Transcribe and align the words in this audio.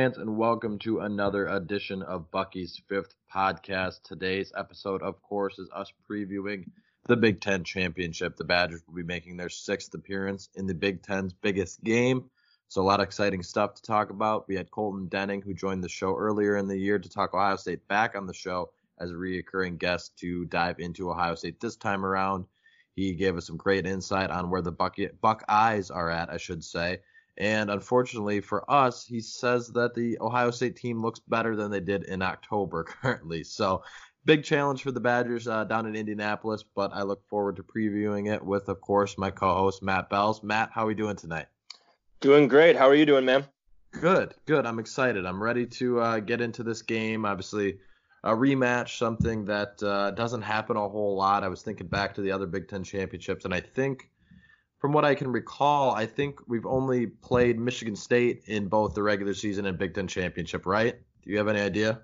fans, 0.00 0.16
and 0.16 0.34
welcome 0.34 0.78
to 0.78 1.00
another 1.00 1.46
edition 1.48 2.00
of 2.04 2.30
Bucky's 2.30 2.80
Fifth 2.88 3.16
Podcast. 3.30 4.02
Today's 4.02 4.50
episode, 4.56 5.02
of 5.02 5.20
course, 5.20 5.58
is 5.58 5.68
us 5.74 5.92
previewing 6.08 6.64
the 7.04 7.18
Big 7.18 7.38
Ten 7.42 7.64
Championship. 7.64 8.34
The 8.34 8.44
Badgers 8.44 8.80
will 8.86 8.94
be 8.94 9.02
making 9.02 9.36
their 9.36 9.50
sixth 9.50 9.92
appearance 9.92 10.48
in 10.54 10.66
the 10.66 10.72
Big 10.72 11.02
Ten's 11.02 11.34
biggest 11.34 11.84
game. 11.84 12.30
So, 12.68 12.80
a 12.80 12.82
lot 12.82 13.00
of 13.00 13.04
exciting 13.04 13.42
stuff 13.42 13.74
to 13.74 13.82
talk 13.82 14.08
about. 14.08 14.48
We 14.48 14.56
had 14.56 14.70
Colton 14.70 15.06
Denning, 15.08 15.42
who 15.42 15.52
joined 15.52 15.84
the 15.84 15.88
show 15.90 16.16
earlier 16.16 16.56
in 16.56 16.66
the 16.66 16.78
year 16.78 16.98
to 16.98 17.08
talk 17.10 17.34
Ohio 17.34 17.56
State, 17.56 17.86
back 17.86 18.16
on 18.16 18.26
the 18.26 18.32
show 18.32 18.70
as 19.00 19.10
a 19.10 19.14
reoccurring 19.14 19.76
guest 19.76 20.16
to 20.20 20.46
dive 20.46 20.78
into 20.78 21.10
Ohio 21.10 21.34
State 21.34 21.60
this 21.60 21.76
time 21.76 22.06
around. 22.06 22.46
He 22.94 23.12
gave 23.12 23.36
us 23.36 23.48
some 23.48 23.58
great 23.58 23.84
insight 23.84 24.30
on 24.30 24.48
where 24.48 24.62
the 24.62 24.72
Bucket, 24.72 25.20
Buckeyes 25.20 25.90
are 25.90 26.08
at, 26.08 26.30
I 26.30 26.38
should 26.38 26.64
say. 26.64 27.00
And 27.40 27.70
unfortunately 27.70 28.42
for 28.42 28.70
us, 28.70 29.06
he 29.06 29.22
says 29.22 29.68
that 29.68 29.94
the 29.94 30.18
Ohio 30.20 30.50
State 30.50 30.76
team 30.76 31.00
looks 31.00 31.20
better 31.20 31.56
than 31.56 31.70
they 31.70 31.80
did 31.80 32.04
in 32.04 32.20
October 32.20 32.84
currently. 33.02 33.44
So 33.44 33.82
big 34.26 34.44
challenge 34.44 34.82
for 34.82 34.90
the 34.92 35.00
Badgers 35.00 35.48
uh, 35.48 35.64
down 35.64 35.86
in 35.86 35.96
Indianapolis, 35.96 36.62
but 36.62 36.92
I 36.92 37.02
look 37.02 37.26
forward 37.28 37.56
to 37.56 37.62
previewing 37.62 38.30
it 38.30 38.44
with, 38.44 38.68
of 38.68 38.82
course, 38.82 39.16
my 39.16 39.30
co-host 39.30 39.82
Matt 39.82 40.10
Bells. 40.10 40.42
Matt, 40.42 40.70
how 40.74 40.84
are 40.84 40.88
we 40.88 40.94
doing 40.94 41.16
tonight? 41.16 41.46
Doing 42.20 42.46
great. 42.46 42.76
How 42.76 42.86
are 42.90 42.94
you 42.94 43.06
doing, 43.06 43.24
man? 43.24 43.46
Good, 43.92 44.34
good. 44.44 44.66
I'm 44.66 44.78
excited. 44.78 45.24
I'm 45.24 45.42
ready 45.42 45.64
to 45.64 45.98
uh, 45.98 46.20
get 46.20 46.42
into 46.42 46.62
this 46.62 46.82
game. 46.82 47.24
Obviously, 47.24 47.78
a 48.22 48.32
rematch, 48.32 48.98
something 48.98 49.46
that 49.46 49.82
uh, 49.82 50.10
doesn't 50.10 50.42
happen 50.42 50.76
a 50.76 50.86
whole 50.86 51.16
lot. 51.16 51.42
I 51.42 51.48
was 51.48 51.62
thinking 51.62 51.86
back 51.86 52.14
to 52.16 52.20
the 52.20 52.32
other 52.32 52.46
Big 52.46 52.68
Ten 52.68 52.84
championships, 52.84 53.46
and 53.46 53.54
I 53.54 53.60
think, 53.60 54.10
from 54.80 54.92
what 54.92 55.04
I 55.04 55.14
can 55.14 55.30
recall, 55.30 55.94
I 55.94 56.06
think 56.06 56.40
we've 56.48 56.66
only 56.66 57.06
played 57.06 57.60
Michigan 57.60 57.94
State 57.94 58.42
in 58.46 58.66
both 58.66 58.94
the 58.94 59.02
regular 59.02 59.34
season 59.34 59.66
and 59.66 59.78
Big 59.78 59.94
Ten 59.94 60.08
championship, 60.08 60.64
right? 60.64 60.96
Do 61.22 61.30
you 61.30 61.36
have 61.36 61.48
any 61.48 61.60
idea? 61.60 62.00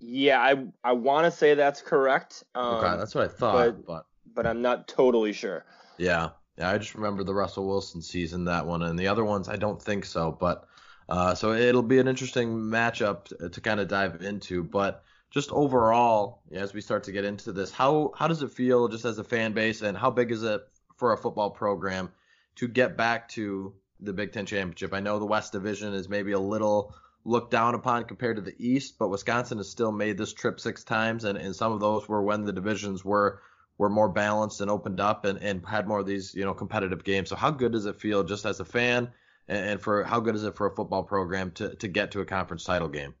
Yeah, 0.00 0.40
I 0.40 0.66
I 0.82 0.92
want 0.92 1.26
to 1.26 1.30
say 1.30 1.54
that's 1.54 1.80
correct. 1.80 2.42
Um, 2.56 2.74
okay, 2.74 2.96
that's 2.96 3.14
what 3.14 3.24
I 3.24 3.28
thought, 3.28 3.54
but, 3.54 3.86
but 3.86 4.06
but 4.34 4.46
I'm 4.46 4.60
not 4.60 4.88
totally 4.88 5.32
sure. 5.32 5.64
Yeah, 5.96 6.30
yeah, 6.58 6.70
I 6.70 6.78
just 6.78 6.96
remember 6.96 7.22
the 7.22 7.34
Russell 7.34 7.68
Wilson 7.68 8.02
season, 8.02 8.44
that 8.46 8.66
one, 8.66 8.82
and 8.82 8.98
the 8.98 9.06
other 9.06 9.24
ones 9.24 9.48
I 9.48 9.56
don't 9.56 9.80
think 9.80 10.04
so. 10.04 10.36
But 10.38 10.66
uh, 11.08 11.36
so 11.36 11.52
it'll 11.52 11.82
be 11.82 12.00
an 12.00 12.08
interesting 12.08 12.48
matchup 12.52 13.26
to, 13.26 13.48
to 13.48 13.60
kind 13.60 13.78
of 13.78 13.86
dive 13.86 14.22
into. 14.22 14.64
But 14.64 15.04
just 15.30 15.52
overall, 15.52 16.42
as 16.50 16.74
we 16.74 16.80
start 16.80 17.04
to 17.04 17.12
get 17.12 17.24
into 17.24 17.52
this, 17.52 17.70
how 17.70 18.10
how 18.16 18.26
does 18.26 18.42
it 18.42 18.50
feel 18.50 18.88
just 18.88 19.04
as 19.04 19.18
a 19.18 19.24
fan 19.24 19.52
base, 19.52 19.82
and 19.82 19.96
how 19.96 20.10
big 20.10 20.32
is 20.32 20.42
it 20.42 20.62
for 20.96 21.12
a 21.12 21.18
football 21.18 21.50
program 21.50 22.10
to 22.56 22.68
get 22.68 22.96
back 22.96 23.28
to 23.30 23.74
the 24.00 24.12
Big 24.12 24.32
Ten 24.32 24.46
championship? 24.46 24.92
I 24.92 25.00
know 25.00 25.18
the 25.18 25.26
West 25.26 25.52
Division 25.52 25.94
is 25.94 26.08
maybe 26.08 26.32
a 26.32 26.38
little 26.38 26.94
looked 27.24 27.50
down 27.50 27.74
upon 27.74 28.04
compared 28.04 28.36
to 28.36 28.42
the 28.42 28.54
East, 28.58 28.98
but 28.98 29.08
Wisconsin 29.08 29.58
has 29.58 29.68
still 29.68 29.92
made 29.92 30.18
this 30.18 30.32
trip 30.32 30.58
six 30.58 30.82
times, 30.84 31.24
and, 31.24 31.38
and 31.38 31.54
some 31.54 31.72
of 31.72 31.80
those 31.80 32.08
were 32.08 32.22
when 32.22 32.44
the 32.44 32.52
divisions 32.52 33.04
were 33.04 33.40
were 33.78 33.88
more 33.88 34.08
balanced 34.08 34.60
and 34.60 34.70
opened 34.70 35.00
up 35.00 35.24
and, 35.24 35.38
and 35.38 35.66
had 35.66 35.88
more 35.88 36.00
of 36.00 36.06
these 36.06 36.34
you 36.34 36.44
know 36.44 36.54
competitive 36.54 37.04
games. 37.04 37.28
So 37.28 37.36
how 37.36 37.50
good 37.50 37.72
does 37.72 37.86
it 37.86 38.00
feel 38.00 38.24
just 38.24 38.44
as 38.44 38.60
a 38.60 38.64
fan, 38.64 39.10
and, 39.48 39.70
and 39.70 39.80
for 39.80 40.04
how 40.04 40.20
good 40.20 40.34
is 40.34 40.44
it 40.44 40.56
for 40.56 40.66
a 40.66 40.74
football 40.74 41.04
program 41.04 41.52
to 41.52 41.74
to 41.76 41.88
get 41.88 42.12
to 42.12 42.20
a 42.20 42.24
conference 42.24 42.64
title 42.64 42.88
game? 42.88 43.14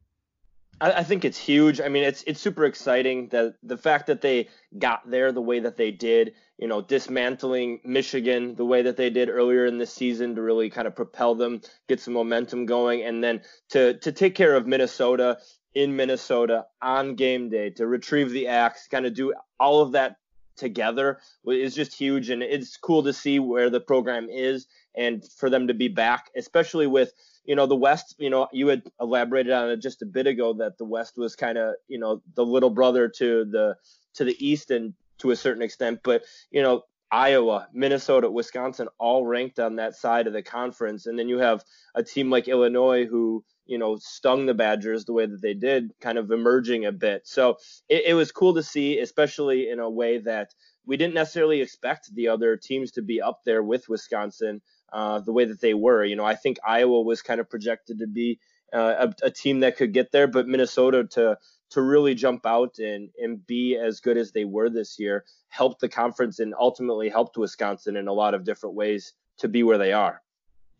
I, 0.82 0.92
I 0.98 1.02
think 1.04 1.24
it's 1.24 1.38
huge. 1.38 1.80
I 1.80 1.88
mean, 1.88 2.02
it's 2.02 2.24
it's 2.26 2.40
super 2.40 2.64
exciting 2.64 3.28
that 3.28 3.54
the 3.62 3.78
fact 3.78 4.08
that 4.08 4.20
they 4.20 4.48
got 4.78 5.08
there 5.08 5.30
the 5.32 5.40
way 5.40 5.60
that 5.60 5.76
they 5.76 5.92
did, 5.92 6.34
you 6.58 6.66
know, 6.66 6.82
dismantling 6.82 7.80
Michigan 7.84 8.56
the 8.56 8.66
way 8.66 8.82
that 8.82 8.96
they 8.96 9.08
did 9.08 9.30
earlier 9.30 9.64
in 9.64 9.78
the 9.78 9.86
season 9.86 10.34
to 10.34 10.42
really 10.42 10.68
kind 10.68 10.88
of 10.88 10.96
propel 10.96 11.34
them, 11.36 11.60
get 11.88 12.00
some 12.00 12.14
momentum 12.14 12.66
going, 12.66 13.02
and 13.02 13.22
then 13.22 13.40
to 13.70 13.94
to 13.98 14.12
take 14.12 14.34
care 14.34 14.54
of 14.56 14.66
Minnesota 14.66 15.38
in 15.74 15.96
Minnesota 15.96 16.66
on 16.82 17.14
game 17.14 17.48
day 17.48 17.70
to 17.70 17.86
retrieve 17.86 18.30
the 18.30 18.48
axe, 18.48 18.88
kind 18.88 19.06
of 19.06 19.14
do 19.14 19.32
all 19.58 19.80
of 19.80 19.92
that 19.92 20.16
together 20.62 21.18
is 21.44 21.74
just 21.74 21.92
huge 21.92 22.30
and 22.30 22.40
it's 22.40 22.76
cool 22.76 23.02
to 23.02 23.12
see 23.12 23.40
where 23.40 23.68
the 23.68 23.80
program 23.80 24.28
is 24.30 24.68
and 24.94 25.24
for 25.36 25.50
them 25.50 25.66
to 25.66 25.74
be 25.74 25.88
back 25.88 26.30
especially 26.36 26.86
with 26.86 27.12
you 27.44 27.56
know 27.56 27.66
the 27.66 27.74
west 27.74 28.14
you 28.18 28.30
know 28.30 28.46
you 28.52 28.68
had 28.68 28.80
elaborated 29.00 29.52
on 29.52 29.68
it 29.70 29.78
just 29.78 30.02
a 30.02 30.06
bit 30.06 30.28
ago 30.28 30.52
that 30.52 30.78
the 30.78 30.84
west 30.84 31.18
was 31.18 31.34
kind 31.34 31.58
of 31.58 31.74
you 31.88 31.98
know 31.98 32.22
the 32.36 32.44
little 32.44 32.70
brother 32.70 33.08
to 33.08 33.44
the 33.46 33.76
to 34.14 34.24
the 34.24 34.36
east 34.38 34.70
and 34.70 34.94
to 35.18 35.32
a 35.32 35.36
certain 35.36 35.62
extent 35.62 35.98
but 36.04 36.22
you 36.52 36.62
know 36.62 36.84
Iowa, 37.14 37.68
Minnesota, 37.74 38.30
Wisconsin 38.30 38.88
all 38.96 39.26
ranked 39.26 39.58
on 39.58 39.76
that 39.76 39.94
side 39.96 40.26
of 40.26 40.32
the 40.32 40.42
conference 40.42 41.04
and 41.04 41.18
then 41.18 41.28
you 41.28 41.40
have 41.40 41.62
a 41.94 42.02
team 42.02 42.30
like 42.30 42.48
Illinois 42.48 43.04
who 43.04 43.44
you 43.66 43.78
know 43.78 43.96
stung 43.96 44.46
the 44.46 44.54
Badgers 44.54 45.04
the 45.04 45.12
way 45.12 45.26
that 45.26 45.42
they 45.42 45.54
did 45.54 45.92
kind 46.00 46.18
of 46.18 46.30
emerging 46.30 46.84
a 46.84 46.92
bit 46.92 47.22
so 47.24 47.56
it, 47.88 48.04
it 48.06 48.14
was 48.14 48.32
cool 48.32 48.54
to 48.54 48.62
see 48.62 48.98
especially 48.98 49.68
in 49.70 49.78
a 49.78 49.90
way 49.90 50.18
that 50.18 50.52
we 50.86 50.96
didn't 50.96 51.14
necessarily 51.14 51.60
expect 51.60 52.14
the 52.14 52.28
other 52.28 52.56
teams 52.56 52.92
to 52.92 53.02
be 53.02 53.20
up 53.20 53.40
there 53.44 53.62
with 53.62 53.88
Wisconsin 53.88 54.60
uh, 54.92 55.20
the 55.20 55.32
way 55.32 55.44
that 55.44 55.60
they 55.60 55.74
were. 55.74 56.04
You 56.04 56.16
know, 56.16 56.24
I 56.24 56.34
think 56.34 56.58
Iowa 56.66 57.02
was 57.02 57.22
kind 57.22 57.40
of 57.40 57.48
projected 57.48 57.98
to 58.00 58.06
be 58.06 58.38
uh, 58.72 59.08
a, 59.22 59.26
a, 59.26 59.30
team 59.30 59.60
that 59.60 59.76
could 59.76 59.92
get 59.92 60.12
there, 60.12 60.26
but 60.26 60.48
Minnesota 60.48 61.04
to 61.12 61.38
to 61.70 61.82
really 61.82 62.14
jump 62.14 62.46
out 62.46 62.78
and 62.78 63.10
and 63.18 63.46
be 63.46 63.76
as 63.76 64.00
good 64.00 64.16
as 64.16 64.32
they 64.32 64.44
were 64.44 64.70
this 64.70 64.98
year 64.98 65.24
helped 65.48 65.80
the 65.80 65.88
conference 65.88 66.38
and 66.38 66.54
ultimately 66.58 67.10
helped 67.10 67.36
Wisconsin 67.36 67.96
in 67.96 68.08
a 68.08 68.12
lot 68.12 68.34
of 68.34 68.44
different 68.44 68.74
ways 68.74 69.12
to 69.38 69.48
be 69.48 69.62
where 69.62 69.78
they 69.78 69.92
are. 69.92 70.22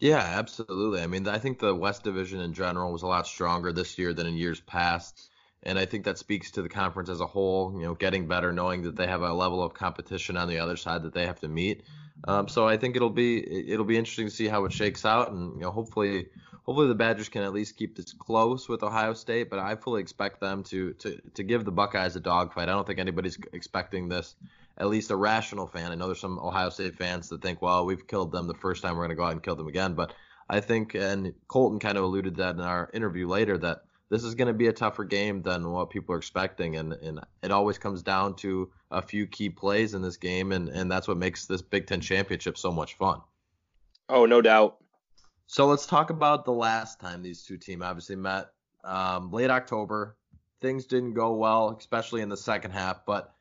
Yeah, 0.02 0.18
absolutely. 0.18 1.00
I 1.00 1.06
mean, 1.06 1.26
I 1.26 1.38
think 1.38 1.58
the 1.58 1.74
West 1.74 2.02
Division 2.02 2.40
in 2.40 2.52
general 2.52 2.92
was 2.92 3.00
a 3.02 3.06
lot 3.06 3.26
stronger 3.26 3.72
this 3.72 3.96
year 3.98 4.12
than 4.12 4.26
in 4.26 4.36
years 4.36 4.60
past. 4.60 5.30
And 5.64 5.78
I 5.78 5.86
think 5.86 6.04
that 6.04 6.18
speaks 6.18 6.50
to 6.52 6.62
the 6.62 6.68
conference 6.68 7.08
as 7.08 7.20
a 7.20 7.26
whole, 7.26 7.72
you 7.74 7.84
know, 7.84 7.94
getting 7.94 8.26
better, 8.26 8.52
knowing 8.52 8.82
that 8.82 8.96
they 8.96 9.06
have 9.06 9.22
a 9.22 9.32
level 9.32 9.62
of 9.62 9.74
competition 9.74 10.36
on 10.36 10.48
the 10.48 10.58
other 10.58 10.76
side 10.76 11.02
that 11.02 11.14
they 11.14 11.26
have 11.26 11.40
to 11.40 11.48
meet. 11.48 11.84
Um, 12.24 12.48
so 12.48 12.68
I 12.68 12.76
think 12.76 12.96
it'll 12.96 13.10
be 13.10 13.72
it'll 13.72 13.84
be 13.84 13.96
interesting 13.96 14.26
to 14.26 14.34
see 14.34 14.46
how 14.46 14.64
it 14.64 14.72
shakes 14.72 15.04
out, 15.04 15.32
and 15.32 15.54
you 15.54 15.62
know, 15.62 15.70
hopefully, 15.70 16.28
hopefully 16.64 16.88
the 16.88 16.94
Badgers 16.94 17.28
can 17.28 17.42
at 17.42 17.52
least 17.52 17.76
keep 17.76 17.96
this 17.96 18.12
close 18.12 18.68
with 18.68 18.82
Ohio 18.82 19.14
State. 19.14 19.50
But 19.50 19.58
I 19.58 19.74
fully 19.76 20.00
expect 20.00 20.40
them 20.40 20.62
to 20.64 20.92
to 20.94 21.20
to 21.34 21.42
give 21.42 21.64
the 21.64 21.72
Buckeyes 21.72 22.14
a 22.16 22.20
dogfight. 22.20 22.68
I 22.68 22.72
don't 22.72 22.86
think 22.86 22.98
anybody's 22.98 23.38
expecting 23.52 24.08
this. 24.08 24.34
At 24.78 24.88
least 24.88 25.10
a 25.10 25.16
rational 25.16 25.66
fan. 25.66 25.92
I 25.92 25.94
know 25.96 26.06
there's 26.06 26.20
some 26.20 26.38
Ohio 26.38 26.70
State 26.70 26.96
fans 26.96 27.28
that 27.28 27.42
think, 27.42 27.60
well, 27.60 27.84
we've 27.84 28.06
killed 28.06 28.32
them 28.32 28.46
the 28.46 28.54
first 28.54 28.82
time, 28.82 28.96
we're 28.96 29.06
going 29.06 29.10
to 29.10 29.16
go 29.16 29.24
out 29.24 29.32
and 29.32 29.42
kill 29.42 29.54
them 29.54 29.68
again. 29.68 29.92
But 29.94 30.14
I 30.48 30.60
think, 30.60 30.94
and 30.94 31.34
Colton 31.46 31.78
kind 31.78 31.98
of 31.98 32.04
alluded 32.04 32.36
that 32.36 32.54
in 32.54 32.62
our 32.62 32.88
interview 32.94 33.28
later, 33.28 33.58
that 33.58 33.82
this 34.12 34.24
is 34.24 34.34
going 34.34 34.48
to 34.48 34.52
be 34.52 34.66
a 34.66 34.72
tougher 34.74 35.04
game 35.04 35.40
than 35.40 35.70
what 35.70 35.88
people 35.88 36.14
are 36.14 36.18
expecting, 36.18 36.76
and 36.76 36.92
and 36.92 37.18
it 37.42 37.50
always 37.50 37.78
comes 37.78 38.02
down 38.02 38.36
to 38.36 38.70
a 38.90 39.00
few 39.00 39.26
key 39.26 39.48
plays 39.48 39.94
in 39.94 40.02
this 40.02 40.18
game, 40.18 40.52
and 40.52 40.68
and 40.68 40.92
that's 40.92 41.08
what 41.08 41.16
makes 41.16 41.46
this 41.46 41.62
Big 41.62 41.86
Ten 41.86 42.02
championship 42.02 42.58
so 42.58 42.70
much 42.70 42.92
fun. 42.98 43.22
Oh, 44.10 44.26
no 44.26 44.42
doubt. 44.42 44.76
So 45.46 45.66
let's 45.66 45.86
talk 45.86 46.10
about 46.10 46.44
the 46.44 46.52
last 46.52 47.00
time 47.00 47.22
these 47.22 47.42
two 47.42 47.56
teams 47.56 47.82
obviously 47.82 48.16
met. 48.16 48.48
Um, 48.84 49.30
late 49.30 49.48
October, 49.48 50.18
things 50.60 50.84
didn't 50.84 51.14
go 51.14 51.32
well, 51.32 51.74
especially 51.78 52.20
in 52.20 52.28
the 52.28 52.36
second 52.36 52.72
half, 52.72 53.06
but 53.06 53.34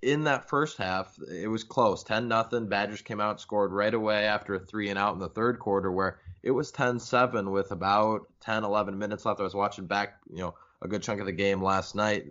in 0.00 0.24
that 0.24 0.48
first 0.48 0.78
half, 0.78 1.18
it 1.30 1.48
was 1.48 1.64
close, 1.64 2.02
10 2.02 2.28
nothing. 2.28 2.66
Badgers 2.66 3.02
came 3.02 3.20
out 3.20 3.42
scored 3.42 3.72
right 3.72 3.92
away 3.92 4.24
after 4.24 4.54
a 4.54 4.60
three 4.60 4.88
and 4.88 4.98
out 4.98 5.12
in 5.12 5.20
the 5.20 5.28
third 5.28 5.58
quarter, 5.58 5.92
where 5.92 6.18
it 6.42 6.50
was 6.50 6.72
10-7 6.72 7.50
with 7.50 7.72
about 7.72 8.26
10, 8.40 8.64
11 8.64 8.98
minutes 8.98 9.24
left. 9.24 9.40
I 9.40 9.44
was 9.44 9.54
watching 9.54 9.86
back, 9.86 10.16
you 10.30 10.38
know, 10.38 10.54
a 10.80 10.88
good 10.88 11.02
chunk 11.02 11.20
of 11.20 11.26
the 11.26 11.32
game 11.32 11.62
last 11.62 11.94
night. 11.94 12.26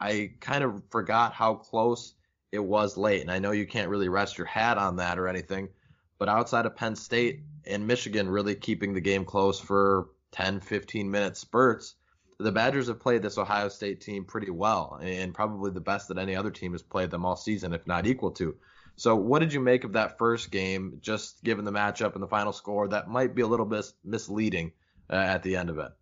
I 0.00 0.32
kind 0.40 0.64
of 0.64 0.82
forgot 0.90 1.32
how 1.32 1.54
close 1.54 2.14
it 2.50 2.58
was 2.58 2.96
late, 2.96 3.22
and 3.22 3.30
I 3.30 3.38
know 3.38 3.52
you 3.52 3.66
can't 3.66 3.88
really 3.88 4.08
rest 4.08 4.38
your 4.38 4.46
hat 4.46 4.78
on 4.78 4.96
that 4.96 5.18
or 5.18 5.28
anything, 5.28 5.68
but 6.18 6.28
outside 6.28 6.66
of 6.66 6.76
Penn 6.76 6.96
State 6.96 7.40
and 7.64 7.86
Michigan 7.86 8.28
really 8.28 8.54
keeping 8.54 8.92
the 8.92 9.00
game 9.00 9.24
close 9.24 9.58
for 9.58 10.08
10, 10.32 10.60
15 10.60 11.10
minute 11.10 11.36
spurts, 11.36 11.94
the 12.38 12.52
Badgers 12.52 12.88
have 12.88 13.00
played 13.00 13.22
this 13.22 13.38
Ohio 13.38 13.68
State 13.68 14.00
team 14.00 14.24
pretty 14.24 14.50
well, 14.50 14.98
and 15.00 15.32
probably 15.32 15.70
the 15.70 15.80
best 15.80 16.08
that 16.08 16.18
any 16.18 16.34
other 16.34 16.50
team 16.50 16.72
has 16.72 16.82
played 16.82 17.10
them 17.10 17.24
all 17.24 17.36
season, 17.36 17.72
if 17.72 17.86
not 17.86 18.06
equal 18.06 18.32
to. 18.32 18.56
So, 18.96 19.16
what 19.16 19.40
did 19.40 19.52
you 19.52 19.60
make 19.60 19.84
of 19.84 19.94
that 19.94 20.18
first 20.18 20.50
game, 20.50 20.98
just 21.00 21.42
given 21.42 21.64
the 21.64 21.72
matchup 21.72 22.14
and 22.14 22.22
the 22.22 22.28
final 22.28 22.52
score? 22.52 22.88
That 22.88 23.08
might 23.08 23.34
be 23.34 23.42
a 23.42 23.46
little 23.46 23.66
bit 23.66 23.90
misleading 24.04 24.72
uh, 25.10 25.16
at 25.16 25.42
the 25.42 25.56
end 25.56 25.70
of 25.70 25.78
it. 25.78 25.92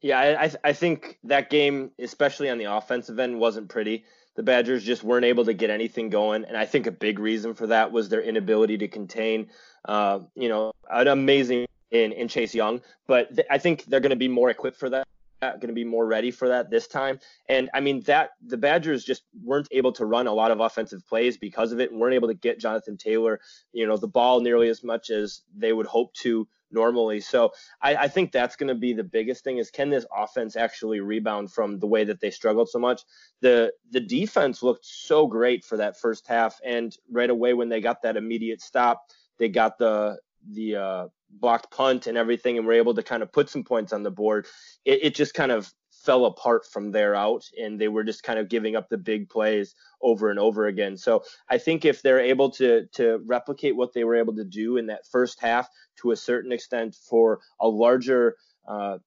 Yeah, 0.00 0.18
I, 0.18 0.50
I 0.68 0.72
think 0.72 1.18
that 1.24 1.48
game, 1.48 1.92
especially 1.98 2.50
on 2.50 2.58
the 2.58 2.64
offensive 2.64 3.18
end, 3.18 3.38
wasn't 3.38 3.68
pretty. 3.68 4.04
The 4.34 4.42
Badgers 4.42 4.82
just 4.82 5.04
weren't 5.04 5.24
able 5.24 5.44
to 5.44 5.54
get 5.54 5.70
anything 5.70 6.10
going, 6.10 6.44
and 6.44 6.56
I 6.56 6.66
think 6.66 6.86
a 6.86 6.90
big 6.90 7.18
reason 7.18 7.54
for 7.54 7.68
that 7.68 7.92
was 7.92 8.08
their 8.08 8.22
inability 8.22 8.78
to 8.78 8.88
contain, 8.88 9.50
uh, 9.84 10.20
you 10.34 10.48
know, 10.48 10.72
an 10.90 11.06
amazing 11.06 11.66
in 11.92 12.12
in 12.12 12.26
Chase 12.28 12.54
Young, 12.54 12.80
but 13.06 13.34
th- 13.36 13.46
I 13.50 13.58
think 13.58 13.84
they're 13.84 14.00
going 14.00 14.10
to 14.10 14.16
be 14.16 14.28
more 14.28 14.50
equipped 14.50 14.78
for 14.78 14.90
that 14.90 15.06
going 15.42 15.68
to 15.68 15.72
be 15.72 15.84
more 15.84 16.06
ready 16.06 16.30
for 16.30 16.48
that 16.48 16.70
this 16.70 16.86
time. 16.86 17.18
And 17.48 17.68
I 17.74 17.80
mean 17.80 18.00
that 18.02 18.30
the 18.46 18.56
Badgers 18.56 19.04
just 19.04 19.22
weren't 19.42 19.68
able 19.70 19.92
to 19.92 20.06
run 20.06 20.26
a 20.26 20.32
lot 20.32 20.50
of 20.50 20.60
offensive 20.60 21.06
plays 21.06 21.36
because 21.36 21.72
of 21.72 21.80
it, 21.80 21.90
and 21.90 22.00
weren't 22.00 22.14
able 22.14 22.28
to 22.28 22.34
get 22.34 22.60
Jonathan 22.60 22.96
Taylor, 22.96 23.40
you 23.72 23.86
know, 23.86 23.96
the 23.96 24.08
ball 24.08 24.40
nearly 24.40 24.68
as 24.68 24.82
much 24.82 25.10
as 25.10 25.42
they 25.56 25.72
would 25.72 25.86
hope 25.86 26.14
to 26.14 26.46
normally. 26.70 27.20
So 27.20 27.52
I, 27.80 27.96
I 27.96 28.08
think 28.08 28.32
that's 28.32 28.56
going 28.56 28.68
to 28.68 28.74
be 28.74 28.92
the 28.92 29.04
biggest 29.04 29.44
thing: 29.44 29.58
is 29.58 29.70
can 29.70 29.90
this 29.90 30.06
offense 30.16 30.56
actually 30.56 31.00
rebound 31.00 31.52
from 31.52 31.78
the 31.78 31.86
way 31.86 32.04
that 32.04 32.20
they 32.20 32.30
struggled 32.30 32.68
so 32.68 32.78
much? 32.78 33.02
The 33.40 33.72
the 33.90 34.00
defense 34.00 34.62
looked 34.62 34.84
so 34.84 35.26
great 35.26 35.64
for 35.64 35.76
that 35.76 35.98
first 35.98 36.26
half, 36.26 36.58
and 36.64 36.96
right 37.10 37.30
away 37.30 37.54
when 37.54 37.68
they 37.68 37.80
got 37.80 38.02
that 38.02 38.16
immediate 38.16 38.62
stop, 38.62 39.02
they 39.38 39.48
got 39.48 39.78
the 39.78 40.18
the 40.50 40.76
uh, 40.76 41.06
blocked 41.32 41.70
punt 41.70 42.06
and 42.06 42.18
everything, 42.18 42.58
and 42.58 42.66
were 42.66 42.72
able 42.72 42.94
to 42.94 43.02
kind 43.02 43.22
of 43.22 43.32
put 43.32 43.48
some 43.48 43.64
points 43.64 43.92
on 43.92 44.02
the 44.02 44.10
board. 44.10 44.46
It, 44.84 45.00
it 45.02 45.14
just 45.14 45.34
kind 45.34 45.52
of 45.52 45.72
fell 46.04 46.24
apart 46.24 46.66
from 46.66 46.90
there 46.90 47.14
out, 47.14 47.44
and 47.60 47.80
they 47.80 47.88
were 47.88 48.04
just 48.04 48.22
kind 48.22 48.38
of 48.38 48.48
giving 48.48 48.76
up 48.76 48.88
the 48.88 48.98
big 48.98 49.28
plays 49.28 49.74
over 50.00 50.30
and 50.30 50.38
over 50.38 50.66
again. 50.66 50.96
So 50.96 51.22
I 51.48 51.58
think 51.58 51.84
if 51.84 52.02
they're 52.02 52.20
able 52.20 52.50
to 52.52 52.86
to 52.94 53.22
replicate 53.26 53.76
what 53.76 53.92
they 53.92 54.04
were 54.04 54.16
able 54.16 54.34
to 54.36 54.44
do 54.44 54.76
in 54.76 54.86
that 54.86 55.06
first 55.06 55.40
half 55.40 55.68
to 56.00 56.10
a 56.10 56.16
certain 56.16 56.52
extent 56.52 56.96
for 57.08 57.40
a 57.60 57.68
larger 57.68 58.36
uh, 58.66 58.98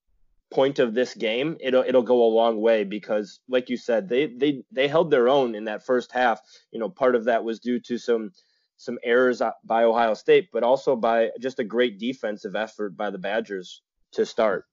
point 0.51 0.79
of 0.79 0.93
this 0.93 1.13
game, 1.13 1.57
it'll 1.59 1.83
it'll 1.83 2.01
go 2.01 2.23
a 2.23 2.33
long 2.33 2.61
way 2.61 2.83
because, 2.83 3.39
like 3.49 3.69
you 3.69 3.77
said, 3.77 4.07
they 4.07 4.27
they 4.27 4.63
they 4.71 4.87
held 4.87 5.11
their 5.11 5.27
own 5.27 5.55
in 5.55 5.65
that 5.65 5.85
first 5.85 6.11
half. 6.11 6.39
You 6.71 6.79
know, 6.79 6.89
part 6.89 7.15
of 7.15 7.25
that 7.25 7.43
was 7.43 7.59
due 7.59 7.79
to 7.81 7.97
some 7.97 8.31
some 8.77 8.97
errors 9.03 9.41
by 9.63 9.83
Ohio 9.83 10.13
State, 10.13 10.49
but 10.51 10.63
also 10.63 10.95
by 10.95 11.31
just 11.39 11.59
a 11.59 11.63
great 11.63 11.99
defensive 11.99 12.55
effort 12.55 12.97
by 12.97 13.09
the 13.09 13.17
Badgers 13.17 13.81
to 14.13 14.25
start. 14.25 14.65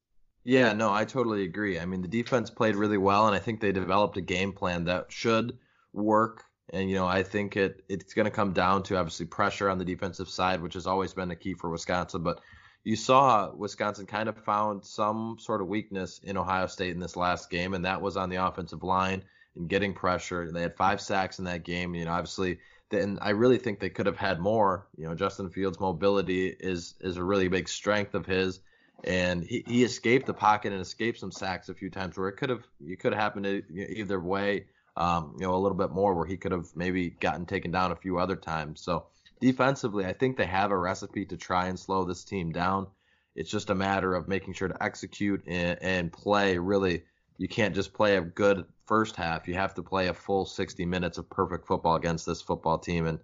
Yeah, 0.44 0.72
no, 0.72 0.92
I 0.92 1.04
totally 1.04 1.44
agree. 1.44 1.78
I 1.78 1.86
mean, 1.86 2.02
the 2.02 2.08
defense 2.08 2.50
played 2.50 2.74
really 2.74 2.98
well, 2.98 3.26
and 3.26 3.36
I 3.36 3.38
think 3.38 3.60
they 3.60 3.70
developed 3.70 4.16
a 4.16 4.22
game 4.22 4.52
plan 4.52 4.84
that 4.84 5.12
should 5.12 5.58
work. 5.92 6.44
And 6.72 6.88
you 6.88 6.96
know, 6.96 7.06
I 7.06 7.22
think 7.22 7.56
it 7.56 7.84
it's 7.88 8.14
going 8.14 8.24
to 8.24 8.30
come 8.30 8.52
down 8.52 8.82
to 8.84 8.96
obviously 8.96 9.26
pressure 9.26 9.68
on 9.68 9.78
the 9.78 9.84
defensive 9.84 10.28
side, 10.28 10.60
which 10.60 10.74
has 10.74 10.86
always 10.86 11.12
been 11.12 11.30
a 11.30 11.36
key 11.36 11.54
for 11.54 11.70
Wisconsin. 11.70 12.22
But 12.22 12.40
you 12.82 12.96
saw 12.96 13.52
Wisconsin 13.54 14.06
kind 14.06 14.28
of 14.28 14.36
found 14.38 14.84
some 14.84 15.36
sort 15.38 15.60
of 15.60 15.68
weakness 15.68 16.20
in 16.24 16.36
Ohio 16.36 16.66
State 16.66 16.90
in 16.90 16.98
this 16.98 17.16
last 17.16 17.50
game, 17.50 17.74
and 17.74 17.84
that 17.84 18.02
was 18.02 18.16
on 18.16 18.28
the 18.28 18.44
offensive 18.44 18.82
line 18.82 19.22
and 19.54 19.68
getting 19.68 19.92
pressure. 19.92 20.42
And 20.42 20.56
they 20.56 20.62
had 20.62 20.76
five 20.76 21.00
sacks 21.00 21.38
in 21.38 21.44
that 21.44 21.64
game. 21.64 21.94
You 21.94 22.04
know, 22.04 22.12
obviously 22.12 22.58
and 22.94 23.18
I 23.20 23.30
really 23.30 23.58
think 23.58 23.80
they 23.80 23.90
could 23.90 24.06
have 24.06 24.16
had 24.16 24.40
more. 24.40 24.86
You 24.96 25.08
know, 25.08 25.14
Justin 25.14 25.50
Fields' 25.50 25.80
mobility 25.80 26.48
is 26.48 26.94
is 27.00 27.16
a 27.16 27.24
really 27.24 27.48
big 27.48 27.68
strength 27.68 28.14
of 28.14 28.26
his, 28.26 28.60
and 29.04 29.42
he, 29.42 29.64
he 29.66 29.84
escaped 29.84 30.26
the 30.26 30.34
pocket 30.34 30.72
and 30.72 30.80
escaped 30.80 31.18
some 31.18 31.32
sacks 31.32 31.68
a 31.68 31.74
few 31.74 31.90
times 31.90 32.16
where 32.16 32.28
it 32.28 32.36
could 32.36 32.50
have 32.50 32.64
you 32.80 32.96
could 32.96 33.12
have 33.12 33.20
happened 33.20 33.46
either 33.46 34.20
way. 34.20 34.66
Um, 34.94 35.36
you 35.38 35.46
know, 35.46 35.54
a 35.54 35.56
little 35.56 35.78
bit 35.78 35.90
more 35.90 36.14
where 36.14 36.26
he 36.26 36.36
could 36.36 36.52
have 36.52 36.66
maybe 36.76 37.08
gotten 37.08 37.46
taken 37.46 37.70
down 37.70 37.92
a 37.92 37.96
few 37.96 38.18
other 38.18 38.36
times. 38.36 38.82
So 38.82 39.06
defensively, 39.40 40.04
I 40.04 40.12
think 40.12 40.36
they 40.36 40.44
have 40.44 40.70
a 40.70 40.76
recipe 40.76 41.24
to 41.26 41.38
try 41.38 41.68
and 41.68 41.78
slow 41.78 42.04
this 42.04 42.24
team 42.24 42.52
down. 42.52 42.88
It's 43.34 43.50
just 43.50 43.70
a 43.70 43.74
matter 43.74 44.14
of 44.14 44.28
making 44.28 44.52
sure 44.52 44.68
to 44.68 44.82
execute 44.82 45.44
and, 45.46 45.78
and 45.80 46.12
play 46.12 46.58
really 46.58 47.04
you 47.38 47.48
can't 47.48 47.74
just 47.74 47.92
play 47.92 48.16
a 48.16 48.20
good 48.20 48.64
first 48.92 49.16
half. 49.16 49.48
You 49.48 49.54
have 49.54 49.72
to 49.76 49.82
play 49.82 50.08
a 50.08 50.12
full 50.12 50.44
60 50.44 50.84
minutes 50.84 51.16
of 51.16 51.30
perfect 51.30 51.66
football 51.66 51.96
against 51.96 52.26
this 52.26 52.42
football 52.42 52.76
team. 52.76 53.06
And 53.06 53.20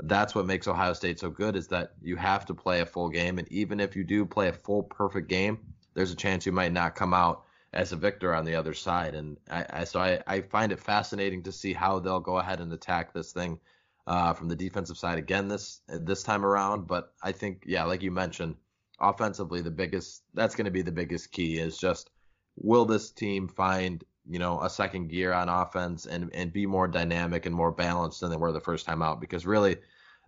that's 0.00 0.34
what 0.34 0.46
makes 0.46 0.66
Ohio 0.66 0.94
State 0.94 1.20
so 1.20 1.28
good 1.28 1.54
is 1.54 1.68
that 1.68 1.92
you 2.00 2.16
have 2.16 2.46
to 2.46 2.54
play 2.54 2.80
a 2.80 2.86
full 2.86 3.10
game. 3.10 3.38
And 3.38 3.46
even 3.52 3.78
if 3.78 3.94
you 3.94 4.04
do 4.04 4.24
play 4.24 4.48
a 4.48 4.54
full 4.54 4.84
perfect 4.84 5.28
game, 5.28 5.58
there's 5.92 6.12
a 6.12 6.16
chance 6.16 6.46
you 6.46 6.52
might 6.52 6.72
not 6.72 6.94
come 6.94 7.12
out 7.12 7.44
as 7.74 7.92
a 7.92 7.96
victor 7.96 8.34
on 8.34 8.46
the 8.46 8.54
other 8.54 8.72
side. 8.72 9.14
And 9.14 9.36
I, 9.50 9.66
I 9.68 9.84
so 9.84 10.00
I, 10.00 10.22
I 10.26 10.40
find 10.40 10.72
it 10.72 10.80
fascinating 10.80 11.42
to 11.42 11.52
see 11.52 11.74
how 11.74 11.98
they'll 11.98 12.18
go 12.18 12.38
ahead 12.38 12.60
and 12.60 12.72
attack 12.72 13.12
this 13.12 13.32
thing 13.32 13.60
uh, 14.06 14.32
from 14.32 14.48
the 14.48 14.56
defensive 14.56 14.96
side 14.96 15.18
again 15.18 15.46
this 15.46 15.82
this 15.88 16.22
time 16.22 16.42
around. 16.42 16.86
But 16.86 17.12
I 17.22 17.32
think, 17.32 17.64
yeah, 17.66 17.84
like 17.84 18.00
you 18.00 18.12
mentioned, 18.12 18.56
offensively, 18.98 19.60
the 19.60 19.70
biggest 19.70 20.22
that's 20.32 20.54
going 20.54 20.64
to 20.64 20.70
be 20.70 20.80
the 20.80 20.90
biggest 20.90 21.32
key 21.32 21.58
is 21.58 21.76
just– 21.76 22.08
will 22.56 22.84
this 22.84 23.10
team 23.10 23.48
find 23.48 24.04
you 24.28 24.38
know 24.38 24.60
a 24.60 24.70
second 24.70 25.08
gear 25.08 25.32
on 25.32 25.48
offense 25.48 26.06
and 26.06 26.30
and 26.34 26.52
be 26.52 26.66
more 26.66 26.88
dynamic 26.88 27.46
and 27.46 27.54
more 27.54 27.72
balanced 27.72 28.20
than 28.20 28.30
they 28.30 28.36
were 28.36 28.52
the 28.52 28.60
first 28.60 28.86
time 28.86 29.02
out. 29.02 29.20
Because 29.20 29.46
really 29.46 29.76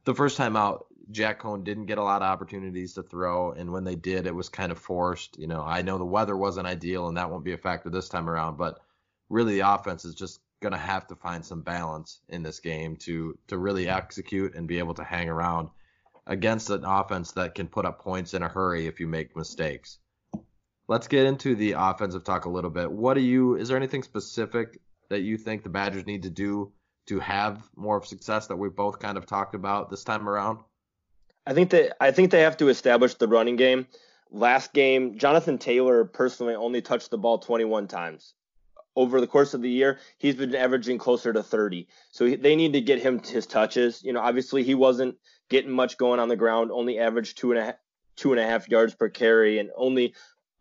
the 0.05 0.15
first 0.15 0.37
time 0.37 0.57
out 0.57 0.87
Jack 1.11 1.41
Coan 1.41 1.65
didn't 1.65 1.87
get 1.87 1.99
a 1.99 2.03
lot 2.03 2.23
of 2.23 2.29
opportunities 2.29 2.95
to 2.95 3.03
throw. 3.03 3.53
And 3.53 3.73
when 3.73 3.85
they 3.85 3.95
did 3.95 4.27
it 4.27 4.35
was 4.35 4.49
kind 4.49 4.73
of 4.73 4.79
forced. 4.79 5.39
You 5.39 5.47
know 5.47 5.63
I 5.63 5.83
know 5.83 5.99
the 5.99 6.05
weather 6.05 6.37
wasn't 6.37 6.67
ideal 6.67 7.09
and 7.09 7.17
that 7.17 7.31
won't 7.31 7.45
be 7.45 7.53
a 7.53 7.59
factor 7.59 7.91
this 7.91 8.09
time 8.09 8.29
around 8.29 8.57
but 8.57 8.81
really 9.29 9.55
the 9.55 9.69
offense 9.73 10.05
is 10.05 10.15
just 10.15 10.41
going 10.61 10.73
to 10.73 10.79
have 10.79 11.07
to 11.07 11.15
find 11.15 11.45
some 11.45 11.61
balance 11.61 12.21
in 12.29 12.43
this 12.43 12.61
game 12.61 12.97
to 12.97 13.39
to 13.49 13.59
really 13.59 13.89
execute 13.89 14.55
and 14.55 14.67
be 14.67 14.79
able 14.79 14.95
to 14.95 15.05
hang 15.05 15.29
around 15.29 15.69
against 16.27 16.71
an 16.71 16.85
offense 16.85 17.33
that 17.33 17.55
can 17.55 17.69
put 17.69 17.85
up 17.85 18.01
points 18.01 18.35
in 18.35 18.43
a 18.43 18.49
hurry 18.49 18.87
if 18.87 18.99
you 18.99 19.07
make 19.07 19.37
mistakes 19.37 19.99
Let's 20.87 21.09
get 21.09 21.27
into 21.27 21.55
the 21.55 21.73
offensive 21.79 22.25
talk 22.25 22.45
a 22.45 22.51
little 22.51 22.71
bit. 22.71 22.91
What 22.91 23.15
do 23.15 23.21
you? 23.21 23.57
Is 23.57 23.69
there 23.69 23.77
anything 23.77 24.03
specific 24.03 24.81
that 25.09 25.21
you 25.21 25.39
think 25.39 25.63
the 25.63 25.71
Badgers 25.71 26.07
need 26.07 26.25
to 26.25 26.31
do 26.31 26.73
to 27.07 27.21
have 27.21 27.63
more 27.75 27.97
of 27.97 28.07
success 28.07 28.47
that 28.49 28.57
we've 28.57 28.75
both 28.75 28.99
kind 28.99 29.17
of 29.17 29.27
talked 29.27 29.55
about 29.55 29.91
this 29.91 30.05
time 30.05 30.29
around? 30.29 30.59
I 31.47 31.55
think 31.55 31.71
that 31.71 31.97
I 32.03 32.11
think 32.11 32.31
they 32.31 32.43
have 32.43 32.59
to 32.59 32.69
establish 32.69 33.15
the 33.15 33.29
running 33.29 33.57
game. 33.57 33.87
Last 34.31 34.73
game, 34.73 35.17
Jonathan 35.19 35.59
Taylor 35.59 36.05
personally 36.05 36.55
only 36.55 36.83
touched 36.83 37.11
the 37.11 37.19
ball 37.19 37.39
21 37.39 37.89
times. 37.89 38.35
Over 38.97 39.21
the 39.21 39.27
course 39.27 39.55
of 39.55 39.63
the 39.63 39.71
year, 39.71 39.99
he's 40.19 40.37
been 40.37 40.55
averaging 40.55 40.99
closer 40.99 41.33
to 41.33 41.43
30. 41.43 41.89
So 42.11 42.29
they 42.29 42.57
need 42.57 42.75
to 42.75 42.81
get 42.81 43.03
him 43.03 43.21
his 43.21 43.47
touches. 43.47 44.03
You 44.03 44.13
know, 44.13 44.21
obviously 44.21 44.63
he 44.63 44.75
wasn't 44.75 45.17
getting 45.49 45.73
much 45.73 45.99
going 45.99 46.21
on 46.21 46.29
the 46.29 46.37
ground, 46.37 46.71
only 46.73 46.99
averaged 46.99 47.39
two 47.39 47.53
and 47.53 47.61
a 47.61 47.65
half 47.65 47.75
two 48.17 48.33
and 48.33 48.41
a 48.41 48.47
half 48.47 48.69
yards 48.69 48.95
per 48.95 49.09
carry 49.09 49.59
and 49.59 49.71
only 49.77 50.15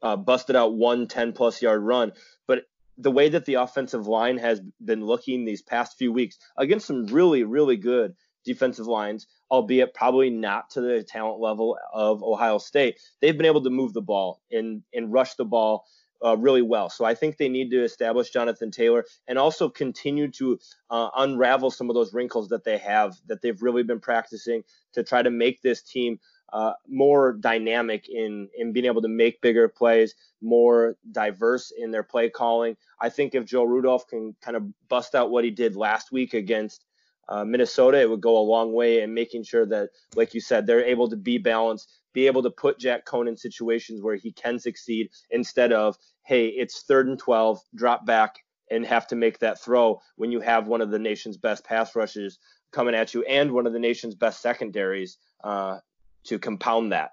uh, 0.03 0.17
busted 0.17 0.55
out 0.55 0.75
one 0.75 1.07
10 1.07 1.33
plus 1.33 1.61
yard 1.61 1.81
run. 1.81 2.11
But 2.45 2.65
the 2.97 3.11
way 3.11 3.29
that 3.29 3.45
the 3.45 3.55
offensive 3.55 4.05
line 4.05 4.37
has 4.37 4.61
been 4.83 5.03
looking 5.03 5.45
these 5.45 5.63
past 5.63 5.97
few 5.97 6.11
weeks 6.11 6.37
against 6.57 6.85
some 6.85 7.07
really, 7.07 7.43
really 7.43 7.77
good 7.77 8.13
defensive 8.45 8.87
lines, 8.87 9.25
albeit 9.49 9.93
probably 9.93 10.29
not 10.29 10.69
to 10.71 10.81
the 10.81 11.03
talent 11.03 11.39
level 11.39 11.77
of 11.93 12.21
Ohio 12.21 12.57
State, 12.57 12.99
they've 13.21 13.37
been 13.37 13.45
able 13.45 13.63
to 13.63 13.69
move 13.69 13.93
the 13.93 14.01
ball 14.01 14.41
and, 14.51 14.83
and 14.93 15.11
rush 15.11 15.33
the 15.35 15.45
ball 15.45 15.85
uh, 16.23 16.37
really 16.37 16.61
well. 16.61 16.89
So 16.89 17.03
I 17.03 17.15
think 17.15 17.37
they 17.37 17.49
need 17.49 17.71
to 17.71 17.83
establish 17.83 18.29
Jonathan 18.29 18.71
Taylor 18.71 19.05
and 19.27 19.37
also 19.37 19.69
continue 19.69 20.29
to 20.31 20.59
uh, 20.89 21.09
unravel 21.15 21.71
some 21.71 21.89
of 21.89 21.95
those 21.95 22.13
wrinkles 22.13 22.49
that 22.49 22.63
they 22.63 22.77
have 22.77 23.15
that 23.27 23.41
they've 23.41 23.61
really 23.61 23.83
been 23.83 23.99
practicing 23.99 24.63
to 24.93 25.03
try 25.03 25.21
to 25.21 25.29
make 25.29 25.61
this 25.61 25.81
team 25.81 26.19
uh, 26.53 26.73
more 26.87 27.33
dynamic 27.33 28.07
in 28.07 28.47
in 28.55 28.71
being 28.71 28.85
able 28.85 29.01
to 29.01 29.07
make 29.07 29.41
bigger 29.41 29.67
plays, 29.67 30.13
more 30.39 30.95
diverse 31.11 31.71
in 31.75 31.89
their 31.89 32.03
play 32.03 32.29
calling. 32.29 32.77
I 33.01 33.09
think 33.09 33.33
if 33.33 33.43
Joe 33.43 33.63
Rudolph 33.63 34.07
can 34.07 34.35
kind 34.39 34.55
of 34.55 34.63
bust 34.87 35.15
out 35.15 35.31
what 35.31 35.43
he 35.43 35.49
did 35.49 35.75
last 35.75 36.11
week 36.11 36.35
against 36.35 36.85
uh, 37.27 37.43
Minnesota, 37.43 37.99
it 37.99 38.09
would 38.09 38.21
go 38.21 38.37
a 38.37 38.39
long 38.39 38.71
way 38.71 39.01
in 39.01 39.13
making 39.13 39.43
sure 39.43 39.65
that, 39.65 39.89
like 40.15 40.35
you 40.35 40.41
said, 40.41 40.67
they're 40.67 40.85
able 40.85 41.09
to 41.09 41.15
be 41.15 41.39
balanced, 41.39 41.91
be 42.13 42.27
able 42.27 42.43
to 42.43 42.51
put 42.51 42.77
Jack 42.79 43.05
Coan 43.05 43.27
in 43.27 43.35
situations 43.35 44.01
where 44.01 44.15
he 44.15 44.31
can 44.31 44.59
succeed 44.59 45.09
instead 45.31 45.73
of, 45.73 45.97
hey, 46.23 46.47
it's 46.47 46.83
third 46.83 47.07
and 47.07 47.17
12, 47.17 47.61
drop 47.75 48.05
back 48.05 48.35
and 48.69 48.85
have 48.85 49.07
to 49.07 49.15
make 49.15 49.39
that 49.39 49.59
throw 49.59 49.99
when 50.17 50.31
you 50.31 50.39
have 50.39 50.67
one 50.67 50.81
of 50.81 50.91
the 50.91 50.99
nation's 50.99 51.37
best 51.37 51.63
pass 51.63 51.95
rushes 51.95 52.37
coming 52.71 52.95
at 52.95 53.13
you 53.13 53.23
and 53.23 53.51
one 53.51 53.65
of 53.65 53.73
the 53.73 53.79
nation's 53.79 54.15
best 54.15 54.41
secondaries 54.41 55.17
uh, 55.43 55.77
to 56.25 56.39
compound 56.39 56.91
that. 56.91 57.11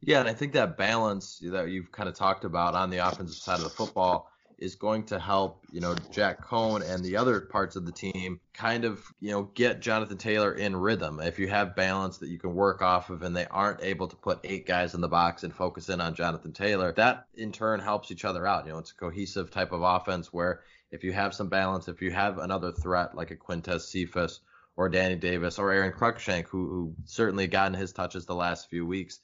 Yeah, 0.00 0.20
and 0.20 0.28
I 0.28 0.34
think 0.34 0.52
that 0.52 0.76
balance 0.76 1.40
that 1.42 1.70
you've 1.70 1.90
kind 1.90 2.08
of 2.08 2.14
talked 2.14 2.44
about 2.44 2.74
on 2.74 2.90
the 2.90 2.98
offensive 2.98 3.36
side 3.36 3.58
of 3.58 3.64
the 3.64 3.70
football 3.70 4.30
is 4.58 4.74
going 4.74 5.04
to 5.04 5.18
help, 5.18 5.64
you 5.70 5.80
know, 5.80 5.94
Jack 6.10 6.44
Coan 6.44 6.82
and 6.88 7.04
the 7.04 7.16
other 7.16 7.40
parts 7.40 7.76
of 7.76 7.86
the 7.86 7.92
team 7.92 8.40
kind 8.52 8.84
of, 8.84 9.04
you 9.20 9.30
know, 9.30 9.44
get 9.54 9.80
Jonathan 9.80 10.18
Taylor 10.18 10.52
in 10.52 10.74
rhythm. 10.74 11.20
If 11.20 11.38
you 11.38 11.46
have 11.48 11.76
balance 11.76 12.18
that 12.18 12.28
you 12.28 12.38
can 12.38 12.54
work 12.54 12.82
off 12.82 13.08
of 13.10 13.22
and 13.22 13.36
they 13.36 13.46
aren't 13.46 13.82
able 13.82 14.08
to 14.08 14.16
put 14.16 14.40
eight 14.42 14.66
guys 14.66 14.94
in 14.94 15.00
the 15.00 15.08
box 15.08 15.44
and 15.44 15.54
focus 15.54 15.88
in 15.88 16.00
on 16.00 16.14
Jonathan 16.14 16.52
Taylor, 16.52 16.92
that 16.96 17.26
in 17.34 17.52
turn 17.52 17.78
helps 17.78 18.10
each 18.10 18.24
other 18.24 18.46
out. 18.46 18.66
You 18.66 18.72
know, 18.72 18.78
it's 18.78 18.90
a 18.90 18.96
cohesive 18.96 19.50
type 19.50 19.70
of 19.70 19.82
offense 19.82 20.32
where 20.32 20.62
if 20.90 21.04
you 21.04 21.12
have 21.12 21.34
some 21.34 21.48
balance, 21.48 21.86
if 21.86 22.02
you 22.02 22.10
have 22.10 22.38
another 22.38 22.72
threat 22.72 23.14
like 23.14 23.30
a 23.30 23.36
Quintez 23.36 23.82
Cephus 23.82 24.40
or 24.78 24.88
Danny 24.88 25.16
Davis 25.16 25.58
or 25.58 25.72
Aaron 25.72 25.92
Cruikshank, 25.92 26.46
who, 26.46 26.68
who 26.68 26.94
certainly 27.04 27.48
gotten 27.48 27.74
his 27.74 27.92
touches 27.92 28.24
the 28.24 28.34
last 28.34 28.70
few 28.70 28.86
weeks. 28.86 29.18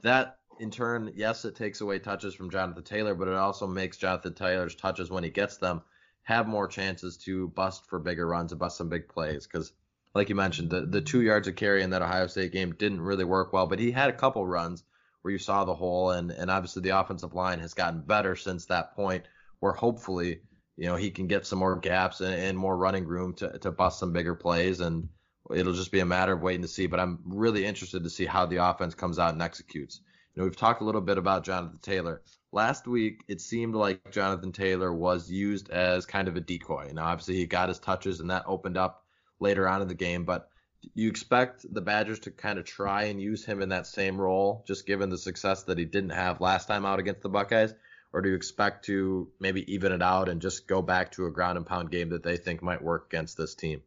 That 0.00 0.38
in 0.58 0.70
turn, 0.70 1.12
yes, 1.14 1.44
it 1.44 1.54
takes 1.54 1.82
away 1.82 1.98
touches 1.98 2.34
from 2.34 2.48
Jonathan 2.48 2.82
Taylor, 2.82 3.14
but 3.14 3.28
it 3.28 3.34
also 3.34 3.66
makes 3.66 3.98
Jonathan 3.98 4.32
Taylor's 4.32 4.74
touches 4.74 5.10
when 5.10 5.22
he 5.22 5.28
gets 5.28 5.58
them 5.58 5.82
have 6.22 6.48
more 6.48 6.66
chances 6.66 7.18
to 7.18 7.48
bust 7.48 7.84
for 7.86 7.98
bigger 7.98 8.26
runs 8.26 8.52
and 8.52 8.58
bust 8.58 8.78
some 8.78 8.88
big 8.88 9.06
plays. 9.06 9.46
Because, 9.46 9.74
like 10.14 10.30
you 10.30 10.34
mentioned, 10.34 10.70
the, 10.70 10.86
the 10.86 11.02
two 11.02 11.20
yards 11.20 11.48
of 11.48 11.54
carry 11.54 11.82
in 11.82 11.90
that 11.90 12.00
Ohio 12.00 12.26
State 12.26 12.52
game 12.52 12.72
didn't 12.72 13.02
really 13.02 13.24
work 13.24 13.52
well, 13.52 13.66
but 13.66 13.78
he 13.78 13.90
had 13.90 14.08
a 14.08 14.14
couple 14.14 14.46
runs 14.46 14.84
where 15.20 15.32
you 15.32 15.38
saw 15.38 15.66
the 15.66 15.74
hole, 15.74 16.12
and 16.12 16.30
and 16.30 16.50
obviously 16.50 16.80
the 16.80 16.98
offensive 16.98 17.34
line 17.34 17.58
has 17.58 17.74
gotten 17.74 18.00
better 18.00 18.36
since 18.36 18.64
that 18.66 18.94
point, 18.96 19.24
where 19.60 19.72
hopefully 19.72 20.40
you 20.76 20.86
know 20.86 20.96
he 20.96 21.10
can 21.10 21.26
get 21.26 21.46
some 21.46 21.58
more 21.58 21.76
gaps 21.76 22.20
and, 22.20 22.34
and 22.34 22.58
more 22.58 22.76
running 22.76 23.06
room 23.06 23.34
to 23.34 23.58
to 23.58 23.70
bust 23.70 23.98
some 23.98 24.12
bigger 24.12 24.34
plays, 24.34 24.80
and 24.80 25.08
it'll 25.54 25.72
just 25.72 25.92
be 25.92 26.00
a 26.00 26.06
matter 26.06 26.32
of 26.32 26.42
waiting 26.42 26.62
to 26.62 26.68
see. 26.68 26.86
But 26.86 27.00
I'm 27.00 27.20
really 27.24 27.64
interested 27.64 28.04
to 28.04 28.10
see 28.10 28.26
how 28.26 28.46
the 28.46 28.64
offense 28.64 28.94
comes 28.94 29.18
out 29.18 29.32
and 29.32 29.42
executes. 29.42 30.00
You 30.34 30.40
know, 30.40 30.44
we've 30.44 30.56
talked 30.56 30.80
a 30.80 30.84
little 30.84 31.00
bit 31.00 31.18
about 31.18 31.44
Jonathan 31.44 31.78
Taylor. 31.80 32.22
Last 32.50 32.86
week, 32.86 33.24
it 33.28 33.40
seemed 33.40 33.74
like 33.74 34.10
Jonathan 34.10 34.52
Taylor 34.52 34.92
was 34.92 35.30
used 35.30 35.70
as 35.70 36.06
kind 36.06 36.28
of 36.28 36.36
a 36.36 36.40
decoy. 36.40 36.90
Now, 36.92 37.06
obviously, 37.06 37.36
he 37.36 37.46
got 37.46 37.68
his 37.68 37.78
touches 37.78 38.20
and 38.20 38.30
that 38.30 38.44
opened 38.46 38.76
up 38.76 39.04
later 39.40 39.68
on 39.68 39.82
in 39.82 39.88
the 39.88 39.94
game, 39.94 40.24
but 40.24 40.48
you 40.94 41.08
expect 41.08 41.64
the 41.72 41.80
Badgers 41.80 42.18
to 42.20 42.30
kind 42.30 42.58
of 42.58 42.64
try 42.64 43.04
and 43.04 43.20
use 43.20 43.44
him 43.44 43.62
in 43.62 43.70
that 43.70 43.86
same 43.86 44.20
role, 44.20 44.64
just 44.66 44.86
given 44.86 45.08
the 45.08 45.18
success 45.18 45.62
that 45.64 45.78
he 45.78 45.84
didn't 45.84 46.10
have 46.10 46.40
last 46.40 46.66
time 46.66 46.84
out 46.84 46.98
against 46.98 47.22
the 47.22 47.28
Buckeyes? 47.28 47.74
Or 48.14 48.22
do 48.22 48.30
you 48.30 48.36
expect 48.36 48.86
to 48.86 49.28
maybe 49.40 49.70
even 49.70 49.92
it 49.92 50.00
out 50.00 50.28
and 50.28 50.40
just 50.40 50.66
go 50.66 50.80
back 50.80 51.12
to 51.12 51.26
a 51.26 51.30
ground 51.30 51.58
and 51.58 51.66
pound 51.66 51.90
game 51.90 52.08
that 52.10 52.22
they 52.22 52.36
think 52.36 52.62
might 52.62 52.82
work 52.82 53.06
against 53.08 53.36
this 53.36 53.54
team? 53.54 53.82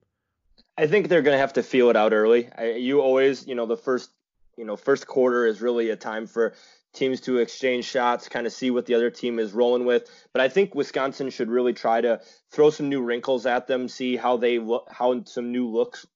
I 0.78 0.86
think 0.86 1.08
they're 1.08 1.24
going 1.24 1.34
to 1.36 1.40
have 1.40 1.54
to 1.54 1.64
feel 1.64 1.90
it 1.90 1.96
out 1.96 2.14
early. 2.14 2.50
I, 2.56 2.74
you 2.74 3.02
always, 3.02 3.48
you 3.48 3.56
know, 3.56 3.66
the 3.66 3.78
first 3.78 4.12
you 4.58 4.66
know, 4.66 4.76
first 4.76 5.08
quarter 5.08 5.46
is 5.46 5.62
really 5.62 5.92
a 5.92 5.96
time 5.96 6.28
for 6.28 6.54
teams 6.94 7.22
to 7.22 7.38
exchange 7.38 7.86
shots, 7.86 8.28
kind 8.28 8.48
of 8.48 8.54
see 8.54 8.72
what 8.72 8.88
the 8.88 8.96
other 8.96 9.12
team 9.12 9.40
is 9.40 9.54
rolling 9.54 9.86
with. 9.86 10.10
But 10.34 10.42
I 10.42 10.50
think 10.50 10.74
Wisconsin 10.74 11.30
should 11.30 11.50
really 11.50 11.74
try 11.74 12.02
to 12.02 12.20
throw 12.52 12.72
some 12.72 12.90
new 12.90 13.02
wrinkles 13.02 13.46
at 13.46 13.68
them, 13.68 13.88
see 13.88 14.18
how 14.18 14.38
they 14.38 14.58
look, 14.58 14.88
how 14.92 15.24
some 15.26 15.52
new 15.52 15.70
looks 15.70 16.08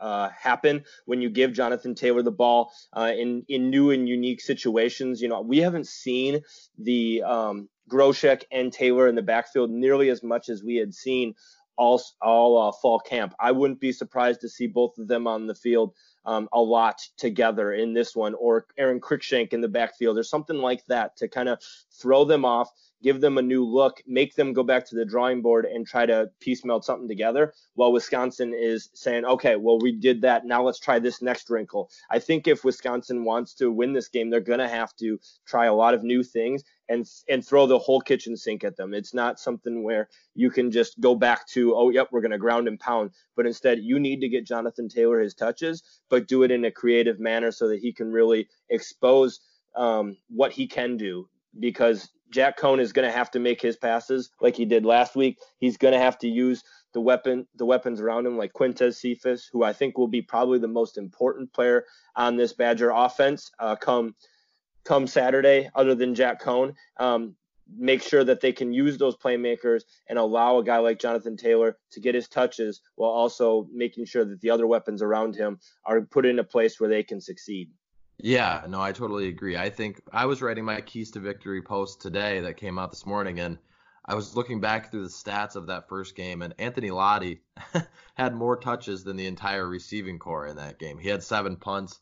uh, 0.00 0.28
happen 0.30 0.84
when 1.06 1.20
you 1.20 1.30
give 1.30 1.52
Jonathan 1.52 1.94
Taylor 1.94 2.22
the 2.22 2.30
ball 2.30 2.72
uh, 2.92 3.12
in 3.16 3.44
in 3.48 3.70
new 3.70 3.90
and 3.90 4.08
unique 4.08 4.40
situations. 4.40 5.20
You 5.20 5.28
know, 5.28 5.40
we 5.40 5.58
haven't 5.58 5.86
seen 5.86 6.40
the 6.78 7.22
um, 7.22 7.68
Groshek 7.88 8.44
and 8.50 8.72
Taylor 8.72 9.08
in 9.08 9.14
the 9.14 9.22
backfield 9.22 9.70
nearly 9.70 10.10
as 10.10 10.22
much 10.22 10.48
as 10.48 10.62
we 10.62 10.76
had 10.76 10.94
seen 10.94 11.34
all 11.76 12.00
all 12.20 12.68
uh, 12.68 12.72
fall 12.72 13.00
camp. 13.00 13.34
I 13.38 13.52
wouldn't 13.52 13.80
be 13.80 13.92
surprised 13.92 14.40
to 14.42 14.48
see 14.48 14.66
both 14.66 14.98
of 14.98 15.08
them 15.08 15.26
on 15.26 15.46
the 15.46 15.54
field 15.54 15.94
um, 16.24 16.48
a 16.52 16.60
lot 16.60 17.00
together 17.18 17.72
in 17.72 17.92
this 17.92 18.14
one, 18.16 18.34
or 18.34 18.66
Aaron 18.78 19.00
Cruikshank 19.00 19.52
in 19.52 19.60
the 19.60 19.68
backfield, 19.68 20.18
or 20.18 20.22
something 20.22 20.56
like 20.56 20.84
that 20.86 21.16
to 21.18 21.28
kind 21.28 21.48
of 21.48 21.58
throw 22.00 22.24
them 22.24 22.44
off, 22.44 22.70
give 23.04 23.20
them 23.20 23.36
a 23.36 23.42
new 23.42 23.64
look, 23.64 24.02
make 24.06 24.34
them 24.34 24.54
go 24.54 24.62
back 24.62 24.86
to 24.86 24.94
the 24.96 25.04
drawing 25.04 25.42
board 25.42 25.66
and 25.66 25.86
try 25.86 26.06
to 26.06 26.30
piecemeal 26.40 26.80
something 26.80 27.06
together. 27.06 27.52
While 27.74 27.92
Wisconsin 27.92 28.54
is 28.58 28.88
saying, 28.94 29.26
okay, 29.26 29.56
well, 29.56 29.78
we 29.78 29.92
did 29.92 30.22
that. 30.22 30.46
Now 30.46 30.62
let's 30.64 30.80
try 30.80 30.98
this 30.98 31.20
next 31.20 31.50
wrinkle. 31.50 31.90
I 32.10 32.18
think 32.18 32.48
if 32.48 32.64
Wisconsin 32.64 33.24
wants 33.24 33.54
to 33.56 33.70
win 33.70 33.92
this 33.92 34.08
game, 34.08 34.30
they're 34.30 34.40
going 34.40 34.58
to 34.58 34.68
have 34.68 34.96
to 34.96 35.20
try 35.46 35.66
a 35.66 35.74
lot 35.74 35.92
of 35.92 36.02
new 36.02 36.22
things 36.22 36.64
and 36.88 37.06
and 37.28 37.46
throw 37.46 37.66
the 37.66 37.78
whole 37.78 38.00
kitchen 38.00 38.36
sink 38.36 38.64
at 38.64 38.76
them. 38.76 38.94
It's 38.94 39.12
not 39.12 39.38
something 39.38 39.84
where 39.84 40.08
you 40.34 40.50
can 40.50 40.70
just 40.70 40.98
go 40.98 41.14
back 41.14 41.46
to, 41.48 41.74
oh, 41.74 41.90
yep, 41.90 42.08
we're 42.10 42.22
going 42.22 42.30
to 42.30 42.38
ground 42.38 42.68
and 42.68 42.80
pound. 42.80 43.10
But 43.36 43.46
instead, 43.46 43.80
you 43.80 43.98
need 44.00 44.20
to 44.20 44.28
get 44.28 44.46
Jonathan 44.46 44.88
Taylor 44.88 45.20
his 45.20 45.34
touches, 45.34 45.82
but 46.08 46.26
do 46.26 46.42
it 46.42 46.50
in 46.50 46.64
a 46.64 46.70
creative 46.70 47.20
manner 47.20 47.50
so 47.50 47.68
that 47.68 47.80
he 47.80 47.92
can 47.92 48.10
really 48.10 48.48
expose 48.70 49.40
um, 49.76 50.16
what 50.30 50.52
he 50.52 50.66
can 50.66 50.96
do. 50.96 51.28
Because 51.60 52.08
Jack 52.30 52.58
Coan 52.58 52.80
is 52.80 52.92
going 52.92 53.08
to 53.08 53.16
have 53.16 53.30
to 53.32 53.38
make 53.38 53.60
his 53.60 53.76
passes 53.76 54.30
like 54.40 54.56
he 54.56 54.64
did 54.64 54.84
last 54.84 55.14
week. 55.14 55.38
He's 55.58 55.76
going 55.76 55.94
to 55.94 56.00
have 56.00 56.18
to 56.18 56.28
use 56.28 56.64
the 56.92 57.00
weapon, 57.00 57.46
the 57.56 57.66
weapons 57.66 58.00
around 58.00 58.26
him, 58.26 58.36
like 58.36 58.52
Quintez 58.52 58.96
Cephus, 58.96 59.48
who 59.52 59.62
I 59.62 59.72
think 59.72 59.98
will 59.98 60.08
be 60.08 60.22
probably 60.22 60.58
the 60.58 60.68
most 60.68 60.96
important 60.96 61.52
player 61.52 61.84
on 62.16 62.36
this 62.36 62.52
Badger 62.52 62.90
offense 62.90 63.50
uh, 63.58 63.76
come 63.76 64.14
come 64.84 65.06
Saturday, 65.06 65.70
other 65.74 65.94
than 65.94 66.14
Jack 66.14 66.42
Coan. 66.42 66.74
Um, 66.98 67.36
make 67.76 68.02
sure 68.02 68.22
that 68.22 68.40
they 68.40 68.52
can 68.52 68.72
use 68.72 68.98
those 68.98 69.16
playmakers 69.16 69.82
and 70.08 70.18
allow 70.18 70.58
a 70.58 70.64
guy 70.64 70.78
like 70.78 70.98
Jonathan 70.98 71.36
Taylor 71.36 71.78
to 71.92 72.00
get 72.00 72.14
his 72.14 72.28
touches 72.28 72.82
while 72.96 73.10
also 73.10 73.66
making 73.72 74.04
sure 74.04 74.24
that 74.24 74.40
the 74.40 74.50
other 74.50 74.66
weapons 74.66 75.02
around 75.02 75.34
him 75.34 75.58
are 75.84 76.02
put 76.02 76.26
in 76.26 76.38
a 76.38 76.44
place 76.44 76.78
where 76.78 76.90
they 76.90 77.02
can 77.02 77.20
succeed. 77.20 77.70
Yeah, 78.18 78.64
no, 78.68 78.80
I 78.80 78.92
totally 78.92 79.28
agree. 79.28 79.56
I 79.56 79.70
think 79.70 80.00
I 80.12 80.26
was 80.26 80.40
writing 80.42 80.64
my 80.64 80.80
keys 80.80 81.10
to 81.12 81.20
victory 81.20 81.62
post 81.62 82.00
today 82.00 82.40
that 82.40 82.56
came 82.56 82.78
out 82.78 82.90
this 82.90 83.06
morning 83.06 83.40
and 83.40 83.58
I 84.04 84.14
was 84.14 84.36
looking 84.36 84.60
back 84.60 84.90
through 84.90 85.04
the 85.04 85.08
stats 85.08 85.56
of 85.56 85.66
that 85.66 85.88
first 85.88 86.14
game 86.16 86.42
and 86.42 86.54
Anthony 86.58 86.90
Lotti 86.90 87.40
had 88.14 88.34
more 88.34 88.56
touches 88.56 89.04
than 89.04 89.16
the 89.16 89.26
entire 89.26 89.66
receiving 89.66 90.18
core 90.18 90.46
in 90.46 90.56
that 90.56 90.78
game. 90.78 90.98
He 90.98 91.08
had 91.08 91.22
7 91.22 91.56
punts. 91.56 92.00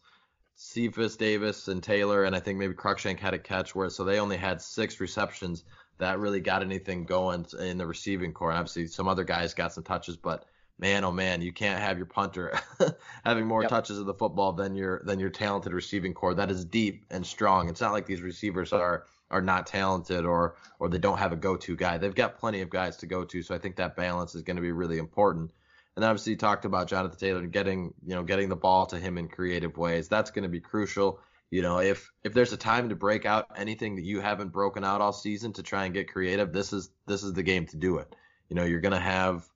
Cephus, 0.55 1.17
Davis, 1.17 1.67
and 1.69 1.83
Taylor, 1.83 2.25
and 2.25 2.37
I 2.37 2.41
think 2.41 2.59
maybe 2.59 2.75
Cruikshank 2.75 3.19
had 3.19 3.35
a 3.35 3.39
catch 3.39 3.75
where 3.75 3.91
so 3.91 4.05
they 4.05 4.21
only 4.21 4.37
had 4.37 4.61
six 4.61 5.01
receptions 5.01 5.65
that 5.99 6.19
really 6.19 6.41
got 6.41 6.63
anything 6.63 7.05
going 7.05 7.47
in 7.59 7.79
the 7.79 7.87
receiving 7.87 8.33
core. 8.33 8.51
And 8.51 8.59
obviously, 8.59 8.87
some 8.87 9.09
other 9.09 9.25
guys 9.25 9.55
got 9.55 9.73
some 9.73 9.83
touches, 9.83 10.17
but 10.17 10.45
man, 10.79 11.05
oh 11.05 11.13
man, 11.13 11.43
you 11.43 11.53
can't 11.53 11.81
have 11.81 11.97
your 11.97 12.07
punter 12.07 12.59
having 13.25 13.47
more 13.47 13.63
yep. 13.63 13.71
touches 13.71 13.99
of 13.99 14.07
the 14.07 14.15
football 14.15 14.53
than 14.53 14.75
your 14.75 15.03
than 15.05 15.19
your 15.19 15.31
talented 15.31 15.73
receiving 15.73 16.15
core. 16.15 16.35
That 16.35 16.51
is 16.51 16.65
deep 16.65 17.05
and 17.11 17.27
strong. 17.27 17.69
It's 17.69 17.81
not 17.81 17.93
like 17.93 18.07
these 18.07 18.23
receivers 18.23 18.73
are 18.73 19.07
are 19.31 19.43
not 19.43 19.67
talented 19.67 20.25
or 20.25 20.57
or 20.79 20.89
they 20.89 20.99
don't 20.99 21.19
have 21.19 21.33
a 21.33 21.37
go-to 21.37 21.75
guy. 21.75 21.99
They've 21.99 22.15
got 22.15 22.39
plenty 22.39 22.61
of 22.61 22.71
guys 22.71 22.97
to 22.99 23.07
go 23.07 23.25
to. 23.25 23.43
So 23.43 23.55
I 23.55 23.59
think 23.59 23.77
that 23.77 23.97
balance 23.97 24.35
is 24.35 24.43
going 24.43 24.57
to 24.57 24.63
be 24.63 24.73
really 24.73 24.99
important. 24.99 25.53
And 25.97 26.05
obviously 26.05 26.33
you 26.33 26.39
talked 26.39 26.65
about 26.65 26.89
Jonathan 26.89 27.19
Taylor 27.19 27.41
and 27.41 27.53
getting, 27.53 27.93
you 28.05 28.15
know, 28.15 28.23
getting 28.23 28.49
the 28.49 28.57
ball 28.57 28.87
to 28.87 28.99
him 28.99 29.19
in 29.19 29.29
creative 29.29 29.77
ways. 29.77 30.09
That's 30.09 30.31
going 30.31 30.45
to 30.45 30.49
be 30.49 30.61
crucial. 30.61 31.21
You 31.51 31.61
know, 31.61 31.81
if 31.81 32.11
if 32.25 32.33
there's 32.33 32.53
a 32.55 32.57
time 32.57 32.89
to 32.89 32.97
break 32.97 33.27
out 33.27 33.47
anything 33.57 33.97
that 33.97 34.05
you 34.05 34.21
haven't 34.21 34.53
broken 34.53 34.85
out 34.85 35.03
all 35.03 35.13
season 35.13 35.53
to 35.55 35.63
try 35.63 35.85
and 35.85 35.93
get 35.93 36.11
creative, 36.11 36.53
this 36.53 36.73
is 36.73 36.91
this 37.07 37.23
is 37.23 37.35
the 37.35 37.43
game 37.43 37.67
to 37.67 37.77
do 37.77 37.99
it. 37.99 38.15
You 38.49 38.57
know, 38.57 38.65
you're 38.65 38.81
gonna 38.81 38.99
have 38.99 39.47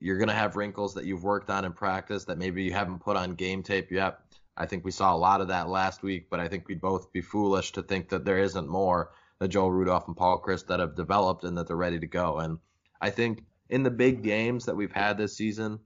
you're 0.00 0.18
gonna 0.18 0.34
have 0.34 0.56
wrinkles 0.56 0.94
that 0.94 1.04
you've 1.04 1.24
worked 1.24 1.50
on 1.50 1.64
in 1.64 1.72
practice 1.72 2.24
that 2.24 2.38
maybe 2.38 2.62
you 2.62 2.72
haven't 2.72 3.00
put 3.00 3.16
on 3.16 3.34
game 3.34 3.62
tape 3.62 3.90
yet. 3.90 4.20
I 4.56 4.66
think 4.66 4.84
we 4.84 4.90
saw 4.90 5.14
a 5.14 5.16
lot 5.16 5.40
of 5.40 5.48
that 5.48 5.68
last 5.68 6.02
week, 6.02 6.28
but 6.30 6.40
I 6.40 6.48
think 6.48 6.68
we'd 6.68 6.80
both 6.80 7.12
be 7.12 7.22
foolish 7.22 7.72
to 7.72 7.82
think 7.82 8.08
that 8.10 8.24
there 8.24 8.38
isn't 8.38 8.68
more 8.68 9.10
that 9.38 9.48
Joe 9.48 9.68
Rudolph 9.68 10.06
and 10.06 10.16
Paul 10.16 10.42
Chryst 10.42 10.66
that 10.66 10.80
have 10.80 10.94
developed 10.94 11.44
and 11.44 11.56
that 11.56 11.66
they're 11.66 11.76
ready 11.76 11.98
to 11.98 12.06
go. 12.06 12.38
And 12.38 12.58
I 13.00 13.10
think 13.10 13.44
in 13.70 13.82
the 13.82 13.90
big 13.90 14.22
games 14.22 14.66
that 14.66 14.76
we've 14.76 14.92
had 14.92 15.16
this 15.16 15.36
season, 15.36 15.80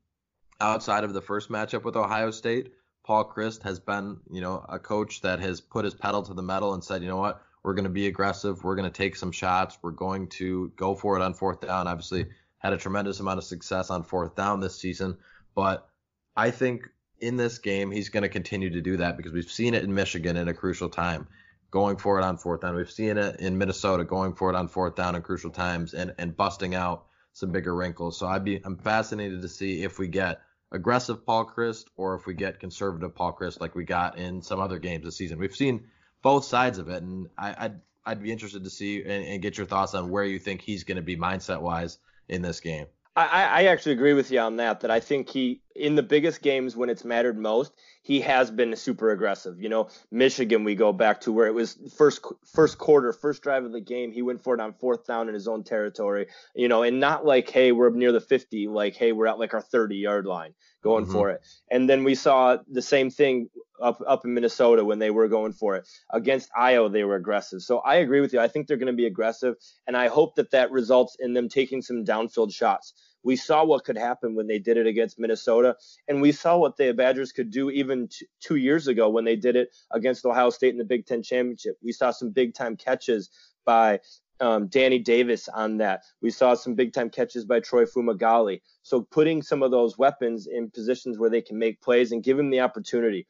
outside 0.60 1.04
of 1.04 1.12
the 1.12 1.20
first 1.20 1.50
matchup 1.50 1.84
with 1.84 1.96
Ohio 1.96 2.30
State, 2.30 2.72
Paul 3.04 3.30
Chryst 3.30 3.62
has 3.62 3.78
been, 3.78 4.18
you 4.30 4.40
know, 4.40 4.64
a 4.68 4.78
coach 4.78 5.20
that 5.20 5.38
has 5.40 5.60
put 5.60 5.84
his 5.84 5.94
pedal 5.94 6.22
to 6.22 6.34
the 6.34 6.42
metal 6.42 6.74
and 6.74 6.82
said, 6.82 7.02
you 7.02 7.08
know 7.08 7.18
what, 7.18 7.42
we're 7.62 7.74
going 7.74 7.84
to 7.84 7.90
be 7.90 8.06
aggressive, 8.06 8.64
we're 8.64 8.76
going 8.76 8.90
to 8.90 8.96
take 8.96 9.14
some 9.14 9.30
shots, 9.30 9.78
we're 9.82 9.90
going 9.90 10.28
to 10.28 10.72
go 10.76 10.94
for 10.94 11.16
it 11.16 11.22
on 11.22 11.34
fourth 11.34 11.60
down. 11.60 11.86
Obviously, 11.86 12.26
had 12.64 12.73
a 12.73 12.78
tremendous 12.78 13.21
amount 13.21 13.37
of 13.37 13.44
success 13.44 13.90
on 13.90 14.02
fourth 14.02 14.35
down 14.35 14.59
this 14.59 14.80
season, 14.80 15.18
but 15.54 15.87
I 16.35 16.50
think 16.50 16.88
in 17.21 17.37
this 17.37 17.59
game 17.59 17.90
he's 17.90 18.09
going 18.09 18.23
to 18.23 18.28
continue 18.30 18.71
to 18.71 18.80
do 18.80 18.97
that 18.97 19.18
because 19.18 19.33
we've 19.33 19.50
seen 19.50 19.75
it 19.75 19.85
in 19.85 19.94
Michigan 19.94 20.38
in 20.38 20.49
a 20.49 20.54
crucial 20.54 20.88
time, 20.88 21.28
going 21.71 21.99
for 21.99 22.18
it 22.18 22.25
on 22.25 22.38
fourth 22.38 22.62
down. 22.62 22.75
We've 22.75 22.90
seen 22.90 23.18
it 23.18 23.38
in 23.38 23.59
Minnesota 23.59 24.02
going 24.02 24.35
for 24.35 24.49
it 24.49 24.56
on 24.56 24.68
fourth 24.68 24.94
down 24.94 25.14
in 25.14 25.21
crucial 25.21 25.50
times 25.50 25.92
and 25.92 26.14
and 26.16 26.35
busting 26.35 26.75
out 26.75 27.04
some 27.35 27.52
bigger 27.52 27.75
wrinkles. 27.75 28.18
So 28.18 28.26
I'd 28.26 28.44
be 28.44 28.62
I'm 28.64 28.78
fascinated 28.78 29.42
to 29.42 29.49
see 29.49 29.83
if 29.83 29.99
we 29.99 30.09
get 30.09 30.40
aggressive 30.73 31.26
Paul 31.26 31.44
Chryst 31.44 31.85
or 31.97 32.14
if 32.14 32.25
we 32.25 32.33
get 32.33 32.61
conservative 32.61 33.14
Paul 33.14 33.37
Chryst 33.38 33.61
like 33.61 33.75
we 33.75 33.85
got 33.85 34.16
in 34.16 34.40
some 34.40 34.59
other 34.59 34.78
games 34.78 35.04
this 35.04 35.18
season. 35.18 35.38
We've 35.38 35.54
seen 35.54 35.88
both 36.23 36.47
sides 36.47 36.78
of 36.78 36.88
it, 36.88 37.02
and 37.02 37.28
I, 37.37 37.54
I'd 37.59 37.80
I'd 38.06 38.23
be 38.23 38.33
interested 38.33 38.64
to 38.64 38.71
see 38.71 39.02
and, 39.02 39.26
and 39.26 39.42
get 39.42 39.59
your 39.59 39.66
thoughts 39.66 39.92
on 39.94 40.09
where 40.09 40.25
you 40.25 40.38
think 40.38 40.62
he's 40.62 40.85
going 40.85 40.97
to 40.97 41.02
be 41.02 41.18
mindset 41.18 41.61
wise 41.61 41.99
in 42.28 42.43
this 42.43 42.61
game. 42.61 42.87
I, 43.16 43.45
I 43.45 43.64
actually 43.66 43.93
agree 43.93 44.14
with 44.14 44.31
you 44.31 44.40
on 44.40 44.57
that. 44.57 44.81
That 44.81 44.90
I 44.90 45.00
think 45.00 45.28
he 45.28 45.61
in 45.75 45.97
the 45.97 46.02
biggest 46.02 46.43
games 46.43 46.76
when 46.76 46.88
it's 46.88 47.04
mattered 47.04 47.38
most, 47.38 47.73
he 48.02 48.21
has 48.21 48.50
been 48.50 48.76
super 48.76 49.11
aggressive. 49.11 49.61
You 49.61 49.69
know, 49.69 49.88
Michigan, 50.11 50.62
we 50.62 50.75
go 50.75 50.93
back 50.93 51.23
to 51.23 51.33
where 51.33 51.47
it 51.47 51.54
was 51.54 51.76
first 51.97 52.25
first 52.45 52.78
quarter, 52.78 53.12
first 53.12 53.43
drive 53.43 53.64
of 53.64 53.73
the 53.73 53.81
game. 53.81 54.12
He 54.12 54.23
went 54.23 54.43
for 54.43 54.54
it 54.54 54.61
on 54.61 54.73
fourth 54.75 55.07
down 55.07 55.28
in 55.28 55.35
his 55.35 55.49
own 55.49 55.64
territory. 55.64 56.28
You 56.54 56.69
know, 56.69 56.83
and 56.83 57.00
not 57.00 57.25
like, 57.25 57.50
hey, 57.50 57.73
we're 57.73 57.90
near 57.90 58.12
the 58.12 58.21
50, 58.21 58.69
like, 58.69 58.95
hey, 58.95 59.12
we're 59.12 59.26
at 59.26 59.38
like 59.38 59.54
our 59.54 59.61
30 59.61 59.97
yard 59.97 60.26
line 60.26 60.54
going 60.83 61.04
mm-hmm. 61.04 61.12
for 61.12 61.31
it. 61.31 61.40
And 61.71 61.88
then 61.88 62.04
we 62.04 62.14
saw 62.14 62.59
the 62.71 62.83
same 62.83 63.11
thing 63.11 63.49
up 63.83 64.00
up 64.07 64.25
in 64.25 64.35
Minnesota 64.35 64.85
when 64.85 64.99
they 64.99 65.11
were 65.11 65.28
going 65.28 65.52
for 65.52 65.76
it 65.76 65.88
against 66.11 66.50
Iowa. 66.57 66.88
They 66.88 67.04
were 67.04 67.16
aggressive. 67.16 67.62
So 67.62 67.78
I 67.78 67.97
agree 67.97 68.21
with 68.21 68.33
you. 68.33 68.40
I 68.40 68.49
think 68.49 68.66
they're 68.66 68.76
going 68.76 68.87
to 68.87 68.93
be 68.93 69.07
aggressive, 69.07 69.57
and 69.87 69.97
I 69.97 70.09
hope 70.09 70.37
that 70.37 70.52
that 70.52 70.71
results 70.71 71.16
in 71.19 71.35
them 71.35 71.49
taking 71.49 71.83
some 71.83 72.04
downfield 72.04 72.54
shots. 72.54 72.95
We 73.25 73.37
saw 73.37 73.64
what 73.64 73.85
could 73.85 73.99
happen 73.99 74.35
when 74.35 74.47
they 74.47 74.59
did 74.59 74.76
it 74.76 74.87
against 74.87 75.19
Minnesota, 75.19 75.76
and 76.07 76.21
we 76.21 76.31
saw 76.31 76.59
what 76.59 76.76
the 76.76 76.93
Badgers 76.93 77.33
could 77.33 77.50
do 77.50 77.71
even 77.71 78.09
t- 78.09 78.26
two 78.40 78.57
years 78.57 78.87
ago 78.87 79.09
when 79.09 79.25
they 79.25 79.37
did 79.37 79.57
it 79.57 79.75
against 79.90 80.25
Ohio 80.26 80.50
State 80.50 80.73
in 80.73 80.78
the 80.78 80.85
Big 80.85 81.07
Ten 81.07 81.23
championship. 81.23 81.76
We 81.83 81.93
saw 81.93 82.11
some 82.11 82.31
big 82.31 82.54
time 82.54 82.76
catches 82.76 83.31
by 83.64 84.00
um, 84.40 84.66
Danny 84.69 84.99
Davis 84.99 85.49
on 85.49 85.78
that. 85.78 86.02
We 86.21 86.31
saw 86.31 86.54
some 86.54 86.75
big 86.75 86.93
time 86.93 87.11
catches 87.11 87.45
by 87.45 87.61
Troy 87.61 87.85
Fumagalli. 87.85 88.61
So 88.83 89.00
putting 89.00 89.43
some 89.43 89.62
of 89.62 89.71
those 89.71 89.97
weapons 89.97 90.47
in 90.47 90.71
positions 90.71 91.19
where 91.19 91.31
they 91.31 91.43
can 91.43 91.59
make 91.59 91.81
plays 91.81 92.12
and 92.12 92.23
give 92.23 92.37
them 92.37 92.50
the 92.50 92.61
opportunity. 92.61 93.26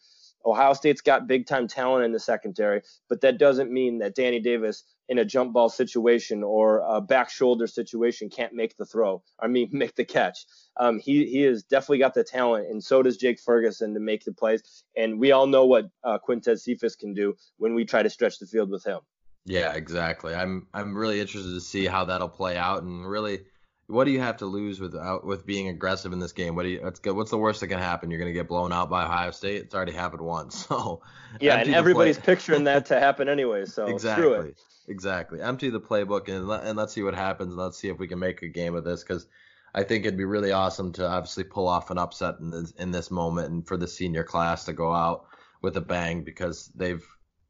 Ohio 0.46 0.74
State's 0.74 1.00
got 1.00 1.26
big 1.26 1.46
time 1.46 1.68
talent 1.68 2.04
in 2.04 2.12
the 2.12 2.20
secondary, 2.20 2.82
but 3.08 3.20
that 3.22 3.38
doesn't 3.38 3.72
mean 3.72 3.98
that 3.98 4.14
Danny 4.14 4.40
Davis 4.40 4.84
in 5.08 5.18
a 5.18 5.24
jump 5.24 5.52
ball 5.52 5.68
situation 5.68 6.42
or 6.42 6.80
a 6.80 7.00
back 7.00 7.30
shoulder 7.30 7.66
situation 7.66 8.30
can't 8.30 8.52
make 8.52 8.76
the 8.76 8.86
throw. 8.86 9.22
I 9.38 9.48
mean, 9.48 9.68
make 9.72 9.94
the 9.94 10.04
catch. 10.04 10.46
Um, 10.78 10.98
he 10.98 11.26
he 11.26 11.42
has 11.42 11.62
definitely 11.62 11.98
got 11.98 12.14
the 12.14 12.24
talent, 12.24 12.68
and 12.70 12.82
so 12.82 13.02
does 13.02 13.16
Jake 13.16 13.40
Ferguson 13.40 13.94
to 13.94 14.00
make 14.00 14.24
the 14.24 14.32
plays. 14.32 14.62
And 14.96 15.18
we 15.18 15.32
all 15.32 15.46
know 15.46 15.66
what 15.66 15.86
uh, 16.02 16.18
Quintez 16.26 16.60
Cephus 16.60 16.96
can 16.96 17.14
do 17.14 17.36
when 17.58 17.74
we 17.74 17.84
try 17.84 18.02
to 18.02 18.10
stretch 18.10 18.38
the 18.38 18.46
field 18.46 18.70
with 18.70 18.84
him. 18.84 19.00
Yeah, 19.46 19.72
exactly. 19.74 20.34
I'm 20.34 20.66
I'm 20.72 20.96
really 20.96 21.20
interested 21.20 21.52
to 21.52 21.60
see 21.60 21.86
how 21.86 22.04
that'll 22.06 22.28
play 22.28 22.56
out, 22.56 22.82
and 22.82 23.08
really 23.08 23.40
what 23.86 24.04
do 24.04 24.10
you 24.10 24.20
have 24.20 24.38
to 24.38 24.46
lose 24.46 24.80
with 24.80 24.94
with 25.22 25.44
being 25.44 25.68
aggressive 25.68 26.12
in 26.12 26.18
this 26.18 26.32
game? 26.32 26.54
What 26.54 26.62
do 26.62 26.70
you 26.70 26.80
what's 26.82 27.00
what's 27.04 27.30
the 27.30 27.38
worst 27.38 27.60
that 27.60 27.68
can 27.68 27.78
happen? 27.78 28.10
You're 28.10 28.20
going 28.20 28.32
to 28.32 28.38
get 28.38 28.48
blown 28.48 28.72
out 28.72 28.88
by 28.88 29.04
Ohio 29.04 29.30
State. 29.30 29.62
It's 29.62 29.74
already 29.74 29.92
happened 29.92 30.22
once. 30.22 30.66
So 30.74 31.02
yeah, 31.40 31.58
and 31.58 31.74
everybody's 31.74 32.18
picturing 32.18 32.64
that 32.64 32.86
to 32.90 32.98
happen 32.98 33.28
anyway. 33.28 33.66
So 33.66 33.86
exactly, 33.86 34.54
exactly. 34.88 35.40
Empty 35.40 35.70
the 35.70 35.80
playbook 35.80 36.28
and 36.28 36.48
let, 36.48 36.64
and 36.64 36.76
let's 36.78 36.92
see 36.92 37.02
what 37.02 37.14
happens. 37.14 37.54
Let's 37.54 37.76
see 37.76 37.88
if 37.88 37.98
we 37.98 38.08
can 38.08 38.18
make 38.18 38.42
a 38.42 38.48
game 38.48 38.74
of 38.74 38.84
this 38.84 39.02
because 39.02 39.26
I 39.74 39.82
think 39.82 40.04
it'd 40.04 40.16
be 40.16 40.24
really 40.24 40.52
awesome 40.52 40.92
to 40.92 41.06
obviously 41.06 41.44
pull 41.44 41.68
off 41.68 41.90
an 41.90 41.98
upset 41.98 42.36
in 42.40 42.50
this 42.50 42.70
in 42.72 42.92
this 42.92 43.10
moment 43.10 43.50
and 43.50 43.66
for 43.66 43.76
the 43.76 43.88
senior 43.88 44.24
class 44.24 44.64
to 44.64 44.72
go 44.72 44.92
out 44.92 45.26
with 45.60 45.76
a 45.76 45.80
bang 45.80 46.22
because 46.22 46.70
they've 46.74 47.04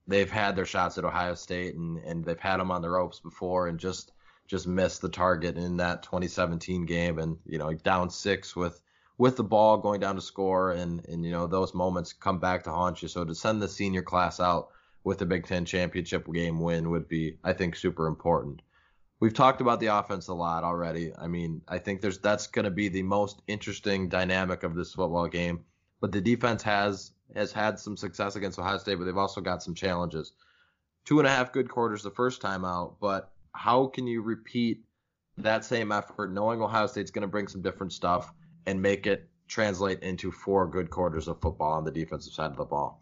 they've 0.07 0.31
had 0.31 0.57
their 0.57 0.67
shots 0.67 0.99
at 0.99 1.05
Ohio 1.05 1.35
State 1.35 1.75
and 1.75 1.99
and 1.99 2.25
they've 2.25 2.41
had 2.41 2.59
them 2.59 2.71
on 2.71 2.83
the 2.83 2.91
ropes 2.91 3.21
before 3.21 3.69
and 3.69 3.79
just 3.79 4.13
just 4.47 4.67
missed 4.67 5.01
the 5.01 5.09
target 5.09 5.57
in 5.57 5.79
that 5.79 6.03
2017 6.03 6.85
game 6.85 7.19
and 7.19 7.39
you 7.47 7.59
know 7.59 7.73
down 7.73 8.11
six 8.11 8.55
with 8.55 8.81
with 9.17 9.37
the 9.37 9.45
ball 9.45 9.79
going 9.79 10.01
down 10.01 10.15
to 10.15 10.21
score 10.21 10.73
and 10.73 11.07
and 11.09 11.25
you 11.25 11.31
know 11.31 11.47
those 11.47 11.75
moments 11.75 12.13
come 12.13 12.39
back 12.39 12.65
to 12.65 12.71
haunt 12.71 13.03
you 13.03 13.09
so 13.09 13.25
to 13.25 13.35
send 13.35 13.63
the 13.63 13.69
senior 13.69 14.03
class 14.03 14.41
out 14.41 14.69
with 15.05 15.21
a 15.21 15.27
Big 15.27 15.47
Ten 15.47 15.65
championship 15.65 16.27
game 16.33 16.59
win 16.61 16.91
would 16.91 17.07
be 17.07 17.37
I 17.45 17.53
think 17.53 17.77
super 17.77 18.07
important. 18.07 18.63
We've 19.21 19.35
talked 19.35 19.61
about 19.61 19.81
the 19.81 19.87
offense 19.87 20.29
a 20.29 20.35
lot 20.35 20.65
already. 20.65 21.13
I 21.17 21.29
mean, 21.29 21.63
I 21.69 21.79
think 21.79 22.01
there's 22.01 22.19
that's 22.19 22.47
going 22.49 22.65
to 22.65 22.71
be 22.71 22.89
the 22.89 23.03
most 23.03 23.43
interesting 23.47 24.09
dynamic 24.09 24.65
of 24.65 24.75
this 24.75 24.95
football 24.95 25.29
game. 25.29 25.65
But 26.01 26.11
the 26.13 26.21
defense 26.21 26.63
has 26.63 27.13
has 27.37 27.53
had 27.53 27.79
some 27.79 27.97
success 27.97 28.37
against 28.37 28.59
Ohio 28.59 28.79
State, 28.79 28.97
but 28.97 29.05
they've 29.05 29.17
also 29.17 29.41
got 29.41 29.63
some 29.63 29.75
challenges. 29.75 30.33
Two 31.05 31.19
and 31.19 31.29
a 31.29 31.31
half 31.31 31.53
good 31.53 31.69
quarters 31.69 32.03
the 32.03 32.11
first 32.11 32.41
time 32.41 32.65
out, 32.65 32.97
but 32.99 33.31
how 33.55 33.87
can 33.87 34.07
you 34.07 34.23
repeat 34.23 34.83
that 35.39 35.65
same 35.65 35.91
effort, 35.93 36.33
knowing 36.33 36.61
Ohio 36.63 36.87
State's 36.87 37.11
going 37.11 37.23
to 37.23 37.29
bring 37.29 37.49
some 37.49 37.63
different 37.63 37.93
stuff 37.93 38.33
and 38.67 38.81
make 38.81 39.07
it 39.07 39.29
translate 39.49 40.01
into 40.03 40.31
four 40.31 40.67
good 40.67 40.91
quarters 40.91 41.29
of 41.29 41.41
football 41.41 41.73
on 41.73 41.85
the 41.85 41.91
defensive 41.91 42.33
side 42.33 42.51
of 42.51 42.57
the 42.57 42.65
ball? 42.65 43.01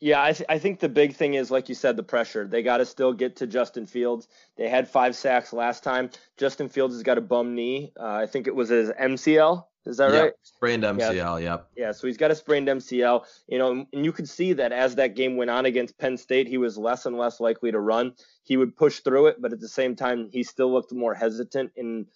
Yeah, 0.00 0.22
I, 0.22 0.32
th- 0.32 0.46
I 0.48 0.58
think 0.58 0.78
the 0.78 0.88
big 0.88 1.14
thing 1.16 1.34
is, 1.34 1.50
like 1.50 1.68
you 1.68 1.74
said, 1.74 1.96
the 1.96 2.04
pressure. 2.04 2.46
They 2.46 2.62
got 2.62 2.76
to 2.76 2.86
still 2.86 3.12
get 3.12 3.36
to 3.36 3.48
Justin 3.48 3.84
Fields. 3.84 4.28
They 4.56 4.68
had 4.68 4.88
five 4.88 5.16
sacks 5.16 5.52
last 5.52 5.82
time. 5.82 6.10
Justin 6.36 6.68
Fields 6.68 6.94
has 6.94 7.02
got 7.02 7.18
a 7.18 7.22
bum 7.22 7.56
knee. 7.56 7.92
Uh, 7.98 8.06
I 8.06 8.26
think 8.26 8.46
it 8.46 8.54
was 8.54 8.68
his 8.68 8.90
MCL. 8.90 9.64
Is 9.86 9.96
that 9.96 10.12
yep. 10.12 10.22
right? 10.22 10.32
Sprained 10.42 10.82
MCL. 10.82 11.14
Yeah. 11.14 11.38
Yep. 11.38 11.68
Yeah. 11.76 11.92
So 11.92 12.06
he's 12.06 12.16
got 12.16 12.30
a 12.30 12.34
sprained 12.34 12.68
MCL. 12.68 13.24
You 13.48 13.58
know, 13.58 13.86
and 13.92 14.04
you 14.04 14.12
could 14.12 14.28
see 14.28 14.52
that 14.54 14.72
as 14.72 14.96
that 14.96 15.16
game 15.16 15.36
went 15.36 15.50
on 15.50 15.66
against 15.66 15.98
Penn 15.98 16.16
State, 16.16 16.46
he 16.46 16.58
was 16.58 16.76
less 16.76 17.06
and 17.06 17.16
less 17.16 17.40
likely 17.40 17.72
to 17.72 17.80
run. 17.80 18.12
He 18.42 18.56
would 18.56 18.76
push 18.76 19.00
through 19.00 19.28
it, 19.28 19.40
but 19.40 19.52
at 19.52 19.60
the 19.60 19.68
same 19.68 19.96
time, 19.96 20.28
he 20.30 20.42
still 20.42 20.72
looked 20.72 20.92
more 20.92 21.14
hesitant 21.14 21.72
in 21.76 22.06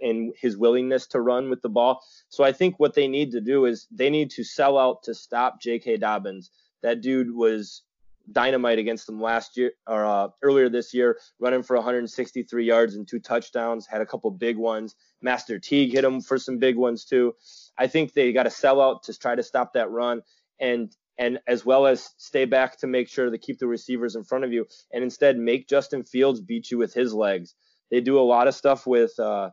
in 0.00 0.32
his 0.40 0.56
willingness 0.56 1.06
to 1.08 1.20
run 1.20 1.50
with 1.50 1.60
the 1.62 1.68
ball. 1.68 2.02
So 2.28 2.44
I 2.44 2.52
think 2.52 2.80
what 2.80 2.94
they 2.94 3.08
need 3.08 3.32
to 3.32 3.40
do 3.40 3.66
is 3.66 3.86
they 3.90 4.08
need 4.08 4.30
to 4.30 4.44
sell 4.44 4.78
out 4.78 5.02
to 5.02 5.14
stop 5.14 5.60
J.K. 5.60 5.98
Dobbins. 5.98 6.50
That 6.82 7.02
dude 7.02 7.34
was 7.34 7.82
dynamite 8.32 8.78
against 8.78 9.06
them 9.06 9.20
last 9.20 9.56
year 9.56 9.72
or 9.86 10.04
uh, 10.04 10.28
earlier 10.42 10.68
this 10.68 10.92
year, 10.92 11.18
running 11.38 11.62
for 11.62 11.76
163 11.76 12.64
yards 12.64 12.94
and 12.94 13.06
two 13.06 13.18
touchdowns. 13.18 13.86
Had 13.86 14.00
a 14.00 14.06
couple 14.06 14.30
big 14.30 14.56
ones. 14.56 14.94
Master 15.22 15.58
Teague 15.58 15.92
hit 15.92 16.04
him 16.04 16.20
for 16.20 16.38
some 16.38 16.58
big 16.58 16.76
ones 16.76 17.04
too. 17.04 17.34
I 17.78 17.86
think 17.86 18.12
they 18.12 18.32
got 18.32 18.44
to 18.44 18.50
sell 18.50 18.80
out 18.80 19.04
to 19.04 19.18
try 19.18 19.34
to 19.34 19.42
stop 19.42 19.72
that 19.74 19.90
run 19.90 20.22
and 20.60 20.94
and 21.18 21.38
as 21.46 21.64
well 21.64 21.86
as 21.86 22.10
stay 22.18 22.44
back 22.44 22.78
to 22.78 22.86
make 22.86 23.08
sure 23.08 23.30
to 23.30 23.38
keep 23.38 23.58
the 23.58 23.66
receivers 23.66 24.16
in 24.16 24.24
front 24.24 24.44
of 24.44 24.52
you 24.52 24.66
and 24.92 25.02
instead 25.02 25.38
make 25.38 25.68
Justin 25.68 26.04
Fields 26.04 26.40
beat 26.40 26.70
you 26.70 26.76
with 26.76 26.92
his 26.92 27.14
legs. 27.14 27.54
They 27.90 28.00
do 28.00 28.18
a 28.18 28.20
lot 28.20 28.48
of 28.48 28.54
stuff 28.54 28.86
with 28.86 29.18
uh, 29.18 29.50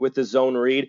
with 0.00 0.14
the 0.14 0.24
zone 0.24 0.56
read 0.56 0.88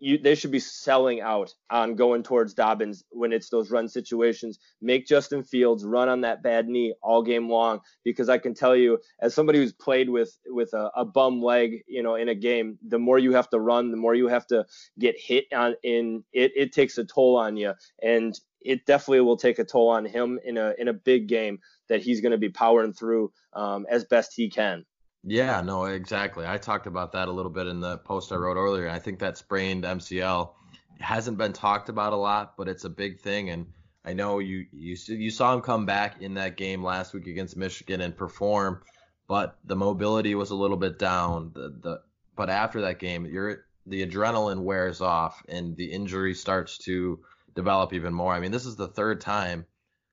you, 0.00 0.18
they 0.18 0.34
should 0.34 0.50
be 0.50 0.58
selling 0.58 1.20
out 1.20 1.54
on 1.70 1.94
going 1.94 2.22
towards 2.22 2.54
Dobbins 2.54 3.04
when 3.10 3.32
it's 3.32 3.50
those 3.50 3.70
run 3.70 3.86
situations. 3.86 4.58
Make 4.80 5.06
Justin 5.06 5.44
Fields 5.44 5.84
run 5.84 6.08
on 6.08 6.22
that 6.22 6.42
bad 6.42 6.66
knee 6.66 6.94
all 7.02 7.22
game 7.22 7.48
long 7.48 7.80
because 8.02 8.28
I 8.28 8.38
can 8.38 8.54
tell 8.54 8.74
you, 8.74 8.98
as 9.20 9.34
somebody 9.34 9.58
who's 9.58 9.72
played 9.72 10.08
with 10.08 10.36
with 10.46 10.72
a, 10.72 10.90
a 10.96 11.04
bum 11.04 11.42
leg, 11.42 11.82
you 11.86 12.02
know, 12.02 12.14
in 12.14 12.28
a 12.28 12.34
game, 12.34 12.78
the 12.86 12.98
more 12.98 13.18
you 13.18 13.32
have 13.34 13.50
to 13.50 13.60
run, 13.60 13.90
the 13.90 13.96
more 13.96 14.14
you 14.14 14.28
have 14.28 14.46
to 14.48 14.64
get 14.98 15.20
hit 15.20 15.44
on. 15.54 15.74
In 15.82 16.24
it, 16.32 16.52
it 16.56 16.72
takes 16.72 16.96
a 16.98 17.04
toll 17.04 17.36
on 17.36 17.56
you, 17.56 17.74
and 18.02 18.38
it 18.60 18.86
definitely 18.86 19.20
will 19.20 19.36
take 19.36 19.58
a 19.58 19.64
toll 19.64 19.90
on 19.90 20.04
him 20.04 20.38
in 20.44 20.56
a 20.56 20.74
in 20.78 20.88
a 20.88 20.94
big 20.94 21.28
game 21.28 21.60
that 21.88 22.00
he's 22.00 22.20
going 22.20 22.32
to 22.32 22.38
be 22.38 22.48
powering 22.48 22.92
through 22.92 23.32
um, 23.52 23.86
as 23.90 24.04
best 24.04 24.32
he 24.34 24.48
can. 24.48 24.84
Yeah, 25.22 25.60
no, 25.60 25.84
exactly. 25.84 26.46
I 26.46 26.56
talked 26.58 26.86
about 26.86 27.12
that 27.12 27.28
a 27.28 27.32
little 27.32 27.50
bit 27.50 27.66
in 27.66 27.80
the 27.80 27.98
post 27.98 28.32
I 28.32 28.36
wrote 28.36 28.56
earlier. 28.56 28.88
I 28.88 28.98
think 28.98 29.18
that 29.18 29.36
sprained 29.36 29.84
MCL 29.84 30.52
hasn't 30.98 31.38
been 31.38 31.52
talked 31.52 31.88
about 31.88 32.12
a 32.12 32.16
lot, 32.16 32.56
but 32.56 32.68
it's 32.68 32.84
a 32.84 32.90
big 32.90 33.20
thing. 33.20 33.50
And 33.50 33.66
I 34.04 34.14
know 34.14 34.38
you 34.38 34.66
you 34.72 34.96
you 35.08 35.30
saw 35.30 35.54
him 35.54 35.60
come 35.60 35.84
back 35.84 36.22
in 36.22 36.34
that 36.34 36.56
game 36.56 36.82
last 36.82 37.12
week 37.12 37.26
against 37.26 37.56
Michigan 37.56 38.00
and 38.00 38.16
perform, 38.16 38.82
but 39.28 39.58
the 39.64 39.76
mobility 39.76 40.34
was 40.34 40.50
a 40.50 40.56
little 40.56 40.78
bit 40.78 40.98
down. 40.98 41.52
The 41.54 41.68
the 41.80 42.00
but 42.34 42.48
after 42.48 42.80
that 42.82 42.98
game, 42.98 43.26
you're 43.26 43.66
the 43.86 44.06
adrenaline 44.06 44.62
wears 44.62 45.02
off 45.02 45.42
and 45.48 45.76
the 45.76 45.92
injury 45.92 46.34
starts 46.34 46.78
to 46.78 47.20
develop 47.54 47.92
even 47.92 48.14
more. 48.14 48.32
I 48.32 48.40
mean, 48.40 48.52
this 48.52 48.66
is 48.66 48.76
the 48.76 48.88
third 48.88 49.20
time 49.20 49.66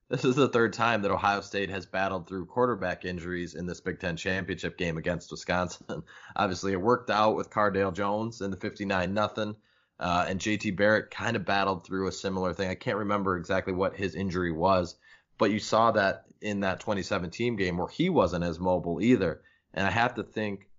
this 0.10 0.24
is 0.24 0.36
the 0.36 0.48
third 0.48 0.74
time 0.74 1.02
that 1.02 1.12
Ohio 1.12 1.42
State 1.42 1.70
has 1.70 1.86
battled 1.86 2.28
through 2.28 2.46
quarterback 2.46 3.04
injuries 3.04 3.56
in 3.56 3.66
this 3.66 3.82
Big 3.82 4.00
Ten 4.00 4.16
championship 4.16 4.78
game 4.78 4.98
against 4.98 5.32
Wisconsin. 5.32 6.04
Obviously, 6.36 6.72
it 6.72 6.82
worked 6.82 7.10
out 7.10 7.36
with 7.36 7.50
Cardale 7.50 7.94
Jones 7.94 8.42
in 8.42 8.52
the 8.52 8.58
59 8.58 9.14
nothing, 9.14 9.56
uh, 10.00 10.26
and 10.28 10.40
JT 10.40 10.78
Barrett 10.78 11.12
kind 11.12 11.36
of 11.36 11.46
battled 11.46 11.86
through 11.86 12.08
a 12.08 12.12
similar 12.12 12.54
thing. 12.54 12.70
I 12.70 12.76
can't 12.76 12.98
remember 12.98 13.38
exactly 13.38 13.74
what 13.74 13.96
his 13.96 14.16
injury 14.16 14.52
was, 14.52 14.96
but 15.38 15.52
you 15.52 15.60
saw 15.60 15.92
that 15.92 16.24
in 16.42 16.62
that 16.62 16.80
2017 16.80 17.56
game 17.56 17.78
where 17.78 17.88
he 17.88 18.10
wasn't 18.10 18.44
as 18.44 18.60
mobile 18.60 19.02
either. 19.02 19.42
And 19.74 19.86
I 19.86 19.92
have 19.92 20.16
to 20.16 20.24
think 20.24 20.70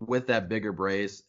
with 0.00 0.26
that 0.26 0.48
bigger 0.48 0.72
brace, 0.72 1.22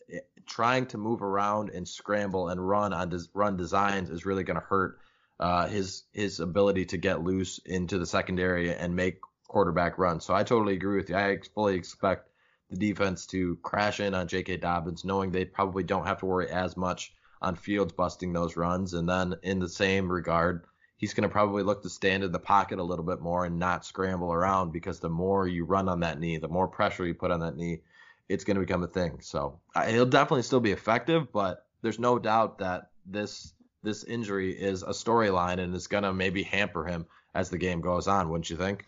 trying 0.47 0.85
to 0.87 0.97
move 0.97 1.21
around 1.21 1.69
and 1.69 1.87
scramble 1.87 2.49
and 2.49 2.67
run 2.67 2.93
on 2.93 3.09
des- 3.09 3.29
run 3.33 3.57
designs 3.57 4.09
is 4.09 4.25
really 4.25 4.43
going 4.43 4.59
to 4.59 4.65
hurt 4.65 4.99
uh, 5.39 5.67
his 5.67 6.03
his 6.13 6.39
ability 6.39 6.85
to 6.85 6.97
get 6.97 7.23
loose 7.23 7.59
into 7.65 7.97
the 7.97 8.05
secondary 8.05 8.73
and 8.73 8.95
make 8.95 9.19
quarterback 9.47 9.97
runs. 9.97 10.25
So 10.25 10.33
I 10.33 10.43
totally 10.43 10.73
agree 10.73 10.97
with 10.97 11.09
you. 11.09 11.15
I 11.15 11.37
fully 11.53 11.75
expect 11.75 12.29
the 12.69 12.77
defense 12.77 13.25
to 13.27 13.57
crash 13.57 13.99
in 13.99 14.13
on 14.13 14.27
J.K. 14.27 14.57
Dobbins, 14.57 15.05
knowing 15.05 15.31
they 15.31 15.45
probably 15.45 15.83
don't 15.83 16.07
have 16.07 16.19
to 16.19 16.25
worry 16.25 16.49
as 16.49 16.75
much 16.75 17.13
on 17.41 17.55
Fields 17.55 17.93
busting 17.93 18.33
those 18.33 18.57
runs. 18.57 18.93
And 18.93 19.07
then 19.07 19.35
in 19.43 19.59
the 19.59 19.69
same 19.69 20.11
regard, 20.11 20.65
he's 20.97 21.13
going 21.13 21.27
to 21.27 21.31
probably 21.31 21.63
look 21.63 21.83
to 21.83 21.89
stand 21.89 22.23
in 22.23 22.31
the 22.31 22.39
pocket 22.39 22.79
a 22.79 22.83
little 22.83 23.05
bit 23.05 23.21
more 23.21 23.45
and 23.45 23.59
not 23.59 23.85
scramble 23.85 24.33
around 24.33 24.71
because 24.71 24.99
the 24.99 25.09
more 25.09 25.47
you 25.47 25.65
run 25.65 25.89
on 25.89 25.99
that 25.99 26.19
knee, 26.19 26.37
the 26.37 26.47
more 26.47 26.67
pressure 26.67 27.05
you 27.05 27.13
put 27.13 27.31
on 27.31 27.41
that 27.41 27.55
knee, 27.55 27.81
it's 28.27 28.43
going 28.43 28.55
to 28.55 28.61
become 28.61 28.83
a 28.83 28.87
thing. 28.87 29.19
So 29.21 29.59
he'll 29.87 30.05
definitely 30.05 30.43
still 30.43 30.59
be 30.59 30.71
effective, 30.71 31.31
but 31.31 31.65
there's 31.81 31.99
no 31.99 32.17
doubt 32.17 32.59
that 32.59 32.89
this 33.05 33.53
this 33.85 34.03
injury 34.03 34.51
is 34.51 34.83
a 34.83 34.87
storyline 34.87 35.59
and 35.59 35.73
it's 35.73 35.87
going 35.87 36.03
to 36.03 36.13
maybe 36.13 36.43
hamper 36.43 36.85
him 36.85 37.05
as 37.33 37.49
the 37.49 37.57
game 37.57 37.81
goes 37.81 38.07
on, 38.07 38.29
wouldn't 38.29 38.49
you 38.49 38.57
think? 38.57 38.85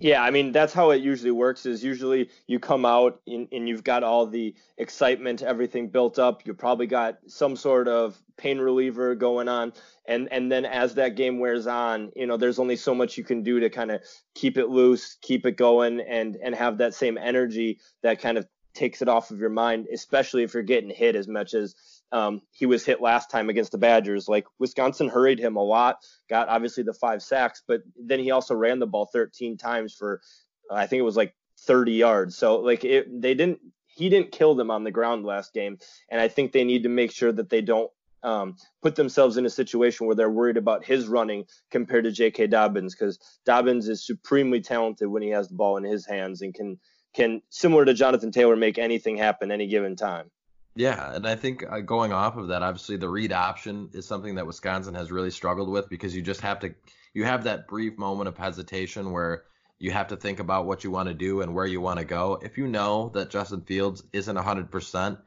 Yeah, 0.00 0.22
I 0.22 0.30
mean 0.30 0.52
that's 0.52 0.72
how 0.72 0.90
it 0.90 1.02
usually 1.02 1.30
works. 1.30 1.66
Is 1.66 1.84
usually 1.84 2.30
you 2.46 2.58
come 2.58 2.84
out 2.84 3.20
and, 3.26 3.46
and 3.52 3.68
you've 3.68 3.84
got 3.84 4.02
all 4.02 4.26
the 4.26 4.54
excitement, 4.78 5.42
everything 5.42 5.88
built 5.88 6.18
up. 6.18 6.46
You 6.46 6.54
probably 6.54 6.86
got 6.86 7.18
some 7.26 7.56
sort 7.56 7.88
of 7.88 8.20
pain 8.36 8.58
reliever 8.58 9.14
going 9.14 9.48
on, 9.48 9.74
and 10.06 10.28
and 10.32 10.50
then 10.50 10.64
as 10.64 10.94
that 10.94 11.14
game 11.14 11.38
wears 11.38 11.66
on, 11.66 12.10
you 12.16 12.26
know 12.26 12.38
there's 12.38 12.58
only 12.58 12.76
so 12.76 12.94
much 12.94 13.18
you 13.18 13.24
can 13.24 13.42
do 13.42 13.60
to 13.60 13.68
kind 13.68 13.90
of 13.90 14.00
keep 14.34 14.56
it 14.56 14.70
loose, 14.70 15.18
keep 15.20 15.44
it 15.44 15.56
going, 15.56 16.00
and 16.00 16.36
and 16.42 16.54
have 16.54 16.78
that 16.78 16.94
same 16.94 17.18
energy 17.18 17.78
that 18.02 18.20
kind 18.20 18.38
of 18.38 18.46
takes 18.74 19.02
it 19.02 19.08
off 19.08 19.30
of 19.30 19.38
your 19.38 19.50
mind, 19.50 19.86
especially 19.92 20.42
if 20.42 20.54
you're 20.54 20.62
getting 20.62 20.90
hit 20.90 21.14
as 21.14 21.28
much 21.28 21.54
as 21.54 21.74
um, 22.12 22.42
he 22.52 22.66
was 22.66 22.84
hit 22.84 23.00
last 23.00 23.30
time 23.30 23.48
against 23.48 23.72
the 23.72 23.78
Badgers. 23.78 24.28
Like 24.28 24.44
Wisconsin 24.58 25.08
hurried 25.08 25.40
him 25.40 25.56
a 25.56 25.62
lot, 25.62 25.96
got 26.28 26.48
obviously 26.48 26.84
the 26.84 26.92
five 26.92 27.22
sacks, 27.22 27.62
but 27.66 27.80
then 27.98 28.20
he 28.20 28.30
also 28.30 28.54
ran 28.54 28.78
the 28.78 28.86
ball 28.86 29.08
13 29.12 29.56
times 29.56 29.94
for, 29.94 30.20
I 30.70 30.86
think 30.86 31.00
it 31.00 31.04
was 31.04 31.16
like 31.16 31.34
30 31.60 31.92
yards. 31.92 32.36
So 32.36 32.56
like 32.60 32.84
it, 32.84 33.20
they 33.20 33.34
didn't, 33.34 33.60
he 33.86 34.08
didn't 34.08 34.32
kill 34.32 34.54
them 34.54 34.70
on 34.70 34.84
the 34.84 34.90
ground 34.90 35.24
last 35.24 35.52
game, 35.52 35.78
and 36.10 36.20
I 36.20 36.28
think 36.28 36.52
they 36.52 36.64
need 36.64 36.84
to 36.84 36.88
make 36.88 37.12
sure 37.12 37.32
that 37.32 37.50
they 37.50 37.60
don't 37.60 37.90
um, 38.22 38.56
put 38.82 38.94
themselves 38.94 39.36
in 39.36 39.46
a 39.46 39.50
situation 39.50 40.06
where 40.06 40.16
they're 40.16 40.30
worried 40.30 40.56
about 40.56 40.84
his 40.84 41.08
running 41.08 41.44
compared 41.70 42.04
to 42.04 42.12
J.K. 42.12 42.46
Dobbins 42.46 42.94
because 42.94 43.18
Dobbins 43.44 43.88
is 43.88 44.06
supremely 44.06 44.60
talented 44.60 45.08
when 45.08 45.22
he 45.22 45.30
has 45.30 45.48
the 45.48 45.56
ball 45.56 45.76
in 45.76 45.84
his 45.84 46.06
hands 46.06 46.42
and 46.42 46.54
can 46.54 46.78
can 47.14 47.42
similar 47.50 47.84
to 47.84 47.92
Jonathan 47.92 48.32
Taylor 48.32 48.56
make 48.56 48.78
anything 48.78 49.18
happen 49.18 49.50
any 49.50 49.66
given 49.66 49.96
time. 49.96 50.30
Yeah, 50.74 51.14
and 51.14 51.26
I 51.26 51.36
think 51.36 51.64
uh, 51.68 51.80
going 51.80 52.12
off 52.12 52.36
of 52.36 52.48
that, 52.48 52.62
obviously 52.62 52.96
the 52.96 53.08
read 53.08 53.32
option 53.32 53.90
is 53.92 54.06
something 54.06 54.36
that 54.36 54.46
Wisconsin 54.46 54.94
has 54.94 55.12
really 55.12 55.30
struggled 55.30 55.68
with 55.68 55.88
because 55.90 56.16
you 56.16 56.22
just 56.22 56.40
have 56.40 56.60
to 56.60 56.74
you 57.12 57.24
have 57.24 57.44
that 57.44 57.68
brief 57.68 57.98
moment 57.98 58.28
of 58.28 58.38
hesitation 58.38 59.12
where 59.12 59.44
you 59.78 59.90
have 59.90 60.08
to 60.08 60.16
think 60.16 60.38
about 60.38 60.64
what 60.64 60.84
you 60.84 60.90
want 60.90 61.08
to 61.08 61.14
do 61.14 61.42
and 61.42 61.54
where 61.54 61.66
you 61.66 61.80
want 61.80 61.98
to 61.98 62.04
go. 62.04 62.38
If 62.42 62.56
you 62.56 62.68
know 62.68 63.10
that 63.14 63.30
Justin 63.30 63.62
Fields 63.62 64.04
isn't 64.12 64.36
100%, 64.36 65.18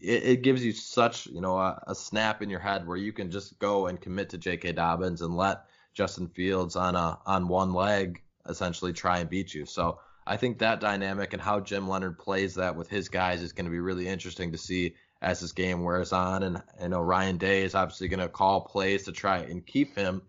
it, 0.00 0.22
it 0.22 0.42
gives 0.42 0.64
you 0.64 0.72
such, 0.72 1.26
you 1.26 1.40
know, 1.40 1.56
a, 1.58 1.82
a, 1.86 1.94
snap 1.94 2.42
in 2.42 2.50
your 2.50 2.60
head 2.60 2.86
where 2.86 2.96
you 2.96 3.12
can 3.12 3.30
just 3.30 3.58
go 3.58 3.86
and 3.86 4.00
commit 4.00 4.28
to 4.30 4.38
J.K. 4.38 4.72
Dobbins 4.72 5.22
and 5.22 5.36
let 5.36 5.64
Justin 5.94 6.28
Fields 6.28 6.76
on 6.76 6.94
a 6.94 7.18
on 7.26 7.48
one 7.48 7.72
leg 7.72 8.22
essentially 8.48 8.92
try 8.92 9.18
and 9.18 9.30
beat 9.30 9.54
you. 9.54 9.64
So 9.64 9.98
I 10.26 10.36
think 10.36 10.58
that 10.58 10.80
dynamic 10.80 11.32
and 11.32 11.42
how 11.42 11.60
Jim 11.60 11.88
Leonhard 11.88 12.18
plays 12.18 12.54
that 12.54 12.76
with 12.76 12.88
his 12.88 13.08
guys 13.08 13.42
is 13.42 13.52
going 13.52 13.66
to 13.66 13.70
be 13.70 13.80
really 13.80 14.08
interesting 14.08 14.52
to 14.52 14.58
see 14.58 14.94
as 15.20 15.40
this 15.40 15.52
game 15.52 15.82
wears 15.82 16.12
on. 16.12 16.42
And 16.42 16.62
I 16.80 16.88
know 16.88 17.00
Ryan 17.00 17.36
Day 17.36 17.62
is 17.62 17.74
obviously 17.74 18.08
going 18.08 18.20
to 18.20 18.28
call 18.28 18.62
plays 18.62 19.04
to 19.04 19.12
try 19.12 19.38
and 19.38 19.66
keep 19.66 19.96
him 19.96 20.22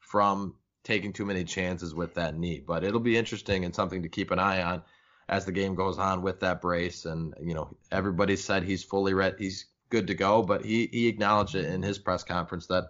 from 0.00 0.54
taking 0.84 1.12
too 1.12 1.26
many 1.26 1.44
chances 1.44 1.94
with 1.94 2.14
that 2.14 2.36
knee. 2.36 2.62
But 2.66 2.84
it'll 2.84 3.00
be 3.00 3.16
interesting 3.16 3.64
and 3.64 3.74
something 3.74 4.02
to 4.02 4.08
keep 4.08 4.30
an 4.30 4.38
eye 4.38 4.62
on 4.62 4.82
as 5.28 5.44
the 5.44 5.52
game 5.52 5.74
goes 5.74 5.98
on 5.98 6.22
with 6.22 6.40
that 6.40 6.60
brace. 6.60 7.04
And 7.04 7.34
you 7.40 7.54
know, 7.54 7.76
everybody 7.92 8.36
said 8.36 8.62
he's 8.62 8.84
fully 8.84 9.14
ready, 9.14 9.36
he's 9.38 9.66
good 9.90 10.06
to 10.06 10.14
go, 10.14 10.42
but 10.42 10.64
he 10.64 10.88
he 10.92 11.08
acknowledged 11.08 11.54
it 11.54 11.66
in 11.66 11.82
his 11.82 11.98
press 11.98 12.24
conference 12.24 12.66
that 12.66 12.84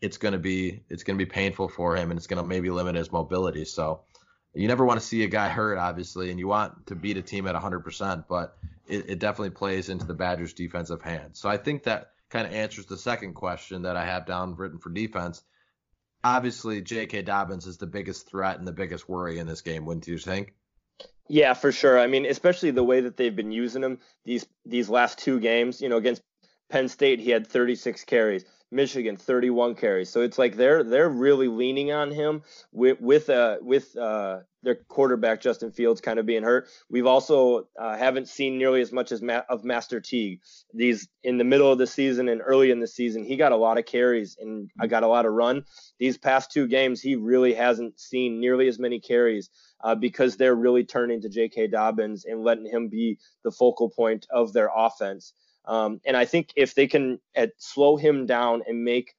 it's 0.00 0.18
going 0.18 0.32
to 0.32 0.38
be 0.38 0.82
it's 0.88 1.04
going 1.04 1.18
to 1.18 1.24
be 1.24 1.30
painful 1.30 1.68
for 1.68 1.96
him 1.96 2.10
and 2.10 2.18
it's 2.18 2.26
going 2.26 2.42
to 2.42 2.48
maybe 2.48 2.70
limit 2.70 2.96
his 2.96 3.12
mobility. 3.12 3.64
So 3.64 4.02
you 4.54 4.68
never 4.68 4.84
want 4.84 5.00
to 5.00 5.06
see 5.06 5.24
a 5.24 5.28
guy 5.28 5.48
hurt, 5.48 5.78
obviously, 5.78 6.30
and 6.30 6.38
you 6.38 6.46
want 6.46 6.86
to 6.86 6.94
beat 6.94 7.16
a 7.16 7.22
team 7.22 7.46
at 7.46 7.54
100%, 7.54 8.24
but 8.28 8.56
it, 8.86 9.10
it 9.10 9.18
definitely 9.18 9.50
plays 9.50 9.88
into 9.88 10.06
the 10.06 10.14
Badgers' 10.14 10.52
defensive 10.52 11.02
hand. 11.02 11.36
So 11.36 11.48
I 11.48 11.56
think 11.56 11.84
that 11.84 12.12
kind 12.30 12.46
of 12.46 12.52
answers 12.52 12.86
the 12.86 12.96
second 12.96 13.34
question 13.34 13.82
that 13.82 13.96
I 13.96 14.04
have 14.04 14.26
down 14.26 14.56
written 14.56 14.78
for 14.78 14.90
defense. 14.90 15.42
Obviously, 16.22 16.80
J.K. 16.80 17.22
Dobbins 17.22 17.66
is 17.66 17.78
the 17.78 17.86
biggest 17.86 18.28
threat 18.28 18.58
and 18.58 18.66
the 18.66 18.72
biggest 18.72 19.08
worry 19.08 19.38
in 19.38 19.46
this 19.46 19.60
game, 19.60 19.84
wouldn't 19.84 20.06
you 20.06 20.18
think? 20.18 20.54
Yeah, 21.28 21.54
for 21.54 21.72
sure. 21.72 21.98
I 21.98 22.06
mean, 22.06 22.26
especially 22.26 22.70
the 22.70 22.84
way 22.84 23.00
that 23.02 23.16
they've 23.16 23.34
been 23.34 23.52
using 23.52 23.82
him 23.82 23.98
these 24.24 24.46
these 24.66 24.88
last 24.88 25.18
two 25.18 25.40
games. 25.40 25.80
You 25.80 25.88
know, 25.88 25.96
against 25.96 26.22
Penn 26.68 26.88
State, 26.88 27.20
he 27.20 27.30
had 27.30 27.46
36 27.46 28.04
carries. 28.04 28.44
Michigan 28.74 29.16
31 29.16 29.76
carries. 29.76 30.10
So 30.10 30.20
it's 30.20 30.38
like 30.38 30.56
they're 30.56 30.82
they're 30.82 31.08
really 31.08 31.48
leaning 31.48 31.92
on 31.92 32.10
him 32.10 32.42
with 32.72 33.00
with 33.00 33.30
uh 33.30 33.58
with 33.62 33.96
uh 33.96 34.40
their 34.64 34.74
quarterback 34.74 35.40
Justin 35.40 35.70
Fields 35.70 36.00
kind 36.00 36.18
of 36.18 36.26
being 36.26 36.42
hurt. 36.42 36.68
We've 36.90 37.06
also 37.06 37.68
uh, 37.78 37.96
haven't 37.96 38.28
seen 38.28 38.58
nearly 38.58 38.80
as 38.80 38.92
much 38.92 39.12
as 39.12 39.22
Ma- 39.22 39.42
of 39.48 39.62
Master 39.62 40.00
Teague. 40.00 40.40
These 40.72 41.06
in 41.22 41.38
the 41.38 41.44
middle 41.44 41.70
of 41.70 41.78
the 41.78 41.86
season 41.86 42.28
and 42.28 42.40
early 42.44 42.70
in 42.70 42.80
the 42.80 42.88
season, 42.88 43.24
he 43.24 43.36
got 43.36 43.52
a 43.52 43.56
lot 43.56 43.78
of 43.78 43.86
carries 43.86 44.36
and 44.40 44.70
I 44.80 44.86
got 44.86 45.02
a 45.02 45.08
lot 45.08 45.26
of 45.26 45.32
run. 45.32 45.64
These 45.98 46.18
past 46.18 46.50
two 46.50 46.66
games, 46.66 47.00
he 47.00 47.14
really 47.14 47.54
hasn't 47.54 48.00
seen 48.00 48.40
nearly 48.40 48.66
as 48.66 48.78
many 48.78 49.00
carries 49.00 49.50
uh, 49.84 49.94
because 49.94 50.36
they're 50.36 50.54
really 50.54 50.84
turning 50.84 51.20
to 51.20 51.28
J.K. 51.28 51.68
Dobbins 51.68 52.24
and 52.24 52.42
letting 52.42 52.66
him 52.66 52.88
be 52.88 53.18
the 53.44 53.52
focal 53.52 53.90
point 53.90 54.26
of 54.30 54.52
their 54.52 54.70
offense. 54.74 55.32
Um, 55.66 56.00
and 56.04 56.16
I 56.16 56.24
think 56.24 56.52
if 56.56 56.74
they 56.74 56.86
can 56.86 57.20
slow 57.58 57.96
him 57.96 58.26
down 58.26 58.62
and 58.66 58.84
make 58.84 59.14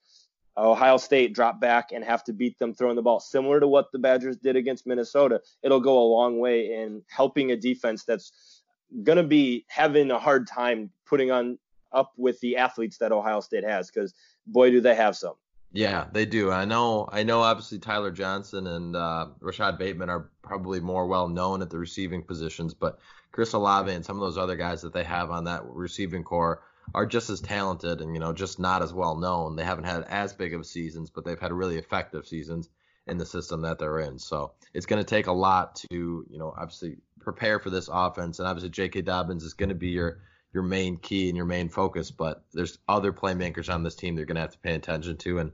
Ohio 0.58 0.97
State 0.97 1.34
drop 1.34 1.60
back 1.60 1.91
and 1.91 2.03
have 2.03 2.23
to 2.25 2.34
beat 2.34 2.58
them 2.60 2.73
throwing 2.73 2.95
the 2.95 3.01
ball, 3.01 3.19
similar 3.19 3.60
to 3.60 3.67
what 3.67 3.91
the 3.91 3.99
Badgers 3.99 4.38
did 4.38 4.55
against 4.55 4.88
Minnesota, 4.88 5.41
it'll 5.63 5.81
go 5.81 5.97
a 5.97 6.08
long 6.08 6.39
way 6.39 6.73
in 6.73 7.01
helping 7.10 7.51
a 7.51 7.58
defense 7.58 8.03
that's 8.03 8.62
going 9.03 9.17
to 9.17 9.23
be 9.23 9.65
having 9.67 10.12
a 10.12 10.19
hard 10.19 10.47
time 10.47 10.91
putting 11.05 11.31
on 11.31 11.58
up 11.91 12.13
with 12.17 12.39
the 12.41 12.58
athletes 12.58 12.97
that 12.97 13.12
Ohio 13.12 13.39
State 13.39 13.63
has 13.63 13.89
because 13.89 14.13
boy 14.47 14.69
do 14.69 14.81
they 14.81 14.95
have 14.95 15.15
some. 15.15 15.36
Yeah, 15.75 16.05
they 16.13 16.25
do. 16.25 16.51
I 16.51 16.63
know. 16.63 17.09
I 17.11 17.23
know. 17.23 17.41
Obviously, 17.41 17.79
Tyler 17.79 18.09
Johnson 18.09 18.65
and 18.65 18.95
uh, 18.95 19.27
Rashod 19.41 19.77
Bateman 19.77 20.09
are 20.09 20.29
probably 20.41 20.79
more 20.79 21.05
well 21.05 21.27
known 21.27 21.61
at 21.61 21.69
the 21.69 21.77
receiving 21.77 22.23
positions, 22.23 22.73
but 22.73 22.99
Chris 23.33 23.51
Olave 23.51 23.91
and 23.91 24.05
some 24.05 24.15
of 24.15 24.21
those 24.21 24.38
other 24.38 24.55
guys 24.55 24.83
that 24.83 24.93
they 24.93 25.03
have 25.03 25.31
on 25.31 25.43
that 25.43 25.65
receiving 25.65 26.23
core 26.23 26.63
are 26.93 27.05
just 27.05 27.29
as 27.29 27.41
talented 27.41 27.99
and 27.99 28.13
you 28.13 28.21
know 28.21 28.31
just 28.31 28.57
not 28.57 28.81
as 28.83 28.93
well 28.93 29.17
known. 29.17 29.57
They 29.57 29.65
haven't 29.65 29.83
had 29.83 30.03
as 30.03 30.31
big 30.31 30.53
of 30.53 30.65
seasons, 30.65 31.09
but 31.09 31.25
they've 31.25 31.39
had 31.39 31.51
really 31.51 31.77
effective 31.77 32.25
seasons 32.25 32.69
in 33.07 33.17
the 33.17 33.25
system 33.25 33.61
that 33.63 33.77
they're 33.77 33.99
in. 33.99 34.17
So 34.17 34.53
it's 34.73 34.85
going 34.85 35.03
to 35.03 35.09
take 35.09 35.27
a 35.27 35.33
lot 35.33 35.75
to 35.91 36.25
you 36.29 36.38
know 36.38 36.53
obviously 36.57 36.99
prepare 37.19 37.59
for 37.59 37.69
this 37.69 37.89
offense, 37.91 38.39
and 38.39 38.47
obviously 38.47 38.69
J.K. 38.69 39.01
Dobbins 39.01 39.43
is 39.43 39.53
going 39.53 39.69
to 39.69 39.75
be 39.75 39.89
your 39.89 40.19
your 40.53 40.63
main 40.63 40.95
key 40.95 41.27
and 41.27 41.35
your 41.35 41.45
main 41.45 41.67
focus. 41.67 42.11
But 42.11 42.45
there's 42.53 42.77
other 42.88 43.11
playmakers 43.11 43.73
on 43.73 43.83
this 43.83 43.95
team 43.95 44.15
they're 44.15 44.23
going 44.23 44.35
to 44.35 44.41
have 44.41 44.53
to 44.53 44.59
pay 44.59 44.75
attention 44.75 45.17
to, 45.17 45.39
and 45.39 45.51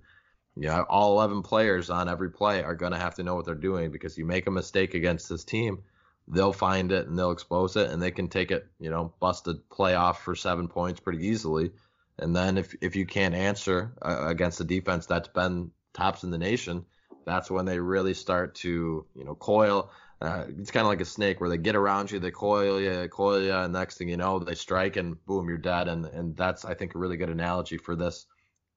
you 0.55 0.67
know 0.67 0.85
all 0.89 1.13
11 1.13 1.43
players 1.43 1.89
on 1.89 2.09
every 2.09 2.29
play 2.29 2.63
are 2.63 2.75
going 2.75 2.91
to 2.91 2.97
have 2.97 3.15
to 3.15 3.23
know 3.23 3.35
what 3.35 3.45
they're 3.45 3.55
doing 3.55 3.91
because 3.91 4.17
you 4.17 4.25
make 4.25 4.47
a 4.47 4.51
mistake 4.51 4.93
against 4.93 5.29
this 5.29 5.43
team 5.43 5.83
they'll 6.27 6.53
find 6.53 6.91
it 6.91 7.07
and 7.07 7.17
they'll 7.17 7.31
expose 7.31 7.75
it 7.75 7.89
and 7.91 8.01
they 8.01 8.11
can 8.11 8.27
take 8.27 8.51
it, 8.51 8.67
you 8.79 8.89
know, 8.89 9.13
bust 9.19 9.47
a 9.47 9.55
playoff 9.69 10.17
for 10.17 10.35
seven 10.35 10.67
points 10.67 10.99
pretty 10.99 11.27
easily. 11.27 11.71
And 12.17 12.35
then 12.35 12.57
if 12.57 12.75
if 12.81 12.95
you 12.95 13.05
can't 13.05 13.35
answer 13.35 13.93
uh, 14.01 14.27
against 14.27 14.61
a 14.61 14.63
defense 14.63 15.05
that's 15.05 15.27
been 15.27 15.71
tops 15.93 16.23
in 16.23 16.31
the 16.31 16.37
nation, 16.37 16.85
that's 17.25 17.51
when 17.51 17.65
they 17.65 17.79
really 17.79 18.13
start 18.13 18.55
to, 18.55 19.05
you 19.15 19.25
know, 19.25 19.35
coil. 19.35 19.91
Uh, 20.21 20.45
it's 20.59 20.69
kind 20.69 20.85
of 20.85 20.89
like 20.89 21.01
a 21.01 21.05
snake 21.05 21.41
where 21.41 21.49
they 21.49 21.57
get 21.57 21.75
around 21.75 22.11
you, 22.11 22.19
they 22.19 22.29
coil 22.29 22.79
you, 22.79 23.07
coil 23.09 23.41
you, 23.41 23.51
and 23.51 23.73
next 23.73 23.97
thing 23.97 24.07
you 24.07 24.17
know, 24.17 24.37
they 24.37 24.53
strike 24.53 24.95
and 24.95 25.23
boom, 25.25 25.49
you're 25.49 25.57
dead. 25.57 25.87
And 25.87 26.05
and 26.05 26.37
that's 26.37 26.63
I 26.63 26.75
think 26.75 26.95
a 26.95 26.99
really 26.99 27.17
good 27.17 27.29
analogy 27.29 27.77
for 27.77 27.95
this 27.95 28.25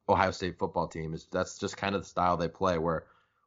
Ohio 0.09 0.31
State 0.31 0.59
football 0.59 0.89
team 0.89 1.15
is 1.15 1.27
that's 1.31 1.59
just 1.59 1.77
kind 1.77 1.95
of 1.95 2.03
the 2.03 2.09
style 2.09 2.37
they 2.37 2.49
play 2.49 2.79
where 2.79 3.05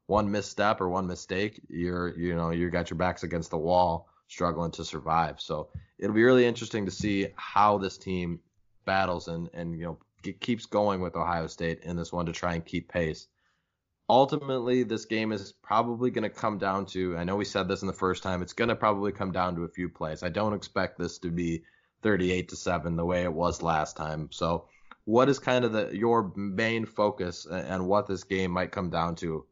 one 0.08 0.32
misstep 0.32 0.82
or 0.82 0.90
one 0.90 1.06
mistake, 1.06 1.62
you're 1.70 2.18
you 2.18 2.36
know 2.36 2.50
you 2.50 2.70
got 2.70 2.90
your 2.90 2.98
backs 2.98 3.24
against 3.24 3.52
the 3.52 3.58
wall, 3.58 4.10
struggling 4.28 4.72
to 4.72 4.84
survive. 4.84 5.40
So 5.40 5.70
it'll 6.00 6.16
be 6.16 6.24
really 6.24 6.46
interesting 6.46 6.86
to 6.86 6.92
see 6.92 7.28
how 7.36 7.78
this 7.78 7.98
team 7.98 8.40
battles 8.86 9.28
and 9.28 9.50
and 9.54 9.78
you 9.78 9.86
know 9.86 9.98
keeps 10.40 10.66
going 10.66 11.02
with 11.02 11.16
Ohio 11.16 11.48
State 11.48 11.82
in 11.84 11.96
this 11.96 12.12
one 12.12 12.26
to 12.26 12.32
try 12.32 12.56
and 12.56 12.66
keep 12.66 12.90
pace. 12.90 13.28
Ultimately, 14.10 14.84
this 14.84 15.06
game 15.06 15.34
is 15.34 15.52
probably 15.52 16.10
going 16.10 16.24
to 16.24 16.30
come 16.30 16.58
down 16.58 16.86
to. 16.88 17.18
I 17.18 17.26
know 17.26 17.36
we 17.36 17.44
said 17.44 17.68
this 17.68 17.82
in 17.82 17.88
the 17.88 17.94
first 17.94 18.24
time. 18.24 18.42
It's 18.42 18.54
going 18.54 18.70
to 18.70 18.76
probably 18.76 19.12
come 19.12 19.34
down 19.34 19.56
to 19.58 19.64
a 19.64 19.70
few 19.70 19.90
plays. 19.90 20.24
I 20.24 20.30
don't 20.30 20.54
expect 20.54 20.98
this 20.98 21.18
to 21.20 21.30
be 21.30 21.64
38 22.04 22.48
to 22.50 22.56
seven 22.56 22.96
the 22.96 23.06
way 23.06 23.24
it 23.24 23.34
was 23.34 23.62
last 23.62 23.98
time. 23.98 24.30
So, 24.32 24.70
what 25.08 25.30
is 25.30 25.40
kind 25.40 25.64
of 25.64 25.72
the 25.72 25.90
your 25.96 26.34
main 26.36 26.86
focus 26.86 27.48
and 27.50 27.88
what 27.88 28.08
this 28.08 28.26
game 28.26 28.52
might 28.52 28.74
come 28.74 28.90
down 28.90 29.16
to 29.16 29.46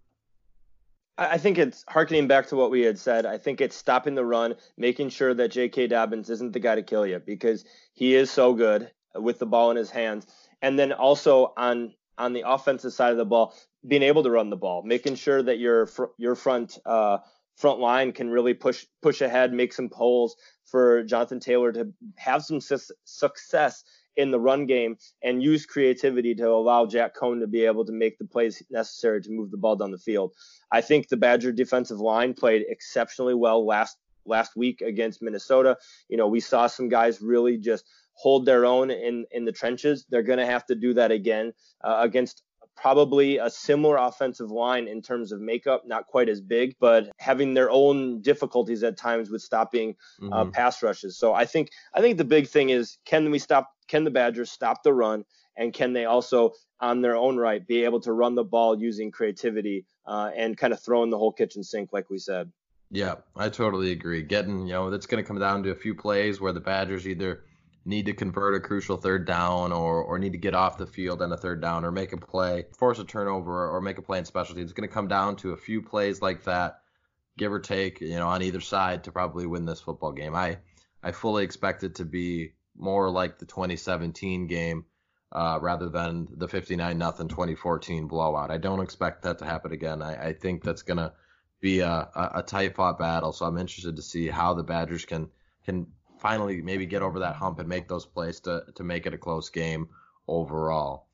I 1.18 1.38
think 1.38 1.58
it's 1.58 1.86
harkening 1.88 2.28
back 2.28 2.48
to 2.48 2.58
what 2.58 2.72
we 2.72 2.82
had 2.82 3.00
said. 3.00 3.26
I 3.26 3.38
think 3.38 3.62
it's 3.62 3.78
stopping 3.78 4.16
the 4.16 4.26
run, 4.26 4.56
making 4.76 5.08
sure 5.12 5.34
that 5.34 5.48
J.K. 5.48 5.88
Dobbins 5.88 6.30
isn't 6.30 6.52
the 6.52 6.60
guy 6.60 6.76
to 6.76 6.84
kill 6.84 7.08
you 7.08 7.20
because 7.20 7.64
he 7.94 8.16
is 8.16 8.30
so 8.30 8.54
good 8.54 8.92
with 9.16 9.40
the 9.40 9.46
ball 9.46 9.72
in 9.72 9.78
his 9.78 9.90
hands. 9.90 10.28
And 10.62 10.78
then 10.78 10.92
also 10.92 11.54
on 11.56 11.94
on 12.18 12.34
the 12.34 12.44
offensive 12.46 12.92
side 12.92 13.12
of 13.12 13.18
the 13.18 13.24
ball, 13.24 13.56
being 13.88 14.04
able 14.04 14.24
to 14.24 14.30
run 14.30 14.50
the 14.50 14.58
ball, 14.58 14.84
making 14.84 15.16
sure 15.16 15.42
that 15.42 15.58
your 15.58 15.88
your 16.18 16.36
front 16.36 16.78
uh, 16.86 17.20
front 17.56 17.80
line 17.80 18.12
can 18.12 18.30
really 18.30 18.54
push 18.54 18.86
push 19.02 19.22
ahead, 19.22 19.54
make 19.54 19.72
some 19.72 19.88
pulls 19.88 20.36
for 20.66 21.04
Jonathan 21.04 21.40
Taylor 21.40 21.72
to 21.72 21.94
have 22.18 22.44
some 22.44 22.60
su- 22.60 22.94
success 23.06 23.86
in 24.18 24.32
the 24.32 24.40
run 24.40 24.66
game 24.66 24.98
and 25.24 25.44
use 25.44 25.66
creativity 25.66 26.34
to 26.36 26.50
allow 26.50 26.86
Jack 26.86 27.16
Coan 27.16 27.40
to 27.40 27.48
be 27.48 27.66
able 27.66 27.86
to 27.86 27.92
make 27.92 28.18
the 28.18 28.26
plays 28.26 28.62
necessary 28.70 29.22
to 29.22 29.32
move 29.32 29.52
the 29.52 29.58
ball 29.58 29.76
down 29.76 29.92
the 29.92 29.98
field. 29.98 30.34
I 30.72 30.82
think 30.82 31.08
the 31.08 31.18
Badger 31.18 31.52
defensive 31.52 32.00
line 32.00 32.34
played 32.34 32.66
exceptionally 32.68 33.34
well 33.34 33.66
last 33.66 33.98
last 34.26 34.56
week 34.56 34.82
against 34.82 35.22
Minnesota. 35.22 35.78
You 36.10 36.18
know, 36.18 36.28
we 36.28 36.40
saw 36.40 36.68
some 36.68 36.90
guys 36.90 37.22
really 37.22 37.58
just 37.58 37.86
hold 38.14 38.46
their 38.46 38.66
own 38.66 38.90
in 38.92 39.26
in 39.32 39.46
the 39.46 39.52
trenches. 39.52 40.06
They're 40.10 40.24
going 40.24 40.40
to 40.40 40.46
have 40.46 40.66
to 40.68 40.76
do 40.76 40.94
that 40.94 41.12
again 41.12 41.54
uh, 41.84 41.98
against 42.00 42.44
probably 42.76 43.38
a 43.38 43.50
similar 43.50 43.98
offensive 43.98 44.52
line 44.52 44.88
in 44.88 45.02
terms 45.02 45.32
of 45.32 45.40
makeup, 45.40 45.84
not 45.86 46.08
quite 46.08 46.30
as 46.30 46.42
big, 46.42 46.76
but 46.80 47.10
having 47.18 47.54
their 47.54 47.70
own 47.72 48.22
difficulties 48.22 48.84
at 48.84 48.98
times 48.98 49.30
with 49.30 49.42
stopping 49.42 49.96
uh, 50.22 50.24
mm-hmm. 50.24 50.34
uh, 50.34 50.46
pass 50.52 50.84
rushes. 50.84 51.18
So 51.18 51.34
I 51.34 51.46
think 51.46 51.70
I 51.94 52.02
think 52.02 52.18
the 52.18 52.26
big 52.26 52.48
thing 52.48 52.70
is 52.70 52.98
can 53.06 53.30
we 53.32 53.40
stop 53.40 53.72
can 53.88 54.04
the 54.04 54.12
Badgers 54.12 54.52
stop 54.52 54.84
the 54.84 54.94
run 54.94 55.26
and 55.58 55.74
can 55.74 55.94
they 55.94 56.06
also 56.06 56.52
on 56.80 57.02
their 57.02 57.16
own 57.16 57.38
right 57.38 57.66
be 57.66 57.84
able 57.86 58.02
to 58.02 58.12
run 58.12 58.36
the 58.36 58.44
ball 58.44 58.80
using 58.80 59.12
creativity 59.12 59.86
uh, 60.06 60.32
and 60.36 60.58
kind 60.58 60.74
of 60.74 60.84
throwing 60.84 61.10
the 61.10 61.18
whole 61.18 61.32
kitchen 61.32 61.64
sink 61.64 61.92
like 61.94 62.10
we 62.10 62.18
said. 62.18 62.52
Yeah, 62.92 63.16
I 63.36 63.50
totally 63.50 63.92
agree. 63.92 64.22
Getting, 64.22 64.68
you 64.68 64.74
know, 64.74 64.90
that's 64.90 65.08
going 65.08 65.24
to 65.24 65.28
come 65.28 65.40
down 65.40 65.64
to 65.64 65.72
a 65.72 65.76
few 65.76 65.96
plays 65.96 66.40
where 66.40 66.54
the 66.54 66.60
Badgers 66.60 67.08
either 67.08 67.44
need 67.86 68.08
to 68.08 68.14
convert 68.14 68.56
a 68.56 68.60
crucial 68.60 68.98
third 68.98 69.26
down 69.26 69.72
or, 69.72 70.02
or 70.02 70.18
need 70.18 70.32
to 70.32 70.40
get 70.40 70.56
off 70.56 70.78
the 70.78 70.88
field 70.88 71.22
on 71.22 71.32
a 71.32 71.38
third 71.38 71.62
down 71.62 71.86
or 71.86 71.92
make 71.92 72.14
a 72.14 72.18
play, 72.18 72.66
force 72.78 72.98
a 72.98 73.06
turnover 73.06 73.70
or 73.70 73.80
make 73.80 74.00
a 74.00 74.02
play 74.02 74.18
in 74.18 74.26
specialty. 74.26 74.62
It's 74.62 74.74
going 74.74 74.88
to 74.88 74.94
come 74.94 75.08
down 75.08 75.36
to 75.38 75.52
a 75.52 75.58
few 75.58 75.84
plays 75.84 76.22
like 76.22 76.44
that, 76.46 76.80
give 77.38 77.54
or 77.54 77.60
take, 77.60 78.02
you 78.02 78.16
know, 78.16 78.28
on 78.28 78.42
either 78.42 78.60
side 78.60 79.04
to 79.04 79.12
probably 79.12 79.46
win 79.46 79.66
this 79.66 79.82
football 79.82 80.12
game. 80.12 80.36
I, 80.36 80.58
I 81.04 81.12
fully 81.12 81.44
expect 81.44 81.84
it 81.84 81.96
to 81.96 82.06
be 82.06 82.54
more 82.76 83.10
like 83.10 83.38
the 83.38 83.46
2017 83.46 84.48
game 84.48 84.86
uh, 85.32 85.60
rather 85.62 85.90
than 85.90 86.28
the 86.32 86.48
59 86.48 86.98
nothing 86.98 87.28
2014 87.28 88.08
blowout. 88.08 88.50
I 88.50 88.58
don't 88.58 88.82
expect 88.82 89.24
that 89.24 89.40
to 89.40 89.46
happen 89.46 89.72
again. 89.72 90.02
I, 90.02 90.30
I 90.30 90.34
think 90.34 90.64
that's 90.64 90.82
going 90.82 90.98
to 90.98 91.14
be 91.62 91.82
a, 91.82 91.88
a, 91.88 92.32
a 92.36 92.44
tight 92.44 92.76
fought 92.76 92.98
battle. 92.98 93.32
So 93.32 93.46
I'm 93.46 93.58
interested 93.58 93.98
to 93.98 94.02
see 94.02 94.28
how 94.28 94.56
the 94.56 94.64
Badgers 94.64 95.06
can 95.06 95.30
can 95.66 95.88
finally 96.18 96.62
maybe 96.62 96.86
get 96.86 97.02
over 97.02 97.20
that 97.20 97.36
hump 97.36 97.60
and 97.60 97.68
make 97.68 97.88
those 97.88 98.06
plays 98.06 98.40
to 98.42 98.64
to 98.76 98.84
make 98.84 99.06
it 99.06 99.14
a 99.14 99.18
close 99.18 99.50
game 99.50 99.88
overall. 100.28 101.08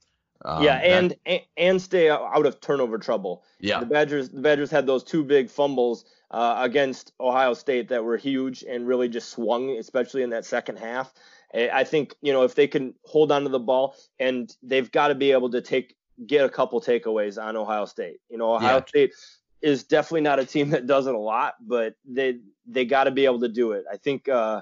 Um, 0.44 0.64
yeah, 0.64 0.78
and, 0.78 1.16
that, 1.28 1.42
and 1.56 1.80
stay 1.80 2.10
out 2.10 2.46
of 2.46 2.60
turnover 2.62 2.98
trouble. 2.98 3.44
Yeah, 3.60 3.80
the 3.80 3.86
Badgers 3.86 4.30
the 4.30 4.42
Badgers 4.42 4.72
had 4.72 4.88
those 4.88 5.04
two 5.04 5.24
big 5.24 5.50
fumbles 5.50 6.06
uh, 6.32 6.58
against 6.60 7.14
Ohio 7.20 7.54
State 7.54 7.90
that 7.90 8.04
were 8.04 8.18
huge 8.18 8.64
and 8.64 8.88
really 8.88 9.08
just 9.08 9.30
swung, 9.30 9.78
especially 9.78 10.24
in 10.24 10.32
that 10.32 10.46
second 10.46 10.78
half. 10.78 11.14
I 11.54 11.84
think 11.84 12.16
you 12.22 12.32
know 12.34 12.44
if 12.44 12.56
they 12.56 12.68
can 12.68 12.96
hold 13.04 13.32
on 13.32 13.44
to 13.44 13.50
the 13.50 13.60
ball 13.60 13.96
and 14.20 14.56
they've 14.64 14.90
got 14.90 15.10
to 15.10 15.16
be 15.16 15.32
able 15.32 15.52
to 15.52 15.62
take 15.62 15.96
get 16.26 16.46
a 16.46 16.50
couple 16.50 16.80
takeaways 16.82 17.42
on 17.42 17.56
Ohio 17.56 17.86
State. 17.86 18.20
You 18.30 18.38
know, 18.38 18.56
Ohio 18.56 18.78
yeah. 18.78 18.86
State 18.86 19.14
is 19.62 19.84
definitely 19.84 20.22
not 20.22 20.40
a 20.40 20.46
team 20.46 20.70
that 20.72 20.88
does 20.88 21.08
it 21.08 21.14
a 21.14 21.20
lot, 21.20 21.56
but 21.62 21.96
they 22.06 22.40
they 22.66 22.86
got 22.86 23.06
to 23.06 23.12
be 23.12 23.26
able 23.26 23.42
to 23.42 23.50
do 23.50 23.74
it. 23.74 23.86
I 23.92 23.98
think 23.98 24.28
uh, 24.28 24.62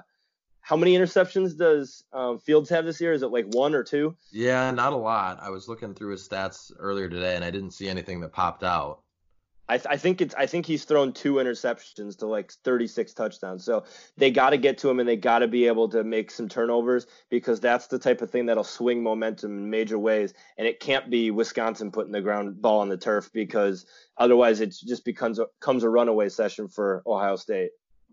how 0.70 0.76
many 0.76 0.96
interceptions 0.96 1.58
does 1.58 2.04
um, 2.12 2.38
Fields 2.38 2.70
have 2.70 2.84
this 2.84 3.00
year? 3.00 3.12
Is 3.12 3.24
it 3.24 3.32
like 3.32 3.46
one 3.46 3.74
or 3.74 3.82
two? 3.82 4.16
Yeah, 4.30 4.70
not 4.70 4.92
a 4.92 4.96
lot. 4.96 5.40
I 5.42 5.50
was 5.50 5.66
looking 5.66 5.94
through 5.94 6.12
his 6.12 6.28
stats 6.28 6.70
earlier 6.78 7.08
today, 7.08 7.34
and 7.34 7.44
I 7.44 7.50
didn't 7.50 7.72
see 7.72 7.88
anything 7.88 8.20
that 8.20 8.32
popped 8.32 8.62
out. 8.62 9.00
I, 9.68 9.78
th- 9.78 9.86
I 9.90 9.96
think 9.96 10.20
it's 10.20 10.32
I 10.36 10.46
think 10.46 10.66
he's 10.66 10.84
thrown 10.84 11.12
two 11.12 11.34
interceptions 11.34 12.16
to 12.18 12.26
like 12.26 12.52
36 12.52 13.12
touchdowns. 13.14 13.64
So 13.64 13.82
they 14.16 14.30
got 14.30 14.50
to 14.50 14.58
get 14.58 14.78
to 14.78 14.90
him 14.90 15.00
and 15.00 15.08
they 15.08 15.16
got 15.16 15.40
to 15.40 15.48
be 15.48 15.66
able 15.66 15.88
to 15.88 16.04
make 16.04 16.30
some 16.30 16.48
turnovers 16.48 17.08
because 17.30 17.58
that's 17.58 17.88
the 17.88 17.98
type 17.98 18.22
of 18.22 18.30
thing 18.30 18.46
that'll 18.46 18.62
swing 18.62 19.02
momentum 19.02 19.58
in 19.58 19.70
major 19.70 19.98
ways. 19.98 20.34
And 20.56 20.68
it 20.68 20.78
can't 20.78 21.10
be 21.10 21.32
Wisconsin 21.32 21.90
putting 21.90 22.12
the 22.12 22.20
ground 22.20 22.62
ball 22.62 22.80
on 22.80 22.88
the 22.88 22.96
turf 22.96 23.30
because 23.32 23.86
otherwise 24.16 24.60
it 24.60 24.70
just 24.70 25.04
becomes 25.04 25.40
a, 25.40 25.46
comes 25.58 25.82
a 25.82 25.88
runaway 25.88 26.28
session 26.28 26.68
for 26.68 27.02
Ohio 27.06 27.34
State. 27.34 27.70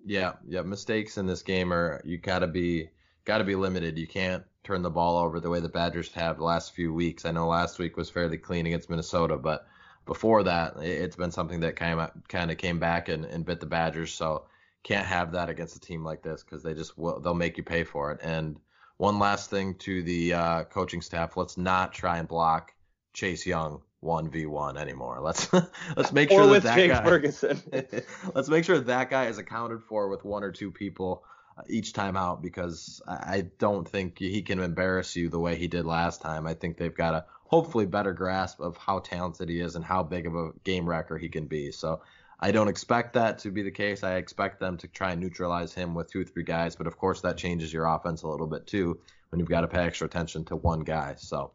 Yeah, 0.07 0.33
yeah. 0.47 0.61
Mistakes 0.61 1.17
in 1.17 1.25
this 1.27 1.41
game 1.41 1.73
are 1.73 2.01
you 2.05 2.17
gotta 2.17 2.47
be 2.47 2.89
gotta 3.25 3.43
be 3.43 3.55
limited. 3.55 3.97
You 3.97 4.07
can't 4.07 4.43
turn 4.63 4.81
the 4.81 4.89
ball 4.89 5.17
over 5.17 5.41
the 5.41 5.49
way 5.49 5.59
the 5.59 5.67
Badgers 5.67 6.13
have 6.13 6.37
the 6.37 6.45
last 6.45 6.73
few 6.73 6.93
weeks. 6.93 7.25
I 7.25 7.31
know 7.31 7.47
last 7.47 7.77
week 7.77 7.97
was 7.97 8.09
fairly 8.09 8.37
clean 8.37 8.65
against 8.65 8.89
Minnesota, 8.89 9.37
but 9.37 9.67
before 10.05 10.43
that, 10.43 10.77
it's 10.77 11.17
been 11.17 11.31
something 11.31 11.59
that 11.59 11.75
kind 11.75 11.99
of 11.99 12.11
kind 12.29 12.51
of 12.51 12.57
came 12.57 12.79
back 12.79 13.09
and, 13.09 13.25
and 13.25 13.45
bit 13.45 13.59
the 13.59 13.65
Badgers. 13.65 14.13
So 14.13 14.45
can't 14.83 15.05
have 15.05 15.33
that 15.33 15.49
against 15.49 15.75
a 15.75 15.79
team 15.81 16.05
like 16.05 16.21
this 16.23 16.41
because 16.41 16.63
they 16.63 16.73
just 16.73 16.97
will 16.97 17.19
they'll 17.19 17.33
make 17.33 17.57
you 17.57 17.63
pay 17.63 17.83
for 17.83 18.13
it. 18.13 18.19
And 18.23 18.57
one 18.95 19.19
last 19.19 19.49
thing 19.49 19.75
to 19.79 20.03
the 20.03 20.33
uh, 20.33 20.63
coaching 20.63 21.01
staff: 21.01 21.35
let's 21.35 21.57
not 21.57 21.91
try 21.93 22.17
and 22.17 22.29
block 22.29 22.73
Chase 23.11 23.45
Young 23.45 23.81
one 23.99 24.29
v 24.29 24.45
one 24.45 24.77
anymore. 24.77 25.19
Let's 25.21 25.51
let's 25.95 26.11
make 26.11 26.29
sure 26.29 26.47
that, 26.47 26.63
that 26.63 26.75
Jake 26.75 26.91
guy, 26.91 27.03
Ferguson. 27.03 27.61
let's 28.35 28.49
make 28.49 28.65
sure 28.65 28.79
that 28.79 29.09
guy 29.09 29.25
is 29.25 29.37
accounted 29.37 29.83
for 29.83 30.09
with 30.09 30.23
one 30.23 30.43
or 30.43 30.51
two 30.51 30.71
people 30.71 31.23
uh, 31.57 31.63
each 31.67 31.93
time 31.93 32.15
out 32.15 32.41
because 32.41 33.01
I 33.07 33.45
don't 33.57 33.87
think 33.87 34.19
he 34.19 34.41
can 34.41 34.59
embarrass 34.59 35.15
you 35.15 35.29
the 35.29 35.39
way 35.39 35.55
he 35.55 35.67
did 35.67 35.85
last 35.85 36.21
time. 36.21 36.47
I 36.47 36.53
think 36.53 36.77
they've 36.77 36.93
got 36.93 37.13
a 37.15 37.25
hopefully 37.45 37.85
better 37.85 38.13
grasp 38.13 38.59
of 38.59 38.77
how 38.77 38.99
talented 38.99 39.49
he 39.49 39.59
is 39.59 39.75
and 39.75 39.83
how 39.83 40.03
big 40.03 40.27
of 40.27 40.35
a 40.35 40.51
game 40.63 40.87
wrecker 40.87 41.17
he 41.17 41.29
can 41.29 41.47
be. 41.47 41.71
So 41.71 42.01
I 42.39 42.51
don't 42.51 42.67
expect 42.67 43.13
that 43.13 43.39
to 43.39 43.51
be 43.51 43.63
the 43.63 43.71
case. 43.71 44.03
I 44.03 44.17
expect 44.17 44.59
them 44.59 44.77
to 44.77 44.87
try 44.87 45.11
and 45.11 45.21
neutralize 45.21 45.73
him 45.73 45.95
with 45.95 46.11
two 46.11 46.21
or 46.21 46.25
three 46.25 46.43
guys, 46.43 46.75
but 46.75 46.85
of 46.85 46.97
course 46.97 47.21
that 47.21 47.37
changes 47.37 47.73
your 47.73 47.85
offense 47.85 48.21
a 48.21 48.27
little 48.27 48.47
bit 48.47 48.67
too 48.67 48.99
when 49.29 49.39
you've 49.39 49.49
got 49.49 49.61
to 49.61 49.67
pay 49.67 49.85
extra 49.85 50.05
attention 50.05 50.45
to 50.45 50.55
one 50.55 50.81
guy. 50.81 51.15
So 51.17 51.51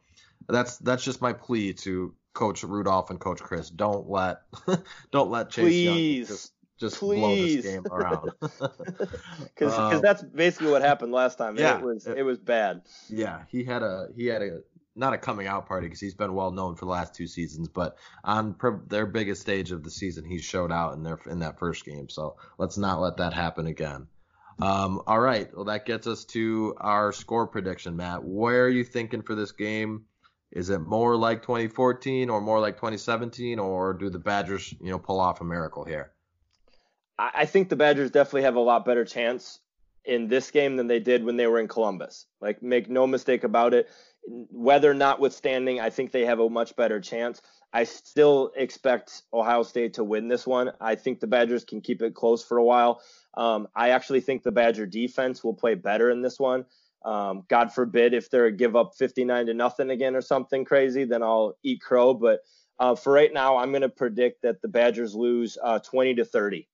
that's 0.49 0.79
that's 0.79 1.05
just 1.05 1.23
my 1.23 1.33
plea 1.33 1.75
to 1.75 2.15
Coach 2.35 2.63
Rudolph 2.63 3.11
and 3.11 3.21
Coach 3.21 3.41
Chryst, 3.41 3.77
Don't 3.77 4.09
let 4.09 4.43
don't 5.13 5.31
let 5.31 5.51
Chase 5.51 5.65
Please. 5.65 6.19
Young 6.19 6.27
just 6.27 6.53
just 6.79 6.99
Please. 6.99 7.21
blow 7.21 7.37
this 7.37 7.65
game 7.65 7.87
around. 7.91 8.31
Because 9.55 9.73
uh, 9.75 10.01
that's 10.01 10.23
basically 10.23 10.71
what 10.71 10.83
happened 10.83 11.13
last 11.13 11.39
time. 11.39 11.57
Yeah, 11.57 11.79
it 11.79 11.85
was 11.85 12.07
it, 12.07 12.19
it 12.19 12.23
was 12.23 12.39
bad. 12.39 12.83
Yeah, 13.09 13.43
he 13.49 13.65
had 13.65 13.83
a 13.83 14.09
he 14.17 14.27
had 14.27 14.43
a 14.43 14.61
not 14.97 15.13
a 15.15 15.19
coming 15.19 15.47
out 15.47 15.67
party 15.67 15.87
because 15.87 16.01
he's 16.01 16.15
been 16.15 16.35
well 16.35 16.51
known 16.51 16.75
for 16.75 16.85
the 16.85 16.91
last 16.91 17.15
two 17.15 17.27
seasons, 17.27 17.69
but 17.69 17.97
on 18.25 18.57
their 18.89 19.07
biggest 19.07 19.41
stage 19.41 19.71
of 19.71 19.85
the 19.85 19.91
season, 19.91 20.25
he 20.25 20.39
showed 20.39 20.73
out 20.73 20.95
in 20.95 21.03
their 21.03 21.19
in 21.31 21.39
that 21.41 21.59
first 21.59 21.85
game. 21.85 22.09
So 22.09 22.37
let's 22.59 22.77
not 22.77 23.01
let 23.01 23.19
that 23.19 23.33
happen 23.33 23.67
again. 23.67 24.09
Um, 24.61 25.03
all 25.07 25.21
right, 25.21 25.55
well 25.55 25.67
that 25.67 25.87
gets 25.87 26.07
us 26.07 26.25
to 26.27 26.75
our 26.79 27.13
score 27.13 27.47
prediction, 27.47 27.97
Matt. 27.97 28.25
Where 28.25 28.65
are 28.65 28.71
you 28.71 28.85
thinking 28.85 29.23
for 29.23 29.35
this 29.35 29.53
game? 29.53 30.05
Is 30.53 30.69
it 30.69 30.81
more 30.81 31.17
like 31.17 31.43
2014 31.43 32.29
or 32.29 32.41
more 32.41 32.61
like 32.61 32.77
2017, 32.77 33.59
or 33.59 33.95
do 33.95 34.11
the 34.11 34.19
Badgers, 34.19 34.75
you 34.81 34.91
know, 34.91 34.99
pull 34.99 35.19
off 35.19 35.41
a 35.41 35.45
miracle 35.45 35.85
here? 35.85 36.13
I 37.19 37.47
think 37.47 37.69
the 37.69 37.77
Badgers 37.77 38.11
definitely 38.11 38.43
have 38.43 38.57
a 38.57 38.61
lot 38.61 38.85
better 38.85 39.05
chance 39.05 39.61
in 40.05 40.29
this 40.29 40.51
game 40.51 40.77
than 40.77 40.89
they 40.89 40.99
did 40.99 41.25
when 41.25 41.37
they 41.37 41.47
were 41.47 41.61
in 41.61 41.69
Columbus. 41.69 42.27
Like, 42.41 42.63
make 42.63 42.91
no 42.91 43.07
mistake 43.07 43.45
about 43.45 43.75
it. 43.75 43.89
Weather 44.27 44.93
notwithstanding, 44.93 45.81
I 45.81 45.91
think 45.91 46.11
they 46.11 46.25
have 46.27 46.41
a 46.41 46.49
much 46.49 46.75
better 46.77 47.01
chance. 47.01 47.41
I 47.73 47.85
still 47.85 48.53
expect 48.57 49.23
Ohio 49.33 49.63
State 49.63 49.95
to 49.95 50.05
win 50.05 50.29
this 50.29 50.47
one. 50.47 50.73
I 50.81 50.97
think 50.97 51.21
the 51.21 51.27
Badgers 51.27 51.65
can 51.65 51.81
keep 51.81 52.03
it 52.03 52.15
close 52.15 52.45
for 52.45 52.59
a 52.59 52.65
while. 52.65 53.01
Um, 53.35 53.69
I 53.75 53.91
actually 53.91 54.21
think 54.21 54.43
the 54.43 54.53
Badger 54.53 54.87
defense 54.87 55.43
will 55.43 55.55
play 55.55 55.75
better 55.75 56.11
in 56.11 56.21
this 56.21 56.39
one. 56.39 56.67
Um, 57.05 57.45
God 57.49 57.73
forbid 57.73 58.15
if 58.15 58.31
they're 58.31 58.51
give 58.51 58.77
up 58.77 58.95
59 58.95 59.47
to 59.47 59.55
nothing 59.55 59.91
again 59.91 60.15
or 60.15 60.21
something 60.21 60.65
crazy, 60.65 61.05
then 61.05 61.23
I'll 61.23 61.57
eat 61.63 61.81
crow. 61.81 62.15
But 62.15 62.41
uh, 62.79 62.95
for 62.95 63.13
right 63.13 63.33
now, 63.33 63.59
I'm 63.59 63.71
going 63.71 63.83
to 63.83 63.89
predict 63.89 64.43
that 64.43 64.63
the 64.63 64.69
Badgers 64.69 65.15
lose 65.15 65.59
uh, 65.63 65.79
20 65.79 66.17
to 66.17 66.25
30. 66.25 66.69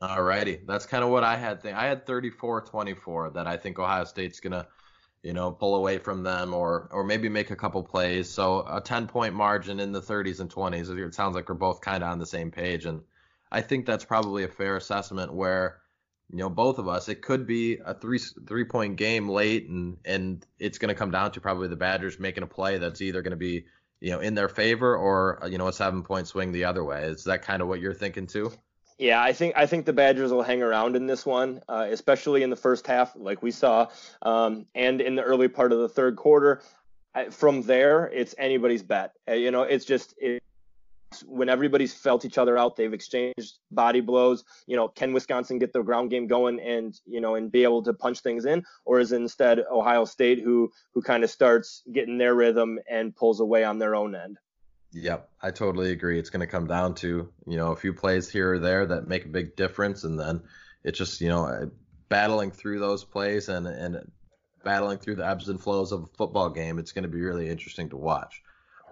All 0.00 0.22
righty, 0.22 0.60
that's 0.66 0.84
kind 0.84 1.02
of 1.02 1.10
what 1.10 1.24
I 1.24 1.36
had. 1.36 1.62
Think 1.62 1.76
I 1.76 1.86
had 1.86 2.04
34-24 2.04 3.34
that 3.34 3.46
I 3.46 3.56
think 3.56 3.78
Ohio 3.78 4.04
State's 4.04 4.40
going 4.40 4.52
to, 4.52 4.66
you 5.22 5.32
know, 5.32 5.50
pull 5.50 5.74
away 5.76 5.96
from 5.96 6.22
them 6.22 6.52
or 6.52 6.88
or 6.92 7.02
maybe 7.02 7.30
make 7.30 7.50
a 7.50 7.56
couple 7.56 7.82
plays. 7.82 8.28
So 8.28 8.66
a 8.68 8.80
10 8.80 9.06
point 9.06 9.34
margin 9.34 9.80
in 9.80 9.92
the 9.92 10.02
30s 10.02 10.40
and 10.40 10.50
20s. 10.50 10.96
It 10.96 11.14
sounds 11.14 11.34
like 11.34 11.48
we're 11.48 11.54
both 11.54 11.80
kind 11.80 12.04
of 12.04 12.10
on 12.10 12.18
the 12.18 12.26
same 12.26 12.50
page, 12.50 12.84
and 12.84 13.00
I 13.50 13.62
think 13.62 13.86
that's 13.86 14.04
probably 14.04 14.44
a 14.44 14.48
fair 14.48 14.76
assessment 14.76 15.32
where 15.32 15.78
you 16.30 16.38
know 16.38 16.50
both 16.50 16.78
of 16.78 16.88
us 16.88 17.08
it 17.08 17.22
could 17.22 17.46
be 17.46 17.78
a 17.84 17.94
three 17.94 18.18
three 18.46 18.64
point 18.64 18.96
game 18.96 19.28
late 19.28 19.68
and 19.68 19.96
and 20.04 20.44
it's 20.58 20.78
going 20.78 20.88
to 20.88 20.94
come 20.94 21.10
down 21.10 21.30
to 21.30 21.40
probably 21.40 21.68
the 21.68 21.76
badgers 21.76 22.18
making 22.18 22.42
a 22.42 22.46
play 22.46 22.78
that's 22.78 23.00
either 23.00 23.22
going 23.22 23.30
to 23.30 23.36
be 23.36 23.64
you 24.00 24.10
know 24.10 24.20
in 24.20 24.34
their 24.34 24.48
favor 24.48 24.96
or 24.96 25.40
you 25.48 25.58
know 25.58 25.68
a 25.68 25.72
seven 25.72 26.02
point 26.02 26.26
swing 26.26 26.52
the 26.52 26.64
other 26.64 26.84
way. 26.84 27.04
Is 27.04 27.24
that 27.24 27.42
kind 27.42 27.62
of 27.62 27.68
what 27.68 27.80
you're 27.80 27.94
thinking 27.94 28.26
too? 28.26 28.52
Yeah 28.98 29.22
i 29.22 29.32
think 29.32 29.54
i 29.56 29.66
think 29.66 29.84
the 29.84 29.92
badgers 29.92 30.32
will 30.32 30.42
hang 30.42 30.62
around 30.62 30.96
in 30.96 31.06
this 31.06 31.26
one 31.26 31.60
uh, 31.68 31.86
especially 31.90 32.42
in 32.42 32.50
the 32.50 32.56
first 32.56 32.86
half 32.86 33.14
like 33.14 33.42
we 33.42 33.50
saw 33.50 33.88
um, 34.22 34.66
and 34.74 35.02
in 35.02 35.16
the 35.16 35.22
early 35.22 35.48
part 35.48 35.72
of 35.72 35.78
the 35.78 35.88
third 35.88 36.16
quarter. 36.16 36.62
I, 37.14 37.30
from 37.30 37.62
there 37.62 38.06
it's 38.06 38.34
anybody's 38.36 38.82
bet. 38.82 39.12
Uh, 39.28 39.34
you 39.34 39.50
know 39.50 39.62
it's 39.62 39.84
just 39.84 40.14
it, 40.18 40.42
when 41.22 41.48
everybody's 41.48 41.94
felt 41.94 42.24
each 42.24 42.38
other 42.38 42.56
out, 42.56 42.76
they've 42.76 42.92
exchanged 42.92 43.58
body 43.70 44.00
blows. 44.00 44.44
You 44.66 44.76
know, 44.76 44.88
can 44.88 45.12
Wisconsin 45.12 45.58
get 45.58 45.72
the 45.72 45.82
ground 45.82 46.10
game 46.10 46.26
going 46.26 46.60
and 46.60 46.98
you 47.06 47.20
know 47.20 47.34
and 47.34 47.50
be 47.50 47.62
able 47.64 47.82
to 47.84 47.92
punch 47.92 48.20
things 48.20 48.44
in, 48.44 48.64
or 48.84 49.00
is 49.00 49.12
it 49.12 49.16
instead 49.16 49.60
Ohio 49.70 50.04
State 50.04 50.40
who 50.42 50.70
who 50.94 51.02
kind 51.02 51.24
of 51.24 51.30
starts 51.30 51.82
getting 51.92 52.18
their 52.18 52.34
rhythm 52.34 52.78
and 52.90 53.14
pulls 53.14 53.40
away 53.40 53.64
on 53.64 53.78
their 53.78 53.94
own 53.94 54.14
end? 54.14 54.38
Yep, 54.92 55.28
I 55.42 55.50
totally 55.50 55.90
agree. 55.92 56.18
It's 56.18 56.30
going 56.30 56.40
to 56.40 56.46
come 56.46 56.66
down 56.66 56.94
to 56.96 57.28
you 57.46 57.56
know 57.56 57.72
a 57.72 57.76
few 57.76 57.92
plays 57.92 58.28
here 58.28 58.54
or 58.54 58.58
there 58.58 58.86
that 58.86 59.08
make 59.08 59.24
a 59.24 59.28
big 59.28 59.56
difference, 59.56 60.04
and 60.04 60.18
then 60.18 60.42
it's 60.84 60.98
just 60.98 61.20
you 61.20 61.28
know 61.28 61.46
uh, 61.46 61.66
battling 62.08 62.50
through 62.50 62.78
those 62.78 63.04
plays 63.04 63.48
and 63.48 63.66
and 63.66 64.10
battling 64.64 64.98
through 64.98 65.16
the 65.16 65.26
ebbs 65.26 65.48
and 65.48 65.60
flows 65.60 65.92
of 65.92 66.02
a 66.02 66.16
football 66.16 66.50
game. 66.50 66.78
It's 66.78 66.92
going 66.92 67.04
to 67.04 67.08
be 67.08 67.20
really 67.20 67.48
interesting 67.48 67.88
to 67.90 67.96
watch. 67.96 68.42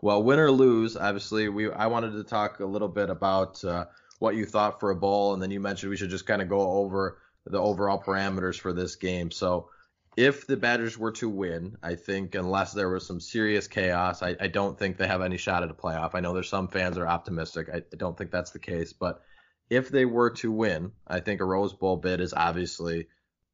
Well, 0.05 0.23
win 0.23 0.39
or 0.39 0.51
lose, 0.51 0.99
obviously, 0.99 1.49
we 1.49 1.73
I 1.73 1.87
wanted 1.87 2.13
to 2.13 2.25
talk 2.25 2.61
a 2.61 2.67
little 2.67 2.89
bit 2.89 3.09
about 3.09 3.65
uh, 3.65 3.87
what 4.19 4.37
you 4.37 4.45
thought 4.45 4.79
for 4.79 4.91
a 4.91 4.95
bowl, 4.95 5.33
and 5.33 5.43
then 5.43 5.51
you 5.51 5.61
mentioned 5.61 5.89
we 5.89 5.97
should 5.97 6.11
just 6.11 6.27
kind 6.27 6.43
of 6.43 6.49
go 6.51 6.61
over 6.61 7.23
the 7.47 7.59
overall 7.59 8.03
parameters 8.03 8.61
for 8.61 8.75
this 8.75 8.97
game. 8.97 9.31
So, 9.31 9.71
if 10.15 10.47
the 10.47 10.59
Badgers 10.59 10.99
were 10.99 11.13
to 11.13 11.31
win, 11.31 11.79
I 11.83 11.95
think 11.95 12.35
unless 12.35 12.75
there 12.75 12.91
was 12.91 13.07
some 13.07 13.19
serious 13.19 13.67
chaos, 13.67 14.23
I, 14.23 14.37
I 14.39 14.49
don't 14.49 14.79
think 14.79 14.99
they 14.99 15.07
have 15.07 15.23
any 15.23 15.39
shot 15.39 15.63
at 15.63 15.71
a 15.71 15.75
playoff. 15.75 16.11
I 16.13 16.21
know 16.21 16.35
there's 16.35 16.51
some 16.51 16.69
fans 16.69 16.99
are 16.99 17.09
optimistic. 17.09 17.71
I, 17.73 17.79
I 17.79 17.97
don't 17.97 18.15
think 18.15 18.31
that's 18.31 18.51
the 18.51 18.59
case, 18.59 18.93
but 18.93 19.23
if 19.71 19.89
they 19.89 20.05
were 20.05 20.33
to 20.33 20.53
win, 20.53 20.93
I 21.07 21.21
think 21.21 21.41
a 21.41 21.47
Rose 21.47 21.73
Bowl 21.73 21.97
bid 21.97 22.21
is 22.21 22.35
obviously 22.35 23.09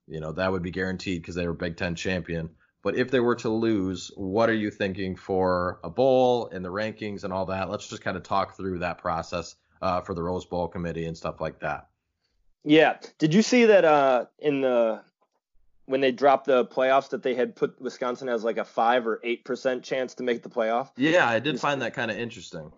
you 0.08 0.18
know 0.18 0.32
that 0.32 0.50
would 0.50 0.64
be 0.64 0.72
guaranteed 0.72 1.22
because 1.22 1.36
they 1.36 1.46
were 1.46 1.54
Big 1.54 1.76
Ten 1.76 1.94
champion. 1.94 2.50
But 2.82 2.96
if 2.96 3.10
they 3.10 3.20
were 3.20 3.36
to 3.36 3.50
lose, 3.50 4.10
what 4.16 4.48
are 4.48 4.54
you 4.54 4.70
thinking 4.70 5.16
for 5.16 5.80
a 5.84 5.90
bowl 5.90 6.48
and 6.48 6.64
the 6.64 6.70
rankings 6.70 7.24
and 7.24 7.32
all 7.32 7.46
that? 7.46 7.68
Let's 7.68 7.88
just 7.88 8.02
kind 8.02 8.16
of 8.16 8.22
talk 8.22 8.56
through 8.56 8.78
that 8.78 8.98
process 8.98 9.56
uh, 9.82 10.00
for 10.00 10.14
the 10.14 10.22
Rose 10.22 10.46
Bowl 10.46 10.68
committee 10.68 11.04
and 11.04 11.16
stuff 11.16 11.40
like 11.40 11.60
that. 11.60 11.88
Yeah. 12.64 12.98
Did 13.18 13.34
you 13.34 13.42
see 13.42 13.66
that 13.66 13.84
uh, 13.84 14.26
in 14.38 14.62
the 14.62 15.02
when 15.86 16.00
they 16.00 16.12
dropped 16.12 16.46
the 16.46 16.64
playoffs 16.66 17.10
that 17.10 17.22
they 17.22 17.34
had 17.34 17.56
put 17.56 17.80
Wisconsin 17.80 18.28
as 18.28 18.44
like 18.44 18.58
a 18.58 18.64
five 18.64 19.06
or 19.06 19.20
eight 19.24 19.44
percent 19.44 19.82
chance 19.82 20.14
to 20.14 20.22
make 20.22 20.42
the 20.42 20.48
playoff? 20.48 20.90
Yeah, 20.96 21.28
I 21.28 21.38
did 21.38 21.60
find 21.60 21.82
that 21.82 21.94
kind 21.94 22.10
of 22.10 22.16
interesting. 22.16 22.72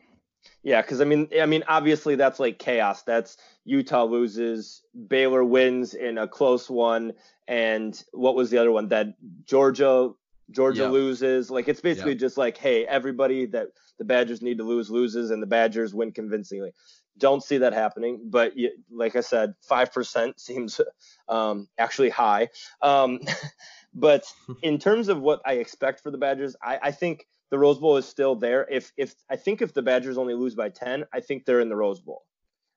Yeah, 0.63 0.83
because 0.83 1.01
I 1.01 1.05
mean, 1.05 1.29
I 1.41 1.47
mean, 1.47 1.65
obviously 1.67 2.15
that's 2.15 2.39
like 2.39 2.59
chaos. 2.59 3.03
That's 3.03 3.37
Utah 3.65 4.05
loses, 4.05 4.83
Baylor 5.09 5.45
wins 5.45 5.95
in 5.95 6.19
a 6.19 6.29
close 6.29 6.71
one, 6.71 7.13
and 7.49 8.01
what 8.13 8.35
was 8.35 8.51
the 8.51 8.59
other 8.59 8.71
one? 8.71 8.89
That 8.89 9.15
Georgia 9.45 10.11
Georgia 10.51 10.83
yep. 10.83 10.93
loses. 10.93 11.51
Like 11.51 11.69
it's 11.69 11.81
basically 11.81 12.13
yep. 12.13 12.21
just 12.21 12.37
like, 12.37 12.57
hey, 12.57 12.87
everybody 12.87 13.47
that 13.47 13.69
the 13.99 14.05
Badgers 14.05 14.43
need 14.43 14.59
to 14.59 14.65
lose 14.65 14.91
loses, 14.91 15.31
and 15.31 15.43
the 15.43 15.47
Badgers 15.47 15.95
win 15.95 16.13
convincingly. 16.13 16.73
Don't 17.19 17.43
see 17.43 17.59
that 17.59 17.75
happening, 17.75 18.23
but 18.25 18.55
like 18.91 19.17
I 19.17 19.21
said, 19.21 19.55
five 19.63 19.93
percent 19.93 20.41
seems 20.41 20.81
um, 21.29 21.69
actually 21.79 22.11
high. 22.11 22.49
Um, 22.81 23.21
but 23.95 24.25
in 24.63 24.79
terms 24.79 25.09
of 25.09 25.21
what 25.21 25.41
I 25.45 25.55
expect 25.55 26.01
for 26.01 26.11
the 26.11 26.19
Badgers, 26.19 26.57
I, 26.63 26.79
I 26.85 26.91
think 26.91 27.27
the 27.53 27.59
Rose 27.59 27.79
Bowl 27.79 27.99
is 27.99 28.07
still 28.07 28.35
there. 28.35 28.67
If 28.71 28.93
if 28.97 29.15
I 29.29 29.37
think 29.37 29.61
if 29.61 29.75
the 29.75 29.83
Badgers 29.83 30.17
only 30.17 30.33
lose 30.33 30.55
by 30.55 30.71
10, 30.71 31.05
I 31.13 31.21
think 31.21 31.45
they're 31.45 31.61
in 31.61 31.69
the 31.69 31.77
Rose 31.77 32.01
Bowl. 32.01 32.23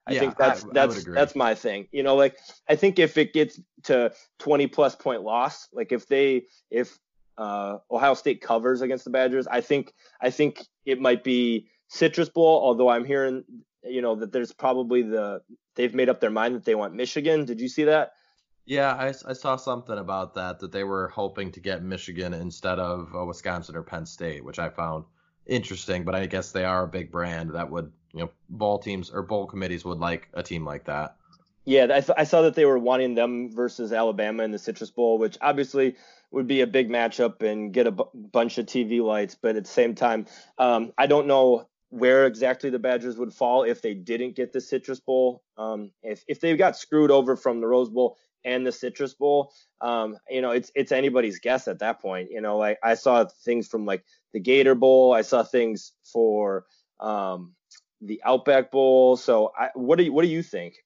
I 0.06 0.12
yeah, 0.12 0.20
think 0.20 0.36
that's 0.36 0.64
I, 0.66 0.68
that's 0.70 1.08
I 1.08 1.12
that's 1.12 1.34
my 1.34 1.54
thing. 1.54 1.88
You 1.92 2.02
know, 2.02 2.14
like 2.14 2.36
I 2.68 2.76
think 2.76 2.98
if 2.98 3.16
it 3.16 3.32
gets 3.32 3.58
to 3.84 4.12
20 4.38 4.66
plus 4.66 4.94
point 4.94 5.22
loss, 5.22 5.66
like 5.72 5.92
if 5.92 6.06
they 6.06 6.44
if 6.70 6.98
uh, 7.38 7.78
Ohio 7.90 8.12
State 8.12 8.42
covers 8.42 8.82
against 8.82 9.04
the 9.04 9.10
Badgers, 9.10 9.46
I 9.46 9.62
think 9.62 9.94
I 10.20 10.28
think 10.28 10.62
it 10.84 11.00
might 11.00 11.24
be 11.24 11.68
Citrus 11.88 12.28
Bowl. 12.28 12.60
Although 12.62 12.90
I'm 12.90 13.06
hearing, 13.06 13.44
you 13.82 14.02
know, 14.02 14.14
that 14.16 14.30
there's 14.30 14.52
probably 14.52 15.00
the 15.00 15.40
they've 15.74 15.94
made 15.94 16.10
up 16.10 16.20
their 16.20 16.30
mind 16.30 16.54
that 16.54 16.66
they 16.66 16.74
want 16.74 16.92
Michigan. 16.92 17.46
Did 17.46 17.62
you 17.62 17.68
see 17.70 17.84
that? 17.84 18.12
Yeah, 18.66 18.94
I, 18.94 19.08
I 19.08 19.32
saw 19.32 19.54
something 19.54 19.96
about 19.96 20.34
that 20.34 20.58
that 20.58 20.72
they 20.72 20.82
were 20.82 21.08
hoping 21.08 21.52
to 21.52 21.60
get 21.60 21.84
Michigan 21.84 22.34
instead 22.34 22.80
of 22.80 23.14
uh, 23.14 23.24
Wisconsin 23.24 23.76
or 23.76 23.82
Penn 23.82 24.04
State, 24.04 24.44
which 24.44 24.58
I 24.58 24.68
found 24.68 25.04
interesting. 25.46 26.04
But 26.04 26.16
I 26.16 26.26
guess 26.26 26.50
they 26.50 26.64
are 26.64 26.82
a 26.82 26.88
big 26.88 27.12
brand 27.12 27.50
that 27.50 27.70
would, 27.70 27.92
you 28.12 28.20
know, 28.20 28.30
bowl 28.48 28.80
teams 28.80 29.10
or 29.10 29.22
bowl 29.22 29.46
committees 29.46 29.84
would 29.84 29.98
like 29.98 30.28
a 30.34 30.42
team 30.42 30.64
like 30.64 30.84
that. 30.86 31.16
Yeah, 31.64 31.84
I, 31.84 32.00
th- 32.00 32.16
I 32.16 32.24
saw 32.24 32.42
that 32.42 32.54
they 32.54 32.64
were 32.64 32.78
wanting 32.78 33.14
them 33.14 33.50
versus 33.50 33.92
Alabama 33.92 34.44
in 34.44 34.52
the 34.52 34.58
Citrus 34.58 34.90
Bowl, 34.90 35.18
which 35.18 35.36
obviously 35.40 35.96
would 36.30 36.46
be 36.46 36.60
a 36.60 36.66
big 36.66 36.88
matchup 36.88 37.42
and 37.42 37.72
get 37.72 37.86
a 37.88 37.92
b- 37.92 38.04
bunch 38.14 38.58
of 38.58 38.66
TV 38.66 39.02
lights. 39.02 39.36
But 39.40 39.56
at 39.56 39.64
the 39.64 39.70
same 39.70 39.94
time, 39.94 40.26
um, 40.58 40.92
I 40.98 41.06
don't 41.06 41.26
know 41.26 41.68
where 41.90 42.26
exactly 42.26 42.70
the 42.70 42.78
Badgers 42.78 43.16
would 43.16 43.32
fall 43.32 43.62
if 43.62 43.82
they 43.82 43.94
didn't 43.94 44.36
get 44.36 44.52
the 44.52 44.60
Citrus 44.60 45.00
Bowl. 45.00 45.42
Um, 45.56 45.90
if 46.02 46.24
if 46.28 46.40
they 46.40 46.56
got 46.56 46.76
screwed 46.76 47.10
over 47.10 47.36
from 47.36 47.60
the 47.60 47.66
Rose 47.66 47.90
Bowl, 47.90 48.16
and 48.46 48.64
the 48.64 48.72
Citrus 48.72 49.12
Bowl, 49.12 49.52
um, 49.82 50.16
you 50.30 50.40
know, 50.40 50.52
it's 50.52 50.70
it's 50.74 50.92
anybody's 50.92 51.40
guess 51.40 51.68
at 51.68 51.80
that 51.80 52.00
point. 52.00 52.30
You 52.30 52.40
know, 52.40 52.56
like 52.56 52.78
I 52.82 52.94
saw 52.94 53.26
things 53.44 53.66
from 53.66 53.84
like 53.84 54.04
the 54.32 54.40
Gator 54.40 54.74
Bowl, 54.74 55.12
I 55.12 55.22
saw 55.22 55.42
things 55.42 55.92
for 56.10 56.64
um, 57.00 57.52
the 58.00 58.22
Outback 58.24 58.70
Bowl. 58.70 59.16
So, 59.16 59.52
I, 59.58 59.68
what 59.74 59.98
do 59.98 60.04
you, 60.04 60.12
what 60.12 60.22
do 60.22 60.28
you 60.28 60.42
think? 60.42 60.76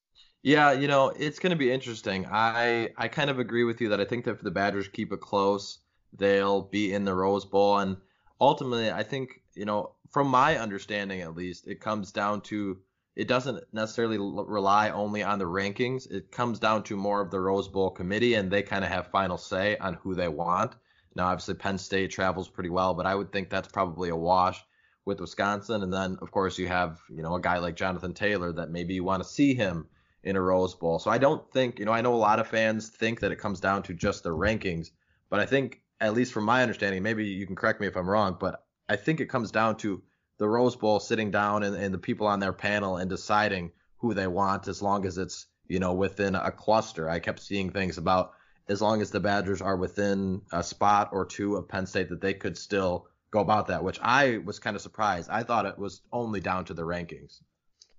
Yeah, 0.42 0.72
you 0.72 0.88
know, 0.88 1.10
it's 1.10 1.38
going 1.38 1.50
to 1.50 1.56
be 1.56 1.70
interesting. 1.70 2.26
I 2.26 2.88
I 2.96 3.08
kind 3.08 3.30
of 3.30 3.38
agree 3.38 3.64
with 3.64 3.80
you 3.80 3.90
that 3.90 4.00
I 4.00 4.06
think 4.06 4.24
that 4.24 4.32
if 4.32 4.40
the 4.40 4.50
Badgers 4.50 4.88
keep 4.88 5.12
it 5.12 5.20
close, 5.20 5.78
they'll 6.16 6.62
be 6.62 6.94
in 6.94 7.04
the 7.04 7.14
Rose 7.14 7.44
Bowl, 7.44 7.78
and 7.78 7.98
ultimately, 8.40 8.90
I 8.90 9.02
think 9.02 9.42
you 9.54 9.66
know, 9.66 9.92
from 10.10 10.28
my 10.28 10.56
understanding 10.56 11.20
at 11.20 11.36
least, 11.36 11.68
it 11.68 11.80
comes 11.80 12.10
down 12.10 12.40
to 12.42 12.78
it 13.20 13.28
doesn't 13.28 13.62
necessarily 13.74 14.16
rely 14.18 14.88
only 14.88 15.22
on 15.22 15.38
the 15.38 15.44
rankings. 15.44 16.10
It 16.10 16.32
comes 16.32 16.58
down 16.58 16.84
to 16.84 16.96
more 16.96 17.20
of 17.20 17.30
the 17.30 17.38
Rose 17.38 17.68
Bowl 17.68 17.90
committee, 17.90 18.32
and 18.32 18.50
they 18.50 18.62
kind 18.62 18.82
of 18.82 18.90
have 18.90 19.08
final 19.08 19.36
say 19.36 19.76
on 19.76 19.92
who 19.92 20.14
they 20.14 20.28
want. 20.28 20.74
Now, 21.14 21.26
obviously, 21.26 21.52
Penn 21.52 21.76
State 21.76 22.10
travels 22.10 22.48
pretty 22.48 22.70
well, 22.70 22.94
but 22.94 23.04
I 23.04 23.14
would 23.14 23.30
think 23.30 23.50
that's 23.50 23.68
probably 23.68 24.08
a 24.08 24.16
wash 24.16 24.64
with 25.04 25.20
Wisconsin. 25.20 25.82
And 25.82 25.92
then, 25.92 26.16
of 26.22 26.30
course, 26.30 26.58
you 26.58 26.66
have 26.68 26.98
you 27.10 27.22
know 27.22 27.34
a 27.34 27.40
guy 27.42 27.58
like 27.58 27.76
Jonathan 27.76 28.14
Taylor 28.14 28.54
that 28.54 28.70
maybe 28.70 28.94
you 28.94 29.04
want 29.04 29.22
to 29.22 29.28
see 29.28 29.52
him 29.52 29.86
in 30.24 30.36
a 30.36 30.40
Rose 30.40 30.74
Bowl. 30.74 30.98
So 30.98 31.10
I 31.10 31.18
don't 31.18 31.46
think 31.52 31.78
you 31.78 31.84
know 31.84 31.92
I 31.92 32.00
know 32.00 32.14
a 32.14 32.16
lot 32.16 32.40
of 32.40 32.48
fans 32.48 32.88
think 32.88 33.20
that 33.20 33.32
it 33.32 33.38
comes 33.38 33.60
down 33.60 33.82
to 33.82 33.92
just 33.92 34.22
the 34.22 34.30
rankings, 34.30 34.92
but 35.28 35.40
I 35.40 35.44
think 35.44 35.82
at 36.00 36.14
least 36.14 36.32
from 36.32 36.44
my 36.44 36.62
understanding, 36.62 37.02
maybe 37.02 37.26
you 37.26 37.46
can 37.46 37.54
correct 37.54 37.82
me 37.82 37.86
if 37.86 37.98
I'm 37.98 38.08
wrong, 38.08 38.38
but 38.40 38.64
I 38.88 38.96
think 38.96 39.20
it 39.20 39.28
comes 39.28 39.50
down 39.50 39.76
to 39.78 40.02
the 40.40 40.48
Rose 40.48 40.74
Bowl 40.74 40.98
sitting 40.98 41.30
down 41.30 41.62
and, 41.62 41.76
and 41.76 41.92
the 41.92 41.98
people 41.98 42.26
on 42.26 42.40
their 42.40 42.54
panel 42.54 42.96
and 42.96 43.10
deciding 43.10 43.70
who 43.98 44.14
they 44.14 44.26
want 44.26 44.68
as 44.68 44.80
long 44.80 45.04
as 45.04 45.18
it's 45.18 45.46
you 45.68 45.78
know 45.78 45.92
within 45.92 46.34
a 46.34 46.50
cluster. 46.50 47.10
I 47.10 47.20
kept 47.20 47.40
seeing 47.40 47.70
things 47.70 47.98
about 47.98 48.32
as 48.66 48.80
long 48.80 49.02
as 49.02 49.10
the 49.10 49.20
Badgers 49.20 49.60
are 49.60 49.76
within 49.76 50.40
a 50.50 50.62
spot 50.62 51.10
or 51.12 51.26
two 51.26 51.56
of 51.56 51.68
Penn 51.68 51.86
State 51.86 52.08
that 52.08 52.22
they 52.22 52.32
could 52.32 52.56
still 52.56 53.06
go 53.30 53.40
about 53.40 53.66
that, 53.66 53.84
which 53.84 54.00
I 54.02 54.38
was 54.38 54.58
kind 54.58 54.74
of 54.74 54.82
surprised. 54.82 55.28
I 55.30 55.42
thought 55.42 55.66
it 55.66 55.78
was 55.78 56.00
only 56.10 56.40
down 56.40 56.64
to 56.64 56.74
the 56.74 56.86
rankings. 56.86 57.42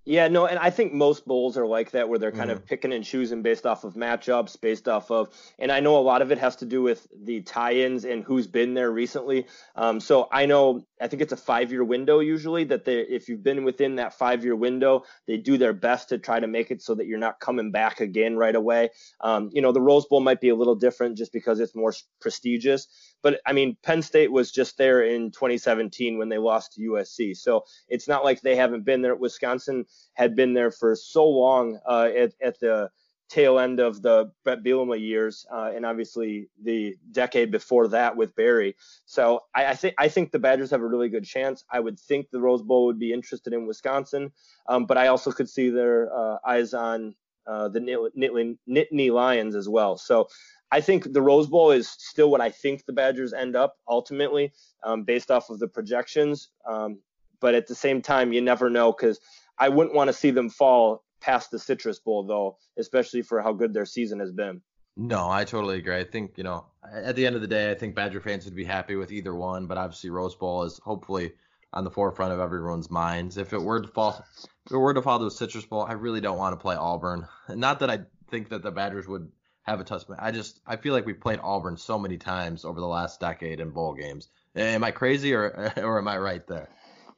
Yeah, 0.04 0.30
no, 0.30 0.48
and 0.48 0.58
I 0.58 0.72
think 0.72 0.94
most 0.94 1.28
bowls 1.28 1.58
are 1.58 1.68
like 1.68 1.92
that 1.92 2.10
where 2.10 2.18
they're 2.18 2.32
kind 2.32 2.50
mm. 2.50 2.54
of 2.54 2.66
picking 2.66 2.92
and 2.92 3.04
choosing 3.04 3.44
based 3.44 3.68
off 3.68 3.84
of 3.84 3.94
matchups, 3.94 4.60
based 4.60 4.88
off 4.88 5.12
of, 5.12 5.30
and 5.60 5.72
I 5.72 5.80
know 5.80 5.98
a 5.98 6.02
lot 6.02 6.24
of 6.24 6.32
it 6.32 6.40
has 6.40 6.56
to 6.58 6.66
do 6.66 6.82
with 6.82 7.06
the 7.24 7.42
tie-ins 7.42 8.04
and 8.04 8.24
who's 8.24 8.48
been 8.48 8.74
there 8.74 8.90
recently. 8.90 9.46
Um, 9.76 10.00
so 10.00 10.28
I 10.32 10.48
know 10.48 10.88
I 11.00 11.08
think 11.08 11.22
it's 11.22 11.34
a 11.34 11.38
five-year 11.38 11.84
window 11.84 12.20
usually 12.20 12.64
that 12.66 12.84
they, 12.84 13.02
if 13.02 13.30
you've 13.30 13.44
been 13.44 13.64
within 13.64 13.98
that 13.98 14.16
five-year 14.16 14.56
window, 14.56 15.04
they 15.28 15.38
do 15.38 15.60
their 15.60 15.74
best 15.74 16.10
to 16.10 16.18
try 16.18 16.40
to 16.40 16.48
make 16.48 16.72
it 16.72 16.82
so 16.82 16.96
that 16.96 17.06
you're 17.06 17.20
not 17.20 17.40
coming 17.40 17.70
back 17.72 18.00
again 18.00 18.38
right 18.38 18.56
away. 18.56 18.90
Um, 19.20 19.52
you 19.54 19.62
know, 19.62 19.72
the 19.72 19.82
Rose 19.82 20.08
Bowl 20.08 20.20
might 20.20 20.42
be 20.42 20.50
a 20.50 20.56
little 20.56 20.76
different 20.76 21.16
just 21.16 21.32
because 21.32 21.60
it's 21.60 21.76
more 21.76 21.94
prestigious. 22.20 22.88
But 23.24 23.42
I 23.46 23.54
mean, 23.54 23.78
Penn 23.84 24.02
State 24.02 24.32
was 24.32 24.52
just 24.52 24.78
there 24.78 25.04
in 25.04 25.32
2017 25.32 26.18
when 26.18 26.30
they 26.30 26.38
lost 26.38 26.74
to 26.74 26.82
USC. 26.82 27.38
So 27.38 27.64
it's 27.88 28.08
not 28.08 28.24
like 28.24 28.42
they 28.42 28.56
haven't 28.56 28.86
been 28.86 29.02
there. 29.02 29.16
Wisconsin 29.16 29.86
had 30.14 30.36
been 30.36 30.54
there 30.54 30.72
for 30.72 30.96
so 30.96 31.28
long 31.28 31.80
uh, 31.88 32.10
at, 32.16 32.34
at 32.42 32.60
the 32.60 32.90
tail 33.32 33.60
end 33.60 33.80
of 33.80 34.02
the 34.02 34.30
Bret 34.44 34.62
Bielema 34.62 35.00
years, 35.00 35.46
uh, 35.54 35.72
and 35.74 35.86
obviously 35.86 36.50
the 36.62 36.98
decade 37.12 37.50
before 37.50 37.88
that 37.88 38.16
with 38.18 38.36
Barry. 38.36 38.76
So 39.06 39.44
I, 39.56 39.68
I, 39.68 39.76
think 39.76 39.96
I 39.98 40.10
think 40.10 40.32
the 40.32 40.40
Badgers 40.40 40.70
have 40.72 40.82
a 40.82 40.88
really 40.88 41.08
good 41.08 41.24
chance. 41.24 41.64
I 41.72 41.80
would 41.80 41.98
think 41.98 42.30
the 42.30 42.42
Rose 42.42 42.62
Bowl 42.62 42.88
would 42.88 43.00
be 43.00 43.14
interested 43.14 43.54
in 43.54 43.66
Wisconsin, 43.66 44.34
um, 44.68 44.86
but 44.86 44.98
I 44.98 45.08
also 45.08 45.32
could 45.32 45.50
see 45.50 45.70
their 45.70 46.14
uh, 46.14 46.40
eyes 46.46 46.74
on 46.74 47.16
uh, 47.48 47.70
the 47.70 47.80
Nittany 47.80 49.12
Lions 49.12 49.56
as 49.56 49.70
well. 49.70 49.98
So 49.98 50.28
I 50.72 50.82
think 50.82 51.12
the 51.12 51.22
Rose 51.22 51.48
Bowl 51.48 51.72
is 51.72 51.90
still 51.90 52.32
what 52.32 52.42
I 52.42 52.50
think 52.50 52.86
the 52.86 52.94
Badgers 52.94 53.34
end 53.34 53.56
up 53.56 53.76
ultimately, 53.88 54.54
um, 54.84 55.04
based 55.04 55.30
off 55.30 55.50
of 55.50 55.60
the 55.60 55.68
projections. 55.68 56.50
Um, 56.70 57.00
but 57.40 57.56
at 57.56 57.68
the 57.68 57.76
same 57.76 58.02
time, 58.02 58.32
you 58.32 58.42
never 58.42 58.70
know 58.70 58.94
because 58.94 59.20
I 59.58 59.70
wouldn't 59.70 59.96
want 59.96 60.08
to 60.08 60.14
see 60.14 60.32
them 60.32 60.50
fall 60.50 61.04
past 61.20 61.52
the 61.52 61.60
Citrus 61.60 62.00
Bowl, 62.00 62.24
though, 62.24 62.58
especially 62.78 63.22
for 63.22 63.42
how 63.42 63.54
good 63.54 63.74
their 63.74 63.86
season 63.86 64.20
has 64.20 64.32
been. 64.32 64.62
No, 64.98 65.30
I 65.30 65.46
totally 65.46 65.78
agree. 65.78 65.98
I 65.98 66.04
think, 66.04 66.38
you 66.38 66.44
know, 66.44 66.66
at 66.92 67.16
the 67.16 67.26
end 67.26 67.36
of 67.36 67.42
the 67.42 67.48
day, 67.48 67.72
I 67.72 67.76
think 67.76 67.96
Badger 67.96 68.22
fans 68.22 68.46
would 68.46 68.56
be 68.56 68.66
happy 68.66 68.96
with 68.96 69.12
either 69.12 69.34
one, 69.36 69.66
but 69.68 69.78
obviously 69.78 70.10
Rose 70.10 70.36
Bowl 70.36 70.64
is 70.64 70.80
hopefully 70.84 71.34
on 71.74 71.84
the 71.84 71.92
forefront 71.92 72.34
of 72.34 72.40
everyone's 72.40 72.92
minds. 72.92 73.38
If 73.38 73.54
it 73.54 73.62
were 73.62 73.82
to 73.82 73.88
fall 73.88 74.24
if 74.66 74.72
it 74.72 74.78
were 74.78 74.94
to 74.94 75.02
fall 75.02 75.20
to 75.20 75.26
a 75.26 75.32
Citrus 75.32 75.66
Bowl, 75.66 75.84
I 75.84 75.94
really 75.94 76.22
don't 76.22 76.38
want 76.38 76.54
to 76.54 76.62
play 76.62 76.76
Auburn. 76.76 77.28
Not 77.50 77.80
that 77.80 77.90
I 77.90 78.00
think 78.30 78.50
that 78.50 78.62
the 78.62 78.72
Badgers 78.72 79.08
would 79.08 79.32
have 79.64 79.80
a 79.80 79.84
touch. 79.84 80.04
I 80.18 80.32
just 80.32 80.60
I 80.66 80.76
feel 80.76 80.94
like 80.94 81.06
we've 81.06 81.20
played 81.20 81.40
Auburn 81.44 81.78
so 81.78 81.98
many 82.00 82.18
times 82.18 82.66
over 82.66 82.80
the 82.80 82.88
last 82.88 83.20
decade 83.20 83.60
in 83.60 83.72
bowl 83.72 83.94
games. 83.94 84.30
Am 84.56 84.84
I 84.84 84.92
crazy 84.92 85.34
or 85.34 85.72
or 85.78 85.98
am 85.98 86.08
I 86.08 86.18
right 86.18 86.46
there? 86.48 86.70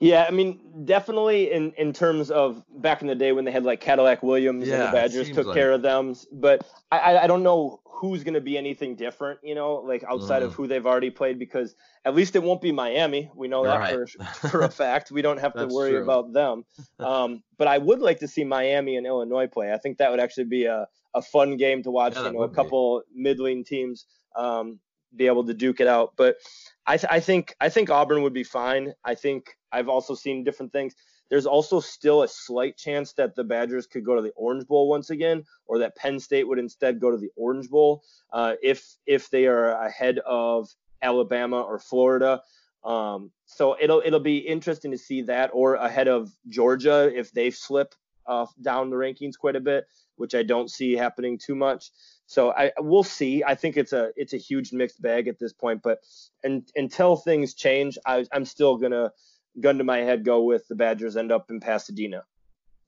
Yeah, 0.04 0.26
I 0.28 0.32
mean, 0.32 0.60
definitely 0.84 1.54
in, 1.54 1.72
in 1.78 1.94
terms 1.94 2.30
of 2.30 2.62
back 2.82 3.02
in 3.02 3.08
the 3.08 3.16
day 3.16 3.32
when 3.32 3.46
they 3.46 3.52
had 3.52 3.64
like 3.64 3.80
Cadillac 3.80 4.22
Williams 4.22 4.68
yeah, 4.68 4.74
and 4.74 4.84
the 4.84 4.92
Badgers 4.92 5.32
took 5.32 5.48
like... 5.48 5.56
care 5.56 5.72
of 5.72 5.82
them. 5.82 6.14
But 6.30 6.68
I, 6.92 7.20
I 7.20 7.28
don't 7.28 7.42
know 7.42 7.80
who's 7.86 8.22
going 8.22 8.34
to 8.34 8.42
be 8.42 8.58
anything 8.58 8.98
different, 8.98 9.40
you 9.44 9.56
know, 9.56 9.76
like 9.76 10.04
outside 10.04 10.42
mm. 10.42 10.48
of 10.48 10.54
who 10.54 10.68
they've 10.68 10.86
already 10.86 11.10
played, 11.10 11.40
because 11.40 11.74
at 12.04 12.16
least 12.16 12.36
it 12.36 12.44
won't 12.44 12.62
be 12.62 12.70
Miami. 12.74 13.32
We 13.34 13.48
know 13.48 13.64
that 13.64 13.80
right. 13.80 14.10
for, 14.10 14.26
for 14.50 14.62
a 14.64 14.70
fact. 14.70 15.10
We 15.10 15.22
don't 15.22 15.40
have 15.40 15.54
to 15.54 15.68
worry 15.68 15.92
true. 15.92 16.04
about 16.04 16.34
them. 16.34 16.66
Um, 17.00 17.44
but 17.58 17.68
I 17.68 17.78
would 17.78 18.00
like 18.00 18.20
to 18.20 18.28
see 18.28 18.44
Miami 18.44 18.98
and 18.98 19.08
Illinois 19.08 19.48
play. 19.48 19.74
I 19.74 19.78
think 19.78 19.98
that 19.98 20.12
would 20.12 20.20
actually 20.20 20.46
be 20.46 20.66
a, 20.66 20.88
a 21.14 21.22
fun 21.22 21.58
game 21.58 21.82
to 21.84 21.92
watch. 21.92 22.16
Yeah, 22.16 22.28
you 22.28 22.34
know, 22.34 22.44
a 22.44 22.50
couple 22.50 23.04
be. 23.14 23.24
middling 23.24 23.64
teams 23.64 24.06
um, 24.36 24.80
be 25.16 25.28
able 25.28 25.46
to 25.46 25.54
duke 25.54 25.80
it 25.80 25.88
out. 25.88 26.14
But 26.16 26.38
I, 26.86 26.98
th- 26.98 27.12
I 27.12 27.20
think 27.20 27.56
I 27.60 27.70
think 27.70 27.90
Auburn 27.90 28.24
would 28.24 28.34
be 28.34 28.44
fine. 28.44 28.94
I 29.04 29.16
think 29.16 29.58
I've 29.74 29.90
also 29.90 30.16
seen 30.16 30.44
different 30.44 30.72
things. 30.72 30.96
There's 31.30 31.46
also 31.46 31.80
still 31.80 32.24
a 32.24 32.28
slight 32.28 32.78
chance 32.78 33.14
that 33.14 33.36
the 33.36 33.44
Badgers 33.44 33.88
could 33.88 34.06
go 34.06 34.16
to 34.16 34.22
the 34.22 34.34
Orange 34.36 34.68
Bowl 34.68 34.88
once 34.88 35.10
again, 35.10 35.44
or 35.66 35.80
that 35.80 35.96
Penn 35.96 36.20
State 36.20 36.48
would 36.48 36.60
instead 36.60 37.00
go 37.00 37.10
to 37.12 37.18
the 37.18 37.32
Orange 37.36 37.70
Bowl 37.70 38.04
uh, 38.32 38.54
if 38.62 38.96
if 39.06 39.30
they 39.30 39.48
are 39.48 39.72
ahead 39.72 40.20
of 40.20 40.70
Alabama 41.02 41.62
or 41.62 41.80
Florida. 41.80 42.42
Um, 42.84 43.32
so 43.46 43.76
it'll 43.80 44.02
it'll 44.06 44.20
be 44.20 44.38
interesting 44.38 44.92
to 44.92 44.98
see 44.98 45.24
that, 45.24 45.50
or 45.54 45.76
ahead 45.76 46.08
of 46.08 46.32
Georgia 46.48 47.12
if 47.14 47.32
they 47.32 47.50
slip 47.50 47.96
uh, 48.28 48.46
down 48.62 48.90
the 48.90 48.96
rankings 48.96 49.38
quite 49.38 49.56
a 49.56 49.62
bit, 49.62 49.88
which 50.18 50.36
I 50.36 50.44
don't 50.44 50.70
see 50.70 50.94
happening 50.94 51.38
too 51.38 51.56
much. 51.56 51.92
So 52.26 52.52
I 52.52 52.72
we'll 52.80 53.04
see. 53.04 53.44
I 53.44 53.56
think 53.56 53.78
it's 53.78 53.94
a 53.94 54.12
it's 54.16 54.34
a 54.34 54.38
huge 54.38 54.74
mixed 54.74 55.02
bag 55.02 55.28
at 55.28 55.40
this 55.40 55.54
point, 55.54 55.82
but 55.84 56.00
and, 56.44 56.70
until 56.76 57.16
things 57.16 57.54
change, 57.54 57.98
I, 58.06 58.26
I'm 58.32 58.46
still 58.46 58.78
gonna 58.78 59.12
gun 59.60 59.78
to 59.78 59.84
my 59.84 60.00
head 60.00 60.26
go 60.26 60.44
with 60.44 60.68
the 60.68 60.76
Badgers 60.76 61.18
end 61.18 61.32
up 61.32 61.50
in 61.50 61.60
Pasadena. 61.60 62.24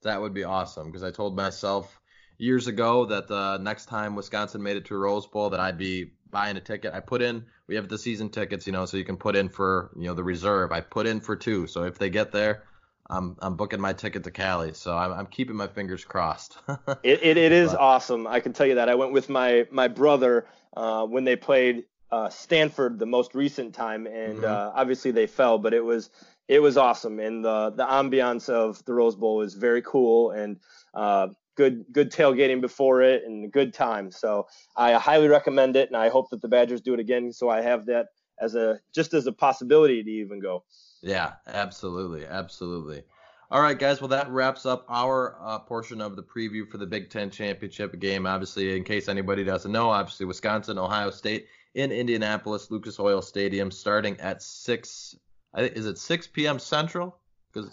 That 0.02 0.20
would 0.20 0.34
be 0.34 0.44
awesome 0.44 0.86
because 0.86 1.02
I 1.02 1.10
told 1.10 1.36
myself 1.36 2.00
years 2.38 2.66
ago 2.66 3.06
that 3.06 3.28
the 3.28 3.58
next 3.58 3.86
time 3.86 4.14
Wisconsin 4.14 4.62
made 4.62 4.76
it 4.76 4.84
to 4.86 4.94
a 4.94 4.98
Rose 4.98 5.26
Bowl 5.26 5.50
that 5.50 5.60
I'd 5.60 5.78
be 5.78 6.12
buying 6.30 6.56
a 6.56 6.60
ticket. 6.60 6.92
I 6.92 7.00
put 7.00 7.22
in 7.22 7.44
we 7.66 7.74
have 7.76 7.88
the 7.88 7.98
season 7.98 8.28
tickets, 8.28 8.66
you 8.66 8.72
know, 8.72 8.86
so 8.86 8.96
you 8.96 9.04
can 9.04 9.16
put 9.16 9.36
in 9.36 9.48
for 9.48 9.90
you 9.96 10.06
know 10.06 10.14
the 10.14 10.24
reserve. 10.24 10.72
I 10.72 10.80
put 10.80 11.06
in 11.06 11.20
for 11.20 11.36
two, 11.36 11.66
so 11.66 11.84
if 11.84 11.98
they 11.98 12.10
get 12.10 12.32
there, 12.32 12.64
I'm 13.08 13.36
I'm 13.40 13.56
booking 13.56 13.80
my 13.80 13.92
ticket 13.92 14.24
to 14.24 14.30
Cali. 14.30 14.72
So 14.74 14.96
I'm 14.96 15.12
I'm 15.12 15.26
keeping 15.26 15.56
my 15.56 15.66
fingers 15.66 16.04
crossed. 16.04 16.58
it, 17.02 17.20
it, 17.22 17.36
it 17.36 17.52
is 17.52 17.70
but. 17.70 17.80
awesome. 17.80 18.26
I 18.26 18.40
can 18.40 18.52
tell 18.52 18.66
you 18.66 18.76
that. 18.76 18.88
I 18.88 18.94
went 18.94 19.12
with 19.12 19.28
my 19.28 19.66
my 19.70 19.88
brother 19.88 20.46
uh, 20.76 21.04
when 21.06 21.24
they 21.24 21.36
played 21.36 21.84
uh, 22.10 22.28
Stanford 22.28 22.98
the 22.98 23.06
most 23.06 23.34
recent 23.34 23.74
time, 23.74 24.06
and 24.06 24.38
mm-hmm. 24.38 24.44
uh, 24.44 24.72
obviously 24.74 25.10
they 25.10 25.26
fell, 25.26 25.58
but 25.58 25.74
it 25.74 25.84
was 25.84 26.10
it 26.48 26.60
was 26.60 26.76
awesome, 26.76 27.18
and 27.20 27.44
the 27.44 27.70
the 27.70 27.84
ambiance 27.84 28.48
of 28.48 28.84
the 28.84 28.94
Rose 28.94 29.16
Bowl 29.16 29.36
was 29.36 29.54
very 29.54 29.82
cool, 29.82 30.30
and 30.30 30.58
uh, 30.94 31.28
good 31.56 31.84
good 31.92 32.12
tailgating 32.12 32.60
before 32.60 33.02
it 33.02 33.24
and 33.24 33.44
a 33.44 33.48
good 33.48 33.74
time. 33.74 34.10
So 34.10 34.46
I 34.76 34.92
highly 34.94 35.28
recommend 35.28 35.76
it, 35.76 35.88
and 35.88 35.96
I 35.96 36.08
hope 36.08 36.30
that 36.30 36.42
the 36.42 36.48
Badgers 36.48 36.80
do 36.80 36.94
it 36.94 37.00
again. 37.00 37.32
So 37.32 37.48
I 37.48 37.62
have 37.62 37.86
that 37.86 38.06
as 38.40 38.54
a 38.54 38.78
just 38.94 39.14
as 39.14 39.26
a 39.26 39.32
possibility 39.32 40.02
to 40.02 40.10
even 40.10 40.40
go. 40.40 40.64
Yeah, 41.02 41.34
absolutely, 41.46 42.26
absolutely. 42.26 43.02
All 43.50 43.62
right, 43.62 43.78
guys. 43.78 44.00
Well, 44.00 44.08
that 44.08 44.28
wraps 44.28 44.66
up 44.66 44.84
our 44.88 45.36
uh, 45.40 45.60
portion 45.60 46.00
of 46.00 46.16
the 46.16 46.22
preview 46.22 46.68
for 46.68 46.78
the 46.78 46.86
Big 46.86 47.10
Ten 47.10 47.30
championship 47.30 47.98
game. 48.00 48.26
Obviously, 48.26 48.76
in 48.76 48.82
case 48.82 49.08
anybody 49.08 49.44
doesn't 49.44 49.70
know, 49.70 49.88
obviously 49.88 50.26
Wisconsin, 50.26 50.78
Ohio 50.78 51.10
State 51.10 51.46
in 51.74 51.92
Indianapolis, 51.92 52.70
Lucas 52.70 52.98
Oil 52.98 53.22
Stadium, 53.22 53.70
starting 53.70 54.18
at 54.20 54.42
six. 54.42 55.16
Is 55.56 55.86
it 55.86 55.98
6 55.98 56.26
p.m. 56.28 56.58
Central? 56.58 57.16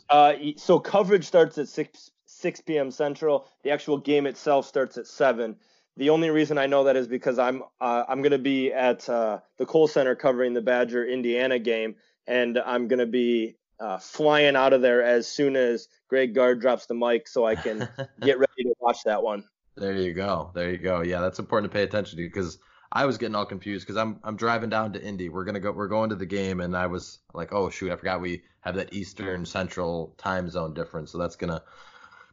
Uh, 0.10 0.34
so 0.56 0.80
coverage 0.80 1.26
starts 1.26 1.58
at 1.58 1.68
6 1.68 2.12
6 2.26 2.62
p.m. 2.62 2.92
Central. 2.92 3.48
The 3.64 3.72
actual 3.72 3.98
game 3.98 4.26
itself 4.26 4.66
starts 4.66 4.98
at 4.98 5.08
7. 5.08 5.56
The 5.98 6.10
only 6.10 6.30
reason 6.30 6.58
I 6.58 6.66
know 6.66 6.86
that 6.86 6.96
is 6.96 7.08
because 7.08 7.38
I'm 7.38 7.64
uh, 7.80 8.04
I'm 8.08 8.22
going 8.22 8.32
to 8.32 8.40
be 8.40 8.74
at 8.74 9.08
uh, 9.08 9.40
the 9.58 9.66
Kohl 9.66 9.88
Center 9.88 10.16
covering 10.16 10.54
the 10.54 10.62
Badger 10.62 11.06
Indiana 11.06 11.60
game, 11.60 11.96
and 12.26 12.58
I'm 12.58 12.88
going 12.88 13.00
to 13.00 13.06
be 13.06 13.58
uh, 13.80 14.00
flying 14.00 14.56
out 14.56 14.74
of 14.74 14.82
there 14.82 15.04
as 15.04 15.28
soon 15.28 15.56
as 15.56 15.88
Greg 16.08 16.34
Gard 16.34 16.62
drops 16.62 16.88
the 16.88 16.96
mic, 16.96 17.28
so 17.28 17.46
I 17.46 17.56
can 17.56 17.88
get 18.22 18.40
ready 18.40 18.64
to 18.64 18.74
watch 18.80 19.00
that 19.06 19.22
one. 19.22 19.44
There 19.76 19.94
you 19.94 20.14
go. 20.14 20.52
There 20.56 20.72
you 20.72 20.78
go. 20.78 21.02
Yeah, 21.02 21.22
that's 21.22 21.40
important 21.40 21.72
to 21.72 21.78
pay 21.78 21.84
attention 21.84 22.18
to 22.18 22.24
because 22.24 22.58
I 22.96 23.06
was 23.06 23.18
getting 23.18 23.34
all 23.34 23.46
confused 23.46 23.88
because 23.88 23.98
I'm 23.98 24.20
I'm 24.24 24.36
driving 24.36 24.70
down 24.70 24.94
to 24.94 25.04
Indy. 25.04 25.28
We're 25.28 25.46
gonna 25.46 25.60
go. 25.60 25.72
We're 25.72 25.88
going 25.88 26.12
to 26.12 26.16
the 26.16 26.28
game, 26.28 26.62
and 26.62 26.78
I 26.78 26.86
was 26.86 27.18
like, 27.34 27.52
oh 27.52 27.72
shoot, 27.72 27.92
I 27.92 27.96
forgot 27.96 28.22
we 28.22 28.44
have 28.62 28.76
that 28.76 28.94
Eastern 28.94 29.46
Central 29.46 30.14
time 30.20 30.48
zone 30.48 30.76
difference, 30.76 31.12
so 31.12 31.18
that's 31.18 31.36
gonna 31.36 31.64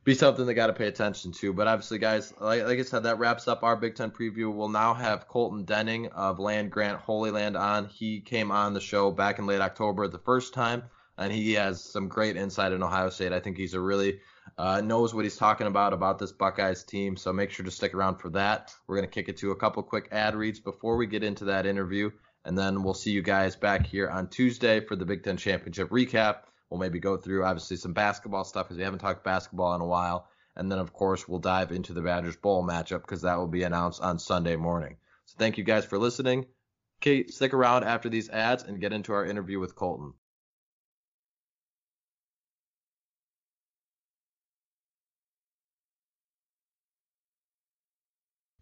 be 0.04 0.14
something 0.14 0.44
they 0.44 0.54
got 0.54 0.66
to 0.66 0.74
pay 0.74 0.86
attention 0.86 1.32
to. 1.32 1.52
But 1.54 1.66
obviously, 1.66 1.98
guys, 1.98 2.32
like, 2.40 2.64
like, 2.64 2.78
I 2.78 2.82
said, 2.82 3.04
that 3.04 3.18
wraps 3.18 3.48
up 3.48 3.62
our 3.62 3.76
Big 3.76 3.94
Ten 3.94 4.11
preview. 4.11 4.52
We'll 4.52 4.68
now 4.68 4.94
have 4.94 5.28
Colton 5.28 5.64
Denning 5.64 6.08
of 6.08 6.38
Land 6.38 6.70
Grant 6.70 6.98
Holy 6.98 7.30
Land 7.30 7.56
on. 7.56 7.86
He 7.86 8.20
came 8.20 8.50
on 8.50 8.74
the 8.74 8.80
show 8.80 9.11
back 9.11 9.38
in 9.38 9.46
late 9.46 9.61
October 9.61 10.08
the 10.08 10.18
first 10.18 10.52
time, 10.52 10.82
and 11.16 11.32
he 11.32 11.54
has 11.54 11.82
some 11.82 12.08
great 12.08 12.36
insight 12.36 12.72
in 12.72 12.82
Ohio 12.82 13.08
State. 13.08 13.32
I 13.32 13.40
think 13.40 13.56
he's 13.56 13.74
a 13.74 13.80
really 13.80 14.20
uh, 14.59 14.80
knows 14.80 15.14
what 15.14 15.24
he's 15.24 15.36
talking 15.36 15.66
about 15.66 15.93
about 15.93 16.18
this 16.18 16.32
Buckeyes 16.32 16.84
team. 16.84 17.16
So 17.16 17.32
make 17.32 17.51
sure 17.51 17.64
to 17.64 17.70
stick 17.70 17.95
around 17.95 18.16
for 18.16 18.30
that. 18.30 18.72
We're 18.86 18.97
gonna 18.97 19.09
kick 19.09 19.28
it 19.28 19.38
to 19.38 19.53
a 19.53 19.57
couple 19.57 19.82
quick 19.82 20.09
ad 20.12 20.34
reads 20.34 20.61
before 20.61 20.97
we 20.97 21.07
get 21.07 21.24
into 21.24 21.47
that 21.47 21.66
interview, 21.66 22.11
and 22.45 22.57
then 22.59 22.82
we'll 22.82 22.95
see 22.95 23.11
you 23.11 23.22
guys 23.22 23.57
back 23.57 23.86
here 23.86 24.09
on 24.09 24.28
Tuesday 24.28 24.80
for 24.80 24.97
the 24.97 25.07
Big 25.07 25.22
Ten 25.22 25.36
championship 25.36 25.91
recap. 25.91 26.43
We'll 26.70 26.80
maybe 26.80 27.01
go 27.01 27.16
through 27.16 27.45
obviously 27.45 27.76
some 27.76 27.93
basketball 27.93 28.45
stuff 28.45 28.66
because 28.66 28.78
we 28.78 28.84
haven't 28.84 29.01
talked 29.01 29.24
basketball 29.24 29.74
in 29.74 29.80
a 29.80 29.86
while. 29.86 30.28
And 30.57 30.70
then, 30.70 30.78
of 30.78 30.93
course, 30.93 31.26
we'll 31.28 31.38
dive 31.38 31.72
into 31.72 31.93
the 31.93 32.03
Badgers 32.03 32.36
Bowl 32.36 32.64
matchup 32.66 33.03
because 33.03 33.22
that 33.22 33.38
will 33.38 33.49
be 33.49 33.62
announced 33.62 34.01
on 34.01 34.18
Sunday 34.18 34.57
morning. 34.57 34.97
So 35.24 35.36
thank 35.38 35.59
you 35.59 35.64
guys 35.64 35.84
for 35.84 35.99
listening. 35.99 36.47
Kate, 37.01 37.32
stick 37.32 37.55
around 37.55 37.84
after 37.84 38.09
these 38.09 38.28
ads 38.28 38.62
and 38.62 38.80
get 38.80 38.93
into 38.93 39.12
our 39.12 39.24
interview 39.24 39.59
with 39.59 39.74
Colton. 39.74 40.12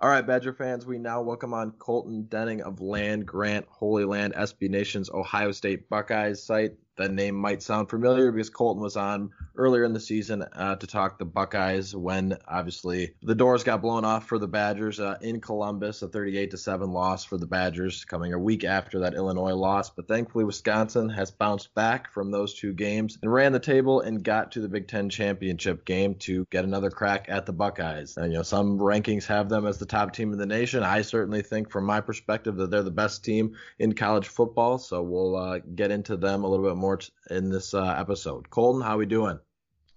All 0.01 0.09
right, 0.09 0.25
Badger 0.25 0.53
fans, 0.53 0.87
we 0.87 0.97
now 0.97 1.23
welcome 1.23 1.53
on 1.53 1.73
Colton 1.73 2.27
Denning 2.29 2.63
of 2.63 2.81
Land 2.81 3.27
Grant 3.27 3.67
Holy 3.69 4.05
Land, 4.05 4.33
SB 4.35 4.71
Nation's 4.71 5.11
Ohio 5.11 5.51
State 5.51 5.89
Buckeyes 5.89 6.41
site 6.41 6.75
that 6.99 7.13
name 7.13 7.35
might 7.35 7.63
sound 7.63 7.89
familiar 7.89 8.31
because 8.31 8.51
Colton 8.51 8.83
was 8.83 8.97
on 8.97 9.31
earlier 9.57 9.85
in 9.85 9.93
the 9.93 10.01
season 10.01 10.43
uh, 10.43 10.77
to 10.77 10.87
talk 10.87 11.19
the 11.19 11.25
Buckeyes 11.25 11.95
when 11.95 12.37
obviously 12.47 13.15
the 13.23 13.35
doors 13.35 13.65
got 13.65 13.83
blown 13.83 14.05
off 14.05 14.27
for 14.27 14.39
the 14.39 14.47
Badgers 14.47 15.01
uh, 15.01 15.17
in 15.21 15.41
Columbus, 15.41 16.03
a 16.03 16.09
38 16.09 16.53
to 16.53 16.57
7 16.57 16.93
loss 16.93 17.25
for 17.25 17.39
the 17.39 17.47
Badgers 17.47 18.05
coming 18.05 18.33
a 18.33 18.39
week 18.39 18.65
after 18.65 19.01
that 19.01 19.15
Illinois 19.15 19.55
loss. 19.55 19.91
But 19.91 20.07
thankfully, 20.07 20.45
Wisconsin 20.45 21.09
has 21.09 21.31
bounced 21.31 21.75
back 21.75 22.13
from 22.13 22.31
those 22.31 22.55
two 22.55 22.73
games 22.73 23.19
and 23.23 23.33
ran 23.33 23.53
the 23.53 23.61
table 23.61 24.01
and 24.01 24.23
got 24.23 24.53
to 24.53 24.61
the 24.61 24.69
Big 24.69 24.87
Ten 24.89 25.11
championship 25.11 25.85
game 25.85 26.15
to 26.17 26.47
get 26.51 26.65
another 26.65 26.91
crack 26.91 27.27
at 27.29 27.47
the 27.47 27.53
Buckeyes. 27.53 28.17
And, 28.17 28.33
you 28.33 28.39
know, 28.39 28.43
some 28.43 28.79
rankings 28.79 29.27
have 29.27 29.49
them 29.49 29.67
as 29.67 29.79
the 29.79 29.87
top 29.87 30.13
team 30.13 30.33
in 30.33 30.39
the 30.39 30.47
nation. 30.47 30.83
I 30.83 31.03
certainly 31.03 31.43
think, 31.43 31.71
from 31.71 31.85
my 31.85 32.01
perspective, 32.01 32.57
that 32.57 32.71
they're 32.71 32.83
the 32.83 32.91
best 32.91 33.25
team 33.25 33.57
in 33.79 33.95
college 33.95 34.29
football. 34.29 34.79
So 34.79 35.03
we'll 35.03 35.37
uh, 35.37 35.59
get 35.59 35.91
into 35.91 36.17
them 36.17 36.45
a 36.45 36.49
little 36.49 36.67
bit 36.67 36.77
more 36.77 36.88
t- 36.97 37.13
in 37.31 37.51
this 37.51 37.75
uh, 37.75 37.95
episode. 37.99 38.51
Colton, 38.51 38.83
how 38.83 38.97
we 38.97 39.07
doing? 39.07 39.39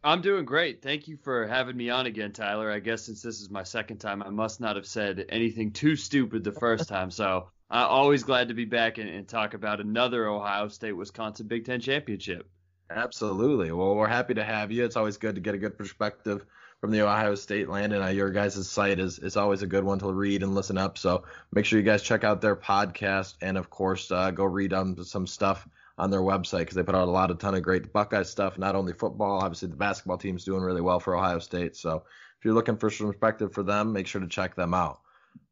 I'm 0.03 0.21
doing 0.21 0.45
great. 0.45 0.81
Thank 0.81 1.07
you 1.07 1.17
for 1.17 1.47
having 1.47 1.77
me 1.77 1.89
on 1.89 2.07
again, 2.07 2.33
Tyler. 2.33 2.71
I 2.71 2.79
guess 2.79 3.03
since 3.03 3.21
this 3.21 3.39
is 3.39 3.49
my 3.49 3.63
second 3.63 3.99
time, 3.99 4.23
I 4.23 4.29
must 4.29 4.59
not 4.59 4.75
have 4.75 4.87
said 4.87 5.25
anything 5.29 5.71
too 5.71 5.95
stupid 5.95 6.43
the 6.43 6.51
first 6.51 6.89
time. 6.89 7.11
So 7.11 7.49
I'm 7.69 7.87
always 7.87 8.23
glad 8.23 8.47
to 8.47 8.55
be 8.55 8.65
back 8.65 8.97
and, 8.97 9.07
and 9.07 9.27
talk 9.27 9.53
about 9.53 9.79
another 9.79 10.27
Ohio 10.27 10.69
State 10.69 10.93
Wisconsin 10.93 11.47
Big 11.47 11.65
Ten 11.65 11.79
championship. 11.79 12.49
Absolutely. 12.89 13.71
Well, 13.71 13.95
we're 13.95 14.07
happy 14.07 14.33
to 14.33 14.43
have 14.43 14.71
you. 14.71 14.83
It's 14.83 14.95
always 14.97 15.17
good 15.17 15.35
to 15.35 15.41
get 15.41 15.53
a 15.53 15.59
good 15.59 15.77
perspective 15.77 16.45
from 16.81 16.89
the 16.89 17.01
Ohio 17.01 17.35
State 17.35 17.69
land, 17.69 17.93
and 17.93 18.03
uh, 18.03 18.07
your 18.07 18.31
guys' 18.31 18.67
site 18.67 18.99
is 18.99 19.19
is 19.19 19.37
always 19.37 19.61
a 19.61 19.67
good 19.67 19.83
one 19.83 19.99
to 19.99 20.11
read 20.11 20.41
and 20.41 20.55
listen 20.55 20.79
up. 20.79 20.97
So 20.97 21.23
make 21.53 21.65
sure 21.65 21.77
you 21.77 21.85
guys 21.85 22.01
check 22.01 22.23
out 22.23 22.41
their 22.41 22.55
podcast, 22.55 23.35
and 23.39 23.55
of 23.55 23.69
course, 23.69 24.11
uh, 24.11 24.31
go 24.31 24.45
read 24.45 24.73
um, 24.73 25.01
some 25.03 25.27
stuff 25.27 25.67
on 25.97 26.09
their 26.09 26.21
website 26.21 26.59
because 26.59 26.75
they 26.75 26.83
put 26.83 26.95
out 26.95 27.07
a 27.07 27.11
lot 27.11 27.31
of 27.31 27.39
ton 27.39 27.55
of 27.55 27.63
great 27.63 27.91
Buckeye 27.93 28.23
stuff. 28.23 28.57
Not 28.57 28.75
only 28.75 28.93
football, 28.93 29.41
obviously 29.41 29.69
the 29.69 29.75
basketball 29.75 30.17
team's 30.17 30.45
doing 30.45 30.61
really 30.61 30.81
well 30.81 30.99
for 30.99 31.15
Ohio 31.15 31.39
State. 31.39 31.75
So 31.75 32.03
if 32.39 32.45
you're 32.45 32.53
looking 32.53 32.77
for 32.77 32.89
some 32.89 33.07
perspective 33.07 33.53
for 33.53 33.63
them, 33.63 33.93
make 33.93 34.07
sure 34.07 34.21
to 34.21 34.27
check 34.27 34.55
them 34.55 34.73
out. 34.73 34.99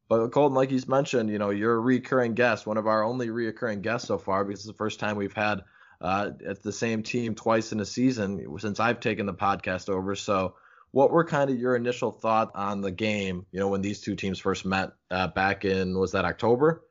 But 0.08 0.30
Colton, 0.30 0.56
like 0.56 0.72
he's 0.72 0.88
mentioned, 0.88 1.30
you 1.30 1.38
know, 1.38 1.52
you're 1.52 1.76
a 1.76 1.80
recurring 1.80 2.34
guest, 2.34 2.66
one 2.66 2.78
of 2.78 2.88
our 2.88 3.04
only 3.04 3.28
reoccurring 3.28 3.84
guests 3.84 4.08
so 4.08 4.18
far 4.18 4.44
because 4.44 4.62
it's 4.62 4.68
the 4.68 4.74
first 4.74 5.00
time 5.00 5.18
we've 5.18 5.34
had 5.34 5.62
uh, 6.02 6.32
at 6.48 6.64
the 6.64 6.72
same 6.72 7.04
team 7.04 7.36
twice 7.36 7.72
in 7.72 7.80
a 7.80 7.86
season 7.86 8.44
since 8.58 8.80
I've 8.80 9.00
taken 9.00 9.28
the 9.28 9.34
podcast 9.36 9.88
over. 9.88 10.16
So 10.16 10.56
what 10.92 11.12
were 11.12 11.24
kind 11.24 11.52
of 11.52 11.60
your 11.60 11.76
initial 11.76 12.12
thought 12.12 12.52
on 12.56 12.82
the 12.82 12.92
game, 12.92 13.46
you 13.52 13.60
know, 13.60 13.68
when 13.68 13.82
these 13.82 14.02
two 14.02 14.16
teams 14.16 14.40
first 14.40 14.66
met 14.66 14.92
uh, 15.12 15.28
back 15.28 15.64
in, 15.66 15.98
was 15.98 16.14
that 16.14 16.26
October? 16.26 16.84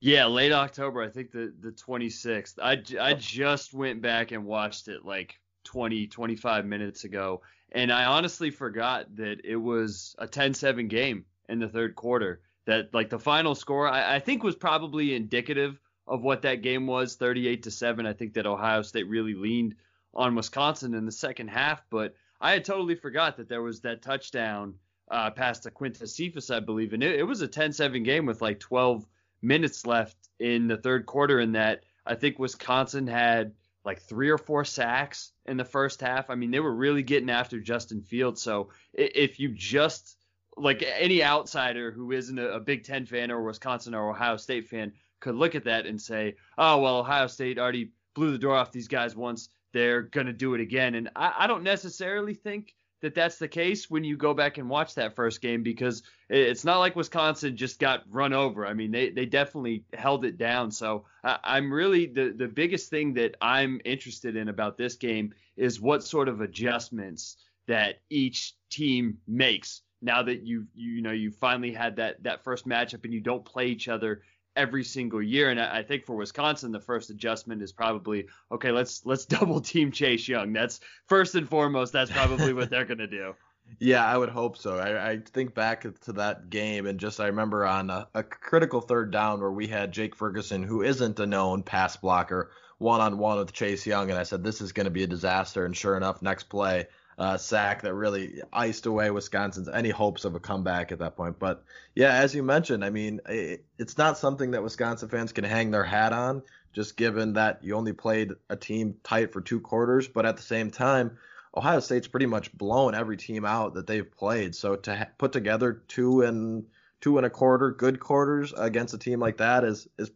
Yeah, 0.00 0.26
late 0.26 0.52
October. 0.52 1.02
I 1.02 1.08
think 1.08 1.30
the 1.30 1.52
the 1.60 1.72
26th. 1.72 2.58
I 2.62 2.82
I 3.00 3.14
just 3.14 3.72
went 3.72 4.02
back 4.02 4.32
and 4.32 4.44
watched 4.44 4.88
it 4.88 5.04
like 5.04 5.40
20 5.64 6.06
25 6.06 6.66
minutes 6.66 7.04
ago, 7.04 7.42
and 7.72 7.90
I 7.90 8.04
honestly 8.04 8.50
forgot 8.50 9.14
that 9.16 9.40
it 9.44 9.56
was 9.56 10.14
a 10.18 10.26
10-7 10.26 10.88
game 10.88 11.24
in 11.48 11.58
the 11.58 11.68
third 11.68 11.94
quarter. 11.96 12.40
That 12.66 12.92
like 12.92 13.10
the 13.10 13.18
final 13.18 13.54
score, 13.54 13.88
I, 13.88 14.16
I 14.16 14.18
think 14.18 14.42
was 14.42 14.56
probably 14.56 15.14
indicative 15.14 15.80
of 16.06 16.22
what 16.22 16.42
that 16.42 16.62
game 16.62 16.86
was, 16.86 17.16
38 17.16 17.62
to 17.64 17.70
seven. 17.70 18.06
I 18.06 18.12
think 18.12 18.34
that 18.34 18.46
Ohio 18.46 18.82
State 18.82 19.08
really 19.08 19.34
leaned 19.34 19.76
on 20.14 20.34
Wisconsin 20.34 20.94
in 20.94 21.06
the 21.06 21.12
second 21.12 21.48
half, 21.48 21.82
but 21.90 22.14
I 22.40 22.52
had 22.52 22.64
totally 22.64 22.94
forgot 22.94 23.36
that 23.36 23.48
there 23.48 23.62
was 23.62 23.80
that 23.80 24.02
touchdown 24.02 24.74
uh, 25.10 25.30
past 25.30 25.62
to 25.62 25.70
Quintez 25.70 26.08
Cephus, 26.08 26.50
I 26.50 26.60
believe, 26.60 26.92
and 26.92 27.02
it, 27.02 27.20
it 27.20 27.22
was 27.22 27.42
a 27.42 27.48
10-7 27.48 28.04
game 28.04 28.26
with 28.26 28.42
like 28.42 28.60
12 28.60 29.06
minutes 29.46 29.86
left 29.86 30.16
in 30.38 30.68
the 30.68 30.76
third 30.76 31.06
quarter 31.06 31.40
in 31.40 31.52
that 31.52 31.84
I 32.04 32.14
think 32.14 32.38
Wisconsin 32.38 33.06
had 33.06 33.52
like 33.84 34.02
three 34.02 34.30
or 34.30 34.38
four 34.38 34.64
sacks 34.64 35.32
in 35.46 35.56
the 35.56 35.64
first 35.64 36.00
half. 36.00 36.28
I 36.28 36.34
mean, 36.34 36.50
they 36.50 36.60
were 36.60 36.74
really 36.74 37.02
getting 37.02 37.30
after 37.30 37.60
Justin 37.60 38.02
Fields. 38.02 38.42
So 38.42 38.70
if 38.92 39.38
you 39.38 39.50
just 39.50 40.16
like 40.56 40.82
any 40.98 41.22
outsider 41.22 41.90
who 41.92 42.12
isn't 42.12 42.38
a, 42.38 42.58
Big 42.60 42.84
Ten 42.84 43.06
fan 43.06 43.30
or 43.30 43.42
Wisconsin 43.42 43.94
or 43.94 44.10
Ohio 44.10 44.36
State 44.36 44.68
fan 44.68 44.92
could 45.20 45.34
look 45.34 45.54
at 45.54 45.64
that 45.64 45.86
and 45.86 46.00
say, 46.00 46.34
oh 46.58 46.78
well, 46.80 46.98
Ohio 46.98 47.26
State 47.26 47.58
already 47.58 47.92
blew 48.14 48.32
the 48.32 48.38
door 48.38 48.56
off 48.56 48.72
these 48.72 48.88
guys 48.88 49.14
once. 49.14 49.48
They're 49.72 50.02
gonna 50.02 50.32
do 50.32 50.54
it 50.54 50.60
again. 50.60 50.94
And 50.94 51.10
I, 51.14 51.32
I 51.40 51.46
don't 51.46 51.62
necessarily 51.62 52.34
think 52.34 52.74
that 53.02 53.14
that's 53.14 53.38
the 53.38 53.48
case 53.48 53.90
when 53.90 54.04
you 54.04 54.16
go 54.16 54.32
back 54.34 54.58
and 54.58 54.68
watch 54.68 54.94
that 54.94 55.14
first 55.14 55.40
game 55.40 55.62
because 55.62 56.02
it's 56.28 56.64
not 56.64 56.78
like 56.78 56.96
Wisconsin 56.96 57.56
just 57.56 57.78
got 57.78 58.04
run 58.10 58.32
over. 58.32 58.66
I 58.66 58.74
mean, 58.74 58.90
they, 58.90 59.10
they 59.10 59.26
definitely 59.26 59.84
held 59.92 60.24
it 60.24 60.38
down. 60.38 60.70
So 60.70 61.04
I, 61.22 61.58
am 61.58 61.72
really 61.72 62.06
the, 62.06 62.34
the 62.36 62.48
biggest 62.48 62.90
thing 62.90 63.14
that 63.14 63.36
I'm 63.40 63.80
interested 63.84 64.36
in 64.36 64.48
about 64.48 64.78
this 64.78 64.96
game 64.96 65.34
is 65.56 65.80
what 65.80 66.04
sort 66.04 66.28
of 66.28 66.40
adjustments 66.40 67.36
that 67.68 68.00
each 68.10 68.54
team 68.70 69.18
makes 69.26 69.82
now 70.02 70.22
that 70.22 70.42
you 70.42 70.66
you 70.74 71.00
know 71.00 71.10
you 71.10 71.30
finally 71.30 71.72
had 71.72 71.96
that 71.96 72.22
that 72.22 72.44
first 72.44 72.68
matchup 72.68 73.04
and 73.04 73.12
you 73.12 73.20
don't 73.20 73.44
play 73.44 73.66
each 73.66 73.88
other 73.88 74.22
every 74.56 74.82
single 74.84 75.22
year. 75.22 75.50
And 75.50 75.60
I 75.60 75.82
think 75.82 76.04
for 76.04 76.16
Wisconsin, 76.16 76.72
the 76.72 76.80
first 76.80 77.10
adjustment 77.10 77.62
is 77.62 77.72
probably 77.72 78.26
okay. 78.50 78.70
Let's 78.70 79.04
let's 79.04 79.24
double 79.36 79.60
team 79.60 79.92
Chase 79.92 80.26
Young. 80.26 80.52
That's 80.52 80.80
first 81.06 81.34
and 81.34 81.48
foremost. 81.48 81.92
That's 81.92 82.10
probably 82.10 82.52
what 82.52 82.70
they're 82.70 82.84
gonna 82.84 83.06
do. 83.06 83.34
Yeah, 83.80 84.06
I 84.06 84.16
would 84.16 84.28
hope 84.28 84.56
so. 84.56 84.78
I, 84.78 85.10
I, 85.10 85.18
think 85.18 85.52
back 85.52 85.86
to 86.02 86.12
that 86.12 86.50
game 86.50 86.86
and 86.86 87.00
just 87.00 87.18
I 87.18 87.26
remember 87.26 87.66
on 87.66 87.90
a, 87.90 88.06
a 88.14 88.22
critical 88.22 88.80
third 88.80 89.10
down 89.10 89.40
where 89.40 89.50
we 89.50 89.66
had 89.66 89.90
Jake 89.90 90.14
Ferguson, 90.14 90.62
who 90.62 90.82
isn't 90.82 91.18
a 91.18 91.26
known 91.26 91.64
pass 91.64 91.96
blocker, 91.96 92.52
one 92.78 93.00
on 93.00 93.18
one 93.18 93.38
with 93.38 93.52
Chase 93.52 93.84
Young, 93.84 94.10
and 94.10 94.18
I 94.18 94.22
said 94.22 94.44
this 94.44 94.60
is 94.60 94.72
going 94.72 94.84
to 94.84 94.90
be 94.90 95.02
a 95.02 95.08
disaster. 95.08 95.64
And 95.64 95.76
sure 95.76 95.96
enough, 95.96 96.22
next 96.22 96.44
play, 96.44 96.86
uh, 97.18 97.36
sack 97.36 97.82
that 97.82 97.94
really 97.94 98.42
iced 98.52 98.86
away 98.86 99.10
Wisconsin's 99.10 99.68
any 99.68 99.90
hopes 99.90 100.24
of 100.24 100.34
a 100.34 100.40
comeback 100.40 100.92
at 100.92 100.98
that 100.98 101.16
point. 101.16 101.38
But 101.38 101.64
yeah, 101.94 102.12
as 102.14 102.34
you 102.34 102.42
mentioned, 102.42 102.84
I 102.84 102.90
mean, 102.90 103.20
it, 103.28 103.64
it's 103.78 103.96
not 103.96 104.18
something 104.18 104.50
that 104.50 104.62
Wisconsin 104.62 105.08
fans 105.08 105.32
can 105.32 105.44
hang 105.44 105.70
their 105.70 105.84
hat 105.84 106.12
on, 106.12 106.42
just 106.72 106.96
given 106.96 107.34
that 107.34 107.60
you 107.62 107.74
only 107.74 107.94
played 107.94 108.32
a 108.50 108.56
team 108.56 108.96
tight 109.02 109.32
for 109.32 109.40
two 109.40 109.60
quarters. 109.60 110.08
But 110.08 110.26
at 110.26 110.36
the 110.36 110.42
same 110.42 110.70
time, 110.70 111.16
Ohio 111.56 111.80
State's 111.80 112.08
pretty 112.08 112.26
much 112.26 112.52
blown 112.52 112.94
every 112.94 113.16
team 113.16 113.46
out 113.46 113.74
that 113.74 113.86
they've 113.86 114.10
played. 114.10 114.54
So 114.54 114.76
to 114.76 114.96
ha- 114.96 115.06
put 115.16 115.32
together 115.32 115.82
two 115.88 116.20
and 116.20 116.66
two 117.00 117.16
and 117.16 117.26
a 117.26 117.30
quarter 117.30 117.70
good 117.70 117.98
quarters 117.98 118.52
against 118.56 118.94
a 118.94 118.98
team 118.98 119.20
like 119.20 119.38
that 119.38 119.64
is 119.64 119.88
is 119.98 120.10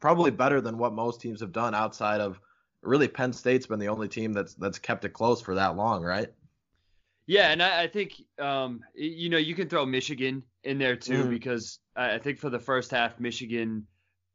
probably 0.00 0.30
better 0.30 0.60
than 0.60 0.76
what 0.76 0.92
most 0.92 1.20
teams 1.20 1.40
have 1.40 1.52
done 1.52 1.74
outside 1.74 2.20
of 2.20 2.38
really 2.86 3.08
Penn 3.08 3.32
State's 3.32 3.66
been 3.66 3.78
the 3.78 3.88
only 3.88 4.08
team 4.08 4.32
that's 4.32 4.54
that's 4.54 4.78
kept 4.78 5.04
it 5.04 5.12
close 5.12 5.40
for 5.40 5.54
that 5.54 5.76
long, 5.76 6.02
right? 6.02 6.32
Yeah, 7.26 7.50
and 7.50 7.62
I, 7.62 7.82
I 7.82 7.86
think 7.88 8.22
um, 8.38 8.80
you 8.94 9.28
know 9.28 9.38
you 9.38 9.54
can 9.54 9.68
throw 9.68 9.84
Michigan 9.84 10.42
in 10.64 10.78
there 10.78 10.96
too 10.96 11.24
mm. 11.24 11.30
because 11.30 11.78
I 11.94 12.18
think 12.18 12.38
for 12.38 12.50
the 12.50 12.58
first 12.58 12.90
half 12.90 13.18
Michigan 13.18 13.86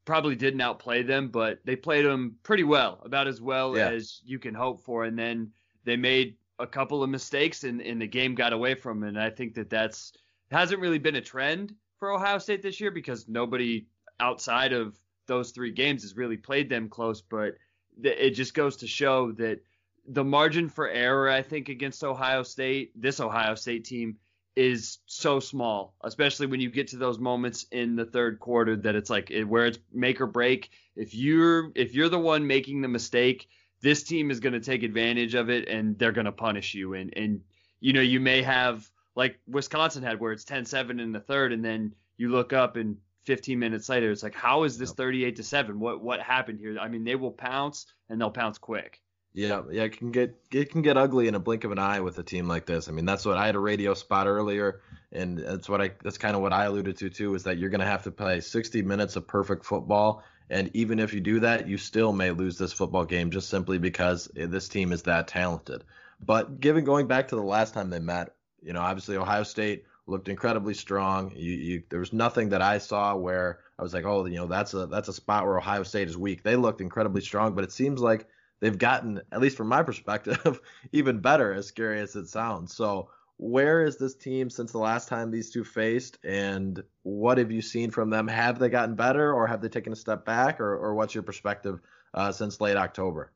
probably 0.06 0.36
didn't 0.36 0.62
outplay 0.62 1.04
them, 1.04 1.30
but 1.30 1.60
they 1.64 1.76
played 1.76 2.06
them 2.06 2.36
pretty 2.44 2.64
well, 2.64 3.02
about 3.06 3.28
as 3.28 3.42
well 3.42 3.78
yeah. 3.78 3.90
as 3.90 4.22
you 4.26 4.40
can 4.40 4.54
hope 4.54 4.82
for, 4.82 5.06
and 5.06 5.18
then 5.18 5.52
they 5.86 5.96
made 5.96 6.36
a 6.60 6.68
couple 6.68 7.04
of 7.04 7.10
mistakes 7.10 7.64
and, 7.64 7.82
and 7.82 8.02
the 8.02 8.08
game 8.08 8.36
got 8.36 8.54
away 8.54 8.76
from 8.76 9.00
them. 9.00 9.10
And 9.10 9.20
I 9.20 9.30
think 9.30 9.56
that 9.56 9.70
that's 9.70 10.14
hasn't 10.52 10.82
really 10.82 11.00
been 11.00 11.16
a 11.16 11.22
trend 11.22 11.74
for 11.98 12.12
Ohio 12.12 12.38
State 12.38 12.62
this 12.62 12.80
year 12.80 12.92
because 12.92 13.28
nobody 13.28 13.88
outside 14.20 14.74
of 14.74 15.00
those 15.28 15.52
three 15.52 15.72
games 15.72 16.04
has 16.04 16.16
really 16.16 16.38
played 16.38 16.70
them 16.70 16.90
close, 16.90 17.22
but 17.22 17.56
it 18.04 18.32
just 18.32 18.54
goes 18.54 18.78
to 18.78 18.88
show 18.88 19.32
that 19.34 19.62
the 20.08 20.24
margin 20.24 20.70
for 20.70 20.90
error, 20.90 21.30
I 21.30 21.42
think, 21.42 21.70
against 21.70 22.04
Ohio 22.04 22.44
State, 22.44 22.92
this 23.00 23.20
Ohio 23.20 23.56
State 23.56 23.86
team, 23.86 24.18
is 24.56 24.98
so 25.06 25.40
small, 25.40 25.96
especially 26.04 26.46
when 26.46 26.60
you 26.60 26.70
get 26.70 26.88
to 26.90 26.98
those 26.98 27.20
moments 27.20 27.66
in 27.72 27.96
the 27.96 28.06
third 28.06 28.40
quarter 28.40 28.76
that 28.76 28.96
it's 28.96 29.10
like 29.10 29.32
where 29.48 29.66
it's 29.66 29.80
make 29.94 30.20
or 30.20 30.28
break. 30.28 30.72
If 30.96 31.16
you're 31.16 31.72
if 31.76 31.94
you're 31.94 32.10
the 32.10 32.20
one 32.20 32.46
making 32.46 32.82
the 32.82 32.88
mistake, 32.88 33.48
this 33.82 34.04
team 34.04 34.30
is 34.30 34.40
going 34.40 34.54
to 34.54 34.60
take 34.60 34.84
advantage 34.84 35.36
of 35.36 35.50
it 35.50 35.70
and 35.70 35.98
they're 35.98 36.12
going 36.12 36.26
to 36.26 36.32
punish 36.32 36.74
you. 36.74 36.96
And 36.96 37.14
and 37.16 37.42
you 37.80 37.94
know 37.94 38.02
you 38.02 38.20
may 38.20 38.42
have 38.42 38.90
like 39.16 39.40
Wisconsin 39.48 40.04
had 40.04 40.20
where 40.20 40.32
it's 40.32 40.46
10-7 40.46 41.02
in 41.02 41.12
the 41.12 41.20
third, 41.20 41.54
and 41.54 41.64
then 41.64 41.94
you 42.18 42.30
look 42.30 42.54
up 42.54 42.76
and 42.76 42.98
15 43.26 43.60
minutes 43.60 43.90
later, 43.90 44.12
it's 44.12 44.24
like, 44.24 44.36
how 44.36 44.64
is 44.64 44.78
this 44.78 44.92
38 44.94 45.36
to 45.38 45.44
seven? 45.44 45.80
What 45.80 46.02
what 46.02 46.20
happened 46.22 46.60
here? 46.60 46.78
I 46.80 46.88
mean, 46.88 47.04
they 47.04 47.16
will 47.16 47.32
pounce 47.32 47.86
and 48.10 48.20
they'll 48.20 48.32
pounce 48.32 48.58
quick. 48.58 49.02
Yeah, 49.34 49.62
yeah, 49.72 49.84
it 49.84 49.98
can 49.98 50.12
get 50.12 50.36
it 50.52 50.72
can 50.72 50.82
get 50.82 50.98
ugly 50.98 51.28
in 51.30 51.36
a 51.36 51.40
blink 51.40 51.64
of 51.64 51.72
an 51.72 51.80
eye 51.80 52.02
with 52.02 52.18
a 52.20 52.24
team 52.24 52.48
like 52.50 52.66
this. 52.66 52.90
I 52.90 52.92
mean, 52.92 53.06
that's 53.06 53.26
what 53.26 53.38
I 53.38 53.46
had 53.46 53.56
a 53.56 53.60
radio 53.60 53.94
spot 53.94 54.28
earlier, 54.28 54.82
and 55.12 55.38
that's 55.38 55.70
what 55.70 55.82
I 55.82 55.92
that's 56.04 56.18
kind 56.18 56.36
of 56.36 56.42
what 56.42 56.52
I 56.52 56.66
alluded 56.66 56.98
to 56.98 57.10
too, 57.10 57.36
is 57.36 57.44
that 57.44 57.58
you're 57.58 57.70
gonna 57.70 57.86
have 57.86 58.04
to 58.04 58.12
play 58.12 58.42
60 58.42 58.82
minutes 58.82 59.16
of 59.16 59.28
perfect 59.28 59.64
football, 59.64 60.24
and 60.50 60.70
even 60.74 61.00
if 61.00 61.14
you 61.14 61.22
do 61.22 61.40
that, 61.42 61.66
you 61.66 61.78
still 61.78 62.12
may 62.12 62.32
lose 62.32 62.58
this 62.58 62.74
football 62.74 63.06
game 63.06 63.32
just 63.32 63.50
simply 63.50 63.78
because 63.78 64.30
this 64.36 64.68
team 64.68 64.92
is 64.92 65.04
that 65.04 65.30
talented. 65.30 65.86
But 66.20 66.60
given 66.60 66.84
going 66.84 67.08
back 67.08 67.30
to 67.30 67.36
the 67.36 67.42
last 67.42 67.74
time 67.74 67.90
they 67.90 68.00
met, 68.00 68.36
you 68.62 68.74
know, 68.74 68.82
obviously 68.82 69.16
Ohio 69.16 69.44
State 69.44 69.86
looked 70.12 70.30
incredibly 70.30 70.76
strong. 70.76 71.32
You, 71.36 71.54
you, 71.54 71.84
there 71.90 72.00
was 72.00 72.14
nothing 72.14 72.50
that 72.50 72.62
I 72.62 72.78
saw 72.78 73.16
where 73.16 73.60
I 73.80 73.82
was 73.82 73.94
like, 73.94 74.06
oh, 74.06 74.26
you 74.26 74.36
know, 74.36 74.46
that's 74.46 74.76
a 74.76 74.86
that's 74.86 75.08
a 75.08 75.14
spot 75.14 75.46
where 75.46 75.58
Ohio 75.58 75.84
State 75.84 76.08
is 76.08 76.18
weak. 76.18 76.44
They 76.44 76.56
looked 76.56 76.82
incredibly 76.82 77.22
strong, 77.22 77.56
but 77.56 77.64
it 77.64 77.72
seems 77.72 78.02
like 78.02 78.28
they've 78.60 78.78
gotten, 78.78 79.22
at 79.32 79.42
least 79.42 79.58
from 79.58 79.70
my 79.70 79.82
perspective, 79.90 80.60
even 80.92 81.20
better. 81.20 81.54
As 81.54 81.68
scary 81.68 82.00
as 82.00 82.16
it 82.16 82.28
sounds. 82.28 82.76
So, 82.76 83.10
where 83.38 83.84
is 83.84 83.98
this 83.98 84.14
team 84.14 84.52
since 84.52 84.72
the 84.72 84.78
last 84.78 85.08
time 85.08 85.32
these 85.32 85.50
two 85.50 85.64
faced, 85.64 86.20
and 86.24 86.84
what 87.02 87.40
have 87.40 87.52
you 87.52 87.62
seen 87.62 87.90
from 87.90 88.12
them? 88.12 88.28
Have 88.28 88.60
they 88.60 88.70
gotten 88.70 88.96
better, 88.96 89.34
or 89.34 89.48
have 89.48 89.62
they 89.62 89.70
taken 89.70 89.94
a 89.94 89.96
step 89.96 90.26
back, 90.26 90.60
or, 90.60 90.76
or 90.76 90.94
what's 90.94 91.16
your 91.16 91.24
perspective 91.24 91.80
uh, 92.14 92.32
since 92.32 92.62
late 92.62 92.78
October? 92.78 93.32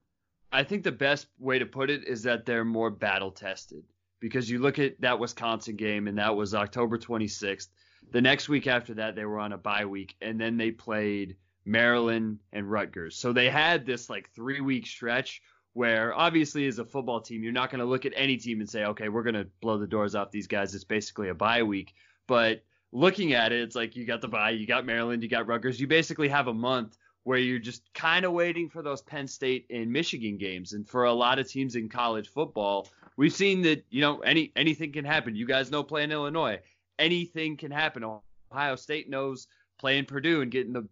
I 0.51 0.63
think 0.63 0.84
the 0.84 0.91
best 0.91 1.28
way 1.39 1.57
to 1.57 1.65
put 1.65 1.89
it 1.89 2.07
is 2.07 2.23
that 2.23 2.45
they're 2.45 2.63
more 2.63 2.91
battle 2.91 3.32
tested 3.32 3.84
because 4.20 4.49
you 4.49 4.59
look 4.59 4.80
at 4.80 4.99
that 5.01 5.20
Wisconsin 5.20 5.76
game 5.76 6.07
and 6.07 6.18
that 6.18 6.36
was 6.36 6.53
October 6.55 6.97
26th. 6.97 7.68
The 8.11 8.22
next 8.22 8.49
week 8.49 8.68
after 8.68 8.93
that, 8.95 9.16
they 9.16 9.26
were 9.26 9.39
on 9.39 9.53
a 9.53 9.57
bye 9.57 9.86
week 9.86 10.16
and 10.22 10.39
then 10.39 10.57
they 10.57 10.72
played 10.72 11.38
Maryland 11.66 12.39
and 12.53 12.70
Rutgers. 12.70 13.18
So 13.18 13.34
they 13.34 13.49
had 13.49 13.86
this 13.86 14.09
like 14.09 14.30
three 14.32 14.61
week 14.61 14.86
stretch 14.86 15.41
where 15.74 16.13
obviously 16.13 16.68
as 16.68 16.80
a 16.80 16.86
football 16.86 17.20
team, 17.20 17.43
you're 17.43 17.51
not 17.51 17.70
going 17.70 17.80
to 17.80 17.86
look 17.86 18.05
at 18.05 18.13
any 18.16 18.38
team 18.38 18.61
and 18.61 18.70
say, 18.70 18.86
okay, 18.86 19.09
we're 19.09 19.24
going 19.24 19.36
to 19.36 19.47
blow 19.61 19.78
the 19.78 19.88
doors 19.88 20.16
off 20.16 20.32
these 20.32 20.47
guys. 20.47 20.74
It's 20.74 20.86
basically 20.86 21.30
a 21.30 21.34
bye 21.34 21.63
week. 21.63 21.93
But 22.28 22.63
looking 22.93 23.34
at 23.34 23.51
it, 23.51 23.61
it's 23.61 23.76
like 23.76 23.95
you 23.95 24.05
got 24.05 24.22
the 24.22 24.28
bye, 24.30 24.51
you 24.51 24.66
got 24.66 24.86
Maryland, 24.86 25.22
you 25.22 25.28
got 25.28 25.47
Rutgers. 25.47 25.80
You 25.80 25.88
basically 25.88 26.30
have 26.30 26.47
a 26.47 26.53
month 26.53 26.97
where 27.24 27.39
you're 27.39 27.59
just 27.59 27.82
kind 27.93 28.24
of 28.24 28.32
waiting 28.32 28.70
for 28.70 28.84
those 28.84 29.01
Penn 29.01 29.28
State 29.28 29.66
and 29.70 29.91
Michigan 29.91 30.38
games. 30.38 30.74
And 30.74 30.88
for 30.88 31.03
a 31.03 31.13
lot 31.13 31.39
of 31.39 31.49
teams 31.49 31.76
in 31.76 31.89
college 31.89 32.30
football, 32.30 32.88
we've 33.18 33.34
seen 33.34 33.61
that 33.63 33.86
you 33.89 34.01
know 34.01 34.20
any 34.20 34.51
anything 34.55 34.91
can 34.91 35.05
happen. 35.05 35.36
You 35.36 35.45
guys 35.45 35.72
know 35.72 35.84
playing 35.84 36.11
Illinois, 36.11 36.59
anything 36.99 37.57
can 37.57 37.72
happen. 37.72 38.03
Ohio 38.51 38.76
State 38.76 39.09
knows 39.09 39.47
playing 39.80 40.05
Purdue 40.05 40.41
and 40.41 40.51
getting 40.51 40.74
the 40.74 40.88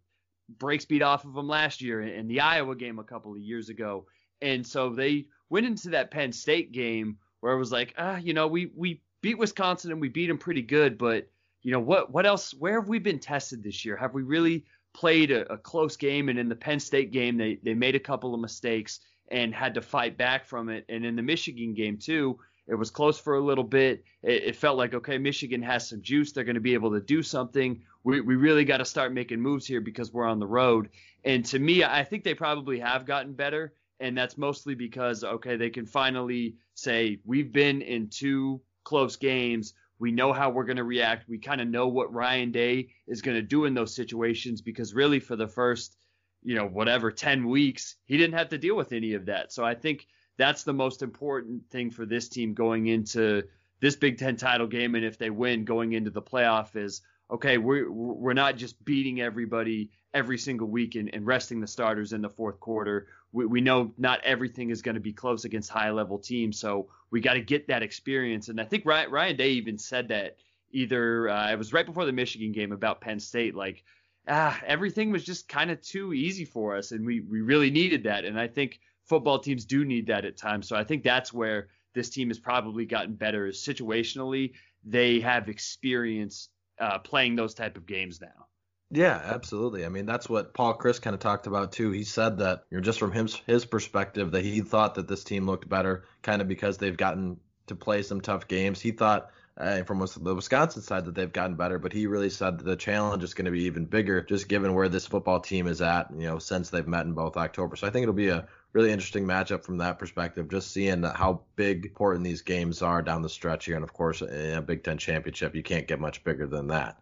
break 0.59 0.81
speed 0.81 1.01
off 1.01 1.25
of 1.25 1.33
them 1.33 1.47
last 1.47 1.81
year 1.81 2.01
in 2.01 2.27
the 2.27 2.41
Iowa 2.41 2.75
game 2.75 2.99
a 2.99 3.03
couple 3.03 3.31
of 3.31 3.39
years 3.39 3.69
ago. 3.69 4.05
And 4.41 4.65
so 4.65 4.89
they 4.89 5.27
went 5.49 5.65
into 5.65 5.89
that 5.91 6.11
Penn 6.11 6.33
State 6.33 6.71
game 6.71 7.17
where 7.39 7.53
it 7.53 7.59
was 7.59 7.71
like, 7.71 7.93
ah, 7.97 8.17
you 8.17 8.33
know, 8.33 8.47
we 8.47 8.71
we 8.75 9.01
beat 9.21 9.37
Wisconsin 9.37 9.91
and 9.91 10.01
we 10.01 10.09
beat 10.09 10.27
them 10.27 10.37
pretty 10.37 10.61
good, 10.61 10.97
but 10.97 11.29
you 11.61 11.71
know 11.71 11.79
what 11.79 12.11
what 12.11 12.25
else? 12.25 12.53
Where 12.53 12.79
have 12.79 12.89
we 12.89 12.99
been 12.99 13.19
tested 13.19 13.63
this 13.63 13.85
year? 13.85 13.95
Have 13.95 14.13
we 14.13 14.23
really 14.23 14.65
played 14.93 15.31
a, 15.31 15.51
a 15.51 15.57
close 15.57 15.95
game? 15.95 16.29
And 16.29 16.37
in 16.37 16.49
the 16.49 16.55
Penn 16.55 16.79
State 16.79 17.11
game, 17.11 17.37
they 17.37 17.57
they 17.63 17.73
made 17.73 17.95
a 17.95 17.99
couple 17.99 18.33
of 18.33 18.41
mistakes 18.41 18.99
and 19.29 19.53
had 19.53 19.73
to 19.75 19.81
fight 19.81 20.17
back 20.17 20.45
from 20.45 20.69
it. 20.69 20.85
And 20.89 21.05
in 21.05 21.15
the 21.15 21.21
Michigan 21.21 21.73
game 21.73 21.97
too, 21.97 22.39
it 22.67 22.75
was 22.75 22.91
close 22.91 23.19
for 23.19 23.35
a 23.35 23.43
little 23.43 23.63
bit. 23.63 24.03
It, 24.21 24.43
it 24.43 24.55
felt 24.55 24.77
like 24.77 24.93
okay, 24.93 25.17
Michigan 25.17 25.61
has 25.63 25.89
some 25.89 26.01
juice. 26.01 26.31
They're 26.31 26.43
going 26.43 26.55
to 26.55 26.61
be 26.61 26.73
able 26.73 26.91
to 26.91 27.01
do 27.01 27.21
something. 27.23 27.81
We 28.03 28.21
we 28.21 28.35
really 28.35 28.65
got 28.65 28.77
to 28.77 28.85
start 28.85 29.13
making 29.13 29.41
moves 29.41 29.65
here 29.65 29.81
because 29.81 30.13
we're 30.13 30.27
on 30.27 30.39
the 30.39 30.47
road. 30.47 30.89
And 31.25 31.45
to 31.45 31.59
me, 31.59 31.83
I 31.83 32.03
think 32.03 32.23
they 32.23 32.33
probably 32.33 32.79
have 32.79 33.05
gotten 33.05 33.33
better. 33.33 33.73
And 33.99 34.17
that's 34.17 34.37
mostly 34.37 34.75
because 34.75 35.23
okay, 35.23 35.55
they 35.55 35.69
can 35.69 35.85
finally 35.85 36.55
say 36.73 37.19
we've 37.25 37.51
been 37.51 37.81
in 37.81 38.09
two 38.09 38.61
close 38.83 39.15
games. 39.15 39.73
We 39.99 40.11
know 40.11 40.33
how 40.33 40.49
we're 40.49 40.65
going 40.65 40.77
to 40.77 40.83
react. 40.83 41.29
We 41.29 41.37
kind 41.37 41.61
of 41.61 41.67
know 41.67 41.87
what 41.87 42.13
Ryan 42.13 42.51
Day 42.51 42.89
is 43.07 43.21
going 43.21 43.35
to 43.35 43.41
do 43.41 43.65
in 43.65 43.73
those 43.73 43.95
situations 43.95 44.61
because 44.61 44.93
really 44.93 45.19
for 45.19 45.35
the 45.35 45.47
first 45.47 45.95
you 46.43 46.55
know, 46.55 46.67
whatever, 46.67 47.11
10 47.11 47.47
weeks, 47.47 47.95
he 48.05 48.17
didn't 48.17 48.37
have 48.37 48.49
to 48.49 48.57
deal 48.57 48.75
with 48.75 48.91
any 48.91 49.13
of 49.13 49.25
that. 49.25 49.51
So 49.51 49.63
I 49.63 49.75
think 49.75 50.07
that's 50.37 50.63
the 50.63 50.73
most 50.73 51.01
important 51.01 51.69
thing 51.69 51.91
for 51.91 52.05
this 52.05 52.29
team 52.29 52.53
going 52.53 52.87
into 52.87 53.43
this 53.79 53.95
Big 53.95 54.17
Ten 54.17 54.35
title 54.35 54.67
game. 54.67 54.95
And 54.95 55.05
if 55.05 55.17
they 55.17 55.29
win 55.29 55.65
going 55.65 55.93
into 55.93 56.09
the 56.09 56.21
playoff 56.21 56.75
is, 56.75 57.01
okay, 57.29 57.57
we're 57.57 57.91
we're 57.91 58.33
not 58.33 58.57
just 58.57 58.83
beating 58.83 59.21
everybody 59.21 59.91
every 60.13 60.37
single 60.37 60.67
week 60.67 60.95
and, 60.95 61.13
and 61.13 61.25
resting 61.25 61.59
the 61.59 61.67
starters 61.67 62.13
in 62.13 62.21
the 62.21 62.29
fourth 62.29 62.59
quarter. 62.59 63.07
We, 63.31 63.45
we 63.45 63.61
know 63.61 63.91
not 63.97 64.21
everything 64.23 64.69
is 64.69 64.81
going 64.81 64.95
to 64.95 65.01
be 65.01 65.13
close 65.13 65.43
against 65.43 65.69
high 65.69 65.91
level 65.91 66.19
teams, 66.19 66.59
so 66.59 66.89
we 67.09 67.19
got 67.19 67.33
to 67.33 67.41
get 67.41 67.67
that 67.67 67.83
experience. 67.83 68.49
And 68.49 68.61
I 68.61 68.65
think 68.65 68.85
Ryan, 68.85 69.11
Ryan 69.11 69.35
Day 69.35 69.49
even 69.51 69.77
said 69.77 70.09
that 70.09 70.37
either 70.71 71.29
uh, 71.29 71.51
it 71.51 71.57
was 71.57 71.73
right 71.73 71.85
before 71.85 72.05
the 72.05 72.11
Michigan 72.11 72.51
game 72.51 72.71
about 72.71 73.01
Penn 73.01 73.19
State, 73.19 73.55
like 73.55 73.83
ah, 74.27 74.59
everything 74.65 75.11
was 75.11 75.23
just 75.23 75.47
kind 75.47 75.71
of 75.71 75.81
too 75.81 76.13
easy 76.13 76.45
for 76.45 76.75
us, 76.75 76.91
and 76.91 77.05
we 77.05 77.21
we 77.21 77.41
really 77.41 77.71
needed 77.71 78.03
that. 78.03 78.25
And 78.25 78.39
I 78.39 78.47
think 78.47 78.79
football 79.05 79.39
teams 79.39 79.65
do 79.65 79.85
need 79.85 80.07
that 80.07 80.25
at 80.25 80.37
times. 80.37 80.67
So 80.67 80.75
I 80.75 80.83
think 80.83 81.03
that's 81.03 81.33
where 81.33 81.67
this 81.93 82.09
team 82.09 82.29
has 82.29 82.39
probably 82.39 82.85
gotten 82.85 83.15
better 83.15 83.47
is 83.47 83.57
situationally. 83.57 84.53
They 84.83 85.19
have 85.19 85.49
experience 85.49 86.49
uh, 86.79 86.99
playing 86.99 87.35
those 87.35 87.53
type 87.53 87.77
of 87.77 87.85
games 87.85 88.19
now. 88.19 88.47
Yeah, 88.89 89.19
absolutely. 89.23 89.85
I 89.85 89.89
mean, 89.89 90.05
that's 90.05 90.29
what 90.29 90.53
Paul 90.53 90.77
Chryst 90.77 91.01
kind 91.01 91.15
of 91.15 91.19
talked 91.19 91.47
about 91.47 91.71
too. 91.71 91.91
He 91.91 92.03
said 92.03 92.37
that, 92.37 92.65
you 92.69 92.77
know, 92.77 92.83
just 92.83 92.99
from 92.99 93.11
his 93.11 93.35
his 93.47 93.65
perspective, 93.65 94.31
that 94.31 94.43
he 94.43 94.61
thought 94.61 94.95
that 94.95 95.07
this 95.07 95.23
team 95.23 95.45
looked 95.45 95.67
better, 95.67 96.05
kind 96.21 96.41
of 96.41 96.47
because 96.47 96.77
they've 96.77 96.95
gotten 96.95 97.39
to 97.67 97.75
play 97.75 98.03
some 98.03 98.21
tough 98.21 98.47
games. 98.47 98.79
He 98.79 98.91
thought 98.91 99.31
uh, 99.57 99.83
from 99.83 99.99
the 99.99 100.35
Wisconsin 100.35 100.81
side 100.81 101.05
that 101.05 101.13
they've 101.13 101.31
gotten 101.31 101.55
better, 101.55 101.77
but 101.77 101.93
he 101.93 102.07
really 102.07 102.29
said 102.29 102.59
the 102.59 102.75
challenge 102.75 103.23
is 103.23 103.33
going 103.33 103.45
to 103.45 103.51
be 103.51 103.65
even 103.65 103.85
bigger, 103.85 104.21
just 104.21 104.47
given 104.47 104.73
where 104.73 104.89
this 104.89 105.05
football 105.05 105.39
team 105.39 105.67
is 105.67 105.81
at, 105.81 106.07
you 106.17 106.27
know, 106.27 106.39
since 106.39 106.69
they've 106.69 106.87
met 106.87 107.05
in 107.05 107.13
both 107.13 107.37
October. 107.37 107.75
So 107.75 107.85
I 107.85 107.91
think 107.91 108.03
it'll 108.03 108.15
be 108.15 108.29
a 108.29 108.47
really 108.73 108.91
interesting 108.91 109.25
matchup 109.25 109.63
from 109.63 109.77
that 109.77 109.99
perspective, 109.99 110.49
just 110.49 110.71
seeing 110.71 111.03
how 111.03 111.41
big 111.55 111.85
important 111.85 112.23
these 112.23 112.41
games 112.41 112.81
are 112.81 113.03
down 113.03 113.21
the 113.21 113.29
stretch 113.29 113.65
here. 113.65 113.75
And 113.75 113.83
of 113.83 113.93
course, 113.93 114.21
in 114.21 114.55
a 114.55 114.61
Big 114.61 114.83
Ten 114.83 114.97
championship, 114.97 115.55
you 115.55 115.63
can't 115.63 115.87
get 115.87 115.99
much 115.99 116.23
bigger 116.23 116.47
than 116.47 116.67
that. 116.69 116.97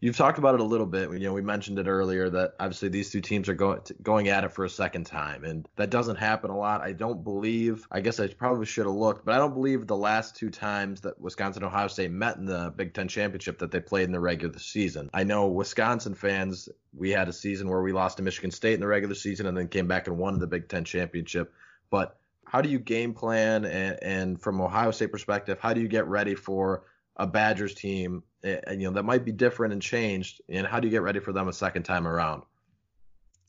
You've 0.00 0.16
talked 0.16 0.38
about 0.38 0.54
it 0.54 0.60
a 0.60 0.64
little 0.64 0.86
bit. 0.86 1.10
You 1.10 1.20
know, 1.20 1.32
we 1.32 1.42
mentioned 1.42 1.78
it 1.78 1.86
earlier 1.86 2.28
that 2.30 2.54
obviously 2.60 2.88
these 2.88 3.10
two 3.10 3.20
teams 3.20 3.48
are 3.48 3.54
going 3.54 3.80
going 4.02 4.28
at 4.28 4.44
it 4.44 4.52
for 4.52 4.64
a 4.64 4.70
second 4.70 5.04
time, 5.04 5.44
and 5.44 5.68
that 5.76 5.90
doesn't 5.90 6.16
happen 6.16 6.50
a 6.50 6.56
lot. 6.56 6.80
I 6.80 6.92
don't 6.92 7.24
believe. 7.24 7.86
I 7.90 8.00
guess 8.00 8.20
I 8.20 8.28
probably 8.28 8.66
should 8.66 8.86
have 8.86 8.94
looked, 8.94 9.24
but 9.24 9.34
I 9.34 9.38
don't 9.38 9.54
believe 9.54 9.86
the 9.86 9.96
last 9.96 10.36
two 10.36 10.50
times 10.50 11.00
that 11.02 11.20
Wisconsin 11.20 11.64
Ohio 11.64 11.88
State 11.88 12.10
met 12.10 12.36
in 12.36 12.44
the 12.44 12.72
Big 12.76 12.94
Ten 12.94 13.08
championship 13.08 13.58
that 13.58 13.70
they 13.70 13.80
played 13.80 14.04
in 14.04 14.12
the 14.12 14.20
regular 14.20 14.58
season. 14.58 15.10
I 15.14 15.24
know 15.24 15.48
Wisconsin 15.48 16.14
fans. 16.14 16.68
We 16.94 17.10
had 17.10 17.28
a 17.28 17.32
season 17.32 17.68
where 17.68 17.82
we 17.82 17.92
lost 17.92 18.16
to 18.18 18.22
Michigan 18.22 18.50
State 18.50 18.74
in 18.74 18.80
the 18.80 18.86
regular 18.86 19.14
season 19.14 19.46
and 19.46 19.56
then 19.56 19.68
came 19.68 19.86
back 19.86 20.06
and 20.06 20.18
won 20.18 20.38
the 20.38 20.46
Big 20.46 20.68
Ten 20.68 20.84
championship. 20.84 21.52
But 21.90 22.16
how 22.44 22.60
do 22.60 22.68
you 22.68 22.78
game 22.78 23.14
plan 23.14 23.64
and, 23.64 23.98
and 24.02 24.40
from 24.40 24.60
Ohio 24.60 24.90
State 24.90 25.12
perspective, 25.12 25.58
how 25.60 25.72
do 25.72 25.80
you 25.80 25.88
get 25.88 26.06
ready 26.06 26.34
for 26.34 26.82
a 27.20 27.26
Badgers 27.26 27.74
team, 27.74 28.22
and, 28.42 28.60
eh, 28.66 28.72
you 28.72 28.84
know 28.86 28.92
that 28.92 29.04
might 29.04 29.26
be 29.26 29.30
different 29.30 29.74
and 29.74 29.82
changed. 29.82 30.40
And 30.48 30.66
how 30.66 30.80
do 30.80 30.88
you 30.88 30.90
get 30.90 31.02
ready 31.02 31.20
for 31.20 31.32
them 31.32 31.48
a 31.48 31.52
second 31.52 31.82
time 31.82 32.08
around? 32.08 32.42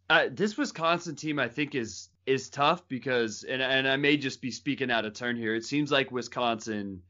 Uh, 0.09 0.27
this 0.29 0.57
Wisconsin 0.57 1.15
team, 1.15 1.39
I 1.39 1.47
think, 1.47 1.73
is 1.73 2.09
is 2.25 2.49
tough 2.49 2.85
because, 2.89 3.43
and 3.43 3.61
and 3.61 3.87
I 3.87 3.95
may 3.95 4.17
just 4.17 4.41
be 4.41 4.51
speaking 4.51 4.91
out 4.91 5.05
of 5.05 5.13
turn 5.13 5.37
here. 5.37 5.55
It 5.55 5.63
seems 5.63 5.89
like 5.89 6.11
Wisconsin, 6.11 7.01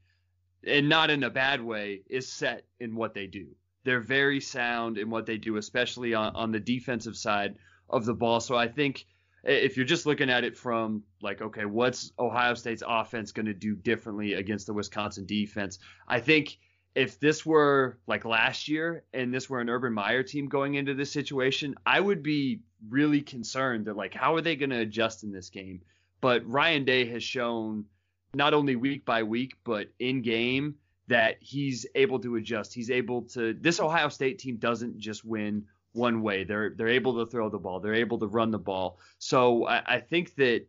and 0.64 0.88
not 0.88 1.10
in 1.10 1.24
a 1.24 1.30
bad 1.30 1.60
way, 1.60 2.02
is 2.08 2.30
set 2.30 2.64
in 2.78 2.94
what 2.94 3.12
they 3.12 3.26
do. 3.26 3.48
They're 3.84 4.00
very 4.00 4.40
sound 4.40 4.98
in 4.98 5.10
what 5.10 5.26
they 5.26 5.38
do, 5.38 5.56
especially 5.56 6.14
on, 6.14 6.36
on 6.36 6.52
the 6.52 6.60
defensive 6.60 7.16
side 7.16 7.56
of 7.90 8.04
the 8.04 8.14
ball. 8.14 8.38
So 8.38 8.54
I 8.54 8.68
think 8.68 9.04
if 9.44 9.76
you're 9.76 9.86
just 9.86 10.06
looking 10.06 10.30
at 10.30 10.44
it 10.44 10.56
from 10.56 11.02
like, 11.20 11.42
okay, 11.42 11.64
what's 11.64 12.12
Ohio 12.18 12.54
State's 12.54 12.82
offense 12.86 13.32
going 13.32 13.46
to 13.46 13.54
do 13.54 13.74
differently 13.74 14.34
against 14.34 14.66
the 14.66 14.72
Wisconsin 14.72 15.26
defense? 15.26 15.78
I 16.06 16.20
think 16.20 16.58
if 16.94 17.18
this 17.18 17.44
were 17.44 17.98
like 18.06 18.24
last 18.24 18.68
year 18.68 19.04
and 19.12 19.32
this 19.32 19.48
were 19.48 19.60
an 19.60 19.70
Urban 19.70 19.92
Meyer 19.92 20.22
team 20.22 20.48
going 20.48 20.74
into 20.74 20.94
this 20.94 21.10
situation, 21.10 21.74
I 21.86 21.98
would 21.98 22.22
be 22.22 22.60
really 22.88 23.22
concerned 23.22 23.86
that 23.86 23.96
like, 23.96 24.14
how 24.14 24.36
are 24.36 24.42
they 24.42 24.56
going 24.56 24.70
to 24.70 24.80
adjust 24.80 25.24
in 25.24 25.32
this 25.32 25.50
game? 25.50 25.80
But 26.20 26.46
Ryan 26.46 26.84
Day 26.84 27.06
has 27.06 27.22
shown 27.22 27.86
not 28.34 28.54
only 28.54 28.76
week 28.76 29.04
by 29.04 29.24
week, 29.24 29.56
but 29.64 29.88
in 29.98 30.22
game 30.22 30.76
that 31.08 31.36
he's 31.40 31.84
able 31.94 32.20
to 32.20 32.36
adjust. 32.36 32.72
He's 32.72 32.90
able 32.90 33.22
to. 33.22 33.54
This 33.54 33.80
Ohio 33.80 34.08
State 34.08 34.38
team 34.38 34.56
doesn't 34.56 34.98
just 34.98 35.24
win 35.24 35.64
one 35.92 36.22
way. 36.22 36.44
They're 36.44 36.70
they're 36.70 36.88
able 36.88 37.24
to 37.24 37.30
throw 37.30 37.48
the 37.48 37.58
ball. 37.58 37.80
They're 37.80 37.94
able 37.94 38.18
to 38.18 38.26
run 38.26 38.50
the 38.50 38.58
ball. 38.58 38.98
So 39.18 39.66
I, 39.66 39.96
I 39.96 40.00
think 40.00 40.34
that 40.36 40.66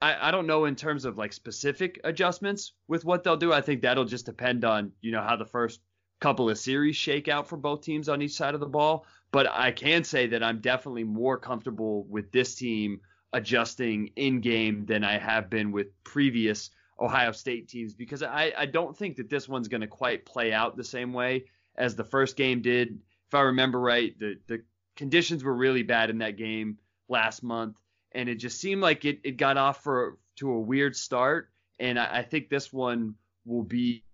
I, 0.00 0.28
I 0.28 0.30
don't 0.30 0.46
know 0.46 0.64
in 0.64 0.76
terms 0.76 1.04
of 1.04 1.18
like 1.18 1.32
specific 1.32 2.00
adjustments 2.04 2.72
with 2.88 3.04
what 3.04 3.24
they'll 3.24 3.36
do. 3.36 3.52
I 3.52 3.60
think 3.60 3.82
that'll 3.82 4.04
just 4.04 4.26
depend 4.26 4.64
on 4.64 4.92
you 5.00 5.12
know 5.12 5.22
how 5.22 5.36
the 5.36 5.46
first 5.46 5.80
couple 6.20 6.48
of 6.48 6.58
series 6.58 6.96
shake 6.96 7.28
out 7.28 7.48
for 7.48 7.56
both 7.56 7.82
teams 7.82 8.08
on 8.08 8.22
each 8.22 8.34
side 8.34 8.54
of 8.54 8.60
the 8.60 8.66
ball. 8.66 9.06
But 9.32 9.50
I 9.50 9.72
can 9.72 10.04
say 10.04 10.28
that 10.28 10.42
I'm 10.42 10.60
definitely 10.60 11.04
more 11.04 11.38
comfortable 11.38 12.04
with 12.04 12.30
this 12.32 12.54
team 12.54 13.00
adjusting 13.32 14.10
in 14.16 14.40
game 14.40 14.84
than 14.84 15.04
I 15.04 15.18
have 15.18 15.48
been 15.48 15.72
with 15.72 15.88
previous 16.04 16.70
Ohio 17.00 17.32
State 17.32 17.68
teams 17.68 17.94
because 17.94 18.22
I, 18.22 18.52
I 18.56 18.66
don't 18.66 18.96
think 18.96 19.16
that 19.16 19.30
this 19.30 19.48
one's 19.48 19.68
going 19.68 19.80
to 19.80 19.86
quite 19.86 20.26
play 20.26 20.52
out 20.52 20.76
the 20.76 20.84
same 20.84 21.12
way 21.12 21.46
as 21.76 21.96
the 21.96 22.04
first 22.04 22.36
game 22.36 22.60
did 22.60 23.00
if 23.32 23.36
I 23.36 23.40
remember 23.40 23.80
right, 23.80 24.18
the 24.18 24.38
the 24.46 24.62
conditions 24.94 25.42
were 25.42 25.54
really 25.54 25.82
bad 25.82 26.10
in 26.10 26.18
that 26.18 26.36
game 26.36 26.76
last 27.08 27.42
month, 27.42 27.78
and 28.12 28.28
it 28.28 28.34
just 28.34 28.60
seemed 28.60 28.82
like 28.82 29.06
it, 29.06 29.20
it 29.24 29.38
got 29.38 29.56
off 29.56 29.82
for 29.82 30.18
to 30.36 30.50
a 30.50 30.60
weird 30.60 30.94
start. 30.94 31.48
And 31.80 31.98
I, 31.98 32.18
I 32.18 32.22
think 32.24 32.50
this 32.50 32.70
one 32.70 33.14
will 33.46 33.62
be 33.62 34.04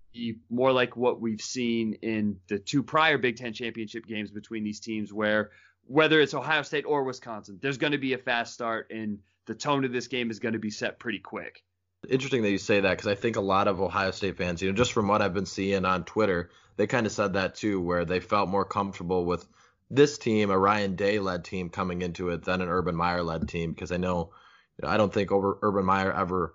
more 0.49 0.71
like 0.71 0.97
what 0.97 1.21
we've 1.21 1.41
seen 1.41 1.95
in 1.95 2.39
the 2.47 2.61
two 2.61 2.85
prior 2.85 3.19
Big 3.19 3.37
Ten 3.37 3.53
championship 3.53 4.07
games 4.07 4.31
between 4.31 4.63
these 4.63 4.79
teams, 4.79 5.13
where 5.13 5.51
whether 5.89 6.21
it's 6.21 6.35
Ohio 6.35 6.63
State 6.63 6.85
or 6.87 7.03
Wisconsin, 7.03 7.59
there's 7.61 7.79
going 7.79 7.93
to 7.93 7.99
be 7.99 8.13
a 8.13 8.19
fast 8.19 8.55
start, 8.55 8.89
and 8.93 9.19
the 9.47 9.55
tone 9.55 9.85
of 9.85 9.91
this 9.91 10.07
game 10.07 10.31
is 10.31 10.39
going 10.39 10.53
to 10.53 10.61
be 10.61 10.71
set 10.71 11.01
pretty 11.01 11.19
quick. 11.19 11.65
Interesting 12.09 12.43
that 12.43 12.51
you 12.51 12.59
say 12.59 12.81
that 12.81 12.91
because 12.91 13.07
I 13.07 13.15
think 13.15 13.37
a 13.37 13.41
lot 13.43 13.69
of 13.69 13.83
Ohio 13.83 14.11
State 14.13 14.39
fans, 14.39 14.63
you 14.63 14.71
know, 14.71 14.77
just 14.77 14.95
from 14.95 15.09
what 15.09 15.21
I've 15.21 15.35
been 15.35 15.45
seeing 15.45 15.85
on 15.85 16.05
Twitter, 16.05 16.51
they 16.77 16.87
kind 16.87 17.05
of 17.05 17.13
said 17.13 17.35
that 17.35 17.55
too, 17.55 17.81
where 17.83 18.07
they 18.07 18.19
felt 18.21 18.49
more 18.49 18.65
comfortable 18.65 19.27
with 19.27 19.47
this 19.91 20.17
team, 20.17 20.51
a 20.51 20.59
Ryan 20.59 20.97
Day 20.97 21.19
led 21.19 21.45
team 21.45 21.69
coming 21.69 22.01
into 22.01 22.31
it, 22.31 22.45
than 22.45 22.63
an 22.63 22.69
Urban 22.69 22.97
Meyer 22.97 23.23
led 23.23 23.47
team. 23.47 23.73
Because 23.73 23.93
I 23.93 23.99
know, 23.99 24.31
you 24.79 24.87
know, 24.87 24.89
I 24.89 24.97
don't 24.97 25.13
think 25.13 25.31
over 25.31 25.59
Urban 25.61 25.85
Meyer 25.85 26.13
ever 26.13 26.55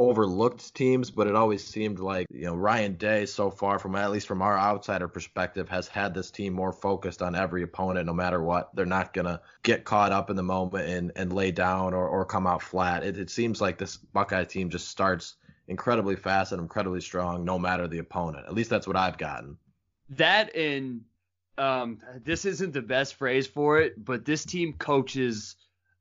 overlooked 0.00 0.74
teams, 0.74 1.10
but 1.10 1.26
it 1.26 1.36
always 1.36 1.62
seemed 1.62 2.00
like 2.00 2.26
you 2.32 2.46
know 2.46 2.56
Ryan 2.56 2.94
Day 2.94 3.26
so 3.26 3.50
far 3.50 3.78
from 3.78 3.94
at 3.94 4.10
least 4.10 4.26
from 4.26 4.40
our 4.40 4.58
outsider 4.58 5.06
perspective 5.08 5.68
has 5.68 5.86
had 5.86 6.14
this 6.14 6.30
team 6.30 6.54
more 6.54 6.72
focused 6.72 7.20
on 7.20 7.34
every 7.34 7.62
opponent 7.62 8.06
no 8.06 8.14
matter 8.14 8.42
what. 8.42 8.74
They're 8.74 8.86
not 8.86 9.12
gonna 9.12 9.42
get 9.62 9.84
caught 9.84 10.10
up 10.10 10.30
in 10.30 10.36
the 10.36 10.42
moment 10.42 10.88
and, 10.88 11.12
and 11.16 11.32
lay 11.34 11.50
down 11.50 11.92
or, 11.92 12.08
or 12.08 12.24
come 12.24 12.46
out 12.46 12.62
flat. 12.62 13.04
It, 13.04 13.18
it 13.18 13.28
seems 13.28 13.60
like 13.60 13.76
this 13.76 13.98
Buckeye 13.98 14.44
team 14.44 14.70
just 14.70 14.88
starts 14.88 15.36
incredibly 15.68 16.16
fast 16.16 16.52
and 16.52 16.62
incredibly 16.62 17.02
strong 17.02 17.44
no 17.44 17.58
matter 17.58 17.86
the 17.86 17.98
opponent. 17.98 18.46
At 18.46 18.54
least 18.54 18.70
that's 18.70 18.86
what 18.86 18.96
I've 18.96 19.18
gotten. 19.18 19.58
That 20.08 20.56
and 20.56 21.02
um, 21.58 21.98
this 22.24 22.46
isn't 22.46 22.72
the 22.72 22.80
best 22.80 23.16
phrase 23.16 23.46
for 23.46 23.78
it, 23.82 24.02
but 24.02 24.24
this 24.24 24.46
team 24.46 24.72
coaches 24.78 25.56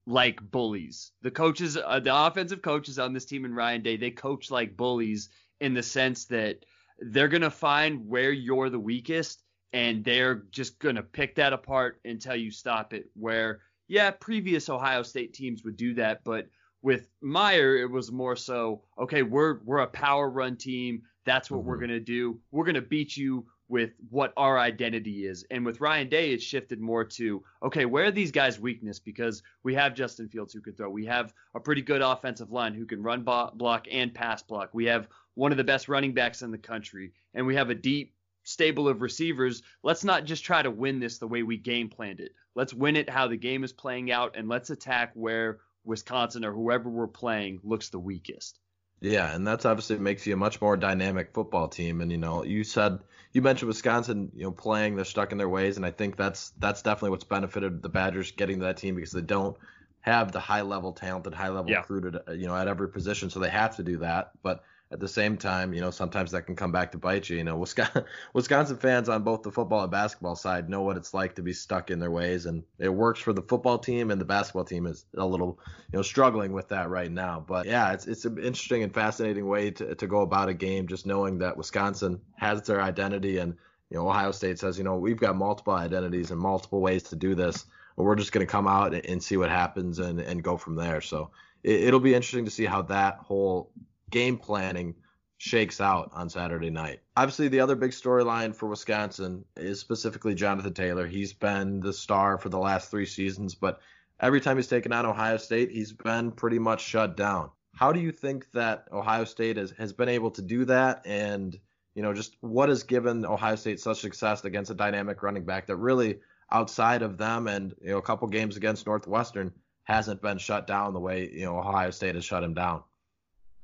like 0.10 0.41
bullies. 0.51 1.12
The 1.22 1.30
coaches, 1.32 1.78
uh, 1.78 1.99
the 1.99 2.16
offensive 2.16 2.64
coaches 2.64 2.97
on 2.97 3.14
this 3.14 3.26
team 3.26 3.45
in 3.45 3.53
Ryan 3.53 3.84
Day, 3.84 3.95
they 3.95 4.10
coach 4.10 4.49
like 4.49 4.76
bullies 4.76 5.30
in 5.62 5.76
the 5.76 5.84
sense 5.84 6.26
that 6.26 6.66
they're 6.99 7.28
gonna 7.28 7.51
find 7.51 8.07
where 8.07 8.32
you're 8.32 8.70
the 8.70 8.80
weakest 8.80 9.43
and 9.72 10.03
they're 10.03 10.43
just 10.49 10.80
gonna 10.80 11.03
pick 11.03 11.36
that 11.36 11.53
apart 11.53 12.01
until 12.05 12.36
you 12.36 12.49
stop 12.49 12.91
it. 12.91 13.05
Where 13.14 13.60
yeah, 13.88 14.10
previous 14.10 14.68
Ohio 14.68 15.03
State 15.03 15.34
teams 15.34 15.64
would 15.64 15.78
do 15.78 15.93
that, 15.93 16.24
but 16.24 16.47
with 16.82 17.07
Meyer, 17.22 17.78
it 17.78 17.91
was 17.91 18.12
more 18.12 18.36
so, 18.36 18.82
okay, 18.97 19.22
we're 19.22 19.60
we're 19.64 19.80
a 19.80 19.88
power 19.88 20.30
run 20.30 20.55
team. 20.55 21.03
That's 21.26 21.51
what 21.51 21.60
mm-hmm. 21.60 21.70
we're 21.70 21.78
gonna 21.78 21.99
do. 21.99 22.39
We're 22.51 22.66
gonna 22.66 22.82
beat 22.82 23.16
you 23.16 23.45
with 23.70 23.91
what 24.09 24.34
our 24.36 24.59
identity 24.59 25.26
is. 25.28 25.45
And 25.51 25.65
with 25.65 25.80
Ryan 25.80 26.09
Day, 26.09 26.34
it 26.34 26.41
shifted 26.41 26.82
more 26.82 27.05
to, 27.05 27.43
okay, 27.63 27.86
where 27.86 28.05
are 28.05 28.11
these 28.11 28.32
guys' 28.32 28.59
weakness? 28.59 28.99
Because 28.99 29.43
we 29.63 29.76
have 29.76 29.93
Justin 29.93 30.28
Fields 30.28 30.53
who 30.53 30.59
can 30.59 30.74
throw. 30.74 30.89
We 30.89 31.05
have 31.05 31.34
a 31.55 31.59
pretty 31.59 31.84
good 31.84 32.01
offensive 32.01 32.51
line 32.51 32.74
who 32.74 32.86
can 32.86 33.03
run 33.03 33.24
block 33.24 33.88
and 33.89 34.13
pass 34.13 34.41
block. 34.41 34.72
We 34.74 34.86
have 34.86 35.07
one 35.36 35.51
of 35.51 35.57
the 35.57 35.63
best 35.63 35.88
running 35.88 36.13
backs 36.13 36.41
in 36.41 36.51
the 36.51 36.57
country, 36.57 37.13
and 37.34 37.45
we 37.45 37.55
have 37.55 37.70
a 37.70 37.76
deep 37.76 38.15
stable 38.43 38.89
of 38.89 39.01
receivers. 39.01 39.61
Let's 39.84 40.03
not 40.03 40.26
just 40.26 40.43
try 40.43 40.63
to 40.63 40.72
win 40.72 40.99
this 40.99 41.20
the 41.20 41.28
way 41.28 41.43
we 41.43 41.57
game 41.57 41.89
planned 41.89 42.20
it. 42.20 42.34
Let's 42.55 42.74
win 42.74 42.95
it 42.95 43.09
how 43.09 43.28
the 43.28 43.38
game 43.38 43.63
is 43.63 43.72
playing 43.72 44.11
out, 44.11 44.36
and 44.36 44.49
let's 44.49 44.72
attack 44.72 45.11
where 45.13 45.59
Wisconsin 45.86 46.43
or 46.43 46.51
whoever 46.51 46.89
we're 46.89 47.07
playing 47.07 47.59
looks 47.63 47.89
the 47.89 47.99
weakest. 47.99 48.59
Yeah, 49.02 49.34
and 49.34 49.47
that's 49.47 49.66
obviously 49.66 49.97
makes 49.97 50.28
you 50.28 50.34
a 50.34 50.38
much 50.38 50.60
more 50.60 50.76
dynamic 50.76 51.34
football 51.34 51.68
team. 51.68 52.02
And 52.02 52.12
you 52.12 52.18
know, 52.18 52.43
you 52.43 52.64
said 52.64 53.00
you 53.32 53.41
mentioned 53.41 53.68
Wisconsin, 53.68 54.32
you 54.36 54.43
know, 54.43 54.52
playing 54.52 54.95
they're 54.95 55.06
stuck 55.06 55.32
in 55.32 55.38
their 55.38 55.50
ways, 55.50 55.78
and 55.78 55.86
I 55.86 55.91
think 55.91 56.18
that's 56.18 56.52
that's 56.60 56.82
definitely 56.82 57.12
what's 57.12 57.24
benefited 57.24 57.82
the 57.82 57.89
Badgers 57.89 58.32
getting 58.32 58.60
to 58.60 58.66
that 58.66 58.78
team 58.78 58.95
because 58.95 59.12
they 59.12 59.22
don't 59.22 59.56
have 60.02 60.32
the 60.32 60.39
high 60.39 60.62
level 60.62 60.93
talented, 60.93 61.34
high 61.34 61.50
level 61.50 61.70
yeah. 61.70 61.80
recruited, 61.80 62.18
uh, 62.28 62.32
you 62.32 62.47
know, 62.47 62.56
at 62.56 62.68
every 62.68 62.89
position, 62.89 63.30
so 63.30 63.39
they 63.39 63.50
have 63.50 63.76
to 63.78 63.84
do 63.84 63.97
that. 63.97 64.32
But 64.41 64.64
at 64.91 64.99
the 64.99 65.07
same 65.07 65.37
time, 65.37 65.71
you 65.71 65.81
know, 65.81 65.91
sometimes 65.91 66.31
that 66.31 66.47
can 66.47 66.55
come 66.55 66.71
back 66.71 66.91
to 66.91 66.97
bite 66.97 67.29
you. 67.29 67.37
You 67.37 67.43
know, 67.43 67.57
Wisconsin, 67.57 68.05
Wisconsin 68.33 68.77
fans 68.77 69.07
on 69.07 69.23
both 69.23 69.43
the 69.43 69.51
football 69.51 69.83
and 69.83 69.91
basketball 69.91 70.35
side 70.35 70.67
know 70.67 70.81
what 70.81 70.97
it's 70.97 71.13
like 71.13 71.35
to 71.35 71.43
be 71.43 71.53
stuck 71.53 71.91
in 71.91 71.99
their 71.99 72.09
ways, 72.09 72.47
and 72.47 72.63
it 72.79 72.89
works 72.89 73.19
for 73.19 73.31
the 73.31 73.43
football 73.43 73.77
team, 73.77 74.09
and 74.09 74.19
the 74.19 74.25
basketball 74.25 74.65
team 74.65 74.87
is 74.87 75.05
a 75.15 75.25
little, 75.25 75.59
you 75.91 75.97
know, 75.97 76.01
struggling 76.01 76.53
with 76.53 76.69
that 76.69 76.89
right 76.89 77.11
now. 77.11 77.43
But 77.45 77.67
yeah, 77.67 77.93
it's 77.93 78.07
it's 78.07 78.25
an 78.25 78.37
interesting 78.37 78.81
and 78.81 78.93
fascinating 78.93 79.47
way 79.47 79.69
to 79.71 79.93
to 79.93 80.07
go 80.07 80.21
about 80.21 80.49
a 80.49 80.55
game, 80.55 80.87
just 80.87 81.05
knowing 81.05 81.37
that 81.39 81.55
Wisconsin 81.55 82.19
has 82.35 82.63
their 82.63 82.81
identity, 82.81 83.37
and 83.37 83.55
you 83.91 83.97
know, 83.97 84.07
Ohio 84.07 84.31
State 84.31 84.57
says, 84.57 84.77
you 84.79 84.83
know, 84.83 84.97
we've 84.97 85.19
got 85.19 85.35
multiple 85.35 85.73
identities 85.73 86.31
and 86.31 86.39
multiple 86.39 86.81
ways 86.81 87.03
to 87.03 87.15
do 87.15 87.35
this, 87.35 87.65
but 87.95 88.03
we're 88.03 88.15
just 88.15 88.31
going 88.31 88.45
to 88.45 88.51
come 88.51 88.67
out 88.67 88.93
and 88.93 89.23
see 89.23 89.37
what 89.37 89.51
happens 89.51 89.99
and 89.99 90.19
and 90.19 90.43
go 90.43 90.57
from 90.57 90.75
there. 90.75 91.01
So 91.01 91.29
it, 91.63 91.81
it'll 91.81 91.99
be 91.99 92.15
interesting 92.15 92.45
to 92.45 92.51
see 92.51 92.65
how 92.65 92.81
that 92.83 93.17
whole 93.17 93.71
game 94.10 94.38
planning 94.38 94.95
shakes 95.38 95.80
out 95.80 96.12
on 96.14 96.30
Saturday 96.30 96.70
night. 96.70 96.99
Obviously, 97.16 97.47
the 97.47 97.62
other 97.62 97.76
big 97.76 97.91
storyline 97.91 98.53
for 98.53 98.68
Wisconsin 98.68 99.45
is 99.55 99.80
specifically 99.80 100.36
Jonathan 100.36 100.74
Taylor. 100.74 101.07
He's 101.07 101.34
been 101.34 101.80
the 101.80 101.93
star 101.93 102.38
for 102.38 102.49
the 102.49 102.60
last 102.60 102.91
three 102.91 103.05
seasons, 103.05 103.55
but 103.55 103.80
every 104.20 104.41
time 104.41 104.57
he's 104.57 104.68
taken 104.68 104.91
on 104.91 105.05
Ohio 105.05 105.38
State, 105.38 105.72
he's 105.72 105.93
been 105.93 106.32
pretty 106.32 106.60
much 106.60 106.82
shut 106.82 107.16
down. 107.16 107.51
How 107.74 107.93
do 107.93 108.01
you 108.01 108.12
think 108.12 108.51
that 108.51 108.88
Ohio 108.91 109.24
State 109.24 109.55
has, 109.55 109.72
has 109.78 109.93
been 109.93 110.10
able 110.10 110.32
to 110.32 110.41
do 110.41 110.66
that? 110.66 111.03
And, 111.05 111.57
you 111.95 112.01
know, 112.01 112.14
just 112.14 112.36
what 112.41 112.68
has 112.68 112.84
given 112.84 113.26
Ohio 113.26 113.55
State 113.55 113.80
such 113.80 114.01
success 114.01 114.43
against 114.43 114.72
a 114.72 114.76
dynamic 114.76 115.24
running 115.24 115.45
back 115.45 115.68
that 115.68 115.78
really, 115.78 116.20
outside 116.51 117.01
of 117.01 117.18
them 117.18 117.47
and, 117.47 117.74
you 117.82 117.91
know, 117.91 117.97
a 117.97 118.01
couple 118.01 118.28
games 118.28 118.57
against 118.57 118.86
Northwestern, 118.86 119.53
hasn't 119.84 120.22
been 120.22 120.38
shut 120.38 120.68
down 120.68 120.93
the 120.93 120.99
way, 120.99 121.30
you 121.32 121.45
know, 121.45 121.57
Ohio 121.57 121.91
State 121.91 122.16
has 122.16 122.26
shut 122.26 122.43
him 122.43 122.53
down? 122.53 122.84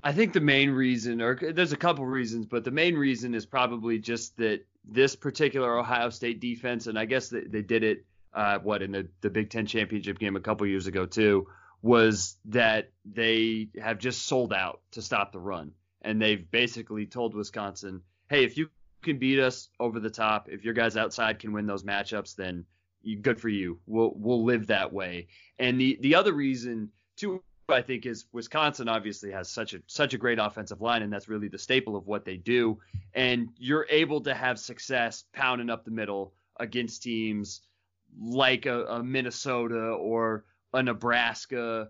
I 0.06 0.12
think 0.12 0.34
the 0.34 0.40
main 0.40 0.70
reason, 0.70 1.20
or 1.20 1.36
there's 1.36 1.74
a 1.74 1.78
couple 1.78 2.06
reasons, 2.06 2.46
but 2.46 2.64
the 2.64 2.70
main 2.70 2.96
reason 2.96 3.34
is 3.34 3.48
probably 3.48 3.98
just 3.98 4.38
that 4.38 4.64
this 4.88 5.16
particular 5.16 5.80
Ohio 5.80 6.12
State 6.12 6.40
defense, 6.40 6.86
and 6.86 6.98
I 6.98 7.06
guess 7.06 7.30
they, 7.30 7.42
they 7.42 7.64
did 7.64 7.84
it, 7.84 8.06
uh, 8.32 8.60
what 8.60 8.84
in 8.84 8.92
the, 8.92 9.08
the 9.22 9.32
Big 9.32 9.50
Ten 9.50 9.66
championship 9.66 10.20
game 10.20 10.36
a 10.36 10.40
couple 10.40 10.68
years 10.68 10.86
ago 10.86 11.08
too, 11.08 11.48
was 11.82 12.38
that 12.46 12.92
they 13.04 13.70
have 13.82 13.98
just 13.98 14.28
sold 14.28 14.54
out 14.54 14.82
to 14.92 15.02
stop 15.02 15.32
the 15.32 15.40
run, 15.40 15.72
and 16.04 16.22
they've 16.22 16.52
basically 16.52 17.08
told 17.08 17.34
Wisconsin, 17.34 18.02
hey, 18.30 18.44
if 18.44 18.58
you 18.58 18.70
can 19.02 19.18
beat 19.18 19.40
us 19.40 19.70
over 19.80 20.00
the 20.00 20.12
top, 20.12 20.50
if 20.52 20.64
your 20.64 20.76
guys 20.76 20.96
outside 20.96 21.40
can 21.40 21.52
win 21.52 21.66
those 21.66 21.84
matchups, 21.84 22.36
then 22.36 22.66
good 23.24 23.42
for 23.42 23.50
you. 23.50 23.80
We'll 23.88 24.14
we'll 24.16 24.44
live 24.44 24.68
that 24.68 24.94
way. 24.94 25.30
And 25.58 25.82
the 25.82 25.98
the 26.00 26.14
other 26.14 26.34
reason 26.34 26.92
too 27.18 27.42
I 27.70 27.82
think 27.82 28.06
is 28.06 28.26
Wisconsin 28.32 28.88
obviously 28.88 29.32
has 29.32 29.50
such 29.50 29.74
a 29.74 29.80
such 29.88 30.14
a 30.14 30.18
great 30.18 30.38
offensive 30.40 30.82
line, 30.82 31.02
and 31.02 31.12
that's 31.12 31.28
really 31.28 31.48
the 31.48 31.58
staple 31.58 31.96
of 31.96 32.06
what 32.06 32.24
they 32.24 32.38
do. 32.38 32.80
And 33.14 33.50
you're 33.58 33.88
able 33.90 34.22
to 34.22 34.34
have 34.34 34.60
success 34.60 35.24
pounding 35.34 35.70
up 35.70 35.84
the 35.84 35.92
middle 35.92 36.34
against 36.60 37.04
teams 37.04 37.62
like 38.20 38.66
a, 38.66 38.86
a 38.86 39.04
Minnesota 39.04 39.80
or 39.80 40.46
a 40.74 40.84
Nebraska, 40.84 41.90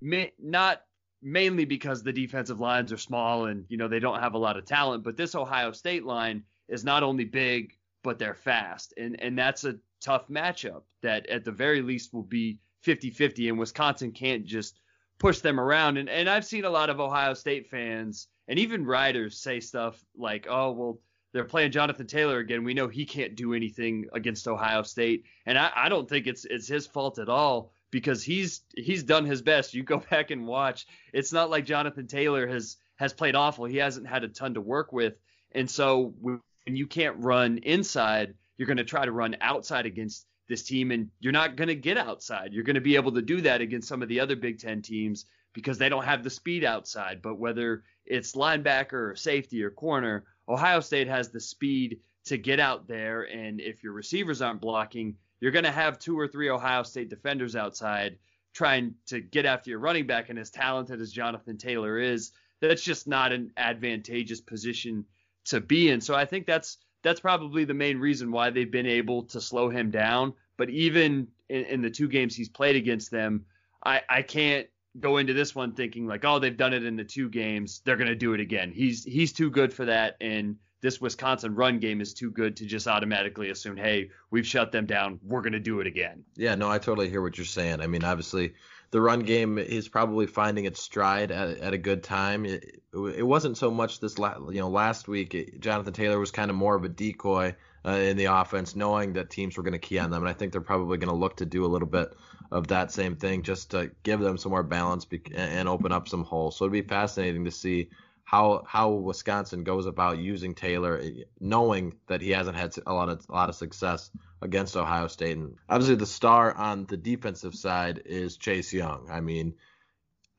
not 0.00 0.82
mainly 1.20 1.64
because 1.64 2.02
the 2.02 2.12
defensive 2.12 2.60
lines 2.60 2.92
are 2.92 2.96
small 2.96 3.46
and 3.46 3.64
you 3.68 3.76
know 3.76 3.88
they 3.88 4.00
don't 4.00 4.20
have 4.20 4.34
a 4.34 4.38
lot 4.38 4.56
of 4.56 4.64
talent, 4.64 5.04
but 5.04 5.16
this 5.16 5.34
Ohio 5.34 5.72
State 5.72 6.04
line 6.04 6.42
is 6.68 6.84
not 6.84 7.02
only 7.02 7.24
big 7.24 7.76
but 8.02 8.18
they're 8.18 8.34
fast, 8.34 8.94
and 8.96 9.20
and 9.20 9.38
that's 9.38 9.64
a 9.64 9.76
tough 10.00 10.26
matchup 10.28 10.82
that 11.02 11.26
at 11.26 11.44
the 11.44 11.52
very 11.52 11.82
least 11.82 12.12
will 12.12 12.22
be 12.22 12.58
50-50, 12.84 13.48
and 13.48 13.58
Wisconsin 13.58 14.10
can't 14.10 14.44
just 14.44 14.80
push 15.22 15.38
them 15.38 15.60
around. 15.60 15.96
And 15.96 16.10
and 16.10 16.28
I've 16.28 16.44
seen 16.44 16.64
a 16.64 16.70
lot 16.70 16.90
of 16.90 17.00
Ohio 17.00 17.32
State 17.32 17.70
fans 17.70 18.26
and 18.48 18.58
even 18.58 18.84
writers 18.84 19.38
say 19.38 19.60
stuff 19.60 20.04
like, 20.16 20.46
"Oh, 20.50 20.72
well, 20.72 21.00
they're 21.32 21.44
playing 21.44 21.70
Jonathan 21.70 22.08
Taylor 22.08 22.40
again. 22.40 22.64
We 22.64 22.74
know 22.74 22.88
he 22.88 23.06
can't 23.06 23.36
do 23.36 23.54
anything 23.54 24.06
against 24.12 24.48
Ohio 24.48 24.82
State." 24.82 25.24
And 25.46 25.56
I, 25.56 25.70
I 25.74 25.88
don't 25.88 26.08
think 26.08 26.26
it's 26.26 26.44
it's 26.44 26.66
his 26.66 26.88
fault 26.88 27.20
at 27.20 27.28
all 27.28 27.70
because 27.92 28.24
he's 28.24 28.62
he's 28.76 29.04
done 29.04 29.24
his 29.24 29.40
best. 29.40 29.74
You 29.74 29.84
go 29.84 29.98
back 30.10 30.32
and 30.32 30.44
watch. 30.44 30.86
It's 31.12 31.32
not 31.32 31.50
like 31.50 31.64
Jonathan 31.64 32.08
Taylor 32.08 32.48
has 32.48 32.76
has 32.96 33.12
played 33.12 33.36
awful. 33.36 33.64
He 33.64 33.76
hasn't 33.76 34.08
had 34.08 34.24
a 34.24 34.28
ton 34.28 34.54
to 34.54 34.60
work 34.60 34.92
with. 34.92 35.14
And 35.52 35.70
so 35.70 36.14
when 36.20 36.40
you 36.66 36.86
can't 36.88 37.16
run 37.18 37.58
inside, 37.58 38.34
you're 38.56 38.66
going 38.66 38.76
to 38.78 38.84
try 38.84 39.04
to 39.04 39.12
run 39.12 39.36
outside 39.40 39.86
against 39.86 40.26
this 40.52 40.62
team, 40.62 40.90
and 40.90 41.08
you're 41.18 41.32
not 41.32 41.56
going 41.56 41.68
to 41.68 41.74
get 41.74 41.96
outside. 41.96 42.52
You're 42.52 42.62
going 42.62 42.74
to 42.74 42.82
be 42.82 42.96
able 42.96 43.12
to 43.12 43.22
do 43.22 43.40
that 43.40 43.62
against 43.62 43.88
some 43.88 44.02
of 44.02 44.08
the 44.08 44.20
other 44.20 44.36
Big 44.36 44.58
Ten 44.58 44.82
teams 44.82 45.24
because 45.54 45.78
they 45.78 45.88
don't 45.88 46.04
have 46.04 46.22
the 46.22 46.28
speed 46.28 46.62
outside. 46.62 47.22
But 47.22 47.38
whether 47.38 47.84
it's 48.04 48.36
linebacker 48.36 49.12
or 49.12 49.16
safety 49.16 49.62
or 49.62 49.70
corner, 49.70 50.24
Ohio 50.46 50.80
State 50.80 51.08
has 51.08 51.30
the 51.30 51.40
speed 51.40 52.00
to 52.26 52.36
get 52.36 52.60
out 52.60 52.86
there. 52.86 53.22
And 53.22 53.62
if 53.62 53.82
your 53.82 53.94
receivers 53.94 54.42
aren't 54.42 54.60
blocking, 54.60 55.16
you're 55.40 55.52
going 55.52 55.64
to 55.64 55.72
have 55.72 55.98
two 55.98 56.18
or 56.18 56.28
three 56.28 56.50
Ohio 56.50 56.82
State 56.82 57.08
defenders 57.08 57.56
outside 57.56 58.18
trying 58.52 58.94
to 59.06 59.20
get 59.20 59.46
after 59.46 59.70
your 59.70 59.78
running 59.78 60.06
back. 60.06 60.28
And 60.28 60.38
as 60.38 60.50
talented 60.50 61.00
as 61.00 61.10
Jonathan 61.10 61.56
Taylor 61.56 61.98
is, 61.98 62.32
that's 62.60 62.82
just 62.82 63.08
not 63.08 63.32
an 63.32 63.52
advantageous 63.56 64.42
position 64.42 65.06
to 65.46 65.60
be 65.60 65.88
in. 65.88 66.02
So 66.02 66.14
I 66.14 66.26
think 66.26 66.46
that's 66.46 66.76
that's 67.02 67.20
probably 67.20 67.64
the 67.64 67.74
main 67.74 67.98
reason 67.98 68.30
why 68.30 68.50
they've 68.50 68.70
been 68.70 68.86
able 68.86 69.24
to 69.24 69.40
slow 69.40 69.68
him 69.68 69.90
down. 69.90 70.34
But 70.56 70.70
even 70.70 71.28
in, 71.48 71.64
in 71.64 71.82
the 71.82 71.90
two 71.90 72.08
games 72.08 72.34
he's 72.34 72.48
played 72.48 72.76
against 72.76 73.10
them, 73.10 73.44
I, 73.84 74.02
I 74.08 74.22
can't 74.22 74.66
go 75.00 75.16
into 75.16 75.32
this 75.32 75.54
one 75.54 75.72
thinking 75.72 76.06
like, 76.06 76.24
oh, 76.24 76.38
they've 76.38 76.56
done 76.56 76.72
it 76.74 76.84
in 76.84 76.96
the 76.96 77.04
two 77.04 77.28
games, 77.28 77.80
they're 77.84 77.96
gonna 77.96 78.14
do 78.14 78.34
it 78.34 78.40
again. 78.40 78.72
He's 78.72 79.04
he's 79.04 79.32
too 79.32 79.50
good 79.50 79.72
for 79.72 79.86
that, 79.86 80.16
and 80.20 80.56
this 80.82 81.00
Wisconsin 81.00 81.54
run 81.54 81.78
game 81.78 82.00
is 82.00 82.12
too 82.12 82.30
good 82.30 82.56
to 82.56 82.66
just 82.66 82.88
automatically 82.88 83.50
assume, 83.50 83.76
hey, 83.76 84.10
we've 84.30 84.46
shut 84.46 84.72
them 84.72 84.84
down, 84.84 85.18
we're 85.22 85.42
gonna 85.42 85.60
do 85.60 85.80
it 85.80 85.86
again. 85.86 86.24
Yeah, 86.36 86.54
no, 86.54 86.68
I 86.68 86.78
totally 86.78 87.08
hear 87.08 87.22
what 87.22 87.38
you're 87.38 87.44
saying. 87.44 87.80
I 87.80 87.86
mean, 87.86 88.04
obviously 88.04 88.54
the 88.92 89.00
run 89.00 89.20
game 89.20 89.58
is 89.58 89.88
probably 89.88 90.26
finding 90.26 90.66
its 90.66 90.80
stride 90.82 91.32
at, 91.32 91.58
at 91.58 91.72
a 91.72 91.78
good 91.78 92.02
time. 92.02 92.44
It, 92.44 92.82
it 92.92 93.26
wasn't 93.26 93.56
so 93.56 93.70
much 93.70 94.00
this, 94.00 94.18
la- 94.18 94.50
you 94.50 94.60
know, 94.60 94.68
last 94.68 95.08
week. 95.08 95.34
It, 95.34 95.60
Jonathan 95.60 95.94
Taylor 95.94 96.18
was 96.18 96.30
kind 96.30 96.50
of 96.50 96.56
more 96.56 96.74
of 96.74 96.84
a 96.84 96.90
decoy 96.90 97.56
uh, 97.84 97.90
in 97.90 98.16
the 98.16 98.26
offense, 98.26 98.76
knowing 98.76 99.14
that 99.14 99.30
teams 99.30 99.56
were 99.56 99.62
going 99.62 99.72
to 99.72 99.78
key 99.78 99.98
on 99.98 100.10
them, 100.10 100.22
and 100.22 100.30
I 100.30 100.32
think 100.32 100.52
they're 100.52 100.60
probably 100.60 100.98
going 100.98 101.08
to 101.08 101.16
look 101.16 101.36
to 101.38 101.46
do 101.46 101.64
a 101.64 101.68
little 101.68 101.88
bit 101.88 102.14
of 102.50 102.68
that 102.68 102.92
same 102.92 103.16
thing 103.16 103.42
just 103.42 103.70
to 103.70 103.90
give 104.02 104.20
them 104.20 104.36
some 104.36 104.50
more 104.50 104.62
balance 104.62 105.04
be- 105.04 105.22
and 105.34 105.68
open 105.68 105.90
up 105.90 106.08
some 106.08 106.24
holes. 106.24 106.56
So 106.56 106.64
it'd 106.64 106.72
be 106.72 106.82
fascinating 106.82 107.44
to 107.46 107.50
see 107.50 107.88
how 108.24 108.64
how 108.66 108.90
Wisconsin 108.90 109.64
goes 109.64 109.86
about 109.86 110.18
using 110.18 110.54
Taylor, 110.54 110.98
eh, 110.98 111.24
knowing 111.40 111.94
that 112.06 112.20
he 112.20 112.30
hasn't 112.30 112.56
had 112.56 112.74
a 112.86 112.92
lot 112.92 113.08
of 113.08 113.24
a 113.28 113.32
lot 113.32 113.48
of 113.48 113.54
success 113.54 114.10
against 114.40 114.76
Ohio 114.76 115.06
State. 115.08 115.36
And 115.36 115.56
obviously, 115.68 115.96
the 115.96 116.06
star 116.06 116.54
on 116.54 116.86
the 116.86 116.96
defensive 116.96 117.54
side 117.54 118.02
is 118.06 118.36
Chase 118.36 118.72
Young. 118.72 119.08
I 119.10 119.20
mean, 119.20 119.54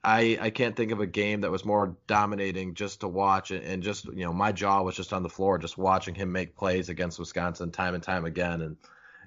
I 0.04 0.38
I 0.42 0.50
can't 0.50 0.76
think 0.76 0.92
of 0.92 1.00
a 1.00 1.08
game 1.08 1.42
that 1.42 1.52
was 1.52 1.64
more 1.64 1.96
dominating 2.08 2.74
just 2.74 3.02
to 3.02 3.08
watch 3.08 3.52
and 3.52 3.82
just 3.82 4.06
you 4.06 4.26
know 4.26 4.34
my 4.34 4.52
jaw 4.52 4.82
was 4.82 4.96
just 4.96 5.14
on 5.14 5.24
the 5.24 5.30
floor 5.30 5.58
just 5.58 5.78
watching 5.78 6.16
him 6.16 6.32
make 6.32 6.56
plays 6.56 6.90
against 6.90 7.20
Wisconsin 7.20 7.72
time 7.72 7.94
and 7.96 8.04
time 8.04 8.26
again. 8.26 8.62
And 8.62 8.78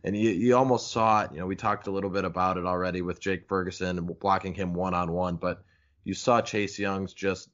and 0.05 0.17
you, 0.17 0.31
you 0.31 0.57
almost 0.57 0.93
saw 0.93 1.23
it. 1.23 1.33
You 1.33 1.39
know 1.39 1.47
we 1.47 1.57
talked 1.57 1.87
a 1.87 1.91
little 1.91 2.11
bit 2.11 2.25
about 2.25 2.59
it 2.59 2.67
already 2.67 3.03
with 3.03 3.21
Jake 3.21 3.49
Ferguson 3.49 4.05
blocking 4.21 4.55
him 4.55 4.75
one 4.75 4.95
on 4.95 5.13
one 5.13 5.37
but 5.37 5.63
you 6.05 6.15
saw 6.15 6.41
Chase 6.41 6.79
Young's 6.79 7.15
just 7.15 7.49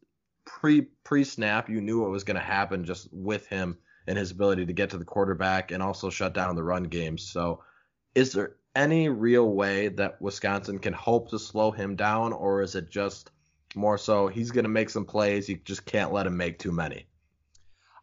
pre 0.44 0.82
pre 1.04 1.24
snap 1.24 1.68
you 1.68 1.80
knew 1.80 2.00
what 2.00 2.10
was 2.10 2.24
going 2.24 2.36
to 2.36 2.42
happen 2.42 2.84
just 2.84 3.08
with 3.12 3.46
him 3.46 3.78
and 4.06 4.18
his 4.18 4.32
ability 4.32 4.66
to 4.66 4.72
get 4.72 4.90
to 4.90 4.98
the 4.98 5.04
quarterback 5.04 5.70
and 5.70 5.82
also 5.82 6.10
shut 6.10 6.34
down 6.34 6.56
the 6.56 6.62
run 6.62 6.84
game. 6.84 7.16
So 7.16 7.62
is 8.14 8.32
there 8.32 8.56
any 8.74 9.08
real 9.08 9.50
way 9.50 9.88
that 9.88 10.20
Wisconsin 10.20 10.78
can 10.78 10.92
hope 10.92 11.30
to 11.30 11.38
slow 11.38 11.70
him 11.70 11.96
down, 11.96 12.32
or 12.32 12.62
is 12.62 12.74
it 12.74 12.90
just 12.90 13.30
more 13.74 13.98
so 13.98 14.28
he's 14.28 14.50
going 14.50 14.64
to 14.64 14.70
make 14.70 14.90
some 14.90 15.04
plays, 15.04 15.48
you 15.48 15.56
just 15.64 15.84
can't 15.84 16.12
let 16.12 16.26
him 16.26 16.36
make 16.36 16.58
too 16.58 16.72
many? 16.72 17.06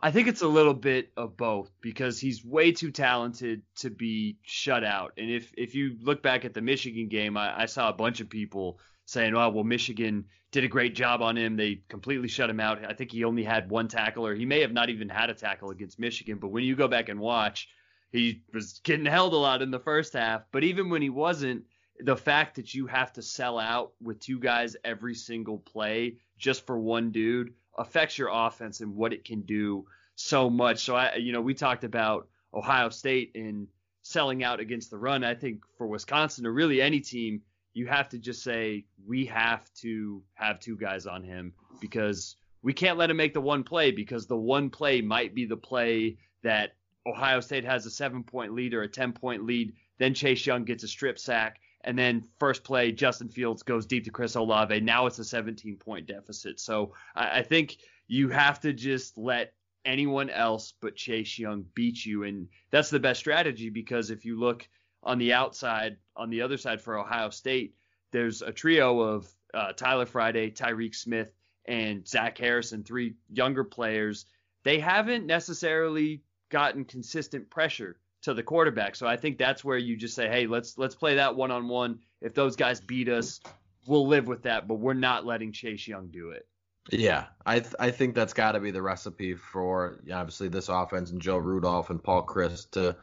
I 0.02 0.12
think 0.12 0.30
it's 0.30 0.42
a 0.42 0.48
little 0.48 0.74
bit 0.74 1.12
of 1.18 1.36
both 1.36 1.72
because 1.82 2.20
he's 2.20 2.46
way 2.46 2.72
too 2.72 2.90
talented 2.90 3.64
to 3.78 3.90
be 3.90 4.38
shut 4.44 4.84
out. 4.84 5.12
And 5.18 5.30
if 5.30 5.52
if 5.58 5.76
you 5.76 5.98
look 6.02 6.24
back 6.24 6.46
at 6.46 6.54
the 6.54 6.62
Michigan 6.62 7.10
game, 7.10 7.36
I, 7.36 7.64
I 7.64 7.66
saw 7.66 7.90
a 7.90 7.94
bunch 7.94 8.22
of 8.22 8.30
people 8.30 8.80
saying, 9.06 9.36
"Oh, 9.36 9.50
well, 9.50 9.66
Michigan 9.66 10.26
did 10.52 10.64
a 10.64 10.70
great 10.70 10.96
job 10.96 11.22
on 11.22 11.38
him. 11.38 11.58
They 11.58 11.82
completely 11.90 12.30
shut 12.30 12.50
him 12.50 12.62
out. 12.62 12.84
I 12.86 12.94
think 12.94 13.12
he 13.12 13.26
only 13.26 13.44
had 13.44 13.70
one 13.70 13.90
tackle, 13.90 14.26
or 14.26 14.36
he 14.36 14.46
may 14.46 14.62
have 14.62 14.72
not 14.72 14.90
even 14.90 15.10
had 15.10 15.30
a 15.30 15.34
tackle 15.34 15.70
against 15.70 16.00
Michigan. 16.00 16.38
But 16.40 16.50
when 16.50 16.64
you 16.64 16.76
go 16.76 16.88
back 16.88 17.10
and 17.10 17.20
watch, 17.20 17.68
he 18.12 18.42
was 18.54 18.80
getting 18.84 19.06
held 19.06 19.34
a 19.34 19.38
lot 19.38 19.62
in 19.62 19.72
the 19.72 19.80
first 19.80 20.14
half, 20.14 20.44
but 20.52 20.64
even 20.64 20.90
when 20.90 21.02
he 21.02 21.10
wasn't, 21.10 21.64
the 22.00 22.16
fact 22.16 22.56
that 22.56 22.74
you 22.74 22.88
have 22.88 23.12
to 23.14 23.22
sell 23.22 23.60
out 23.60 23.92
with 24.02 24.20
two 24.20 24.40
guys 24.40 24.76
every 24.84 25.14
single 25.14 25.58
play 25.58 26.16
just 26.38 26.66
for 26.66 26.80
one 26.80 27.12
dude 27.12 27.54
affects 27.78 28.18
your 28.18 28.30
offense 28.32 28.80
and 28.80 28.96
what 28.96 29.14
it 29.14 29.26
can 29.26 29.42
do 29.42 29.86
so 30.16 30.50
much. 30.50 30.84
So 30.84 30.96
I, 30.96 31.16
you 31.16 31.34
know, 31.34 31.42
we 31.42 31.54
talked 31.54 31.84
about 31.84 32.28
Ohio 32.54 32.90
State 32.90 33.32
and 33.36 33.68
selling 34.02 34.44
out 34.44 34.60
against 34.60 34.90
the 34.90 34.98
run. 34.98 35.24
I 35.24 35.36
think 35.36 35.62
for 35.78 35.88
Wisconsin 35.88 36.46
or 36.46 36.54
really 36.54 36.82
any 36.82 37.02
team, 37.02 37.42
you 37.74 37.88
have 37.88 38.10
to 38.10 38.18
just 38.18 38.44
say 38.44 38.86
we 39.06 39.26
have 39.26 39.72
to 39.76 40.24
have 40.34 40.60
two 40.60 40.78
guys 40.78 41.06
on 41.06 41.24
him 41.24 41.54
because 41.80 42.36
we 42.62 42.74
can't 42.74 42.98
let 42.98 43.10
him 43.10 43.18
make 43.18 43.34
the 43.34 43.42
one 43.42 43.64
play 43.64 43.92
because 43.92 44.26
the 44.26 44.38
one 44.38 44.70
play 44.70 45.02
might 45.02 45.36
be 45.36 45.46
the 45.46 45.58
play 45.58 46.18
that 46.44 46.76
Ohio 47.10 47.40
State 47.40 47.66
has 47.66 47.86
a 47.86 47.92
seven 47.92 48.24
point 48.24 48.54
lead 48.54 48.74
or 48.74 48.84
a 48.84 48.88
10 48.88 49.14
point 49.14 49.46
lead. 49.46 49.74
Then 49.98 50.14
Chase 50.14 50.46
Young 50.46 50.64
gets 50.64 50.84
a 50.84 50.88
strip 50.88 51.20
sack. 51.20 51.60
And 51.82 51.98
then 51.98 52.26
first 52.40 52.64
play, 52.64 52.92
Justin 52.92 53.30
Fields 53.30 53.64
goes 53.64 53.86
deep 53.86 54.04
to 54.04 54.12
Chris 54.12 54.36
Olave. 54.36 54.82
Now 54.82 55.06
it's 55.06 55.20
a 55.20 55.24
17 55.24 55.78
point 55.78 56.08
deficit. 56.08 56.60
So 56.60 56.94
I, 57.16 57.40
I 57.40 57.44
think 57.44 57.78
you 58.08 58.30
have 58.30 58.60
to 58.62 58.74
just 58.74 59.18
let 59.18 59.54
anyone 59.86 60.30
else 60.30 60.74
but 60.82 60.96
Chase 60.96 61.40
Young 61.40 61.66
beat 61.74 62.06
you. 62.06 62.24
And 62.24 62.48
that's 62.70 62.90
the 62.90 63.00
best 63.00 63.20
strategy 63.20 63.70
because 63.70 64.10
if 64.10 64.26
you 64.26 64.40
look 64.40 64.68
on 65.04 65.18
the 65.18 65.34
outside, 65.34 65.98
on 66.16 66.30
the 66.30 66.42
other 66.42 66.58
side 66.58 66.82
for 66.82 66.98
Ohio 66.98 67.30
State, 67.30 67.76
there's 68.12 68.42
a 68.42 68.52
trio 68.52 69.00
of 69.00 69.28
uh, 69.54 69.72
Tyler 69.74 70.06
Friday, 70.06 70.52
Tyreke 70.52 70.96
Smith, 70.96 71.32
and 71.66 72.08
Zach 72.08 72.38
Harrison, 72.38 72.84
three 72.84 73.16
younger 73.30 73.64
players. 73.64 74.26
They 74.64 74.80
haven't 74.80 75.26
necessarily 75.26 76.24
gotten 76.50 76.86
consistent 76.86 77.50
pressure 77.50 77.98
to 78.22 78.34
the 78.34 78.44
quarterback. 78.44 78.96
So 78.96 79.08
I 79.08 79.16
think 79.16 79.38
that's 79.38 79.64
where 79.64 79.78
you 79.78 79.96
just 79.96 80.16
say, 80.16 80.28
hey, 80.28 80.48
let's 80.48 80.78
let's 80.78 80.96
play 80.96 81.16
that 81.16 81.36
one 81.36 81.52
on 81.52 81.68
one. 81.68 82.00
If 82.22 82.34
those 82.34 82.56
guys 82.56 82.82
beat 82.82 83.08
us, 83.08 83.40
we'll 83.88 84.08
live 84.08 84.28
with 84.28 84.44
that, 84.44 84.68
but 84.68 84.76
we're 84.76 84.94
not 84.94 85.26
letting 85.26 85.52
Chase 85.52 85.88
Young 85.88 86.08
do 86.08 86.32
it. 86.32 86.46
Yeah, 86.92 87.26
I 87.46 87.60
th- 87.60 87.76
I 87.80 87.92
think 87.92 88.16
that's 88.16 88.34
got 88.34 88.54
to 88.54 88.60
be 88.60 88.72
the 88.72 88.82
recipe 88.82 89.36
for 89.36 90.02
obviously 90.12 90.50
this 90.50 90.70
offense 90.70 91.12
and 91.12 91.22
Joe 91.22 91.38
Rudolph 91.38 91.90
and 91.90 92.04
Paul 92.04 92.26
Chryst 92.26 92.72
to 92.72 92.96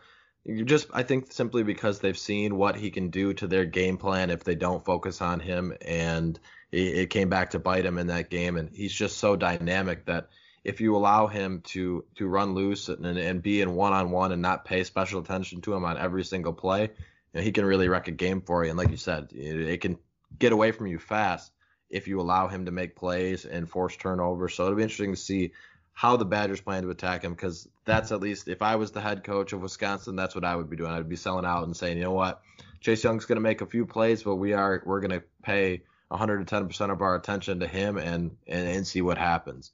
just 0.65 0.89
I 0.93 1.03
think 1.03 1.33
simply 1.33 1.63
because 1.63 2.01
they've 2.01 2.19
seen 2.19 2.57
what 2.57 2.77
he 2.77 2.91
can 2.91 3.11
do 3.11 3.33
to 3.35 3.47
their 3.47 3.65
game 3.65 3.97
plan 3.97 4.31
if 4.31 4.45
they 4.45 4.55
don't 4.55 4.85
focus 4.85 5.21
on 5.21 5.41
him 5.41 5.73
and 5.83 6.39
it, 6.71 6.99
it 6.99 7.11
came 7.11 7.29
back 7.29 7.51
to 7.51 7.59
bite 7.59 7.85
him 7.85 7.99
in 7.99 8.09
that 8.09 8.31
game 8.31 8.57
and 8.57 8.71
he's 8.73 8.93
just 8.93 9.19
so 9.19 9.35
dynamic 9.37 10.07
that 10.07 10.29
if 10.67 10.81
you 10.81 10.97
allow 10.97 11.29
him 11.29 11.61
to 11.61 12.05
to 12.17 12.27
run 12.27 12.55
loose 12.55 12.89
and, 12.89 13.07
and 13.07 13.41
be 13.41 13.63
in 13.63 13.77
one 13.77 13.93
on 13.93 14.11
one 14.11 14.33
and 14.33 14.43
not 14.43 14.65
pay 14.65 14.83
special 14.83 15.21
attention 15.21 15.61
to 15.61 15.73
him 15.73 15.85
on 15.85 15.97
every 15.97 16.25
single 16.25 16.53
play, 16.53 16.83
you 16.83 16.89
know, 17.35 17.41
he 17.41 17.53
can 17.53 17.65
really 17.65 17.89
wreck 17.89 18.09
a 18.09 18.11
game 18.11 18.41
for 18.41 18.65
you. 18.65 18.71
And 18.71 18.77
like 18.77 18.91
you 18.91 18.97
said, 18.97 19.29
it, 19.33 19.61
it 19.61 19.81
can 19.81 19.97
get 20.37 20.51
away 20.51 20.73
from 20.73 20.89
you 20.89 20.99
fast 20.99 21.53
if 21.89 22.09
you 22.09 22.21
allow 22.21 22.49
him 22.49 22.65
to 22.65 22.73
make 22.73 22.97
plays 22.97 23.45
and 23.45 23.71
force 23.71 23.97
turnovers. 23.97 24.55
So 24.55 24.65
it'll 24.65 24.75
be 24.75 24.83
interesting 24.83 25.13
to 25.13 25.21
see 25.21 25.53
how 25.93 26.17
the 26.17 26.25
Badgers 26.25 26.61
plan 26.61 26.83
to 26.83 26.91
attack 26.91 27.23
him 27.23 27.33
because 27.33 27.69
that's 27.85 28.11
at 28.11 28.21
least 28.21 28.49
if 28.49 28.61
I 28.61 28.75
was 28.75 28.91
the 28.91 29.01
head 29.01 29.23
coach 29.23 29.53
of 29.53 29.63
Wisconsin, 29.63 30.17
that's 30.17 30.35
what 30.35 30.45
I 30.45 30.57
would 30.57 30.69
be 30.69 30.77
doing. 30.77 30.91
I'd 30.91 31.09
be 31.09 31.15
selling 31.15 31.47
out 31.47 31.63
and 31.63 31.77
saying, 31.77 31.97
you 31.97 32.03
know 32.03 32.11
what, 32.11 32.43
Chase 32.81 33.05
Young's 33.05 33.25
going 33.25 33.37
to 33.37 33.41
make 33.41 33.61
a 33.61 33.67
few 33.67 33.87
plays, 33.87 34.25
but 34.25 34.35
we 34.35 34.53
are 34.53 34.83
we're 34.85 35.01
going 35.01 35.21
to 35.21 35.23
pay 35.45 35.85
110% 36.11 36.91
of 36.91 37.03
our 37.03 37.15
attention 37.15 37.61
to 37.61 37.69
him 37.69 37.99
and, 37.99 38.37
and 38.49 38.69
and 38.69 38.85
see 38.85 39.01
what 39.01 39.17
happens. 39.17 39.71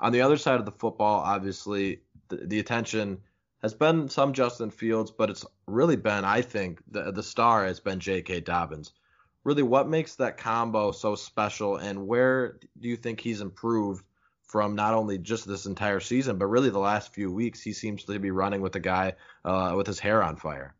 On 0.00 0.12
the 0.12 0.20
other 0.20 0.36
side 0.36 0.60
of 0.60 0.66
the 0.66 0.72
football, 0.72 1.20
obviously 1.20 2.00
the, 2.28 2.36
the 2.36 2.58
attention 2.58 3.18
has 3.62 3.74
been 3.74 4.08
some 4.08 4.32
Justin 4.32 4.70
Fields, 4.70 5.10
but 5.10 5.30
it's 5.30 5.46
really 5.66 5.96
been, 5.96 6.24
I 6.24 6.42
think, 6.42 6.80
the 6.90 7.10
the 7.12 7.22
star 7.22 7.64
has 7.64 7.80
been 7.80 8.00
J.K. 8.00 8.40
Dobbins. 8.40 8.92
Really, 9.44 9.62
what 9.62 9.88
makes 9.88 10.16
that 10.16 10.36
combo 10.36 10.92
so 10.92 11.14
special, 11.14 11.76
and 11.76 12.06
where 12.06 12.58
do 12.80 12.88
you 12.88 12.96
think 12.96 13.20
he's 13.20 13.40
improved? 13.40 14.04
from 14.54 14.76
not 14.76 14.94
only 14.94 15.18
just 15.18 15.48
this 15.48 15.66
entire 15.66 15.98
season, 15.98 16.38
but 16.38 16.46
really 16.46 16.70
the 16.70 16.78
last 16.78 17.12
few 17.12 17.32
weeks. 17.32 17.60
He 17.60 17.72
seems 17.72 18.04
to 18.04 18.18
be 18.20 18.30
running 18.30 18.60
with 18.60 18.72
the 18.72 18.78
guy 18.78 19.14
uh, 19.44 19.74
with 19.76 19.84
his 19.84 19.98
hair 19.98 20.22
on 20.22 20.36
fire. 20.36 20.76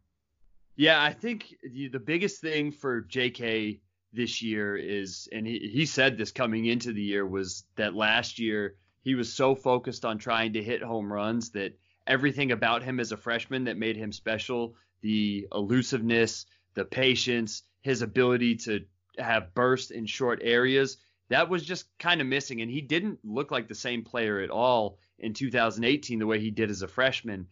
Yeah, 0.76 1.02
I 1.02 1.12
think 1.12 1.56
the 1.62 1.98
biggest 1.98 2.40
thing 2.40 2.70
for 2.70 3.00
J.K. 3.00 3.80
this 4.12 4.40
year 4.42 4.76
is, 4.76 5.28
and 5.32 5.44
he, 5.44 5.58
he 5.72 5.86
said 5.86 6.16
this 6.16 6.30
coming 6.30 6.66
into 6.66 6.92
the 6.92 7.02
year, 7.02 7.26
was 7.26 7.64
that 7.74 7.94
last 7.94 8.38
year 8.38 8.76
he 9.04 9.14
was 9.14 9.32
so 9.32 9.54
focused 9.54 10.04
on 10.04 10.18
trying 10.18 10.54
to 10.54 10.62
hit 10.62 10.82
home 10.82 11.12
runs 11.12 11.50
that 11.50 11.78
everything 12.06 12.50
about 12.50 12.82
him 12.82 12.98
as 12.98 13.12
a 13.12 13.16
freshman 13.16 13.64
that 13.64 13.76
made 13.76 13.96
him 13.96 14.10
special 14.10 14.74
the 15.00 15.46
elusiveness, 15.52 16.46
the 16.74 16.84
patience, 16.84 17.62
his 17.82 18.02
ability 18.02 18.56
to 18.56 18.84
have 19.18 19.54
burst 19.54 19.90
in 19.90 20.06
short 20.06 20.40
areas 20.42 20.96
that 21.28 21.48
was 21.48 21.64
just 21.64 21.86
kind 21.98 22.20
of 22.20 22.26
missing. 22.26 22.60
And 22.60 22.70
he 22.70 22.80
didn't 22.80 23.18
look 23.24 23.50
like 23.50 23.68
the 23.68 23.74
same 23.74 24.04
player 24.04 24.40
at 24.40 24.50
all 24.50 24.98
in 25.18 25.32
2018 25.32 26.18
the 26.18 26.26
way 26.26 26.40
he 26.40 26.50
did 26.50 26.70
as 26.70 26.82
a 26.82 26.88
freshman. 26.88 27.46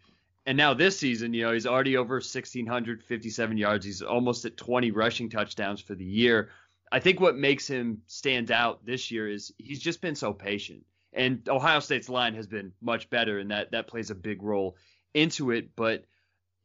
And 0.45 0.57
now 0.57 0.75
this 0.75 0.99
season, 0.99 1.33
you 1.35 1.43
know, 1.43 1.53
he's 1.53 1.67
already 1.67 1.97
over 1.97 2.15
1,657 2.15 3.57
yards. 3.57 3.85
He's 3.87 4.03
almost 4.03 4.45
at 4.45 4.57
20 4.57 4.91
rushing 4.91 5.31
touchdowns 5.31 5.81
for 5.81 5.95
the 5.95 6.05
year. 6.05 6.51
I 6.91 7.01
think 7.01 7.21
what 7.21 7.37
makes 7.37 7.67
him 7.67 8.03
stand 8.07 8.51
out 8.51 8.85
this 8.85 9.11
year 9.11 9.29
is 9.29 9.53
he's 9.57 9.81
just 9.81 10.01
been 10.01 10.17
so 10.17 10.33
patient. 10.33 10.85
And 11.13 11.47
Ohio 11.49 11.81
State's 11.81 12.09
line 12.09 12.35
has 12.35 12.47
been 12.47 12.73
much 12.81 13.11
better, 13.11 13.39
and 13.39 13.51
that 13.51 13.73
that 13.73 13.89
plays 13.89 14.11
a 14.11 14.15
big 14.15 14.43
role 14.43 14.77
into 15.15 15.51
it. 15.51 15.77
But 15.77 16.05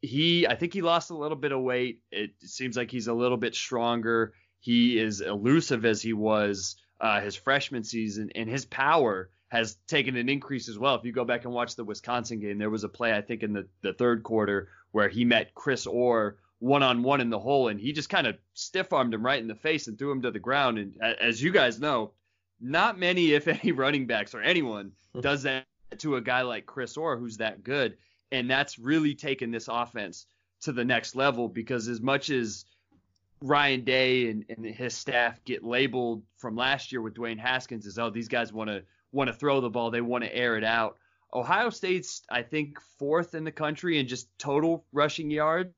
he, 0.00 0.46
I 0.46 0.54
think 0.54 0.72
he 0.72 0.82
lost 0.82 1.10
a 1.10 1.16
little 1.16 1.36
bit 1.36 1.52
of 1.52 1.60
weight. 1.60 2.02
It 2.10 2.30
seems 2.40 2.76
like 2.76 2.90
he's 2.90 3.08
a 3.08 3.14
little 3.14 3.36
bit 3.36 3.54
stronger. 3.54 4.32
He 4.60 4.98
is 4.98 5.20
elusive 5.20 5.84
as 5.84 6.00
he 6.00 6.12
was 6.12 6.76
uh, 7.00 7.20
his 7.20 7.36
freshman 7.36 7.84
season, 7.84 8.30
and 8.34 8.48
his 8.48 8.64
power 8.64 9.30
has 9.48 9.76
taken 9.86 10.16
an 10.16 10.28
increase 10.28 10.68
as 10.68 10.78
well. 10.78 10.94
If 10.94 11.04
you 11.04 11.12
go 11.12 11.24
back 11.24 11.44
and 11.44 11.54
watch 11.54 11.74
the 11.74 11.84
Wisconsin 11.84 12.40
game, 12.40 12.58
there 12.58 12.70
was 12.70 12.84
a 12.84 12.88
play 12.88 13.14
I 13.14 13.22
think 13.22 13.42
in 13.42 13.52
the, 13.52 13.66
the 13.82 13.92
third 13.92 14.22
quarter 14.22 14.68
where 14.92 15.08
he 15.08 15.24
met 15.24 15.54
Chris 15.54 15.86
Orr 15.86 16.36
one 16.58 16.82
on 16.82 17.02
one 17.02 17.20
in 17.20 17.30
the 17.30 17.38
hole, 17.38 17.68
and 17.68 17.80
he 17.80 17.92
just 17.92 18.10
kind 18.10 18.26
of 18.26 18.36
stiff 18.54 18.92
armed 18.92 19.14
him 19.14 19.24
right 19.24 19.40
in 19.40 19.48
the 19.48 19.54
face 19.54 19.86
and 19.86 19.98
threw 19.98 20.10
him 20.10 20.22
to 20.22 20.30
the 20.30 20.38
ground. 20.38 20.78
And 20.78 21.00
as 21.02 21.42
you 21.42 21.52
guys 21.52 21.80
know, 21.80 22.12
not 22.60 22.98
many, 22.98 23.32
if 23.32 23.48
any, 23.48 23.72
running 23.72 24.06
backs 24.06 24.34
or 24.34 24.40
anyone 24.40 24.92
hmm. 25.14 25.20
does 25.20 25.42
that 25.42 25.66
to 25.98 26.16
a 26.16 26.20
guy 26.20 26.42
like 26.42 26.66
Chris 26.66 26.96
Orr 26.96 27.16
who's 27.16 27.38
that 27.38 27.64
good. 27.64 27.96
And 28.30 28.50
that's 28.50 28.78
really 28.78 29.14
taken 29.14 29.50
this 29.50 29.68
offense 29.68 30.26
to 30.60 30.72
the 30.72 30.84
next 30.84 31.16
level 31.16 31.48
because 31.48 31.88
as 31.88 32.00
much 32.00 32.30
as 32.30 32.66
Ryan 33.40 33.84
Day 33.84 34.30
and, 34.30 34.44
and 34.48 34.66
his 34.66 34.94
staff 34.94 35.42
get 35.44 35.64
labeled 35.64 36.22
from 36.36 36.56
last 36.56 36.92
year 36.92 37.00
with 37.00 37.14
Dwayne 37.14 37.38
Haskins 37.38 37.86
as 37.86 37.98
oh 37.98 38.10
these 38.10 38.28
guys 38.28 38.52
want 38.52 38.68
to 38.68 38.82
want 39.12 39.28
to 39.28 39.34
throw 39.34 39.60
the 39.60 39.70
ball 39.70 39.90
they 39.90 40.00
want 40.00 40.24
to 40.24 40.34
air 40.34 40.56
it 40.56 40.64
out. 40.64 40.98
Ohio 41.32 41.70
State's 41.70 42.22
I 42.28 42.42
think 42.42 42.80
fourth 42.98 43.34
in 43.34 43.44
the 43.44 43.52
country 43.52 43.98
in 43.98 44.08
just 44.08 44.28
total 44.38 44.84
rushing 44.92 45.30
yards 45.30 45.72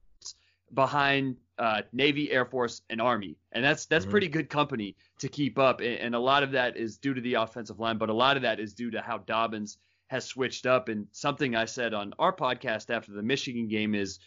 behind 0.73 1.37
uh, 1.59 1.83
Navy, 1.93 2.31
Air 2.31 2.45
Force, 2.45 2.83
and 2.89 3.01
Army, 3.01 3.37
and 3.53 3.65
that's 3.65 3.87
that's 3.87 4.05
mm-hmm. 4.05 4.11
pretty 4.11 4.29
good 4.29 4.49
company 4.49 4.97
to 5.19 5.29
keep 5.29 5.59
up. 5.59 5.81
And, 5.81 5.99
and 5.99 6.15
a 6.15 6.19
lot 6.19 6.43
of 6.43 6.53
that 6.53 6.77
is 6.77 6.99
due 6.99 7.15
to 7.15 7.21
the 7.21 7.35
offensive 7.35 7.79
line, 7.79 7.99
but 7.99 8.09
a 8.09 8.15
lot 8.15 8.37
of 8.37 8.43
that 8.43 8.61
is 8.61 8.75
due 8.75 8.91
to 8.93 9.01
how 9.01 9.19
Dobbins 9.19 9.79
has 10.09 10.25
switched 10.25 10.67
up. 10.67 10.89
And 10.89 11.07
something 11.13 11.55
I 11.55 11.67
said 11.67 11.95
on 11.95 12.15
our 12.19 12.35
podcast 12.35 12.91
after 12.91 13.13
the 13.13 13.23
Michigan 13.23 13.69
game 13.69 13.95
is 13.95 14.19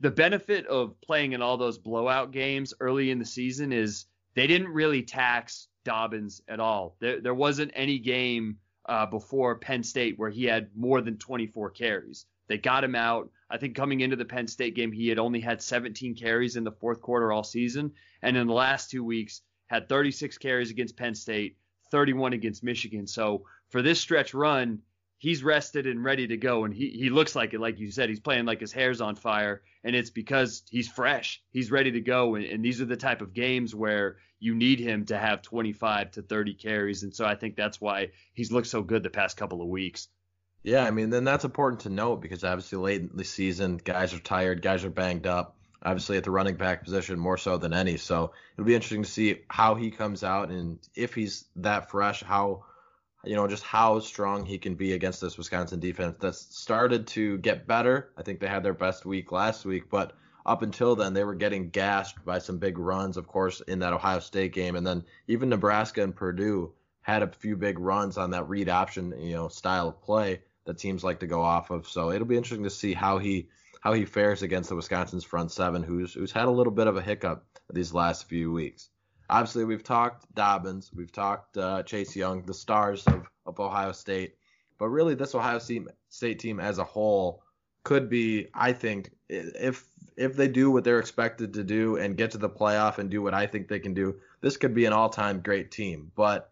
the 0.00 0.10
benefit 0.10 0.66
of 0.66 1.00
playing 1.00 1.32
in 1.32 1.42
all 1.42 1.56
those 1.56 1.78
blowout 1.78 2.30
games 2.30 2.72
early 2.80 3.10
in 3.10 3.18
the 3.18 3.24
season 3.24 3.72
is 3.72 4.06
they 4.34 4.46
didn't 4.46 4.68
really 4.68 5.02
tax 5.02 5.68
Dobbins 5.84 6.42
at 6.48 6.60
all. 6.60 6.96
There, 7.00 7.20
there 7.20 7.34
wasn't 7.34 7.72
any 7.74 7.98
game 7.98 8.58
uh, 8.88 9.06
before 9.06 9.56
Penn 9.56 9.82
State 9.82 10.18
where 10.18 10.30
he 10.30 10.44
had 10.44 10.70
more 10.76 11.00
than 11.00 11.18
24 11.18 11.70
carries. 11.70 12.26
They 12.46 12.58
got 12.58 12.84
him 12.84 12.94
out. 12.94 13.30
I 13.50 13.56
think 13.56 13.74
coming 13.74 14.00
into 14.00 14.16
the 14.16 14.24
Penn 14.24 14.46
State 14.46 14.74
game, 14.74 14.92
he 14.92 15.08
had 15.08 15.18
only 15.18 15.40
had 15.40 15.62
17 15.62 16.14
carries 16.14 16.56
in 16.56 16.64
the 16.64 16.72
fourth 16.72 17.00
quarter 17.00 17.32
all 17.32 17.44
season. 17.44 17.92
And 18.22 18.36
in 18.36 18.46
the 18.46 18.52
last 18.52 18.90
two 18.90 19.02
weeks, 19.02 19.42
had 19.68 19.88
36 19.88 20.38
carries 20.38 20.70
against 20.70 20.96
Penn 20.96 21.14
State, 21.14 21.56
31 21.90 22.32
against 22.32 22.62
Michigan. 22.62 23.06
So 23.06 23.44
for 23.70 23.82
this 23.82 24.00
stretch 24.00 24.34
run, 24.34 24.80
he's 25.18 25.42
rested 25.42 25.86
and 25.86 26.04
ready 26.04 26.26
to 26.26 26.36
go. 26.36 26.64
And 26.64 26.74
he, 26.74 26.90
he 26.90 27.10
looks 27.10 27.34
like 27.34 27.54
it, 27.54 27.60
like 27.60 27.78
you 27.78 27.90
said, 27.90 28.08
he's 28.08 28.20
playing 28.20 28.44
like 28.44 28.60
his 28.60 28.72
hair's 28.72 29.00
on 29.00 29.16
fire. 29.16 29.62
And 29.84 29.96
it's 29.96 30.10
because 30.10 30.62
he's 30.70 30.88
fresh, 30.88 31.42
he's 31.50 31.70
ready 31.70 31.92
to 31.92 32.00
go. 32.00 32.34
And, 32.34 32.44
and 32.44 32.64
these 32.64 32.80
are 32.80 32.86
the 32.86 32.96
type 32.96 33.22
of 33.22 33.34
games 33.34 33.74
where 33.74 34.16
you 34.40 34.54
need 34.54 34.78
him 34.78 35.04
to 35.06 35.18
have 35.18 35.42
25 35.42 36.12
to 36.12 36.22
30 36.22 36.54
carries. 36.54 37.02
And 37.02 37.14
so 37.14 37.24
I 37.24 37.34
think 37.34 37.56
that's 37.56 37.80
why 37.80 38.10
he's 38.34 38.52
looked 38.52 38.68
so 38.68 38.82
good 38.82 39.02
the 39.02 39.10
past 39.10 39.36
couple 39.36 39.60
of 39.60 39.68
weeks. 39.68 40.08
Yeah, 40.62 40.84
I 40.84 40.90
mean, 40.90 41.10
then 41.10 41.24
that's 41.24 41.44
important 41.44 41.80
to 41.82 41.90
note 41.90 42.20
because 42.20 42.44
obviously 42.44 42.78
late 42.78 43.02
in 43.02 43.10
the 43.14 43.24
season, 43.24 43.78
guys 43.78 44.12
are 44.12 44.18
tired, 44.18 44.62
guys 44.62 44.84
are 44.84 44.90
banged 44.90 45.26
up. 45.26 45.56
Obviously, 45.80 46.16
at 46.16 46.24
the 46.24 46.30
running 46.32 46.56
back 46.56 46.82
position, 46.82 47.18
more 47.18 47.36
so 47.36 47.56
than 47.56 47.72
any. 47.72 47.96
So 47.96 48.32
it'll 48.54 48.66
be 48.66 48.74
interesting 48.74 49.04
to 49.04 49.08
see 49.08 49.42
how 49.48 49.76
he 49.76 49.92
comes 49.92 50.24
out 50.24 50.50
and 50.50 50.78
if 50.96 51.14
he's 51.14 51.44
that 51.56 51.90
fresh, 51.90 52.22
how 52.22 52.64
you 53.24 53.34
know, 53.34 53.46
just 53.46 53.62
how 53.62 53.98
strong 54.00 54.44
he 54.44 54.58
can 54.58 54.74
be 54.74 54.92
against 54.92 55.20
this 55.20 55.36
Wisconsin 55.36 55.80
defense 55.80 56.16
that's 56.20 56.38
started 56.56 57.06
to 57.08 57.38
get 57.38 57.66
better. 57.66 58.10
I 58.16 58.22
think 58.22 58.40
they 58.40 58.46
had 58.46 58.62
their 58.62 58.74
best 58.74 59.04
week 59.04 59.32
last 59.32 59.64
week, 59.64 59.90
but 59.90 60.12
up 60.46 60.62
until 60.62 60.96
then, 60.96 61.14
they 61.14 61.24
were 61.24 61.34
getting 61.34 61.68
gashed 61.68 62.24
by 62.24 62.38
some 62.38 62.58
big 62.58 62.78
runs, 62.78 63.16
of 63.16 63.26
course, 63.26 63.60
in 63.60 63.80
that 63.80 63.92
Ohio 63.92 64.20
State 64.20 64.54
game. 64.54 64.76
And 64.76 64.86
then 64.86 65.04
even 65.26 65.48
Nebraska 65.48 66.02
and 66.02 66.14
Purdue 66.14 66.72
had 67.02 67.22
a 67.22 67.28
few 67.28 67.56
big 67.56 67.78
runs 67.78 68.16
on 68.16 68.30
that 68.30 68.48
read 68.48 68.68
option, 68.68 69.12
you 69.20 69.34
know, 69.34 69.48
style 69.48 69.88
of 69.88 70.00
play 70.00 70.40
that 70.68 70.76
teams 70.76 71.02
like 71.02 71.20
to 71.20 71.26
go 71.26 71.40
off 71.40 71.70
of. 71.70 71.88
So 71.88 72.12
it'll 72.12 72.26
be 72.26 72.36
interesting 72.36 72.64
to 72.64 72.70
see 72.70 72.92
how 72.92 73.16
he 73.16 73.48
how 73.80 73.94
he 73.94 74.04
fares 74.04 74.42
against 74.42 74.68
the 74.68 74.76
Wisconsin's 74.76 75.24
front 75.24 75.50
seven, 75.50 75.82
who's 75.82 76.12
who's 76.12 76.30
had 76.30 76.44
a 76.44 76.50
little 76.50 76.72
bit 76.72 76.86
of 76.86 76.96
a 76.96 77.02
hiccup 77.02 77.44
these 77.72 77.94
last 77.94 78.28
few 78.28 78.52
weeks. 78.52 78.90
obviously 79.30 79.64
we've 79.64 79.84
talked 79.84 80.32
Dobbins, 80.34 80.90
we've 80.94 81.12
talked 81.12 81.56
uh, 81.56 81.82
Chase 81.82 82.16
Young, 82.16 82.42
the 82.42 82.54
stars 82.54 83.04
of, 83.06 83.26
of 83.46 83.60
Ohio 83.60 83.92
State, 83.92 84.36
but 84.78 84.88
really 84.88 85.14
this 85.14 85.34
Ohio 85.34 85.58
State 85.58 86.38
team 86.38 86.60
as 86.60 86.78
a 86.78 86.84
whole 86.84 87.42
could 87.84 88.08
be, 88.08 88.48
I 88.54 88.72
think, 88.72 89.10
if 89.28 89.84
if 90.16 90.36
they 90.36 90.48
do 90.48 90.70
what 90.70 90.84
they're 90.84 90.98
expected 90.98 91.54
to 91.54 91.64
do 91.64 91.96
and 91.96 92.16
get 92.16 92.32
to 92.32 92.38
the 92.38 92.50
playoff 92.50 92.98
and 92.98 93.08
do 93.08 93.22
what 93.22 93.34
I 93.34 93.46
think 93.46 93.68
they 93.68 93.78
can 93.78 93.94
do, 93.94 94.16
this 94.40 94.56
could 94.56 94.74
be 94.74 94.84
an 94.84 94.92
all-time 94.92 95.40
great 95.40 95.70
team. 95.70 96.10
But 96.16 96.50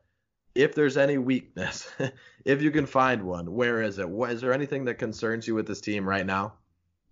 if 0.57 0.75
there's 0.75 0.97
any 0.97 1.19
weakness, 1.19 1.89
if 2.45 2.63
you 2.63 2.71
can 2.71 2.87
find 2.87 3.23
one, 3.23 3.53
where 3.53 3.83
is 3.83 3.99
it? 3.99 4.09
What, 4.09 4.31
is 4.31 4.41
there 4.41 4.53
anything 4.53 4.87
that 4.87 4.95
concerns 4.95 5.47
you 5.47 5.55
with 5.55 5.67
this 5.67 5.81
team 5.81 6.09
right 6.09 6.27
now? 6.27 6.55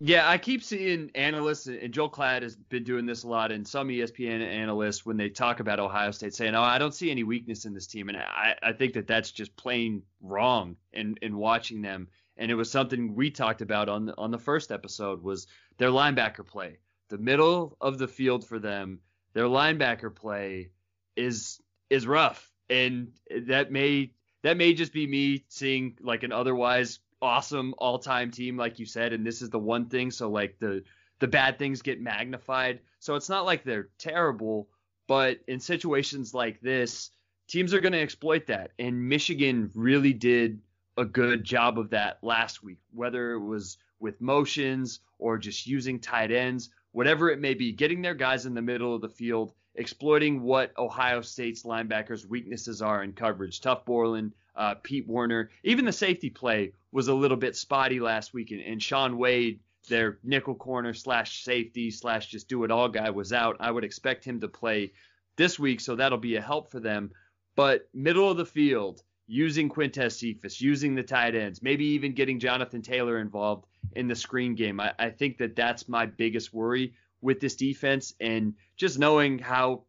Yeah, 0.01 0.29
I 0.29 0.39
keep 0.39 0.63
seeing 0.63 1.11
analysts, 1.15 1.67
and 1.67 1.95
Joel 1.95 2.11
Klatt 2.11 2.43
has 2.43 2.57
been 2.57 2.83
doing 2.83 3.07
this 3.07 3.23
a 3.23 3.29
lot, 3.29 3.53
and 3.53 3.67
some 3.67 3.89
ESPN 3.89 4.43
analysts, 4.43 5.07
when 5.07 5.17
they 5.17 5.29
talk 5.29 5.61
about 5.61 5.79
Ohio 5.79 6.11
State, 6.11 6.35
saying, 6.35 6.55
"Oh, 6.57 6.63
I 6.63 6.79
don't 6.79 6.95
see 6.95 7.13
any 7.13 7.23
weakness 7.23 7.65
in 7.65 7.75
this 7.75 7.87
team," 7.87 8.09
and 8.09 8.19
I, 8.19 8.57
I 8.61 8.73
think 8.73 8.95
that 8.95 9.07
that's 9.07 9.31
just 9.31 9.55
plain 9.57 10.03
wrong. 10.21 10.77
In 10.93 11.17
in 11.23 11.37
watching 11.37 11.81
them, 11.81 12.09
and 12.37 12.51
it 12.51 12.55
was 12.55 12.71
something 12.71 13.15
we 13.15 13.31
talked 13.31 13.63
about 13.63 13.89
on 13.89 14.11
on 14.19 14.33
the 14.33 14.39
first 14.39 14.73
episode 14.73 15.23
was 15.23 15.47
their 15.79 15.91
linebacker 15.91 16.45
play. 16.45 16.79
The 17.09 17.19
middle 17.19 17.77
of 17.81 17.97
the 17.99 18.09
field 18.09 18.45
for 18.45 18.59
them, 18.59 18.99
their 19.33 19.47
linebacker 19.47 20.13
play 20.13 20.71
is 21.17 21.63
is 21.89 22.05
rough, 22.05 22.53
and 22.71 23.13
that 23.47 23.71
may 23.71 24.11
that 24.43 24.57
may 24.57 24.75
just 24.75 24.93
be 24.93 25.07
me 25.07 25.45
seeing 25.49 25.97
like 26.01 26.23
an 26.23 26.33
otherwise 26.33 27.01
awesome 27.23 27.75
all-time 27.79 28.31
team 28.31 28.57
like 28.57 28.79
you 28.79 28.85
said 28.85 29.13
and 29.13 29.27
this 29.27 29.43
is 29.43 29.51
the 29.51 29.59
one 29.59 29.87
thing. 29.87 30.11
So 30.11 30.31
like 30.31 30.59
the 30.59 30.83
the 31.21 31.29
bad 31.29 31.59
things 31.59 31.83
get 31.83 32.01
magnified. 32.01 32.81
So 32.99 33.15
it's 33.15 33.29
not 33.29 33.47
like 33.47 33.65
they're 33.65 33.89
terrible 33.99 34.69
but 35.07 35.39
in 35.49 35.61
situations 35.61 36.35
like 36.35 36.61
this 36.61 37.11
teams 37.47 37.75
are 37.75 37.81
going 37.81 37.93
to 37.93 38.01
exploit 38.01 38.47
that. 38.47 38.71
And 38.79 39.09
Michigan 39.09 39.71
really 39.75 40.15
did 40.15 40.61
a 40.97 41.05
good 41.05 41.45
job 41.45 41.79
of 41.79 41.91
that 41.91 42.19
last 42.23 42.63
week 42.63 42.79
whether 42.93 43.33
it 43.33 43.41
was 43.41 43.79
with 44.01 44.21
motions 44.21 45.01
or 45.19 45.39
just 45.39 45.67
using 45.67 45.99
tight 45.99 46.31
ends 46.31 46.71
whatever 46.93 47.31
it 47.31 47.41
may 47.41 47.55
be 47.55 47.73
getting 47.73 48.01
their 48.01 48.15
guys 48.15 48.47
in 48.47 48.55
the 48.55 48.63
middle 48.63 48.95
of 48.95 49.01
the 49.01 49.09
field 49.09 49.53
exploiting 49.75 50.43
what 50.43 50.73
Ohio 50.79 51.21
State's 51.21 51.65
linebackers 51.65 52.27
weaknesses 52.27 52.83
are 52.83 53.03
in 53.03 53.13
coverage 53.13 53.61
Tuf 53.61 53.85
Borland 53.85 54.33
uh, 54.57 54.75
Pete 54.83 55.07
Werner, 55.07 55.51
Even 55.63 55.85
the 55.85 55.93
safety 55.93 56.31
play 56.31 56.73
was 56.93 57.09
a 57.09 57.15
little 57.15 57.37
bit 57.37 57.57
spotty 57.57 58.01
last 58.01 58.33
week, 58.33 58.51
and, 58.51 58.61
and 58.61 58.83
Shaun 58.83 59.19
Wade, 59.19 59.61
their 59.89 60.19
nickel 60.23 60.55
corner 60.55 60.95
slash 60.95 61.43
safety 61.43 61.91
slash 61.91 62.29
just 62.29 62.49
do 62.49 62.65
it 62.65 62.71
all 62.71 62.89
guy, 62.89 63.11
was 63.11 63.33
out. 63.33 63.57
I 63.61 63.71
would 63.71 63.85
expect 63.85 64.25
him 64.25 64.41
to 64.41 64.49
play 64.49 64.93
this 65.37 65.59
week, 65.59 65.81
so 65.81 65.97
that'll 65.97 66.19
be 66.19 66.37
a 66.37 66.41
help 66.41 66.71
for 66.71 66.81
them. 66.81 67.11
But 67.57 67.89
middle 67.93 68.31
of 68.31 68.37
the 68.37 68.47
field, 68.47 69.03
using 69.27 69.69
Quintez 69.69 70.13
Cephus, 70.13 70.61
using 70.61 70.95
the 70.95 71.03
tight 71.03 71.35
ends, 71.35 71.63
maybe 71.63 71.85
even 71.87 72.13
getting 72.13 72.39
Jonathan 72.39 72.83
Taylor 72.83 73.19
involved 73.19 73.67
in 73.97 74.07
the 74.07 74.15
screen 74.15 74.55
game. 74.55 74.81
I, 74.81 74.93
I 74.99 75.11
think 75.11 75.39
that 75.39 75.57
that's 75.57 75.89
my 75.89 76.07
biggest 76.07 76.53
worry 76.53 76.95
with 77.25 77.41
this 77.41 77.57
defense, 77.57 78.15
and 78.21 78.55
just 78.77 78.99
knowing 78.99 79.39
how 79.39 79.85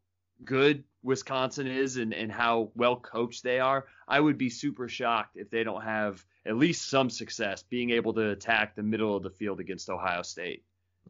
good 0.45 0.85
Wisconsin 1.03 1.67
is 1.67 1.97
and, 1.97 2.13
and 2.13 2.31
how 2.31 2.71
well 2.75 2.95
coached 2.95 3.43
they 3.43 3.59
are, 3.59 3.85
I 4.07 4.21
would 4.21 4.37
be 4.37 4.49
super 4.49 4.87
shocked 4.87 5.35
if 5.35 5.49
they 5.49 5.65
don't 5.65 5.83
have 5.83 6.25
at 6.45 6.55
least 6.55 6.89
some 6.89 7.09
success 7.09 7.61
being 7.63 7.89
able 7.89 8.13
to 8.13 8.29
attack 8.29 8.75
the 8.75 8.83
middle 8.83 9.17
of 9.17 9.23
the 9.23 9.29
field 9.29 9.59
against 9.59 9.89
Ohio 9.89 10.21
State. 10.21 10.63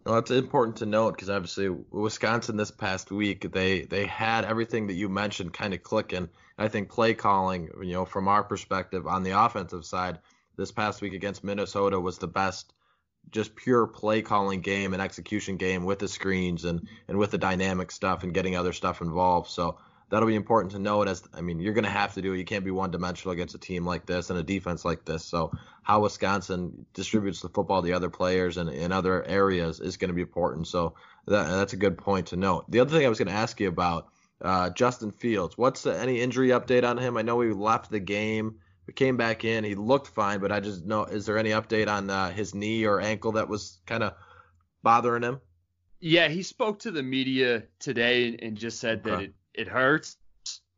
Well, 0.03 0.17
it's 0.17 0.31
important 0.31 0.77
to 0.77 0.87
note 0.87 1.11
because 1.11 1.29
obviously 1.29 1.69
Wisconsin 1.69 2.57
this 2.57 2.71
past 2.71 3.11
week 3.11 3.51
they 3.51 3.83
they 3.83 4.05
had 4.07 4.45
everything 4.45 4.87
that 4.87 4.93
you 4.93 5.09
mentioned 5.09 5.53
kind 5.53 5.75
of 5.75 5.83
clicking. 5.83 6.29
I 6.57 6.69
think 6.69 6.89
play 6.89 7.13
calling, 7.13 7.69
you 7.81 7.93
know, 7.93 8.05
from 8.05 8.27
our 8.27 8.43
perspective 8.43 9.05
on 9.05 9.21
the 9.21 9.39
offensive 9.39 9.85
side, 9.85 10.19
this 10.57 10.71
past 10.71 11.01
week 11.01 11.13
against 11.13 11.43
Minnesota 11.43 11.99
was 11.99 12.17
the 12.17 12.27
best 12.27 12.73
just 13.31 13.55
pure 13.55 13.87
play 13.87 14.21
calling 14.21 14.61
game 14.61 14.93
and 14.93 15.01
execution 15.01 15.57
game 15.57 15.83
with 15.83 15.99
the 15.99 16.07
screens 16.07 16.65
and 16.65 16.87
and 17.07 17.17
with 17.17 17.31
the 17.31 17.37
dynamic 17.37 17.91
stuff 17.91 18.23
and 18.23 18.33
getting 18.33 18.55
other 18.55 18.73
stuff 18.73 19.01
involved. 19.01 19.49
So 19.49 19.77
that'll 20.09 20.27
be 20.27 20.35
important 20.35 20.71
to 20.71 20.79
note 20.79 21.07
as 21.07 21.23
I 21.33 21.41
mean 21.41 21.59
you're 21.59 21.73
going 21.73 21.85
to 21.85 21.89
have 21.89 22.13
to 22.13 22.21
do 22.21 22.33
it. 22.33 22.37
You 22.37 22.45
can't 22.45 22.65
be 22.65 22.71
one 22.71 22.91
dimensional 22.91 23.33
against 23.33 23.55
a 23.55 23.59
team 23.59 23.85
like 23.85 24.05
this 24.05 24.29
and 24.29 24.39
a 24.39 24.43
defense 24.43 24.85
like 24.85 25.05
this. 25.05 25.25
So 25.25 25.51
how 25.83 26.01
Wisconsin 26.01 26.85
distributes 26.93 27.41
the 27.41 27.49
football 27.49 27.81
to 27.81 27.85
the 27.85 27.93
other 27.93 28.09
players 28.09 28.57
and 28.57 28.69
in 28.69 28.91
other 28.91 29.23
areas 29.23 29.79
is 29.79 29.97
going 29.97 30.09
to 30.09 30.15
be 30.15 30.21
important. 30.21 30.67
So 30.67 30.95
that, 31.27 31.47
that's 31.47 31.73
a 31.73 31.77
good 31.77 31.97
point 31.97 32.27
to 32.27 32.35
note. 32.35 32.69
The 32.69 32.79
other 32.79 32.95
thing 32.95 33.05
I 33.05 33.09
was 33.09 33.17
going 33.17 33.27
to 33.27 33.33
ask 33.33 33.59
you 33.59 33.67
about 33.67 34.09
uh, 34.41 34.69
Justin 34.71 35.11
Fields. 35.11 35.57
What's 35.57 35.83
the, 35.83 35.97
any 35.97 36.21
injury 36.21 36.49
update 36.49 36.87
on 36.87 36.97
him? 36.97 37.17
I 37.17 37.21
know 37.21 37.39
he 37.41 37.51
left 37.51 37.89
the 37.89 37.99
game. 37.99 38.59
We 38.87 38.93
came 38.93 39.17
back 39.17 39.45
in. 39.45 39.63
He 39.63 39.75
looked 39.75 40.07
fine, 40.07 40.39
but 40.39 40.51
I 40.51 40.59
just 40.59 40.85
know 40.85 41.05
is 41.05 41.25
there 41.25 41.37
any 41.37 41.51
update 41.51 41.87
on 41.87 42.09
uh, 42.09 42.31
his 42.31 42.53
knee 42.53 42.85
or 42.85 43.01
ankle 43.01 43.33
that 43.33 43.49
was 43.49 43.81
kind 43.85 44.03
of 44.03 44.13
bothering 44.83 45.23
him? 45.23 45.41
Yeah, 45.99 46.27
he 46.27 46.43
spoke 46.43 46.79
to 46.79 46.91
the 46.91 47.01
media 47.01 47.63
today 47.79 48.37
and 48.41 48.57
just 48.57 48.79
said 48.79 49.03
that 49.05 49.21
it 49.21 49.33
it 49.53 49.67
hurts, 49.67 50.17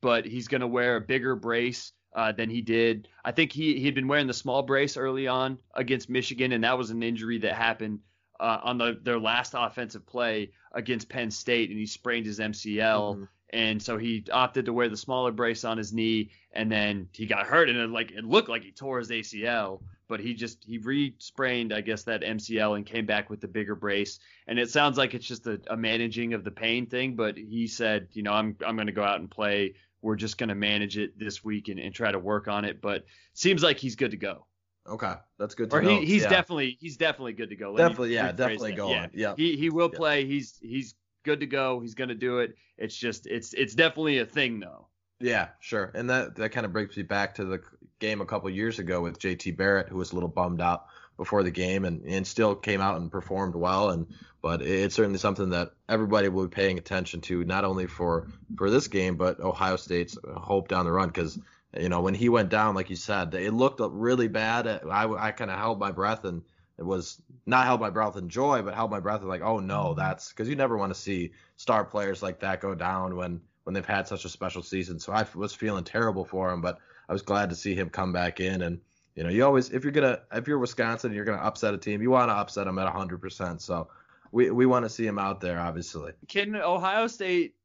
but 0.01 0.25
he's 0.25 0.47
going 0.47 0.61
to 0.61 0.67
wear 0.67 0.95
a 0.95 1.01
bigger 1.01 1.35
brace 1.35 1.91
uh, 2.15 2.31
than 2.31 2.49
he 2.49 2.61
did. 2.61 3.07
I 3.25 3.31
think 3.31 3.51
he 3.51 3.77
he 3.79 3.85
had 3.85 3.95
been 3.95 4.07
wearing 4.07 4.27
the 4.27 4.33
small 4.33 4.63
brace 4.63 4.95
early 4.97 5.27
on 5.27 5.59
against 5.73 6.09
Michigan, 6.09 6.51
and 6.51 6.63
that 6.63 6.77
was 6.77 6.91
an 6.91 7.03
injury 7.03 7.39
that 7.39 7.53
happened 7.53 7.99
uh, 8.39 8.59
on 8.63 8.77
the, 8.77 8.99
their 9.03 9.19
last 9.19 9.53
offensive 9.57 10.05
play 10.05 10.51
against 10.71 11.09
Penn 11.09 11.31
State, 11.31 11.69
and 11.69 11.79
he 11.79 11.85
sprained 11.85 12.25
his 12.25 12.39
MCL. 12.39 13.15
Mm-hmm. 13.15 13.23
And 13.51 13.81
so 13.81 13.97
he 13.97 14.25
opted 14.31 14.65
to 14.65 14.73
wear 14.73 14.89
the 14.89 14.97
smaller 14.97 15.31
brace 15.31 15.63
on 15.63 15.77
his 15.77 15.93
knee, 15.93 16.31
and 16.51 16.71
then 16.71 17.07
he 17.13 17.25
got 17.25 17.45
hurt, 17.45 17.69
and 17.69 17.77
it 17.77 17.89
like 17.89 18.11
it 18.11 18.25
looked 18.25 18.49
like 18.49 18.63
he 18.63 18.71
tore 18.71 18.99
his 18.99 19.09
ACL 19.09 19.81
but 20.07 20.19
he 20.19 20.33
just 20.33 20.63
he 20.63 20.77
re-sprained 20.77 21.73
I 21.73 21.81
guess 21.81 22.03
that 22.03 22.21
MCL 22.21 22.77
and 22.77 22.85
came 22.85 23.05
back 23.05 23.29
with 23.29 23.41
the 23.41 23.47
bigger 23.47 23.75
brace. 23.75 24.19
And 24.47 24.57
it 24.59 24.69
sounds 24.69 24.97
like 24.97 25.13
it's 25.13 25.25
just 25.25 25.45
a, 25.47 25.59
a 25.67 25.77
managing 25.77 26.33
of 26.33 26.43
the 26.43 26.51
pain 26.51 26.85
thing, 26.85 27.15
but 27.15 27.37
he 27.37 27.67
said, 27.67 28.07
you 28.13 28.23
know, 28.23 28.33
I'm 28.33 28.55
I'm 28.65 28.75
going 28.75 28.87
to 28.87 28.93
go 28.93 29.03
out 29.03 29.19
and 29.19 29.29
play. 29.29 29.75
We're 30.01 30.15
just 30.15 30.37
going 30.37 30.49
to 30.49 30.55
manage 30.55 30.97
it 30.97 31.17
this 31.19 31.43
week 31.43 31.67
and, 31.69 31.79
and 31.79 31.93
try 31.93 32.11
to 32.11 32.19
work 32.19 32.47
on 32.47 32.65
it. 32.65 32.81
But 32.81 33.05
seems 33.33 33.63
like 33.63 33.77
he's 33.77 33.95
good 33.95 34.11
to 34.11 34.17
go. 34.17 34.45
Okay, 34.87 35.13
that's 35.37 35.55
good 35.55 35.69
to 35.69 35.75
or 35.75 35.81
know. 35.81 35.99
He, 35.99 36.05
he's 36.05 36.23
yeah. 36.23 36.29
definitely 36.29 36.77
he's 36.79 36.95
definitely 36.95 37.33
good 37.33 37.49
to 37.49 37.55
go. 37.55 37.73
Let 37.73 37.89
definitely, 37.89 38.13
yeah, 38.13 38.31
definitely 38.31 38.73
going. 38.73 38.93
Yeah. 38.93 39.07
yeah, 39.13 39.33
he 39.35 39.57
he 39.57 39.69
will 39.69 39.89
yeah. 39.91 39.97
play. 39.97 40.25
He's 40.25 40.57
he's 40.61 40.95
good 41.27 41.41
to 41.41 41.45
go. 41.45 41.81
He's 41.81 41.93
going 41.93 42.07
to 42.07 42.15
do 42.15 42.39
it. 42.39 42.55
It's 42.77 42.95
just 42.95 43.27
it's 43.27 43.53
it's 43.53 43.75
definitely 43.75 44.19
a 44.19 44.25
thing 44.25 44.59
though. 44.59 44.87
Yeah, 45.19 45.49
sure. 45.59 45.91
And 45.93 46.09
that 46.09 46.37
that 46.37 46.51
kind 46.51 46.65
of 46.65 46.71
brings 46.71 46.95
me 46.95 47.03
back 47.03 47.35
to 47.35 47.45
the 47.45 47.61
game 47.99 48.21
a 48.21 48.25
couple 48.25 48.49
years 48.49 48.79
ago 48.79 49.01
with 49.01 49.19
JT 49.19 49.57
Barrett, 49.57 49.89
who 49.89 49.97
was 49.97 50.11
a 50.11 50.15
little 50.15 50.29
bummed 50.29 50.61
out 50.61 50.85
before 51.17 51.43
the 51.43 51.51
game 51.51 51.83
and, 51.83 52.03
and 52.05 52.25
still 52.25 52.55
came 52.55 52.79
out 52.79 52.97
and 52.97 53.11
performed 53.11 53.55
well. 53.55 53.89
And 53.89 54.07
but 54.41 54.61
it's 54.61 54.95
certainly 54.95 55.19
something 55.19 55.49
that 55.49 55.71
everybody 55.89 56.29
will 56.29 56.47
be 56.47 56.55
paying 56.55 56.77
attention 56.77 57.21
to, 57.21 57.43
not 57.43 57.65
only 57.65 57.87
for 57.87 58.29
for 58.55 58.69
this 58.69 58.87
game, 58.87 59.17
but 59.17 59.41
Ohio 59.41 59.75
State's 59.75 60.17
hope 60.23 60.69
down 60.69 60.85
the 60.85 60.91
run. 60.91 61.09
Because 61.09 61.37
you 61.77 61.89
know 61.89 61.99
when 61.99 62.13
he 62.13 62.29
went 62.29 62.49
down, 62.49 62.73
like 62.73 62.89
you 62.89 62.95
said, 62.95 63.33
it 63.33 63.51
looked 63.51 63.81
really 63.81 64.29
bad. 64.29 64.65
I 64.67 65.11
I 65.11 65.31
kind 65.31 65.51
of 65.51 65.57
held 65.57 65.77
my 65.77 65.91
breath 65.91 66.23
and 66.23 66.43
it 66.77 66.85
was 66.85 67.21
not 67.45 67.65
held 67.65 67.81
my 67.81 67.89
breath 67.89 68.17
in 68.17 68.29
joy, 68.29 68.61
but 68.61 68.75
held 68.75 68.91
my 68.91 68.99
breath 68.99 69.23
like, 69.23 69.41
oh 69.41 69.59
no, 69.59 69.85
mm-hmm. 69.85 69.99
that's 69.99 70.29
because 70.29 70.47
you 70.47 70.55
never 70.55 70.77
want 70.77 70.93
to 70.93 70.99
see 70.99 71.31
star 71.55 71.83
players 71.83 72.21
like 72.21 72.39
that 72.39 72.61
go 72.61 72.75
down 72.75 73.15
when 73.15 73.41
when 73.63 73.73
they've 73.73 73.85
had 73.85 74.07
such 74.07 74.23
a 74.25 74.29
special 74.29 74.63
season. 74.63 74.99
So 74.99 75.11
I 75.11 75.25
was 75.35 75.53
feeling 75.53 75.83
terrible 75.83 76.23
for 76.23 76.51
him, 76.51 76.61
but 76.61 76.77
I 77.09 77.13
was 77.13 77.21
glad 77.21 77.49
to 77.49 77.55
see 77.55 77.75
him 77.75 77.89
come 77.89 78.13
back 78.13 78.39
in. 78.39 78.61
And 78.61 78.79
you 79.15 79.23
know, 79.23 79.29
you 79.29 79.43
always 79.43 79.71
if 79.71 79.83
you're 79.83 79.91
gonna 79.91 80.21
if 80.31 80.47
you're 80.47 80.59
Wisconsin, 80.59 81.13
you're 81.13 81.25
gonna 81.25 81.41
upset 81.41 81.73
a 81.73 81.77
team. 81.77 82.01
You 82.01 82.11
want 82.11 82.29
to 82.29 82.35
upset 82.35 82.65
them 82.65 82.79
at 82.79 82.93
100%. 82.93 83.59
So 83.61 83.89
we 84.31 84.51
we 84.51 84.65
want 84.65 84.85
to 84.85 84.89
see 84.89 85.05
him 85.05 85.19
out 85.19 85.41
there, 85.41 85.59
obviously. 85.59 86.13
Can 86.27 86.55
Ohio 86.55 87.07
State 87.07 87.55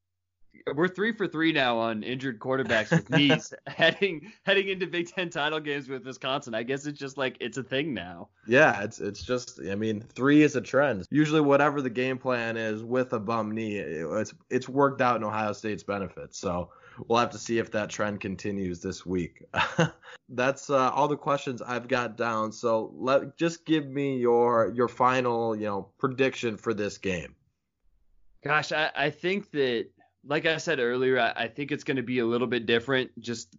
we're 0.75 0.89
three 0.89 1.13
for 1.13 1.27
three 1.27 1.53
now 1.53 1.79
on 1.79 2.03
injured 2.03 2.39
quarterbacks 2.39 2.91
with 2.91 3.11
knees 3.11 3.53
heading 3.67 4.33
heading 4.45 4.69
into 4.69 4.87
Big 4.87 5.09
Ten 5.09 5.31
title 5.31 5.61
games 5.61 5.89
with 5.89 6.05
Wisconsin. 6.05 6.55
I 6.55 6.63
guess 6.63 6.87
it's 6.87 6.99
just 6.99 7.17
like 7.17 7.37
it's 7.41 7.59
a 7.59 7.63
thing 7.63 7.95
now. 7.95 8.29
Yeah, 8.47 8.83
it's 8.83 9.01
it's 9.01 9.23
just 9.23 9.61
I 9.71 9.75
mean 9.75 10.01
three 10.01 10.43
is 10.43 10.57
a 10.57 10.61
trend. 10.61 11.07
Usually 11.11 11.41
whatever 11.41 11.83
the 11.83 11.91
game 11.91 12.19
plan 12.19 12.57
is 12.57 12.85
with 12.85 13.13
a 13.13 13.21
bum 13.21 13.53
knee, 13.53 13.77
it's 13.77 14.35
it's 14.51 14.69
worked 14.69 15.01
out 15.01 15.17
in 15.17 15.25
Ohio 15.25 15.53
State's 15.53 15.83
benefit. 15.83 16.35
So 16.35 16.71
we'll 17.09 17.19
have 17.19 17.31
to 17.31 17.39
see 17.39 17.59
if 17.59 17.71
that 17.73 17.91
trend 17.91 18.21
continues 18.21 18.81
this 18.81 19.05
week. 19.05 19.43
That's 20.29 20.71
uh, 20.71 20.91
all 20.91 21.09
the 21.09 21.17
questions 21.17 21.63
I've 21.63 21.89
got 21.89 22.17
down. 22.17 22.53
So 22.53 22.93
let 22.97 23.37
just 23.37 23.65
give 23.65 23.87
me 23.87 24.19
your 24.19 24.73
your 24.75 24.89
final 24.89 25.57
you 25.57 25.67
know 25.67 25.89
prediction 25.99 26.57
for 26.57 26.75
this 26.75 26.99
game. 26.99 27.35
Gosh, 28.45 28.73
I, 28.73 28.91
I 28.97 29.11
think 29.11 29.53
that 29.53 29.87
like 30.27 30.47
I 30.47 30.57
said 30.59 30.79
earlier, 30.79 31.19
I, 31.19 31.33
I 31.45 31.49
think 31.49 31.73
it's 31.73 31.85
going 31.85 31.97
to 31.97 32.03
be 32.03 32.21
a 32.21 32.27
little 32.27 32.47
bit 32.47 32.67
different 32.67 33.11
just 33.21 33.57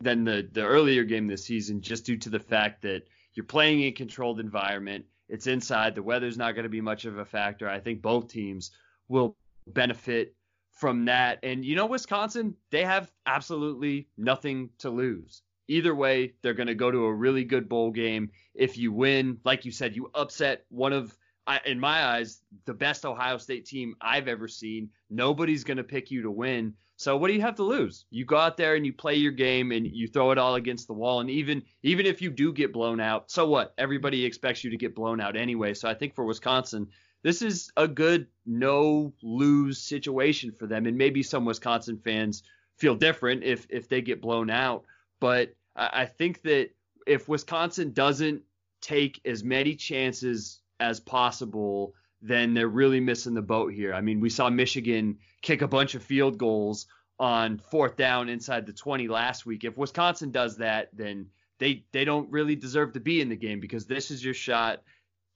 than 0.00 0.24
the 0.24 0.48
the 0.52 0.64
earlier 0.64 1.04
game 1.04 1.26
this 1.26 1.44
season, 1.44 1.80
just 1.80 2.04
due 2.04 2.16
to 2.18 2.30
the 2.30 2.40
fact 2.40 2.82
that 2.82 3.02
you're 3.34 3.44
playing 3.44 3.80
in 3.80 3.88
a 3.88 3.92
controlled 3.92 4.40
environment. 4.40 5.04
It's 5.28 5.46
inside. 5.46 5.94
The 5.94 6.02
weather's 6.02 6.36
not 6.36 6.54
going 6.54 6.64
to 6.64 6.68
be 6.68 6.80
much 6.80 7.04
of 7.06 7.18
a 7.18 7.24
factor. 7.24 7.68
I 7.68 7.80
think 7.80 8.02
both 8.02 8.28
teams 8.28 8.72
will 9.08 9.36
benefit 9.66 10.34
from 10.72 11.06
that. 11.06 11.38
And 11.42 11.64
you 11.64 11.76
know, 11.76 11.86
Wisconsin, 11.86 12.54
they 12.70 12.84
have 12.84 13.10
absolutely 13.26 14.08
nothing 14.16 14.70
to 14.78 14.90
lose. 14.90 15.42
Either 15.66 15.94
way, 15.94 16.34
they're 16.42 16.52
going 16.52 16.66
to 16.66 16.74
go 16.74 16.90
to 16.90 17.06
a 17.06 17.14
really 17.14 17.44
good 17.44 17.68
bowl 17.68 17.90
game. 17.90 18.30
If 18.54 18.76
you 18.76 18.92
win, 18.92 19.38
like 19.44 19.64
you 19.64 19.70
said, 19.70 19.96
you 19.96 20.10
upset 20.14 20.64
one 20.68 20.92
of, 20.92 21.16
in 21.66 21.78
my 21.78 22.04
eyes, 22.04 22.40
the 22.64 22.74
best 22.74 23.04
Ohio 23.04 23.38
State 23.38 23.66
team 23.66 23.94
I've 24.00 24.28
ever 24.28 24.48
seen. 24.48 24.90
Nobody's 25.10 25.64
going 25.64 25.76
to 25.76 25.84
pick 25.84 26.10
you 26.10 26.22
to 26.22 26.30
win. 26.30 26.74
So 26.96 27.16
what 27.16 27.28
do 27.28 27.34
you 27.34 27.40
have 27.40 27.56
to 27.56 27.64
lose? 27.64 28.06
You 28.10 28.24
go 28.24 28.36
out 28.36 28.56
there 28.56 28.76
and 28.76 28.86
you 28.86 28.92
play 28.92 29.16
your 29.16 29.32
game 29.32 29.72
and 29.72 29.86
you 29.86 30.06
throw 30.06 30.30
it 30.30 30.38
all 30.38 30.54
against 30.54 30.86
the 30.86 30.94
wall. 30.94 31.20
And 31.20 31.28
even 31.28 31.62
even 31.82 32.06
if 32.06 32.22
you 32.22 32.30
do 32.30 32.52
get 32.52 32.72
blown 32.72 33.00
out, 33.00 33.30
so 33.30 33.48
what? 33.48 33.74
Everybody 33.76 34.24
expects 34.24 34.62
you 34.62 34.70
to 34.70 34.76
get 34.76 34.94
blown 34.94 35.20
out 35.20 35.36
anyway. 35.36 35.74
So 35.74 35.88
I 35.88 35.94
think 35.94 36.14
for 36.14 36.24
Wisconsin, 36.24 36.88
this 37.22 37.42
is 37.42 37.70
a 37.76 37.88
good 37.88 38.28
no 38.46 39.12
lose 39.22 39.80
situation 39.80 40.52
for 40.52 40.66
them. 40.66 40.86
And 40.86 40.96
maybe 40.96 41.22
some 41.22 41.44
Wisconsin 41.44 41.98
fans 41.98 42.44
feel 42.76 42.94
different 42.94 43.42
if 43.42 43.66
if 43.70 43.88
they 43.88 44.00
get 44.00 44.22
blown 44.22 44.48
out. 44.48 44.84
But 45.20 45.54
I 45.74 46.06
think 46.06 46.42
that 46.42 46.70
if 47.06 47.28
Wisconsin 47.28 47.92
doesn't 47.92 48.42
take 48.80 49.20
as 49.24 49.42
many 49.42 49.74
chances 49.74 50.60
as 50.80 51.00
possible, 51.00 51.94
then 52.20 52.54
they're 52.54 52.68
really 52.68 53.00
missing 53.00 53.34
the 53.34 53.42
boat 53.42 53.72
here. 53.72 53.92
I 53.94 54.00
mean, 54.00 54.20
we 54.20 54.30
saw 54.30 54.48
Michigan 54.50 55.18
kick 55.42 55.62
a 55.62 55.68
bunch 55.68 55.94
of 55.94 56.02
field 56.02 56.38
goals 56.38 56.86
on 57.18 57.58
fourth 57.58 57.96
down 57.96 58.28
inside 58.28 58.66
the 58.66 58.72
20 58.72 59.08
last 59.08 59.46
week. 59.46 59.64
If 59.64 59.76
Wisconsin 59.76 60.30
does 60.30 60.56
that, 60.56 60.88
then 60.92 61.26
they 61.58 61.84
they 61.92 62.04
don't 62.04 62.30
really 62.30 62.56
deserve 62.56 62.92
to 62.94 63.00
be 63.00 63.20
in 63.20 63.28
the 63.28 63.36
game 63.36 63.60
because 63.60 63.86
this 63.86 64.10
is 64.10 64.24
your 64.24 64.34
shot 64.34 64.82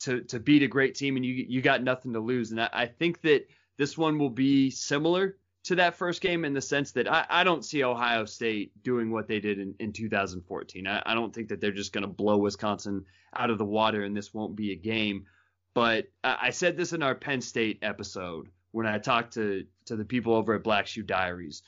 to 0.01 0.23
to 0.23 0.41
beat 0.41 0.63
a 0.63 0.69
great 0.69 0.95
team 0.95 1.17
and 1.17 1.25
you 1.25 1.47
you 1.49 1.63
got 1.63 1.83
nothing 1.83 2.13
to 2.15 2.21
lose. 2.21 2.51
And 2.51 2.61
I, 2.61 2.69
I 2.73 2.87
think 2.87 3.21
that 3.23 3.47
this 3.77 3.97
one 3.97 4.19
will 4.19 4.31
be 4.31 4.71
similar 4.71 5.37
to 5.69 5.75
that 5.77 5.97
first 5.97 6.23
game 6.23 6.47
in 6.47 6.55
the 6.55 6.63
sense 6.63 6.93
that 6.93 7.11
I, 7.11 7.27
I 7.29 7.45
don't 7.45 7.65
see 7.65 7.85
Ohio 7.85 8.25
State 8.25 8.73
doing 8.83 9.11
what 9.11 9.29
they 9.29 9.39
did 9.39 9.59
in, 9.59 9.75
in 9.79 9.93
2014. 9.93 10.87
I, 10.87 11.03
I 11.05 11.15
don't 11.15 11.35
think 11.35 11.49
that 11.49 11.61
they're 11.61 11.73
just 11.73 11.93
going 11.93 12.03
to 12.03 12.09
blow 12.09 12.39
Wisconsin 12.39 13.05
out 13.37 13.51
of 13.51 13.59
the 13.59 13.67
water 13.67 14.03
and 14.03 14.17
this 14.17 14.33
won't 14.33 14.57
be 14.57 14.73
a 14.73 14.77
game. 14.77 15.27
But 15.75 16.07
I, 16.25 16.39
I 16.43 16.51
said 16.51 16.79
this 16.79 16.95
in 16.95 17.03
our 17.03 17.15
Penn 17.15 17.43
State 17.43 17.81
episode 17.83 18.49
when 18.73 18.87
I 18.87 18.99
talked 18.99 19.35
to 19.35 19.67
to 19.87 19.97
the 19.97 20.07
people 20.07 20.35
over 20.35 20.55
at 20.55 20.65
Black 20.65 20.87
Shoe 20.87 21.03
Diaries. 21.03 21.63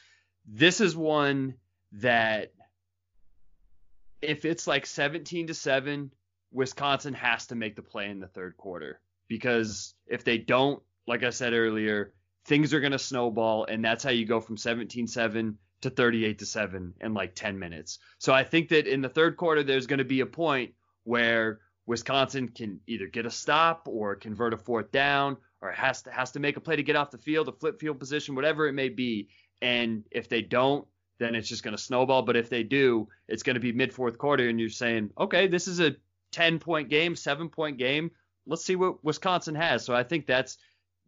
This 0.46 0.80
is 0.80 0.96
one 0.96 1.54
that 1.92 2.54
if 4.22 4.46
it's 4.46 4.66
like 4.66 4.86
17 4.86 5.48
to 5.48 5.54
7 5.54 6.10
Wisconsin 6.52 7.12
has 7.14 7.46
to 7.48 7.54
make 7.54 7.76
the 7.76 7.82
play 7.82 8.08
in 8.08 8.18
the 8.18 8.26
third 8.26 8.56
quarter 8.56 9.00
because 9.28 9.94
if 10.06 10.24
they 10.24 10.38
don't, 10.38 10.82
like 11.06 11.22
I 11.22 11.30
said 11.30 11.52
earlier, 11.52 12.12
things 12.46 12.74
are 12.74 12.80
going 12.80 12.92
to 12.92 12.98
snowball, 12.98 13.66
and 13.66 13.84
that's 13.84 14.04
how 14.04 14.10
you 14.10 14.26
go 14.26 14.40
from 14.40 14.56
17-7 14.56 15.54
to 15.82 15.90
38 15.90 16.40
7 16.40 16.94
in 17.00 17.14
like 17.14 17.34
10 17.34 17.58
minutes. 17.58 17.98
So 18.18 18.32
I 18.32 18.44
think 18.44 18.68
that 18.68 18.86
in 18.86 19.00
the 19.00 19.08
third 19.08 19.36
quarter, 19.36 19.62
there's 19.62 19.86
going 19.86 19.98
to 19.98 20.04
be 20.04 20.20
a 20.20 20.26
point 20.26 20.72
where 21.04 21.60
Wisconsin 21.86 22.48
can 22.48 22.80
either 22.86 23.06
get 23.06 23.26
a 23.26 23.30
stop 23.30 23.88
or 23.88 24.14
convert 24.14 24.54
a 24.54 24.56
fourth 24.56 24.92
down 24.92 25.36
or 25.60 25.72
has 25.72 26.02
to 26.02 26.10
has 26.10 26.30
to 26.32 26.40
make 26.40 26.56
a 26.56 26.60
play 26.60 26.76
to 26.76 26.82
get 26.82 26.96
off 26.96 27.10
the 27.10 27.18
field, 27.18 27.48
a 27.48 27.52
flip 27.52 27.80
field 27.80 27.98
position, 27.98 28.34
whatever 28.34 28.68
it 28.68 28.74
may 28.74 28.88
be. 28.88 29.28
And 29.62 30.04
if 30.10 30.28
they 30.28 30.42
don't, 30.42 30.86
then 31.18 31.34
it's 31.34 31.48
just 31.48 31.62
going 31.62 31.76
to 31.76 31.82
snowball. 31.82 32.22
But 32.22 32.36
if 32.36 32.48
they 32.48 32.62
do, 32.62 33.08
it's 33.28 33.42
going 33.42 33.54
to 33.54 33.60
be 33.60 33.72
mid 33.72 33.92
fourth 33.92 34.18
quarter, 34.18 34.48
and 34.48 34.60
you're 34.60 34.70
saying, 34.70 35.10
okay, 35.18 35.48
this 35.48 35.68
is 35.68 35.80
a 35.80 35.96
10 36.32 36.58
point 36.58 36.88
game, 36.88 37.16
seven 37.16 37.48
point 37.48 37.78
game. 37.78 38.10
Let's 38.46 38.64
see 38.64 38.76
what 38.76 39.04
Wisconsin 39.04 39.54
has. 39.54 39.84
So 39.84 39.94
I 39.94 40.02
think 40.02 40.26
that's 40.26 40.58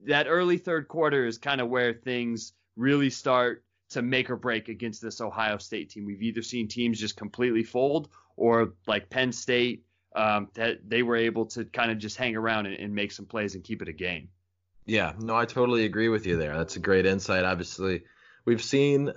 that 0.07 0.27
early 0.29 0.59
third 0.59 0.89
quarter 0.89 1.27
is 1.27 1.39
kind 1.39 1.61
of 1.61 1.69
where 1.69 1.93
things 1.93 2.53
really 2.77 3.11
start 3.11 3.65
to 3.91 4.03
make 4.03 4.31
or 4.31 4.37
break 4.37 4.69
against 4.69 5.03
this 5.03 5.21
Ohio 5.21 5.59
State 5.59 5.91
team. 5.91 6.07
We've 6.07 6.23
either 6.23 6.43
seen 6.43 6.69
teams 6.69 6.99
just 6.99 7.17
completely 7.17 7.63
fold 7.63 8.09
or 8.37 8.73
like 8.87 9.11
Penn 9.11 9.33
State, 9.33 9.85
um, 10.15 10.49
that 10.55 10.79
they 10.89 11.03
were 11.03 11.17
able 11.17 11.47
to 11.47 11.65
kind 11.65 11.91
of 11.91 11.99
just 11.99 12.17
hang 12.17 12.37
around 12.37 12.67
and, 12.67 12.77
and 12.77 12.95
make 12.95 13.13
some 13.13 13.27
plays 13.27 13.55
and 13.55 13.65
keep 13.65 13.83
it 13.83 13.89
a 13.89 13.93
game. 13.93 14.29
Yeah, 14.85 15.13
no, 15.19 15.37
I 15.37 15.45
totally 15.45 15.85
agree 15.85 16.09
with 16.09 16.27
you 16.27 16.37
there. 16.37 16.57
That's 16.57 16.77
a 16.77 16.81
great 16.81 17.07
insight. 17.07 17.45
Obviously, 17.45 18.03
we've 18.45 18.63
seen 18.63 19.13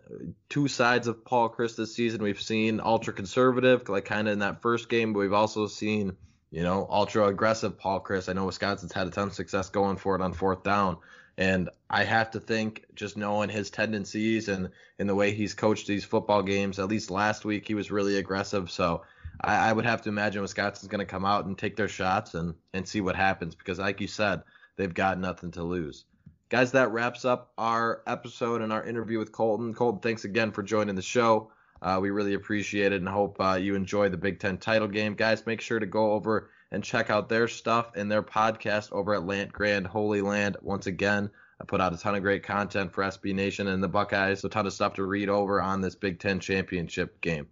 two 0.47 0.67
sides 0.67 1.07
of 1.07 1.25
Paul 1.25 1.49
Chryst 1.49 1.75
this 1.75 1.95
season. 1.95 2.21
We've 2.21 2.41
seen 2.41 2.79
ultra 2.79 3.13
conservative, 3.13 3.89
like 3.89 4.05
kind 4.05 4.27
of 4.27 4.33
in 4.33 4.39
that 4.39 4.61
first 4.61 4.89
game, 4.89 5.13
but 5.13 5.19
we've 5.19 5.33
also 5.33 5.67
seen, 5.67 6.15
you 6.55 6.63
know, 6.63 6.87
ultra 6.89 7.27
aggressive 7.27 7.77
Paul 7.77 7.99
Chryst. 7.99 8.29
I 8.29 8.33
know 8.33 8.45
Wisconsin's 8.45 8.93
had 8.93 9.07
a 9.07 9.09
ton 9.09 9.27
of 9.27 9.33
success 9.33 9.67
going 9.67 9.97
for 9.97 10.15
it 10.15 10.21
on 10.21 10.31
fourth 10.31 10.63
down. 10.63 10.95
And 11.37 11.69
I 11.89 12.05
have 12.05 12.31
to 12.31 12.39
think, 12.39 12.85
just 12.95 13.17
knowing 13.17 13.49
his 13.49 13.69
tendencies 13.69 14.47
and, 14.47 14.69
and 14.97 15.09
the 15.09 15.15
way 15.15 15.33
he's 15.33 15.53
coached 15.53 15.85
these 15.85 16.05
football 16.05 16.41
games, 16.41 16.79
at 16.79 16.87
least 16.87 17.11
last 17.11 17.43
week 17.43 17.67
he 17.67 17.75
was 17.75 17.91
really 17.91 18.15
aggressive. 18.15 18.71
So 18.71 19.01
I, 19.41 19.67
I 19.67 19.73
would 19.73 19.85
have 19.85 20.03
to 20.03 20.09
imagine 20.09 20.41
Wisconsin's 20.41 20.87
going 20.87 20.99
to 20.99 21.05
come 21.05 21.25
out 21.25 21.43
and 21.43 21.57
take 21.57 21.75
their 21.75 21.89
shots 21.89 22.35
and, 22.35 22.55
and 22.73 22.87
see 22.87 23.01
what 23.01 23.17
happens 23.17 23.53
because, 23.53 23.77
like 23.77 23.99
you 23.99 24.07
said, 24.07 24.41
they've 24.77 24.93
got 24.93 25.19
nothing 25.19 25.51
to 25.51 25.63
lose. 25.63 26.05
Guys, 26.47 26.71
that 26.71 26.93
wraps 26.93 27.25
up 27.25 27.51
our 27.57 28.01
episode 28.07 28.61
and 28.61 28.71
our 28.71 28.85
interview 28.85 29.19
with 29.19 29.33
Colton. 29.33 29.73
Colton, 29.73 29.99
thanks 29.99 30.23
again 30.23 30.53
for 30.53 30.63
joining 30.63 30.95
the 30.95 31.01
show. 31.01 31.51
Uh, 31.81 31.99
we 32.01 32.09
really 32.09 32.33
appreciate 32.33 32.91
it 32.91 33.01
and 33.01 33.07
hope 33.07 33.37
uh, 33.39 33.53
you 33.55 33.75
enjoy 33.75 34.09
the 34.09 34.17
Big 34.17 34.39
Ten 34.39 34.57
title 34.57 34.87
game. 34.87 35.13
Guys, 35.13 35.45
make 35.45 35.61
sure 35.61 35.79
to 35.79 35.85
go 35.85 36.13
over 36.13 36.49
and 36.71 36.83
check 36.83 37.09
out 37.09 37.29
their 37.29 37.47
stuff 37.47 37.91
and 37.95 38.11
their 38.11 38.23
podcast 38.23 38.91
over 38.91 39.13
at 39.13 39.25
Land 39.25 39.53
Grant 39.53 39.85
Holy 39.85 40.21
Land. 40.21 40.57
Once 40.61 40.87
again, 40.87 41.29
I 41.61 41.65
put 41.65 41.81
out 41.81 41.93
a 41.93 41.97
ton 41.97 42.15
of 42.15 42.21
great 42.21 42.43
content 42.43 42.91
for 42.91 43.03
SB 43.03 43.33
Nation 43.35 43.67
and 43.67 43.83
the 43.83 43.87
Buckeyes, 43.87 44.41
so 44.41 44.47
a 44.47 44.51
ton 44.51 44.65
of 44.65 44.73
stuff 44.73 44.93
to 44.95 45.03
read 45.05 45.29
over 45.29 45.61
on 45.61 45.81
this 45.81 45.95
Big 45.95 46.19
Ten 46.19 46.39
championship 46.39 47.21
game. 47.21 47.47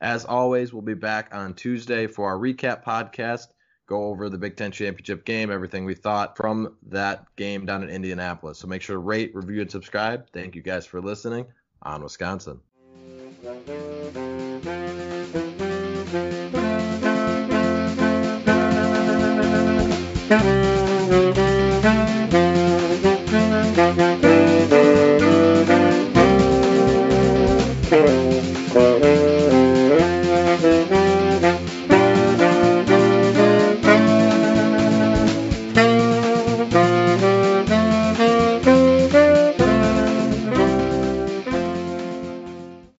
As 0.00 0.24
always, 0.24 0.72
we'll 0.72 0.82
be 0.82 0.94
back 0.94 1.34
on 1.34 1.54
Tuesday 1.54 2.06
for 2.06 2.28
our 2.28 2.38
recap 2.38 2.84
podcast 2.84 3.48
go 3.86 4.04
over 4.04 4.28
the 4.28 4.38
Big 4.38 4.56
Ten 4.56 4.70
championship 4.70 5.24
game, 5.24 5.50
everything 5.50 5.84
we 5.84 5.94
thought 5.94 6.36
from 6.36 6.76
that 6.88 7.24
game 7.36 7.66
down 7.66 7.82
in 7.82 7.90
Indianapolis. 7.90 8.58
So 8.58 8.66
make 8.66 8.82
sure 8.82 8.96
to 8.96 9.00
rate, 9.00 9.34
review, 9.34 9.60
and 9.60 9.70
subscribe. 9.70 10.30
Thank 10.32 10.54
you 10.54 10.62
guys 10.62 10.86
for 10.86 11.00
listening 11.00 11.46
on 11.82 12.02
Wisconsin. 12.02 12.60
Thank 13.44 13.68
you. 15.34 15.53